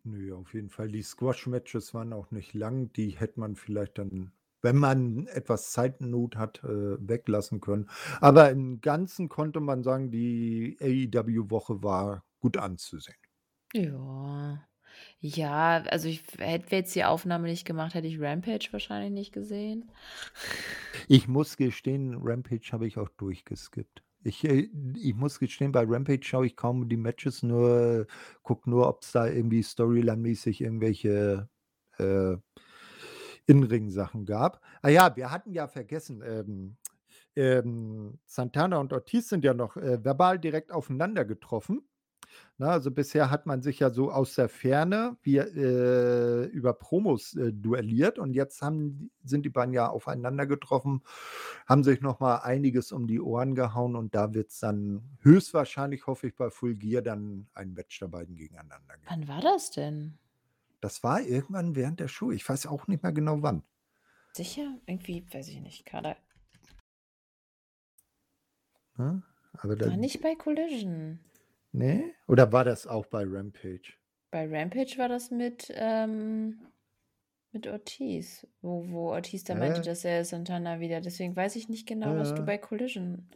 Nö, 0.04 0.34
auf 0.36 0.54
jeden 0.54 0.70
Fall. 0.70 0.90
Die 0.90 1.04
Squash-Matches 1.04 1.94
waren 1.94 2.14
auch 2.14 2.32
nicht 2.32 2.54
lang. 2.54 2.92
Die 2.94 3.10
hätte 3.12 3.40
man 3.40 3.56
vielleicht 3.56 3.98
dann, 3.98 4.32
wenn 4.62 4.78
man 4.78 5.28
etwas 5.28 5.72
Zeitnot 5.72 6.36
hat, 6.36 6.64
äh, 6.64 6.98
weglassen 7.08 7.60
können. 7.62 7.90
Aber 8.22 8.50
im 8.50 8.82
Ganzen 8.82 9.30
konnte 9.30 9.60
man 9.60 9.84
sagen, 9.84 10.12
die 10.12 10.78
AEW-Woche 10.82 11.84
war 11.84 12.26
gut 12.40 12.58
anzusehen. 12.58 13.16
Ja. 13.74 14.66
Ja, 15.22 15.84
also 15.90 16.08
ich 16.08 16.24
hätte 16.38 16.72
wir 16.72 16.78
jetzt 16.80 16.96
die 16.96 17.04
Aufnahme 17.04 17.48
nicht 17.48 17.66
gemacht, 17.66 17.94
hätte 17.94 18.08
ich 18.08 18.20
Rampage 18.22 18.70
wahrscheinlich 18.72 19.12
nicht 19.12 19.34
gesehen. 19.34 19.92
Ich 21.08 21.28
muss 21.28 21.58
gestehen, 21.58 22.18
Rampage 22.22 22.70
habe 22.72 22.88
ich 22.88 22.98
auch 22.98 23.10
durchgeskippt. 23.10 24.04
Ich, 24.24 24.44
äh, 24.44 24.70
ich 24.96 25.16
muss 25.16 25.40
gestehen, 25.40 25.72
bei 25.72 25.84
Rampage 25.86 26.24
schaue 26.24 26.46
ich 26.46 26.56
kaum 26.56 26.88
die 26.90 26.98
Matches, 26.98 27.44
nur 27.44 28.08
gucke 28.44 28.70
nur, 28.70 28.88
ob 28.88 29.04
es 29.04 29.12
da 29.12 29.28
irgendwie 29.28 29.62
Storyline-mäßig 29.64 30.62
irgendwelche 30.62 31.50
äh, 31.98 32.38
In-Ring-Sachen 33.46 34.26
gab. 34.26 34.62
Ah 34.82 34.90
ja, 34.90 35.16
wir 35.16 35.32
hatten 35.32 35.52
ja 35.54 35.68
vergessen, 35.68 36.22
ähm, 36.26 36.78
ähm, 37.36 38.20
Santana 38.26 38.78
und 38.78 38.94
Ortiz 38.94 39.30
sind 39.30 39.44
ja 39.44 39.54
noch 39.54 39.78
äh, 39.78 40.04
verbal 40.04 40.40
direkt 40.40 40.72
aufeinander 40.72 41.26
getroffen. 41.26 41.89
Na, 42.58 42.68
ne, 42.68 42.72
also 42.74 42.92
bisher 42.92 43.32
hat 43.32 43.46
man 43.46 43.62
sich 43.62 43.80
ja 43.80 43.90
so 43.90 44.12
aus 44.12 44.36
der 44.36 44.50
Ferne 44.50 45.18
wie, 45.22 45.38
äh, 45.38 46.46
über 46.48 46.74
Promos 46.74 47.36
äh, 47.36 47.54
duelliert 47.54 48.20
und 48.20 48.34
jetzt 48.34 48.62
haben, 48.62 49.12
sind 49.24 49.46
die 49.46 49.50
beiden 49.50 49.74
ja 49.74 49.88
aufeinander 49.88 50.46
getroffen, 50.46 51.02
haben 51.68 51.84
sich 51.84 52.02
nochmal 52.02 52.42
einiges 52.44 52.92
um 52.92 53.08
die 53.08 53.22
Ohren 53.22 53.56
gehauen 53.56 53.96
und 53.96 54.14
da 54.14 54.34
wird 54.34 54.50
es 54.50 54.60
dann 54.60 55.04
höchstwahrscheinlich, 55.22 56.06
hoffe 56.08 56.28
ich, 56.28 56.36
bei 56.36 56.50
Full 56.50 56.76
Gear 56.76 57.02
dann 57.02 57.48
ein 57.54 57.74
Match 57.74 58.00
der 58.00 58.08
beiden 58.08 58.36
gegeneinander 58.36 58.96
geben. 58.98 59.08
Wann 59.08 59.28
war 59.28 59.42
das 59.42 59.72
denn? 59.72 60.18
Das 60.82 61.04
war 61.04 61.22
irgendwann 61.22 61.76
während 61.76 62.00
der 62.00 62.08
Show. 62.08 62.32
Ich 62.32 62.48
weiß 62.48 62.68
auch 62.68 62.88
nicht 62.88 63.04
mehr 63.04 63.12
genau 63.12 63.42
wann. 63.42 63.64
Sicher? 64.34 64.78
Irgendwie, 64.86 65.26
weiß 65.32 65.48
ich 65.50 65.62
nicht, 65.62 65.86
gerade. 65.86 66.16
Ne? 68.98 69.24
Aber 69.54 69.80
war 69.80 69.98
nicht 69.98 70.22
bei 70.22 70.36
Collision. 70.36 71.20
Nee? 71.72 72.14
Oder 72.28 72.52
war 72.52 72.64
das 72.64 72.88
auch 72.88 73.06
bei 73.06 73.24
Rampage? 73.24 73.94
Bei 74.32 74.48
Rampage 74.48 74.98
war 74.98 75.10
das 75.10 75.32
mit, 75.32 75.72
ähm, 75.76 76.60
mit 77.52 77.68
Ortiz, 77.68 78.48
wo, 78.62 78.88
wo 78.90 79.12
Ortiz 79.12 79.44
da 79.44 79.56
meinte, 79.56 79.82
dass 79.82 80.06
er 80.06 80.24
Santana 80.26 80.80
wieder. 80.80 81.02
Deswegen 81.02 81.36
weiß 81.36 81.56
ich 81.56 81.70
nicht 81.70 81.88
genau, 81.88 82.16
was 82.16 82.36
du 82.36 82.44
bei 82.44 82.58
Collision. 82.58 83.28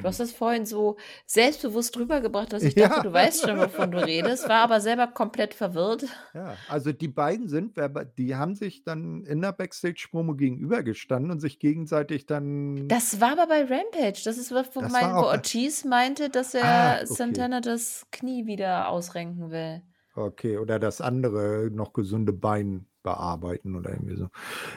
Du 0.00 0.04
hast 0.04 0.20
das 0.20 0.32
vorhin 0.32 0.64
so 0.66 0.96
selbstbewusst 1.26 1.96
rübergebracht, 1.98 2.52
dass 2.52 2.62
ich 2.62 2.74
dachte, 2.74 2.96
Ja. 2.96 3.02
du 3.02 3.12
weißt 3.12 3.42
schon, 3.46 3.58
wovon 3.58 3.90
du 3.92 4.04
redest, 4.04 4.48
war 4.48 4.60
aber 4.62 4.80
selber 4.80 5.06
komplett 5.06 5.54
verwirrt. 5.54 6.04
Ja, 6.34 6.56
also 6.68 6.92
die 6.92 7.08
beiden 7.08 7.48
sind 7.48 7.76
die 8.18 8.36
haben 8.36 8.54
sich 8.54 8.84
dann 8.84 9.24
in 9.24 9.40
der 9.42 9.52
Backstage-Promo 9.52 10.34
gegenübergestanden 10.34 11.30
und 11.30 11.40
sich 11.40 11.58
gegenseitig 11.58 12.26
dann 12.26 12.88
Das 12.88 13.20
war 13.20 13.32
aber 13.32 13.46
bei 13.46 13.60
Rampage. 13.60 14.22
Das 14.24 14.38
ist 14.38 14.52
was, 14.52 14.74
wo, 14.74 14.80
Das 14.80 14.92
mein, 14.92 15.14
wo 15.14 15.20
Ortiz 15.26 15.84
meinte, 15.84 16.30
dass 16.30 16.54
Ah, 16.54 16.58
er 16.58 17.02
okay. 17.02 17.14
Santana 17.14 17.60
das 17.60 18.06
Knie 18.12 18.46
wieder 18.46 18.88
ausrenken 18.88 19.50
will. 19.50 19.82
Okay, 20.14 20.58
oder 20.58 20.78
das 20.78 21.00
andere 21.00 21.70
noch 21.72 21.92
gesunde 21.92 22.32
Bein 22.32 22.86
bearbeiten 23.02 23.74
oder 23.76 23.90
irgendwie 23.90 24.16
so. 24.16 24.28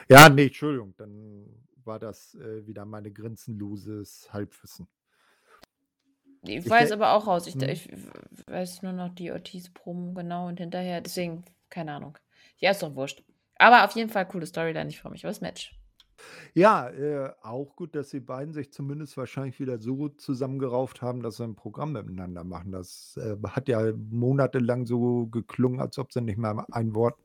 Ja, 0.08 0.28
ne, 0.28 0.44
Entschuldigung, 0.46 0.94
dann 0.96 1.46
war 1.84 1.98
das, 1.98 2.34
äh, 2.34 2.66
wieder 2.66 2.84
meine 2.84 3.12
grenzenloses 3.12 4.28
Halbwissen. 4.32 4.88
Ich 6.42 6.56
Ich 6.56 6.70
weiß 6.70 6.92
aber 6.92 7.12
auch 7.12 7.26
raus. 7.26 7.46
Ich, 7.46 7.54
mhm. 7.54 7.62
ich 7.68 7.88
weiß 8.46 8.82
nur 8.82 8.92
noch 8.92 9.14
die 9.14 9.32
Ortiz-Promo 9.32 10.12
genau 10.12 10.48
und 10.48 10.58
hinterher. 10.58 11.00
Deswegen, 11.00 11.44
keine 11.70 11.92
Ahnung. 11.92 12.18
Ja, 12.58 12.70
ist 12.70 12.82
doch 12.82 12.94
wurscht. 12.94 13.22
Aber 13.58 13.84
auf 13.84 13.92
jeden 13.92 14.10
Fall 14.10 14.26
coole 14.26 14.46
Storyline. 14.46 14.88
Ich 14.88 15.00
freue 15.00 15.12
mich 15.12 15.26
aufs 15.26 15.40
Match. 15.40 15.74
Ja, 16.54 16.88
äh, 16.88 17.30
auch 17.42 17.76
gut, 17.76 17.94
dass 17.94 18.10
die 18.10 18.20
beiden 18.20 18.54
sich 18.54 18.72
zumindest 18.72 19.16
wahrscheinlich 19.16 19.60
wieder 19.60 19.78
so 19.78 20.08
zusammengerauft 20.08 21.02
haben, 21.02 21.22
dass 21.22 21.36
sie 21.36 21.44
ein 21.44 21.56
Programm 21.56 21.92
miteinander 21.92 22.44
machen. 22.44 22.72
Das, 22.72 23.18
äh, 23.18 23.36
hat 23.48 23.68
ja 23.68 23.92
monatelang 24.10 24.86
so 24.86 25.26
geklungen, 25.26 25.80
als 25.80 25.98
ob 25.98 26.12
sie 26.12 26.22
nicht 26.22 26.38
mal 26.38 26.64
ein 26.72 26.94
Wort 26.94 27.18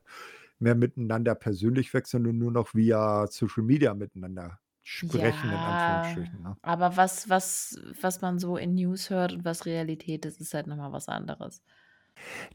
mehr 0.59 0.75
miteinander 0.75 1.35
persönlich 1.35 1.93
wechseln 1.93 2.27
und 2.27 2.37
nur 2.37 2.51
noch 2.51 2.75
via 2.75 3.27
Social 3.27 3.63
Media 3.63 3.93
miteinander 3.93 4.59
sprechen, 4.83 5.51
in 5.51 5.63
Ja, 5.63 5.63
Anführungsstrichen, 5.63 6.41
ne? 6.41 6.57
aber 6.61 6.95
was, 6.97 7.29
was, 7.29 7.79
was 8.01 8.21
man 8.21 8.39
so 8.39 8.57
in 8.57 8.75
News 8.75 9.09
hört 9.09 9.33
und 9.33 9.45
was 9.45 9.65
Realität 9.65 10.25
ist, 10.25 10.39
ist 10.41 10.53
halt 10.53 10.67
nochmal 10.67 10.91
was 10.91 11.07
anderes. 11.07 11.63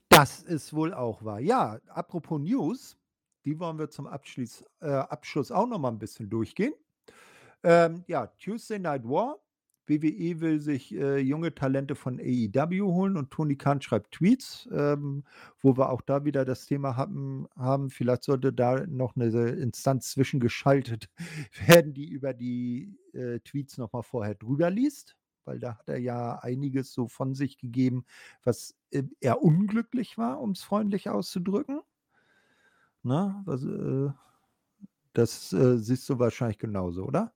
Das 0.09 0.43
ist 0.43 0.73
wohl 0.73 0.95
auch 0.95 1.25
wahr. 1.25 1.41
Ja, 1.41 1.79
apropos 1.89 2.41
News, 2.41 2.97
die 3.45 3.59
wollen 3.59 3.79
wir 3.79 3.91
zum 3.91 4.07
Abschluss, 4.07 4.65
äh, 4.81 4.87
Abschluss 4.91 5.51
auch 5.51 5.67
noch 5.67 5.79
mal 5.79 5.89
ein 5.91 5.99
bisschen 5.99 6.29
durchgehen. 6.31 6.75
Ähm, 7.65 8.05
ja, 8.09 8.29
Tuesday 8.29 8.79
Night 8.79 9.05
War. 9.05 9.39
WWE 9.89 10.41
will 10.41 10.61
sich 10.61 10.95
äh, 10.95 11.19
junge 11.19 11.55
Talente 11.55 11.95
von 11.95 12.19
AEW 12.21 12.93
holen 12.93 13.17
und 13.17 13.31
Tony 13.31 13.57
Khan 13.57 13.81
schreibt 13.81 14.13
Tweets, 14.13 14.69
ähm, 14.73 15.25
wo 15.61 15.77
wir 15.77 15.91
auch 15.91 16.01
da 16.03 16.25
wieder 16.25 16.45
das 16.45 16.67
Thema 16.67 16.97
hatten, 16.97 17.47
haben. 17.57 17.91
Vielleicht 17.91 18.25
sollte 18.25 18.53
da 18.53 18.87
noch 18.87 19.17
eine 19.17 19.27
Instanz 19.51 20.11
zwischengeschaltet 20.11 21.09
werden, 21.67 21.95
die 21.95 22.09
über 22.09 22.35
die 22.35 22.99
äh, 23.13 23.41
Tweets 23.41 23.79
noch 23.79 23.93
mal 23.93 24.03
vorher 24.03 24.35
drüber 24.35 24.71
liest, 24.71 25.17
weil 25.45 25.59
da 25.61 25.79
hat 25.79 25.89
er 25.89 25.99
ja 25.99 26.39
einiges 26.41 26.93
so 26.93 27.09
von 27.09 27.35
sich 27.35 27.59
gegeben, 27.59 28.05
was 28.43 28.75
äh, 28.91 29.05
eher 29.21 29.43
unglücklich 29.43 30.19
war, 30.19 30.41
um 30.41 30.51
es 30.51 30.63
freundlich 30.63 31.09
auszudrücken. 31.09 31.81
Ne? 33.03 33.43
Was, 33.45 33.63
äh, 33.65 34.11
das 35.13 35.53
äh, 35.53 35.79
siehst 35.79 36.09
du 36.09 36.19
wahrscheinlich 36.19 36.59
genauso, 36.59 37.05
oder? 37.05 37.33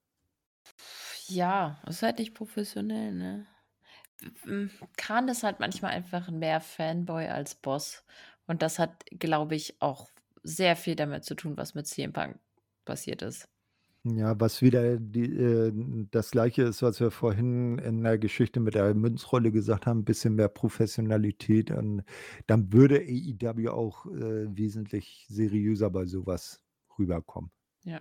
Ja, 1.30 1.80
ist 1.86 2.02
halt 2.02 2.18
nicht 2.18 2.34
professionell, 2.34 3.12
ne? 3.12 3.46
Khan 4.96 5.28
ist 5.28 5.42
halt 5.42 5.60
manchmal 5.60 5.92
einfach 5.92 6.30
mehr 6.30 6.60
Fanboy 6.60 7.26
als 7.28 7.54
Boss. 7.54 8.04
Und 8.46 8.62
das 8.62 8.78
hat, 8.78 9.04
glaube 9.10 9.54
ich, 9.54 9.80
auch 9.80 10.10
sehr 10.42 10.76
viel 10.76 10.96
damit 10.96 11.24
zu 11.24 11.34
tun, 11.34 11.56
was 11.56 11.74
mit 11.74 11.86
CM 11.86 12.12
Punk 12.12 12.38
passiert 12.84 13.22
ist. 13.22 13.48
Ja, 14.04 14.38
was 14.40 14.62
wieder 14.62 14.96
die, 14.96 15.24
äh, 15.24 15.72
das 16.10 16.30
Gleiche 16.30 16.62
ist, 16.62 16.80
was 16.80 17.00
wir 17.00 17.10
vorhin 17.10 17.78
in 17.78 18.02
der 18.02 18.18
Geschichte 18.18 18.58
mit 18.58 18.74
der 18.74 18.94
Münzrolle 18.94 19.52
gesagt 19.52 19.86
haben, 19.86 20.00
ein 20.00 20.04
bisschen 20.06 20.36
mehr 20.36 20.48
Professionalität. 20.48 21.70
Und 21.70 22.04
dann 22.46 22.72
würde 22.72 22.96
AEW 23.00 23.68
auch 23.70 24.06
äh, 24.06 24.56
wesentlich 24.56 25.26
seriöser 25.28 25.90
bei 25.90 26.06
sowas 26.06 26.62
rüberkommen. 26.98 27.50
Ja. 27.84 28.00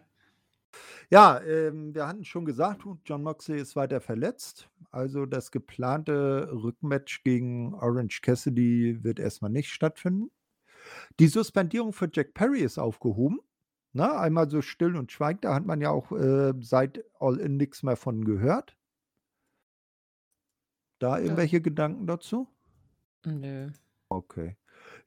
Ja, 1.10 1.41
ähm, 1.41 1.94
wir 1.96 2.08
hatten 2.08 2.24
schon 2.26 2.46
gesagt, 2.46 2.84
John 3.06 3.24
Moxley 3.24 3.60
ist 3.60 3.76
weiter 3.76 4.02
verletzt. 4.02 4.70
Also 4.91 5.26
das 5.26 5.52
geplante 5.52 6.50
Rückmatch 6.52 7.24
gegen 7.24 7.74
Orange 7.76 8.22
Cassidy 8.22 9.04
wird 9.04 9.20
erstmal 9.20 9.52
nicht 9.52 9.70
stattfinden. 9.72 10.32
Die 11.20 11.28
Suspendierung 11.28 11.94
für 11.94 12.10
Jack 12.12 12.34
Perry 12.34 12.60
ist 12.62 12.78
aufgehoben. 12.80 13.40
Ne? 13.94 14.12
Einmal 14.18 14.50
so 14.50 14.62
still 14.62 14.96
und 14.96 15.12
schweigt, 15.12 15.46
da 15.46 15.56
hat 15.56 15.66
man 15.66 15.82
ja 15.82 15.90
auch 15.91 16.12
äh, 16.12 16.54
seit 16.62 17.04
All 17.20 17.38
In 17.40 17.58
nichts 17.58 17.84
mehr 17.84 17.96
von 17.98 18.24
gehört. 18.26 18.78
Da 21.00 21.18
Ja. 21.18 21.24
irgendwelche 21.24 21.62
Gedanken 21.62 22.08
dazu? 22.08 22.48
Nö. 23.26 23.72
Okay. 24.10 24.56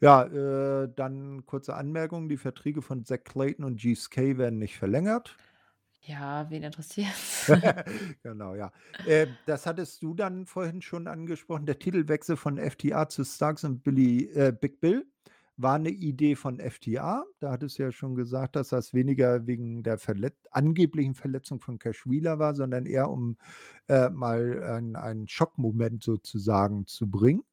Ja, 0.00 0.24
äh, 0.24 0.88
dann 0.94 1.46
kurze 1.46 1.74
Anmerkung: 1.74 2.28
Die 2.28 2.36
Verträge 2.36 2.82
von 2.82 3.04
Zack 3.04 3.24
Clayton 3.24 3.64
und 3.64 3.80
GSK 3.80 4.38
werden 4.38 4.58
nicht 4.58 4.76
verlängert. 4.76 5.36
Ja, 6.04 6.50
wen 6.50 6.62
interessiert's? 6.62 7.46
Genau, 8.22 8.54
ja. 8.54 8.72
Äh, 9.04 9.28
das 9.46 9.66
hattest 9.66 10.02
du 10.02 10.14
dann 10.14 10.46
vorhin 10.46 10.82
schon 10.82 11.06
angesprochen. 11.06 11.66
Der 11.66 11.78
Titelwechsel 11.78 12.36
von 12.36 12.58
FTA 12.58 13.08
zu 13.08 13.24
Starks 13.24 13.64
und 13.64 13.82
Billy, 13.84 14.26
äh, 14.34 14.52
Big 14.58 14.80
Bill 14.80 15.06
war 15.56 15.74
eine 15.76 15.90
Idee 15.90 16.34
von 16.34 16.58
FTA. 16.60 17.24
Da 17.40 17.52
hattest 17.52 17.78
du 17.78 17.84
ja 17.84 17.92
schon 17.92 18.14
gesagt, 18.16 18.56
dass 18.56 18.70
das 18.70 18.94
weniger 18.94 19.46
wegen 19.46 19.82
der 19.82 19.98
verlet 19.98 20.34
angeblichen 20.50 21.14
Verletzung 21.14 21.60
von 21.60 21.78
Cash 21.78 22.06
Wheeler 22.06 22.38
war, 22.38 22.54
sondern 22.54 22.86
eher 22.86 23.10
um 23.10 23.36
äh, 23.88 24.08
mal 24.10 24.62
ein 24.64 24.96
einen 24.96 25.28
Schockmoment 25.28 26.02
sozusagen 26.02 26.86
zu 26.86 27.08
bringen. 27.10 27.44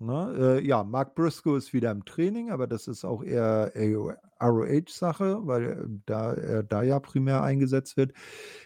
Ne? 0.00 0.58
Äh, 0.60 0.66
ja, 0.66 0.84
Mark 0.84 1.14
Briscoe 1.16 1.56
ist 1.56 1.72
wieder 1.72 1.90
im 1.90 2.04
Training, 2.04 2.50
aber 2.50 2.68
das 2.68 2.86
ist 2.86 3.04
auch 3.04 3.24
eher 3.24 3.72
ROH-Sache, 4.40 5.46
weil 5.46 5.64
äh, 5.64 6.00
da 6.06 6.34
er 6.34 6.62
da 6.62 6.82
ja 6.82 7.00
primär 7.00 7.42
eingesetzt 7.42 7.96
wird. 7.96 8.12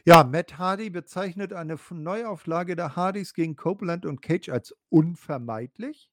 Ja, 0.05 0.25
Matt 0.25 0.59
Hardy 0.59 0.91
bezeichnet 0.91 1.55
eine 1.55 1.79
Neuauflage 1.91 2.77
der 2.77 2.97
Hardys 2.97 3.33
gegen 3.33 3.57
Copeland 3.57 4.05
und 4.05 4.21
Cage 4.21 4.51
als 4.51 4.75
unvermeidlich. 4.91 6.11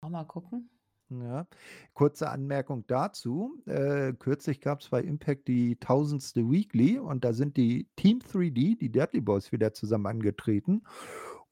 Mal 0.00 0.24
gucken. 0.24 0.70
Ja. 1.10 1.46
Kurze 1.92 2.30
Anmerkung 2.30 2.86
dazu. 2.86 3.60
Äh, 3.66 4.12
kürzlich 4.12 4.60
gab 4.60 4.80
es 4.80 4.88
bei 4.90 5.02
Impact 5.02 5.48
die 5.48 5.76
tausendste 5.76 6.48
Weekly 6.48 6.98
und 6.98 7.24
da 7.24 7.32
sind 7.32 7.56
die 7.56 7.88
Team 7.96 8.20
3D, 8.20 8.78
die 8.78 8.92
Dudley 8.92 9.20
Boys, 9.20 9.50
wieder 9.50 9.74
zusammen 9.74 10.06
angetreten. 10.06 10.82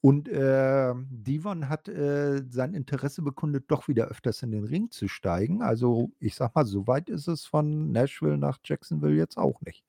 Und 0.01 0.29
äh, 0.29 0.93
Devon 1.09 1.67
hat 1.67 1.89
äh, 1.89 2.41
sein 2.49 2.73
Interesse 2.73 3.21
bekundet, 3.21 3.65
doch 3.67 3.89
wieder 3.89 4.07
öfters 4.07 4.41
in 4.43 4.51
den 4.51 4.63
Ring 4.63 4.91
zu 4.91 5.09
steigen. 5.09 5.61
Also, 5.61 6.11
ich 6.19 6.35
sag 6.35 6.55
mal, 6.55 6.65
so 6.65 6.87
weit 6.87 7.09
ist 7.09 7.27
es 7.27 7.45
von 7.45 7.91
Nashville 7.91 8.37
nach 8.37 8.59
Jacksonville 8.63 9.15
jetzt 9.15 9.37
auch 9.37 9.59
nicht. 9.61 9.83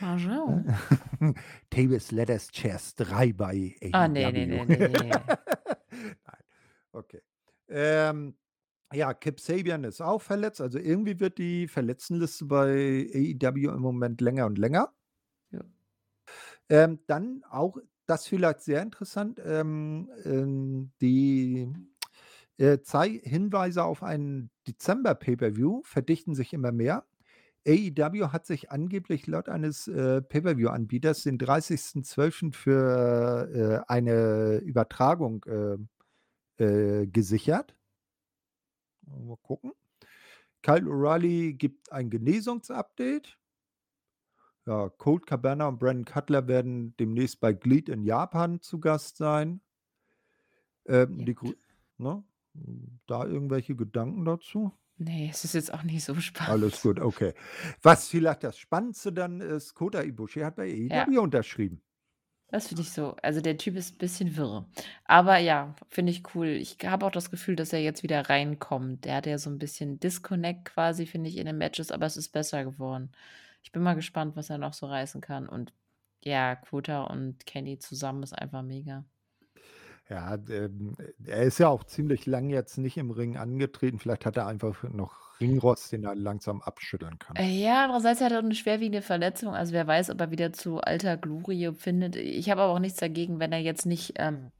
Mal 0.00 0.18
schauen. 0.18 0.74
Tables, 1.70 2.10
Letters, 2.10 2.48
Chairs 2.48 2.94
3 2.96 3.32
bei 3.32 3.76
AEW. 3.80 3.90
Ah, 3.92 4.08
nee, 4.08 4.30
nee, 4.32 4.46
nee, 4.46 4.64
nee, 4.64 4.76
nee. 4.76 4.88
Nein. 5.00 6.42
Okay. 6.92 7.22
Ähm, 7.68 8.34
ja, 8.92 9.14
Kip 9.14 9.40
Sabian 9.40 9.84
ist 9.84 10.00
auch 10.00 10.20
verletzt. 10.20 10.60
Also 10.60 10.78
irgendwie 10.78 11.18
wird 11.20 11.38
die 11.38 11.68
Verletztenliste 11.68 12.44
bei 12.44 13.08
AEW 13.14 13.70
im 13.70 13.80
Moment 13.80 14.20
länger 14.20 14.46
und 14.46 14.58
länger. 14.58 14.92
Ähm, 16.68 17.00
dann 17.06 17.42
auch, 17.50 17.78
das 18.06 18.26
vielleicht 18.26 18.60
sehr 18.60 18.82
interessant, 18.82 19.40
ähm, 19.44 20.10
ähm, 20.24 20.92
die 21.00 21.72
äh, 22.58 22.78
Hinweise 23.22 23.84
auf 23.84 24.02
einen 24.02 24.50
Dezember-Pay-Per-View 24.66 25.82
verdichten 25.84 26.34
sich 26.34 26.52
immer 26.52 26.72
mehr. 26.72 27.04
AEW 27.66 28.28
hat 28.30 28.46
sich 28.46 28.70
angeblich 28.70 29.26
laut 29.26 29.48
eines 29.48 29.88
äh, 29.88 30.20
Pay-Per-View-Anbieters 30.20 31.22
den 31.22 31.38
30.12. 31.38 32.52
für 32.52 33.84
äh, 33.88 33.90
eine 33.90 34.58
Übertragung 34.58 35.44
äh, 35.46 35.78
äh, 36.62 37.06
gesichert. 37.06 37.74
Mal 39.06 39.36
gucken. 39.42 39.72
Kyle 40.62 40.86
O'Reilly 40.86 41.54
gibt 41.54 41.92
ein 41.92 42.10
Genesungsupdate. 42.10 43.38
Ja, 44.66 44.90
Colt 44.90 45.26
Cabana 45.26 45.68
und 45.68 45.78
Brandon 45.78 46.04
Cutler 46.04 46.46
werden 46.48 46.94
demnächst 46.98 47.40
bei 47.40 47.52
Gleed 47.54 47.88
in 47.88 48.02
Japan 48.02 48.60
zu 48.60 48.78
Gast 48.78 49.16
sein. 49.16 49.62
Ähm, 50.86 51.24
Ja, 51.24 51.26
die, 51.26 51.36
ne? 51.98 52.24
Da 53.06 53.24
irgendwelche 53.26 53.74
Gedanken 53.76 54.24
dazu? 54.24 54.72
Nee, 54.96 55.28
es 55.30 55.44
ist 55.44 55.54
jetzt 55.54 55.72
auch 55.72 55.82
nicht 55.84 56.04
so 56.04 56.14
Alles 56.46 56.80
spannend. 56.80 56.80
gut, 56.80 57.00
okay. 57.00 57.34
Was 57.82 58.08
vielleicht 58.08 58.44
das 58.44 58.56
Spannendste 58.58 59.12
dann 59.12 59.40
ist, 59.40 59.74
Kota 59.74 60.02
Ibushi 60.02 60.40
hat 60.40 60.56
bei 60.56 60.64
Ja, 60.88 61.06
AEW 61.06 61.18
unterschrieben. 61.20 61.82
das 62.48 62.68
finde 62.68 62.82
ich 62.82 62.92
so. 62.92 63.16
Also 63.22 63.40
der 63.40 63.56
Typ 63.58 63.74
ist 63.76 63.94
ein 63.94 63.98
bisschen 63.98 64.36
wirr. 64.36 64.68
Aber 65.04 65.38
ja, 65.38 65.74
finde 65.88 66.12
ich 66.12 66.34
cool. 66.34 66.46
Ich 66.48 66.76
habe 66.84 67.04
auch 67.06 67.10
das 67.10 67.30
Gefühl, 67.30 67.56
dass 67.56 67.72
er 67.72 67.80
jetzt 67.82 68.02
wieder 68.02 68.28
reinkommt. 68.30 69.04
Der 69.04 69.16
hat 69.16 69.26
ja 69.26 69.38
so 69.38 69.50
ein 69.50 69.58
bisschen 69.58 69.98
Disconnect 69.98 70.64
quasi, 70.66 71.06
finde 71.06 71.30
ich, 71.30 71.36
in 71.38 71.46
den 71.46 71.58
Matches, 71.58 71.90
aber 71.90 72.06
es 72.06 72.16
ist 72.16 72.28
besser 72.30 72.64
geworden. 72.64 73.10
Ich 73.64 73.72
bin 73.72 73.82
mal 73.82 73.94
gespannt, 73.94 74.36
was 74.36 74.50
er 74.50 74.58
noch 74.58 74.74
so 74.74 74.86
reißen 74.86 75.20
kann. 75.20 75.48
Und 75.48 75.72
ja, 76.20 76.54
Quota 76.54 77.04
und 77.04 77.44
Kenny 77.46 77.78
zusammen 77.78 78.22
ist 78.22 78.32
einfach 78.32 78.62
mega. 78.62 79.04
Ja, 80.08 80.34
ähm, 80.34 80.94
er 81.24 81.44
ist 81.44 81.58
ja 81.58 81.68
auch 81.68 81.84
ziemlich 81.84 82.26
lang 82.26 82.50
jetzt 82.50 82.76
nicht 82.76 82.98
im 82.98 83.10
Ring 83.10 83.38
angetreten. 83.38 83.98
Vielleicht 83.98 84.26
hat 84.26 84.36
er 84.36 84.46
einfach 84.46 84.82
noch 84.82 85.40
Ringrost, 85.40 85.92
den 85.92 86.04
er 86.04 86.14
langsam 86.14 86.60
abschütteln 86.60 87.18
kann. 87.18 87.36
Äh, 87.36 87.48
ja, 87.48 87.84
andererseits 87.84 88.20
hat 88.20 88.32
er 88.32 88.38
eine 88.38 88.54
schwerwiegende 88.54 89.00
Verletzung. 89.00 89.54
Also 89.54 89.72
wer 89.72 89.86
weiß, 89.86 90.10
ob 90.10 90.20
er 90.20 90.30
wieder 90.30 90.52
zu 90.52 90.80
alter 90.80 91.16
Glorie 91.16 91.72
findet. 91.74 92.16
Ich 92.16 92.50
habe 92.50 92.60
aber 92.60 92.74
auch 92.74 92.78
nichts 92.78 92.98
dagegen, 93.00 93.40
wenn 93.40 93.52
er 93.52 93.60
jetzt 93.60 93.86
nicht, 93.86 94.12
ähm, 94.16 94.52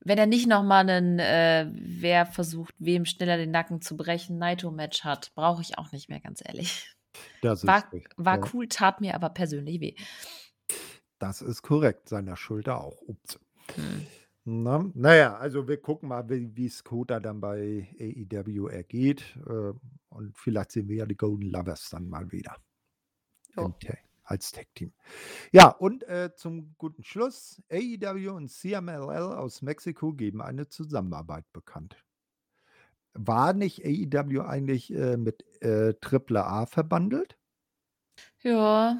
wenn 0.00 0.18
er 0.18 0.26
nicht 0.26 0.48
nochmal 0.48 0.88
einen, 0.88 1.18
äh, 1.18 1.70
wer 1.70 2.24
versucht, 2.24 2.74
wem 2.78 3.04
schneller 3.04 3.36
den 3.36 3.50
Nacken 3.50 3.82
zu 3.82 3.96
brechen, 3.98 4.38
Naito-Match 4.38 5.04
hat. 5.04 5.32
Brauche 5.34 5.60
ich 5.60 5.76
auch 5.76 5.92
nicht 5.92 6.08
mehr, 6.08 6.20
ganz 6.20 6.42
ehrlich. 6.42 6.96
Das 7.40 7.66
War, 7.66 7.78
ist 7.78 7.92
richtig. 7.92 8.08
war 8.16 8.38
Ja, 8.38 8.50
cool, 8.52 8.68
tat 8.68 9.00
mir 9.00 9.14
aber 9.14 9.30
persönlich 9.30 9.80
weh. 9.80 9.94
das 11.18 11.42
ist 11.42 11.62
korrekt. 11.62 12.08
Seiner 12.08 12.36
Schulter 12.36 12.80
auch. 12.80 13.00
Ups. 13.02 13.38
Hm. 13.74 14.06
Na, 14.44 14.90
naja, 14.94 15.36
also 15.36 15.68
wir 15.68 15.80
gucken 15.80 16.08
mal, 16.08 16.28
wie 16.28 16.66
es 16.66 16.82
Kota 16.82 17.20
dann 17.20 17.40
bei 17.40 17.88
AEW 18.00 18.66
ergeht. 18.68 19.38
Äh, 19.46 19.72
und 20.08 20.36
vielleicht 20.36 20.72
sehen 20.72 20.88
wir 20.88 20.96
ja 20.96 21.06
die 21.06 21.16
Golden 21.16 21.50
Lovers 21.50 21.90
dann 21.90 22.08
mal 22.08 22.30
wieder 22.32 22.56
Jo. 23.56 23.66
im 23.66 23.78
Ta 23.78 23.94
als 24.24 24.50
Tag-Team. 24.52 24.92
Ja, 25.52 25.68
und 25.68 26.04
äh, 26.04 26.30
zum 26.34 26.74
guten 26.78 27.02
Schluss, 27.04 27.62
AEW 27.70 28.30
und 28.34 28.48
CMLL 28.48 29.34
aus 29.34 29.62
Mexiko 29.62 30.12
geben 30.12 30.40
eine 30.40 30.68
Zusammenarbeit 30.68 31.44
bekannt. 31.52 31.96
War 33.14 33.52
nicht 33.52 33.84
AEW 33.84 34.42
eigentlich 34.42 34.92
äh, 34.92 35.16
mit 35.16 35.44
äh, 35.62 35.94
AAA 36.00 36.66
verbandelt? 36.66 37.38
Ja, 38.42 38.96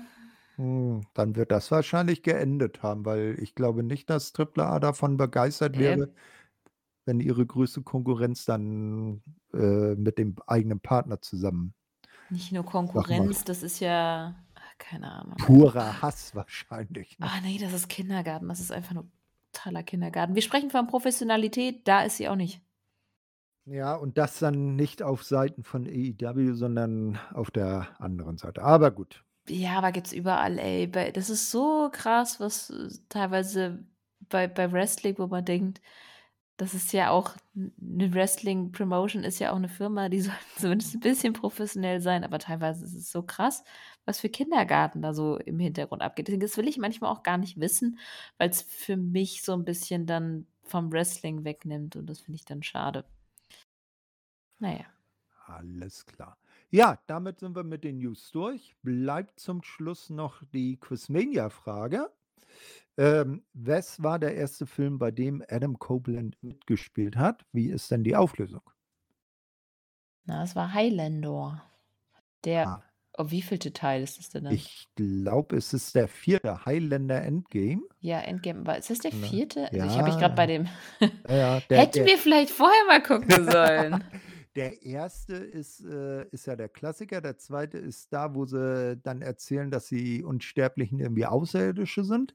Hm, 0.56 1.00
dann 1.14 1.34
wird 1.34 1.50
das 1.50 1.70
wahrscheinlich 1.70 2.22
geendet 2.22 2.82
haben, 2.82 3.06
weil 3.06 3.36
ich 3.40 3.54
glaube 3.54 3.82
nicht, 3.82 4.10
dass 4.10 4.34
AAA 4.38 4.80
davon 4.80 5.16
begeistert 5.16 5.78
wäre, 5.78 6.12
wenn 7.06 7.20
ihre 7.20 7.46
größte 7.46 7.82
Konkurrenz 7.82 8.44
dann 8.44 9.22
äh, 9.54 9.94
mit 9.94 10.18
dem 10.18 10.36
eigenen 10.46 10.80
Partner 10.80 11.22
zusammen 11.22 11.74
nicht 12.32 12.50
nur. 12.50 12.64
Konkurrenz, 12.64 13.44
das 13.44 13.62
ist 13.62 13.80
ja, 13.80 14.34
ah, 14.54 14.60
keine 14.78 15.12
Ahnung. 15.12 15.36
Purer 15.36 16.00
Hass 16.00 16.34
wahrscheinlich. 16.34 17.18
Ne? 17.18 17.26
Ah, 17.28 17.40
nee, 17.42 17.58
das 17.58 17.74
ist 17.74 17.88
Kindergarten. 17.88 18.48
Das 18.48 18.58
ist 18.58 18.72
einfach 18.72 18.94
nur 18.94 19.06
totaler 19.52 19.82
Kindergarten. 19.82 20.34
Wir 20.34 20.42
sprechen 20.42 20.70
von 20.70 20.86
Professionalität, 20.86 21.86
da 21.86 22.02
ist 22.02 22.16
sie 22.16 22.28
auch 22.28 22.36
nicht. 22.36 22.62
Ja, 23.64 23.94
und 23.94 24.18
das 24.18 24.38
dann 24.38 24.74
nicht 24.74 25.02
auf 25.02 25.22
Seiten 25.22 25.62
von 25.62 25.86
AEW, 25.86 26.54
sondern 26.54 27.18
auf 27.32 27.50
der 27.50 27.88
anderen 28.00 28.36
Seite. 28.36 28.62
Aber 28.62 28.90
gut. 28.90 29.24
Ja, 29.48 29.78
aber 29.78 29.92
gibt's 29.92 30.12
überall, 30.12 30.58
ey. 30.58 30.90
Das 31.12 31.30
ist 31.30 31.50
so 31.50 31.90
krass, 31.92 32.40
was 32.40 32.70
äh, 32.70 32.88
teilweise 33.08 33.84
bei, 34.28 34.46
bei 34.48 34.70
Wrestling, 34.72 35.18
wo 35.18 35.26
man 35.26 35.44
denkt, 35.44 35.80
das 36.56 36.74
ist 36.74 36.92
ja 36.92 37.10
auch 37.10 37.36
eine 37.54 38.14
Wrestling-Promotion, 38.14 39.24
ist 39.24 39.40
ja 39.40 39.52
auch 39.52 39.56
eine 39.56 39.68
Firma, 39.68 40.08
die 40.08 40.20
soll 40.22 40.34
zumindest 40.58 40.94
ein 40.94 41.00
bisschen 41.00 41.32
professionell 41.32 42.00
sein, 42.00 42.24
aber 42.24 42.38
teilweise 42.38 42.84
ist 42.84 42.94
es 42.94 43.10
so 43.10 43.22
krass, 43.22 43.64
was 44.04 44.20
für 44.20 44.28
Kindergarten 44.28 45.02
da 45.02 45.14
so 45.14 45.38
im 45.38 45.58
Hintergrund 45.58 46.02
abgeht. 46.02 46.28
Deswegen, 46.28 46.40
Das 46.42 46.56
will 46.56 46.68
ich 46.68 46.78
manchmal 46.78 47.10
auch 47.12 47.22
gar 47.22 47.38
nicht 47.38 47.58
wissen, 47.60 47.98
weil 48.38 48.50
es 48.50 48.62
für 48.62 48.96
mich 48.96 49.42
so 49.42 49.52
ein 49.54 49.64
bisschen 49.64 50.06
dann 50.06 50.46
vom 50.64 50.92
Wrestling 50.92 51.44
wegnimmt 51.44 51.96
und 51.96 52.06
das 52.06 52.20
finde 52.20 52.36
ich 52.36 52.44
dann 52.44 52.62
schade. 52.62 53.04
Naja. 54.62 54.86
Alles 55.46 56.06
klar. 56.06 56.38
Ja, 56.70 56.98
damit 57.06 57.40
sind 57.40 57.56
wir 57.56 57.64
mit 57.64 57.84
den 57.84 57.98
News 57.98 58.30
durch. 58.30 58.74
Bleibt 58.82 59.40
zum 59.40 59.62
Schluss 59.62 60.08
noch 60.08 60.42
die 60.52 60.78
Quizmania-Frage. 60.78 62.10
Ähm, 62.96 63.42
was 63.54 64.02
war 64.02 64.18
der 64.18 64.34
erste 64.36 64.66
Film, 64.66 64.98
bei 64.98 65.10
dem 65.10 65.42
Adam 65.48 65.78
Copeland 65.78 66.42
mitgespielt 66.42 67.16
hat? 67.16 67.44
Wie 67.52 67.70
ist 67.70 67.90
denn 67.90 68.04
die 68.04 68.16
Auflösung? 68.16 68.62
Na, 70.24 70.42
es 70.44 70.54
war 70.56 70.72
Highlander. 70.74 71.62
Der, 72.44 72.66
Ah, 72.66 72.82
oh, 73.18 73.30
wievielte 73.30 73.72
Teil 73.72 74.02
ist 74.02 74.18
das 74.18 74.30
denn 74.30 74.44
dann? 74.44 74.54
ich 74.54 74.88
glaube, 74.96 75.56
es 75.56 75.72
ist 75.74 75.94
der 75.94 76.08
vierte 76.08 76.64
Highlander 76.66 77.22
Endgame. 77.22 77.82
Ja, 78.00 78.20
Endgame. 78.20 78.66
War, 78.66 78.78
ist 78.78 78.90
das 78.90 78.98
der 79.00 79.12
Ne? 79.12 79.26
vierte? 79.28 79.72
Also 79.72 79.86
ich 79.86 79.98
habe 79.98 80.04
mich 80.04 80.18
gerade 80.18 80.32
Ja, 80.32 80.34
bei 80.34 80.46
dem. 80.46 80.68
ja, 81.28 81.36
ja, 81.36 81.60
der, 81.70 81.78
Hätten 81.80 81.94
der, 81.94 82.06
wir 82.06 82.18
vielleicht 82.18 82.50
vorher 82.52 82.84
mal 82.86 83.02
gucken 83.02 83.44
sollen. 83.50 84.04
Der 84.56 84.82
erste 84.82 85.34
ist, 85.34 85.84
äh, 85.84 86.26
ist 86.30 86.46
ja 86.46 86.56
der 86.56 86.68
Klassiker. 86.68 87.20
Der 87.20 87.38
zweite 87.38 87.78
ist 87.78 88.12
da, 88.12 88.34
wo 88.34 88.44
sie 88.44 88.98
dann 89.02 89.22
erzählen, 89.22 89.70
dass 89.70 89.86
die 89.86 90.22
Unsterblichen 90.22 91.00
irgendwie 91.00 91.26
Außerirdische 91.26 92.04
sind. 92.04 92.34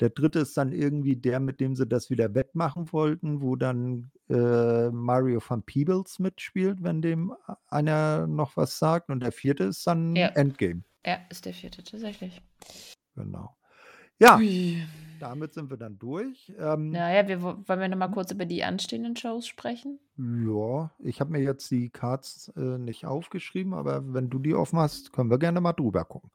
Der 0.00 0.10
dritte 0.10 0.40
ist 0.40 0.56
dann 0.56 0.72
irgendwie 0.72 1.14
der, 1.14 1.40
mit 1.40 1.60
dem 1.60 1.76
sie 1.76 1.86
das 1.86 2.08
wieder 2.08 2.34
wettmachen 2.34 2.90
wollten, 2.92 3.42
wo 3.42 3.54
dann 3.54 4.10
äh, 4.30 4.88
Mario 4.90 5.42
van 5.46 5.62
Peebles 5.62 6.18
mitspielt, 6.18 6.82
wenn 6.82 7.02
dem 7.02 7.34
einer 7.68 8.26
noch 8.26 8.56
was 8.56 8.78
sagt. 8.78 9.10
Und 9.10 9.20
der 9.20 9.32
vierte 9.32 9.64
ist 9.64 9.86
dann 9.86 10.16
Ja. 10.16 10.28
Endgame. 10.28 10.82
Ja, 11.04 11.18
ist 11.28 11.44
der 11.44 11.52
vierte 11.52 11.84
tatsächlich. 11.84 12.40
Genau. 13.14 13.56
Ja, 14.18 14.38
Ui. 14.38 14.82
Damit 15.20 15.54
sind 15.54 15.70
wir 15.70 15.76
dann 15.76 15.98
durch. 15.98 16.52
Ähm, 16.58 17.02
Naja, 17.02 17.26
wir, 17.26 17.42
wo- 17.42 17.66
wollen 17.66 17.80
wir 17.80 17.88
nochmal 17.88 18.10
kurz 18.12 18.30
über 18.30 18.44
die 18.46 18.62
anstehenden 18.64 19.16
Shows 19.16 19.46
sprechen? 19.48 19.98
ja, 20.16 20.92
ich 21.00 21.20
habe 21.20 21.32
mir 21.32 21.40
jetzt 21.42 21.68
die 21.70 21.90
Cards 21.90 22.52
äh, 22.56 22.78
nicht 22.78 23.06
aufgeschrieben, 23.06 23.74
aber 23.74 24.12
wenn 24.14 24.30
du 24.30 24.38
die 24.38 24.54
offen 24.54 24.78
hast, 24.78 25.12
können 25.12 25.30
wir 25.30 25.38
gerne 25.38 25.60
mal 25.60 25.72
drüber 25.72 26.04
gucken. 26.04 26.30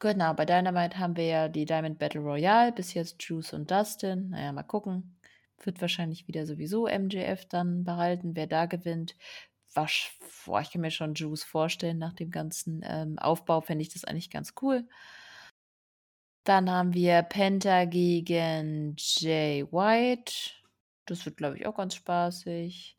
Genau, 0.00 0.34
bei 0.34 0.44
Dynamite 0.44 0.98
haben 0.98 1.16
wir 1.16 1.26
ja 1.26 1.48
die 1.48 1.64
Diamond 1.64 1.98
Battle 1.98 2.20
Royale, 2.20 2.72
bis 2.72 2.92
jetzt 2.94 3.22
Juice 3.22 3.52
und 3.52 3.70
Dustin. 3.70 4.30
Naja, 4.30 4.52
mal 4.52 4.64
gucken. 4.64 5.16
Wird 5.62 5.80
wahrscheinlich 5.80 6.26
wieder 6.26 6.44
sowieso 6.44 6.88
MJF 6.88 7.46
dann 7.46 7.84
behalten, 7.84 8.34
wer 8.34 8.48
da 8.48 8.66
gewinnt. 8.66 9.16
Was, 9.74 10.10
boah, 10.44 10.60
ich 10.60 10.72
kann 10.72 10.80
mir 10.82 10.90
schon 10.90 11.14
Juice 11.14 11.44
vorstellen, 11.44 11.98
nach 11.98 12.12
dem 12.14 12.30
ganzen 12.30 12.82
ähm, 12.84 13.18
Aufbau 13.18 13.60
fände 13.60 13.82
ich 13.82 13.92
das 13.92 14.04
eigentlich 14.04 14.30
ganz 14.30 14.54
cool. 14.62 14.88
Dann 16.44 16.70
haben 16.70 16.92
wir 16.92 17.22
Penta 17.22 17.84
gegen 17.84 18.96
Jay 18.98 19.64
White. 19.70 20.32
Das 21.06 21.24
wird, 21.24 21.36
glaube 21.36 21.56
ich, 21.56 21.66
auch 21.66 21.76
ganz 21.76 21.94
spaßig. 21.94 22.96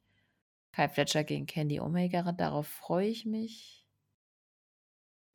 Kai 0.71 0.89
Fletcher 0.89 1.23
gegen 1.23 1.45
Candy 1.45 1.79
Omega, 1.79 2.31
darauf 2.31 2.67
freue 2.67 3.07
ich 3.07 3.25
mich. 3.25 3.85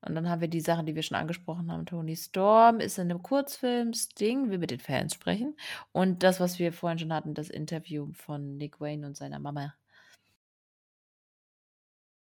Und 0.00 0.14
dann 0.14 0.28
haben 0.28 0.40
wir 0.40 0.48
die 0.48 0.60
Sachen, 0.60 0.86
die 0.86 0.94
wir 0.94 1.02
schon 1.02 1.16
angesprochen 1.16 1.70
haben. 1.70 1.86
Tony 1.86 2.16
Storm 2.16 2.80
ist 2.80 2.98
in 2.98 3.10
einem 3.10 3.22
Kurzfilm, 3.22 3.92
Sting 3.92 4.50
will 4.50 4.58
mit 4.58 4.70
den 4.70 4.80
Fans 4.80 5.14
sprechen. 5.14 5.56
Und 5.92 6.22
das, 6.22 6.40
was 6.40 6.58
wir 6.58 6.72
vorhin 6.72 6.98
schon 6.98 7.12
hatten, 7.12 7.34
das 7.34 7.50
Interview 7.50 8.12
von 8.12 8.56
Nick 8.56 8.80
Wayne 8.80 9.06
und 9.06 9.16
seiner 9.16 9.38
Mama. 9.38 9.74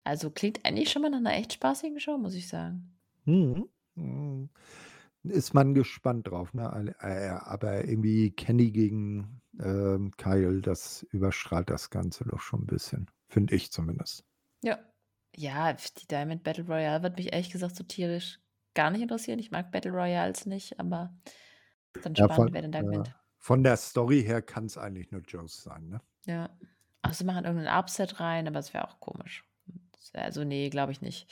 Also 0.04 0.32
klingt 0.32 0.66
eigentlich 0.66 0.92
schon 0.92 1.02
mal 1.02 1.10
nach 1.10 1.20
einer 1.20 1.36
echt 1.36 1.54
spaßigen 1.54 2.00
Show, 2.00 2.18
muss 2.18 2.34
ich 2.34 2.48
sagen. 2.48 2.98
Mhm. 3.26 3.70
Ist 5.24 5.54
man 5.54 5.74
gespannt 5.76 6.28
drauf, 6.28 6.54
ne? 6.54 6.96
Äh, 7.00 7.30
Aber 7.30 7.86
irgendwie 7.86 8.32
Kenny 8.32 8.72
gegen 8.72 9.42
ähm, 9.60 10.12
Kyle, 10.18 10.62
das 10.62 11.04
überstrahlt 11.12 11.70
das 11.70 11.90
Ganze 11.90 12.26
doch 12.26 12.40
schon 12.42 12.62
ein 12.64 12.68
bisschen. 12.68 13.10
Finde 13.30 13.56
ich 13.56 13.72
zumindest. 13.72 14.26
Ja. 14.64 14.80
Ja, 15.36 15.74
die 15.74 16.08
Diamond 16.08 16.44
Battle 16.44 16.66
Royale 16.66 17.04
wird 17.04 17.18
mich 17.18 17.32
ehrlich 17.32 17.52
gesagt 17.52 17.76
so 17.76 17.84
tierisch 17.86 18.40
gar 18.74 18.92
nicht 18.92 19.02
interessieren. 19.02 19.40
Ich 19.40 19.52
mag 19.52 19.72
Battle 19.72 19.92
Royals 19.92 20.46
nicht, 20.46 20.80
aber 20.80 21.16
dann 22.02 22.16
Ja, 22.16 22.26
spannend, 22.26 22.36
von, 22.36 22.54
wer 22.54 22.62
denn 22.62 22.72
da 22.74 22.82
ja, 22.82 22.84
gewinnt. 22.84 23.16
von 23.38 23.64
der 23.64 23.78
Story 23.78 24.24
her 24.24 24.42
kann 24.42 24.66
es 24.66 24.78
eigentlich 24.78 25.12
nur 25.12 25.22
Joes 25.22 25.64
sein, 25.64 25.88
ne? 25.90 26.02
Ja. 26.26 26.50
Ach, 27.04 27.14
sie 27.14 27.24
machen 27.26 27.46
irgendein 27.46 27.76
Upset 27.80 28.20
rein, 28.20 28.48
aber 28.48 28.60
es 28.60 28.74
wäre 28.74 28.88
auch 28.88 29.00
komisch. 29.00 29.44
Also, 30.14 30.44
nee, 30.44 30.70
glaube 30.70 30.92
ich 30.92 31.02
nicht. 31.02 31.28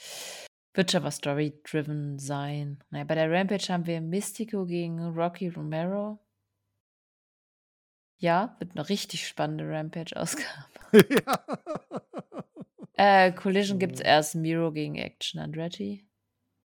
Wird 0.74 0.92
schon 0.92 1.02
was 1.02 1.16
Story-driven 1.16 2.18
sein. 2.18 2.82
Naja, 2.90 3.04
bei 3.04 3.16
der 3.16 3.30
Rampage 3.30 3.72
haben 3.72 3.86
wir 3.86 4.00
Mystico 4.00 4.66
gegen 4.66 5.00
Rocky 5.14 5.48
Romero. 5.48 6.20
Ja, 8.18 8.54
wird 8.58 8.72
eine 8.76 8.88
richtig 8.88 9.26
spannende 9.26 9.68
Rampage-Ausgabe. 9.68 10.46
ja. 11.26 11.46
Äh, 12.94 13.32
Collision 13.32 13.78
gibt 13.78 13.94
es 13.96 14.00
erst 14.00 14.34
Miro 14.34 14.72
gegen 14.72 14.94
Action 14.96 15.40
Andretti. 15.40 16.06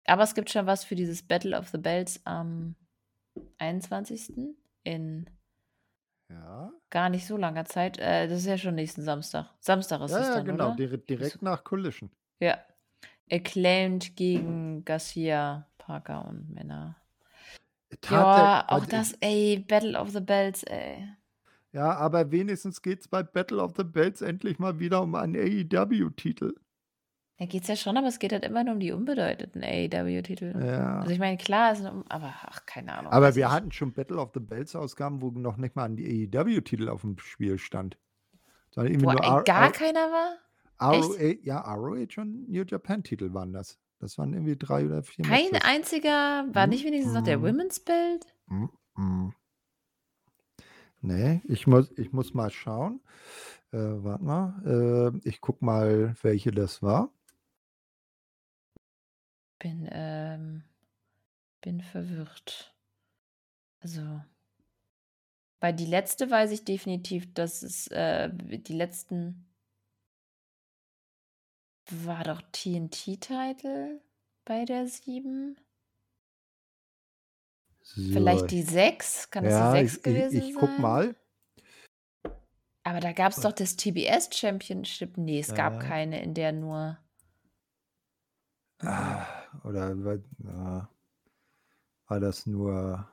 Aber 0.04 0.22
es 0.22 0.34
gibt 0.34 0.50
schon 0.50 0.66
was 0.66 0.84
für 0.84 0.94
dieses 0.94 1.26
Battle 1.26 1.58
of 1.58 1.68
the 1.68 1.78
Belts 1.78 2.20
am 2.26 2.76
21. 3.58 4.54
in 4.84 5.30
Ja. 6.30 6.72
gar 6.90 7.08
nicht 7.08 7.26
so 7.26 7.36
langer 7.36 7.64
Zeit. 7.64 7.98
Äh, 7.98 8.28
das 8.28 8.40
ist 8.40 8.46
ja 8.46 8.58
schon 8.58 8.74
nächsten 8.74 9.02
Samstag. 9.02 9.54
Samstag 9.60 10.02
ist 10.02 10.10
Ja, 10.12 10.18
es 10.20 10.28
ja, 10.28 10.34
dann, 10.36 10.44
genau. 10.44 10.66
oder? 10.68 10.76
Direkt, 10.76 11.08
direkt 11.10 11.42
nach 11.42 11.64
Collision. 11.64 12.10
Ja. 12.38 12.58
Acclaimed 13.30 14.16
gegen 14.16 14.84
Garcia, 14.84 15.66
Parker 15.78 16.26
und 16.28 16.50
Männer. 16.50 16.96
Ja, 18.08 18.64
auch 18.68 18.86
das, 18.86 19.14
ey, 19.20 19.64
Battle 19.66 19.98
of 19.98 20.10
the 20.10 20.20
Belts, 20.20 20.62
ey. 20.64 21.08
ja, 21.72 21.92
aber 21.96 22.30
wenigstens 22.30 22.82
geht 22.82 23.00
es 23.00 23.08
bei 23.08 23.22
Battle 23.22 23.60
of 23.62 23.74
the 23.76 23.84
Belts 23.84 24.22
endlich 24.22 24.58
mal 24.58 24.78
wieder 24.78 25.02
um 25.02 25.14
einen 25.16 25.36
AEW-Titel. 25.36 26.54
Da 27.40 27.46
geht 27.46 27.62
es 27.62 27.68
ja 27.68 27.76
schon, 27.76 27.96
aber 27.96 28.06
es 28.06 28.18
geht 28.18 28.32
halt 28.32 28.44
immer 28.44 28.62
nur 28.64 28.74
um 28.74 28.80
die 28.80 28.92
unbedeutenden 28.92 29.64
AEW-Titel. 29.64 30.54
Ja. 30.62 31.00
Also 31.00 31.10
ich 31.10 31.18
meine, 31.18 31.38
klar, 31.38 31.72
ist, 31.72 31.84
aber 31.86 32.34
ach, 32.42 32.66
keine 32.66 32.92
Ahnung. 32.92 33.10
Aber 33.10 33.34
wir 33.34 33.46
nicht. 33.46 33.54
hatten 33.54 33.72
schon 33.72 33.94
Battle 33.94 34.18
of 34.18 34.30
the 34.34 34.40
Bells 34.40 34.76
Ausgaben, 34.76 35.22
wo 35.22 35.30
noch 35.30 35.56
nicht 35.56 35.74
mal 35.74 35.86
ein 35.86 35.96
AEW-Titel 35.96 36.90
auf 36.90 37.00
dem 37.00 37.18
Spiel 37.18 37.58
stand. 37.58 37.96
Sondern 38.70 38.92
irgendwie 38.92 39.06
Wo 39.06 39.12
nur 39.12 39.24
ey, 39.24 39.44
gar 39.44 39.72
keiner 39.72 40.10
war? 40.10 40.36
ROH, 40.80 41.38
ja, 41.42 41.60
ROH 41.60 42.18
und 42.18 42.48
New 42.48 42.64
Japan 42.64 43.02
Titel 43.02 43.32
waren 43.32 43.52
das. 43.52 43.78
Das 43.98 44.16
waren 44.16 44.32
irgendwie 44.32 44.56
drei 44.56 44.86
oder 44.86 45.02
vier 45.02 45.24
Kein 45.24 45.50
Matches. 45.50 45.68
einziger, 45.68 46.46
war 46.54 46.66
nicht 46.66 46.84
wenigstens 46.84 47.12
noch 47.12 47.22
der. 47.22 47.42
Women's 47.42 47.80
Belt? 47.80 48.26
Mm, 48.46 48.64
mm. 48.96 49.34
Nee, 51.02 51.42
ich 51.44 51.66
muss, 51.66 51.90
ich 51.98 52.12
muss 52.12 52.34
mal 52.34 52.50
schauen. 52.50 53.00
Äh, 53.72 53.78
warte 53.78 54.24
mal. 54.24 55.12
Äh, 55.24 55.28
ich 55.28 55.40
guck 55.40 55.62
mal, 55.62 56.14
welche 56.22 56.50
das 56.50 56.82
war. 56.82 57.12
Bin, 59.58 59.86
ähm, 59.90 60.62
bin 61.60 61.82
verwirrt. 61.82 62.74
Also, 63.80 64.22
weil 65.60 65.74
die 65.74 65.86
letzte 65.86 66.30
weiß 66.30 66.50
ich 66.52 66.64
definitiv, 66.64 67.32
dass 67.34 67.62
es, 67.62 67.86
äh, 67.88 68.30
die 68.32 68.72
letzten 68.72 69.49
war 71.90 72.24
doch 72.24 72.42
TNT-Title 72.52 74.00
bei 74.44 74.64
der 74.64 74.86
7. 74.86 75.56
So, 77.82 78.12
Vielleicht 78.12 78.50
die 78.50 78.62
6? 78.62 79.30
Kann 79.30 79.44
das 79.44 79.52
ja, 79.52 79.72
die 79.74 79.84
ich, 79.84 79.92
6 79.92 79.96
ich, 79.96 80.02
gewesen 80.02 80.42
ich 80.42 80.54
guck 80.54 80.70
sein? 80.70 80.80
mal. 80.80 81.16
Aber 82.82 83.00
da 83.00 83.12
gab 83.12 83.32
es 83.32 83.40
doch 83.40 83.52
das 83.52 83.76
TBS 83.76 84.30
Championship. 84.32 85.16
Nee, 85.16 85.40
es 85.40 85.54
gab 85.54 85.74
Ja. 85.74 85.78
keine, 85.80 86.22
in 86.22 86.34
der 86.34 86.52
nur. 86.52 86.98
Ah, 88.82 89.26
oder 89.64 90.02
war, 90.04 90.18
ja, 90.38 90.90
war 92.06 92.20
das 92.20 92.46
nur. 92.46 93.08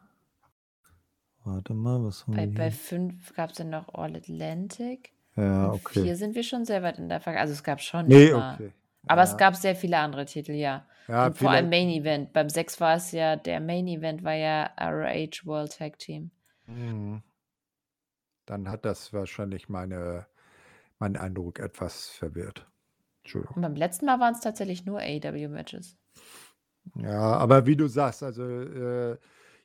Warte 1.44 1.74
mal, 1.74 2.04
was 2.04 2.28
haben 2.28 2.36
Bei, 2.36 2.48
wir 2.48 2.54
bei 2.54 2.70
hier? 2.70 2.80
5 2.80 3.34
gab 3.34 3.52
es 3.52 3.58
dann 3.58 3.70
noch 3.70 3.94
All 3.94 4.16
Atlantic. 4.16 5.14
Ja, 5.38 5.72
okay. 5.72 6.01
4 6.01 6.15
sind 6.15 6.35
wir 6.35 6.43
schon 6.43 6.65
sehr 6.65 6.84
weit 6.84 6.97
in 6.99 7.09
der 7.09 7.19
Vergangenheit. 7.22 7.49
Also 7.49 7.53
es 7.53 7.64
gab 7.64 7.81
schon 7.81 8.07
Nee, 8.07 8.30
immer. 8.30 8.53
okay. 8.53 8.73
Aber 9.07 9.23
es 9.23 9.31
Ja, 9.31 9.38
gab 9.38 9.55
sehr 9.55 9.76
viele 9.76 9.97
andere 9.99 10.26
Titel, 10.26 10.51
ja. 10.53 10.85
ja, 11.07 11.27
Und 11.27 11.38
vor 11.38 11.51
allem. 11.51 11.69
Main 11.69 11.89
Event. 11.89 12.34
Beim 12.34 12.49
6 12.49 12.80
war 12.81 12.95
es 12.97 13.11
ja, 13.11 13.35
der 13.35 13.59
Main 13.61 13.88
Event 13.88 14.23
war 14.23 14.34
ja 14.34 14.72
ROH 14.80 15.45
World 15.45 15.77
Tag 15.77 15.99
Team. 15.99 16.31
Mhm. 16.68 17.22
Dann 18.47 18.68
hat 18.69 18.84
das 18.84 19.14
wahrscheinlich 19.14 19.69
meine, 19.69 20.26
meinen 20.99 21.18
Eindruck 21.18 21.59
etwas 21.59 22.07
verwirrt. 22.09 22.68
Entschuldigung. 23.23 23.57
Und 23.57 23.61
beim 23.61 23.76
letzten 23.76 24.05
Mal 24.05 24.19
waren 24.22 24.34
es 24.35 24.39
tatsächlich 24.39 24.85
nur 24.85 24.99
AEW-Matches. 25.01 25.97
Ja, 26.95 27.38
aber 27.38 27.65
wie 27.65 27.76
du 27.76 27.88
sagst, 27.88 28.23
also 28.23 28.43
äh, 28.43 29.18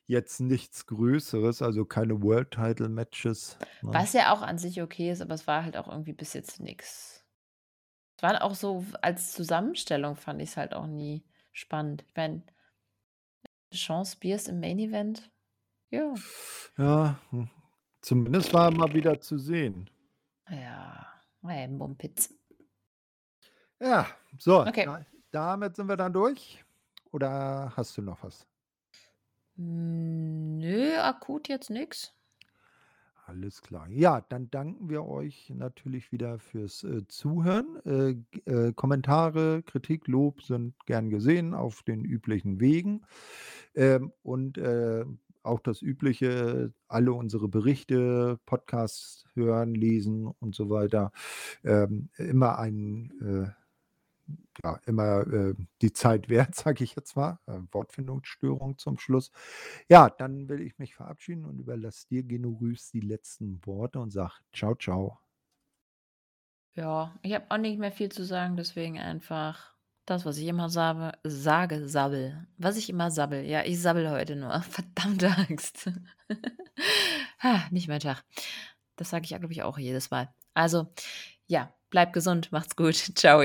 jetzt 0.07 0.39
nichts 0.39 0.85
Größeres, 0.85 1.61
also 1.61 1.85
keine 1.85 2.21
World 2.21 2.51
Title 2.51 2.89
Matches. 2.89 3.57
Ne? 3.81 3.91
Was 3.93 4.13
ja 4.13 4.33
auch 4.33 4.41
an 4.41 4.57
sich 4.57 4.81
okay 4.81 5.11
ist, 5.11 5.21
aber 5.21 5.33
es 5.33 5.47
war 5.47 5.63
halt 5.63 5.77
auch 5.77 5.87
irgendwie 5.87 6.13
bis 6.13 6.33
jetzt 6.33 6.59
nix. 6.59 7.25
Es 8.17 8.23
war 8.23 8.41
auch 8.43 8.55
so, 8.55 8.85
als 9.01 9.31
Zusammenstellung 9.33 10.15
fand 10.15 10.41
ich 10.41 10.49
es 10.51 10.57
halt 10.57 10.73
auch 10.73 10.87
nie 10.87 11.23
spannend. 11.51 12.03
Ich 12.07 12.15
meine, 12.15 12.43
Sean 13.73 14.05
Spears 14.05 14.47
im 14.47 14.61
Main 14.61 14.79
Event, 14.79 15.29
ja, 15.91 16.13
Ja, 16.77 17.19
hm. 17.31 17.49
zumindest 18.01 18.53
war 18.53 18.65
er 18.67 18.71
mal 18.77 18.93
wieder 18.93 19.19
zu 19.19 19.37
sehen. 19.39 19.89
ja, 20.49 21.05
ey, 21.43 21.67
Mumpitz. 21.67 22.29
Ja, 23.79 24.07
so, 24.39 24.65
Okay. 24.67 24.85
da, 24.85 25.05
damit 25.31 25.75
sind 25.75 25.87
wir 25.87 25.97
dann 25.97 26.13
durch. 26.13 26.63
Oder 27.11 27.71
hast 27.75 27.97
du 27.97 28.01
noch 28.01 28.23
was? 28.23 28.47
Hm, 29.57 30.57
Nö, 30.57 30.97
akut 30.99 31.47
jetzt 31.49 31.69
nix. 31.69 32.13
Alles 33.25 33.61
klar. 33.61 33.87
Ja, 33.89 34.21
dann 34.21 34.49
danken 34.51 34.89
wir 34.89 35.05
euch 35.05 35.49
natürlich 35.55 36.11
wieder 36.11 36.39
fürs 36.39 36.83
äh, 36.83 37.07
Zuhören. 37.07 37.77
Äh, 37.85 38.51
äh, 38.51 38.73
Kommentare, 38.73 39.63
Kritik, 39.63 40.07
Lob 40.07 40.41
sind 40.43 40.75
gern 40.85 41.09
gesehen 41.09 41.53
auf 41.53 41.83
den 41.83 42.03
üblichen 42.03 42.59
Wegen. 42.59 43.05
Ähm, 43.75 44.11
und 44.23 44.57
äh, 44.57 45.05
auch 45.41 45.59
das 45.59 45.81
übliche, 45.81 46.73
alle 46.87 47.13
unsere 47.13 47.47
Berichte, 47.47 48.39
Podcasts 48.45 49.25
hören, 49.35 49.73
lesen 49.73 50.27
und 50.27 50.53
so 50.55 50.69
weiter. 50.69 51.11
Ähm, 51.63 52.09
immer 52.17 52.59
ein, 52.59 53.11
äh, 53.21 53.62
ja, 54.63 54.79
immer 54.85 55.21
äh, 55.27 55.55
die 55.81 55.93
Zeit 55.93 56.29
wert, 56.29 56.55
sage 56.55 56.83
ich 56.83 56.95
jetzt 56.95 57.15
mal. 57.15 57.39
Äh, 57.47 57.59
Wortfindungsstörung 57.71 58.77
zum 58.77 58.97
Schluss. 58.97 59.31
Ja, 59.89 60.09
dann 60.09 60.49
will 60.49 60.61
ich 60.61 60.77
mich 60.77 60.95
verabschieden 60.95 61.45
und 61.45 61.59
überlasse 61.59 62.07
dir, 62.07 62.23
Genurüs, 62.23 62.91
die 62.91 63.01
letzten 63.01 63.65
Worte 63.65 63.99
und 63.99 64.11
sag 64.11 64.41
ciao, 64.53 64.75
ciao. 64.75 65.19
Ja, 66.75 67.17
ich 67.21 67.33
habe 67.33 67.45
auch 67.49 67.57
nicht 67.57 67.77
mehr 67.77 67.91
viel 67.91 68.11
zu 68.11 68.23
sagen, 68.25 68.57
deswegen 68.57 68.97
einfach 68.97 69.73
das, 70.05 70.25
was 70.25 70.37
ich 70.37 70.47
immer 70.47 70.69
sage, 70.69 71.17
sage, 71.23 71.87
sabbel. 71.87 72.47
Was 72.57 72.77
ich 72.77 72.89
immer 72.89 73.11
sabbel. 73.11 73.45
Ja, 73.45 73.63
ich 73.63 73.79
sabbel 73.81 74.09
heute 74.09 74.35
nur. 74.35 74.61
Verdammte 74.61 75.29
Angst. 75.37 75.89
ha, 77.39 77.63
nicht 77.71 77.87
mein 77.87 77.99
Tag. 77.99 78.23
Das 78.95 79.09
sage 79.09 79.23
ich 79.23 79.29
glaube 79.29 79.51
ich, 79.51 79.63
auch 79.63 79.77
jedes 79.77 80.11
Mal. 80.11 80.33
Also, 80.53 80.87
ja, 81.47 81.73
bleibt 81.89 82.13
gesund, 82.13 82.51
macht's 82.51 82.75
gut. 82.75 82.95
Ciao. 82.95 83.41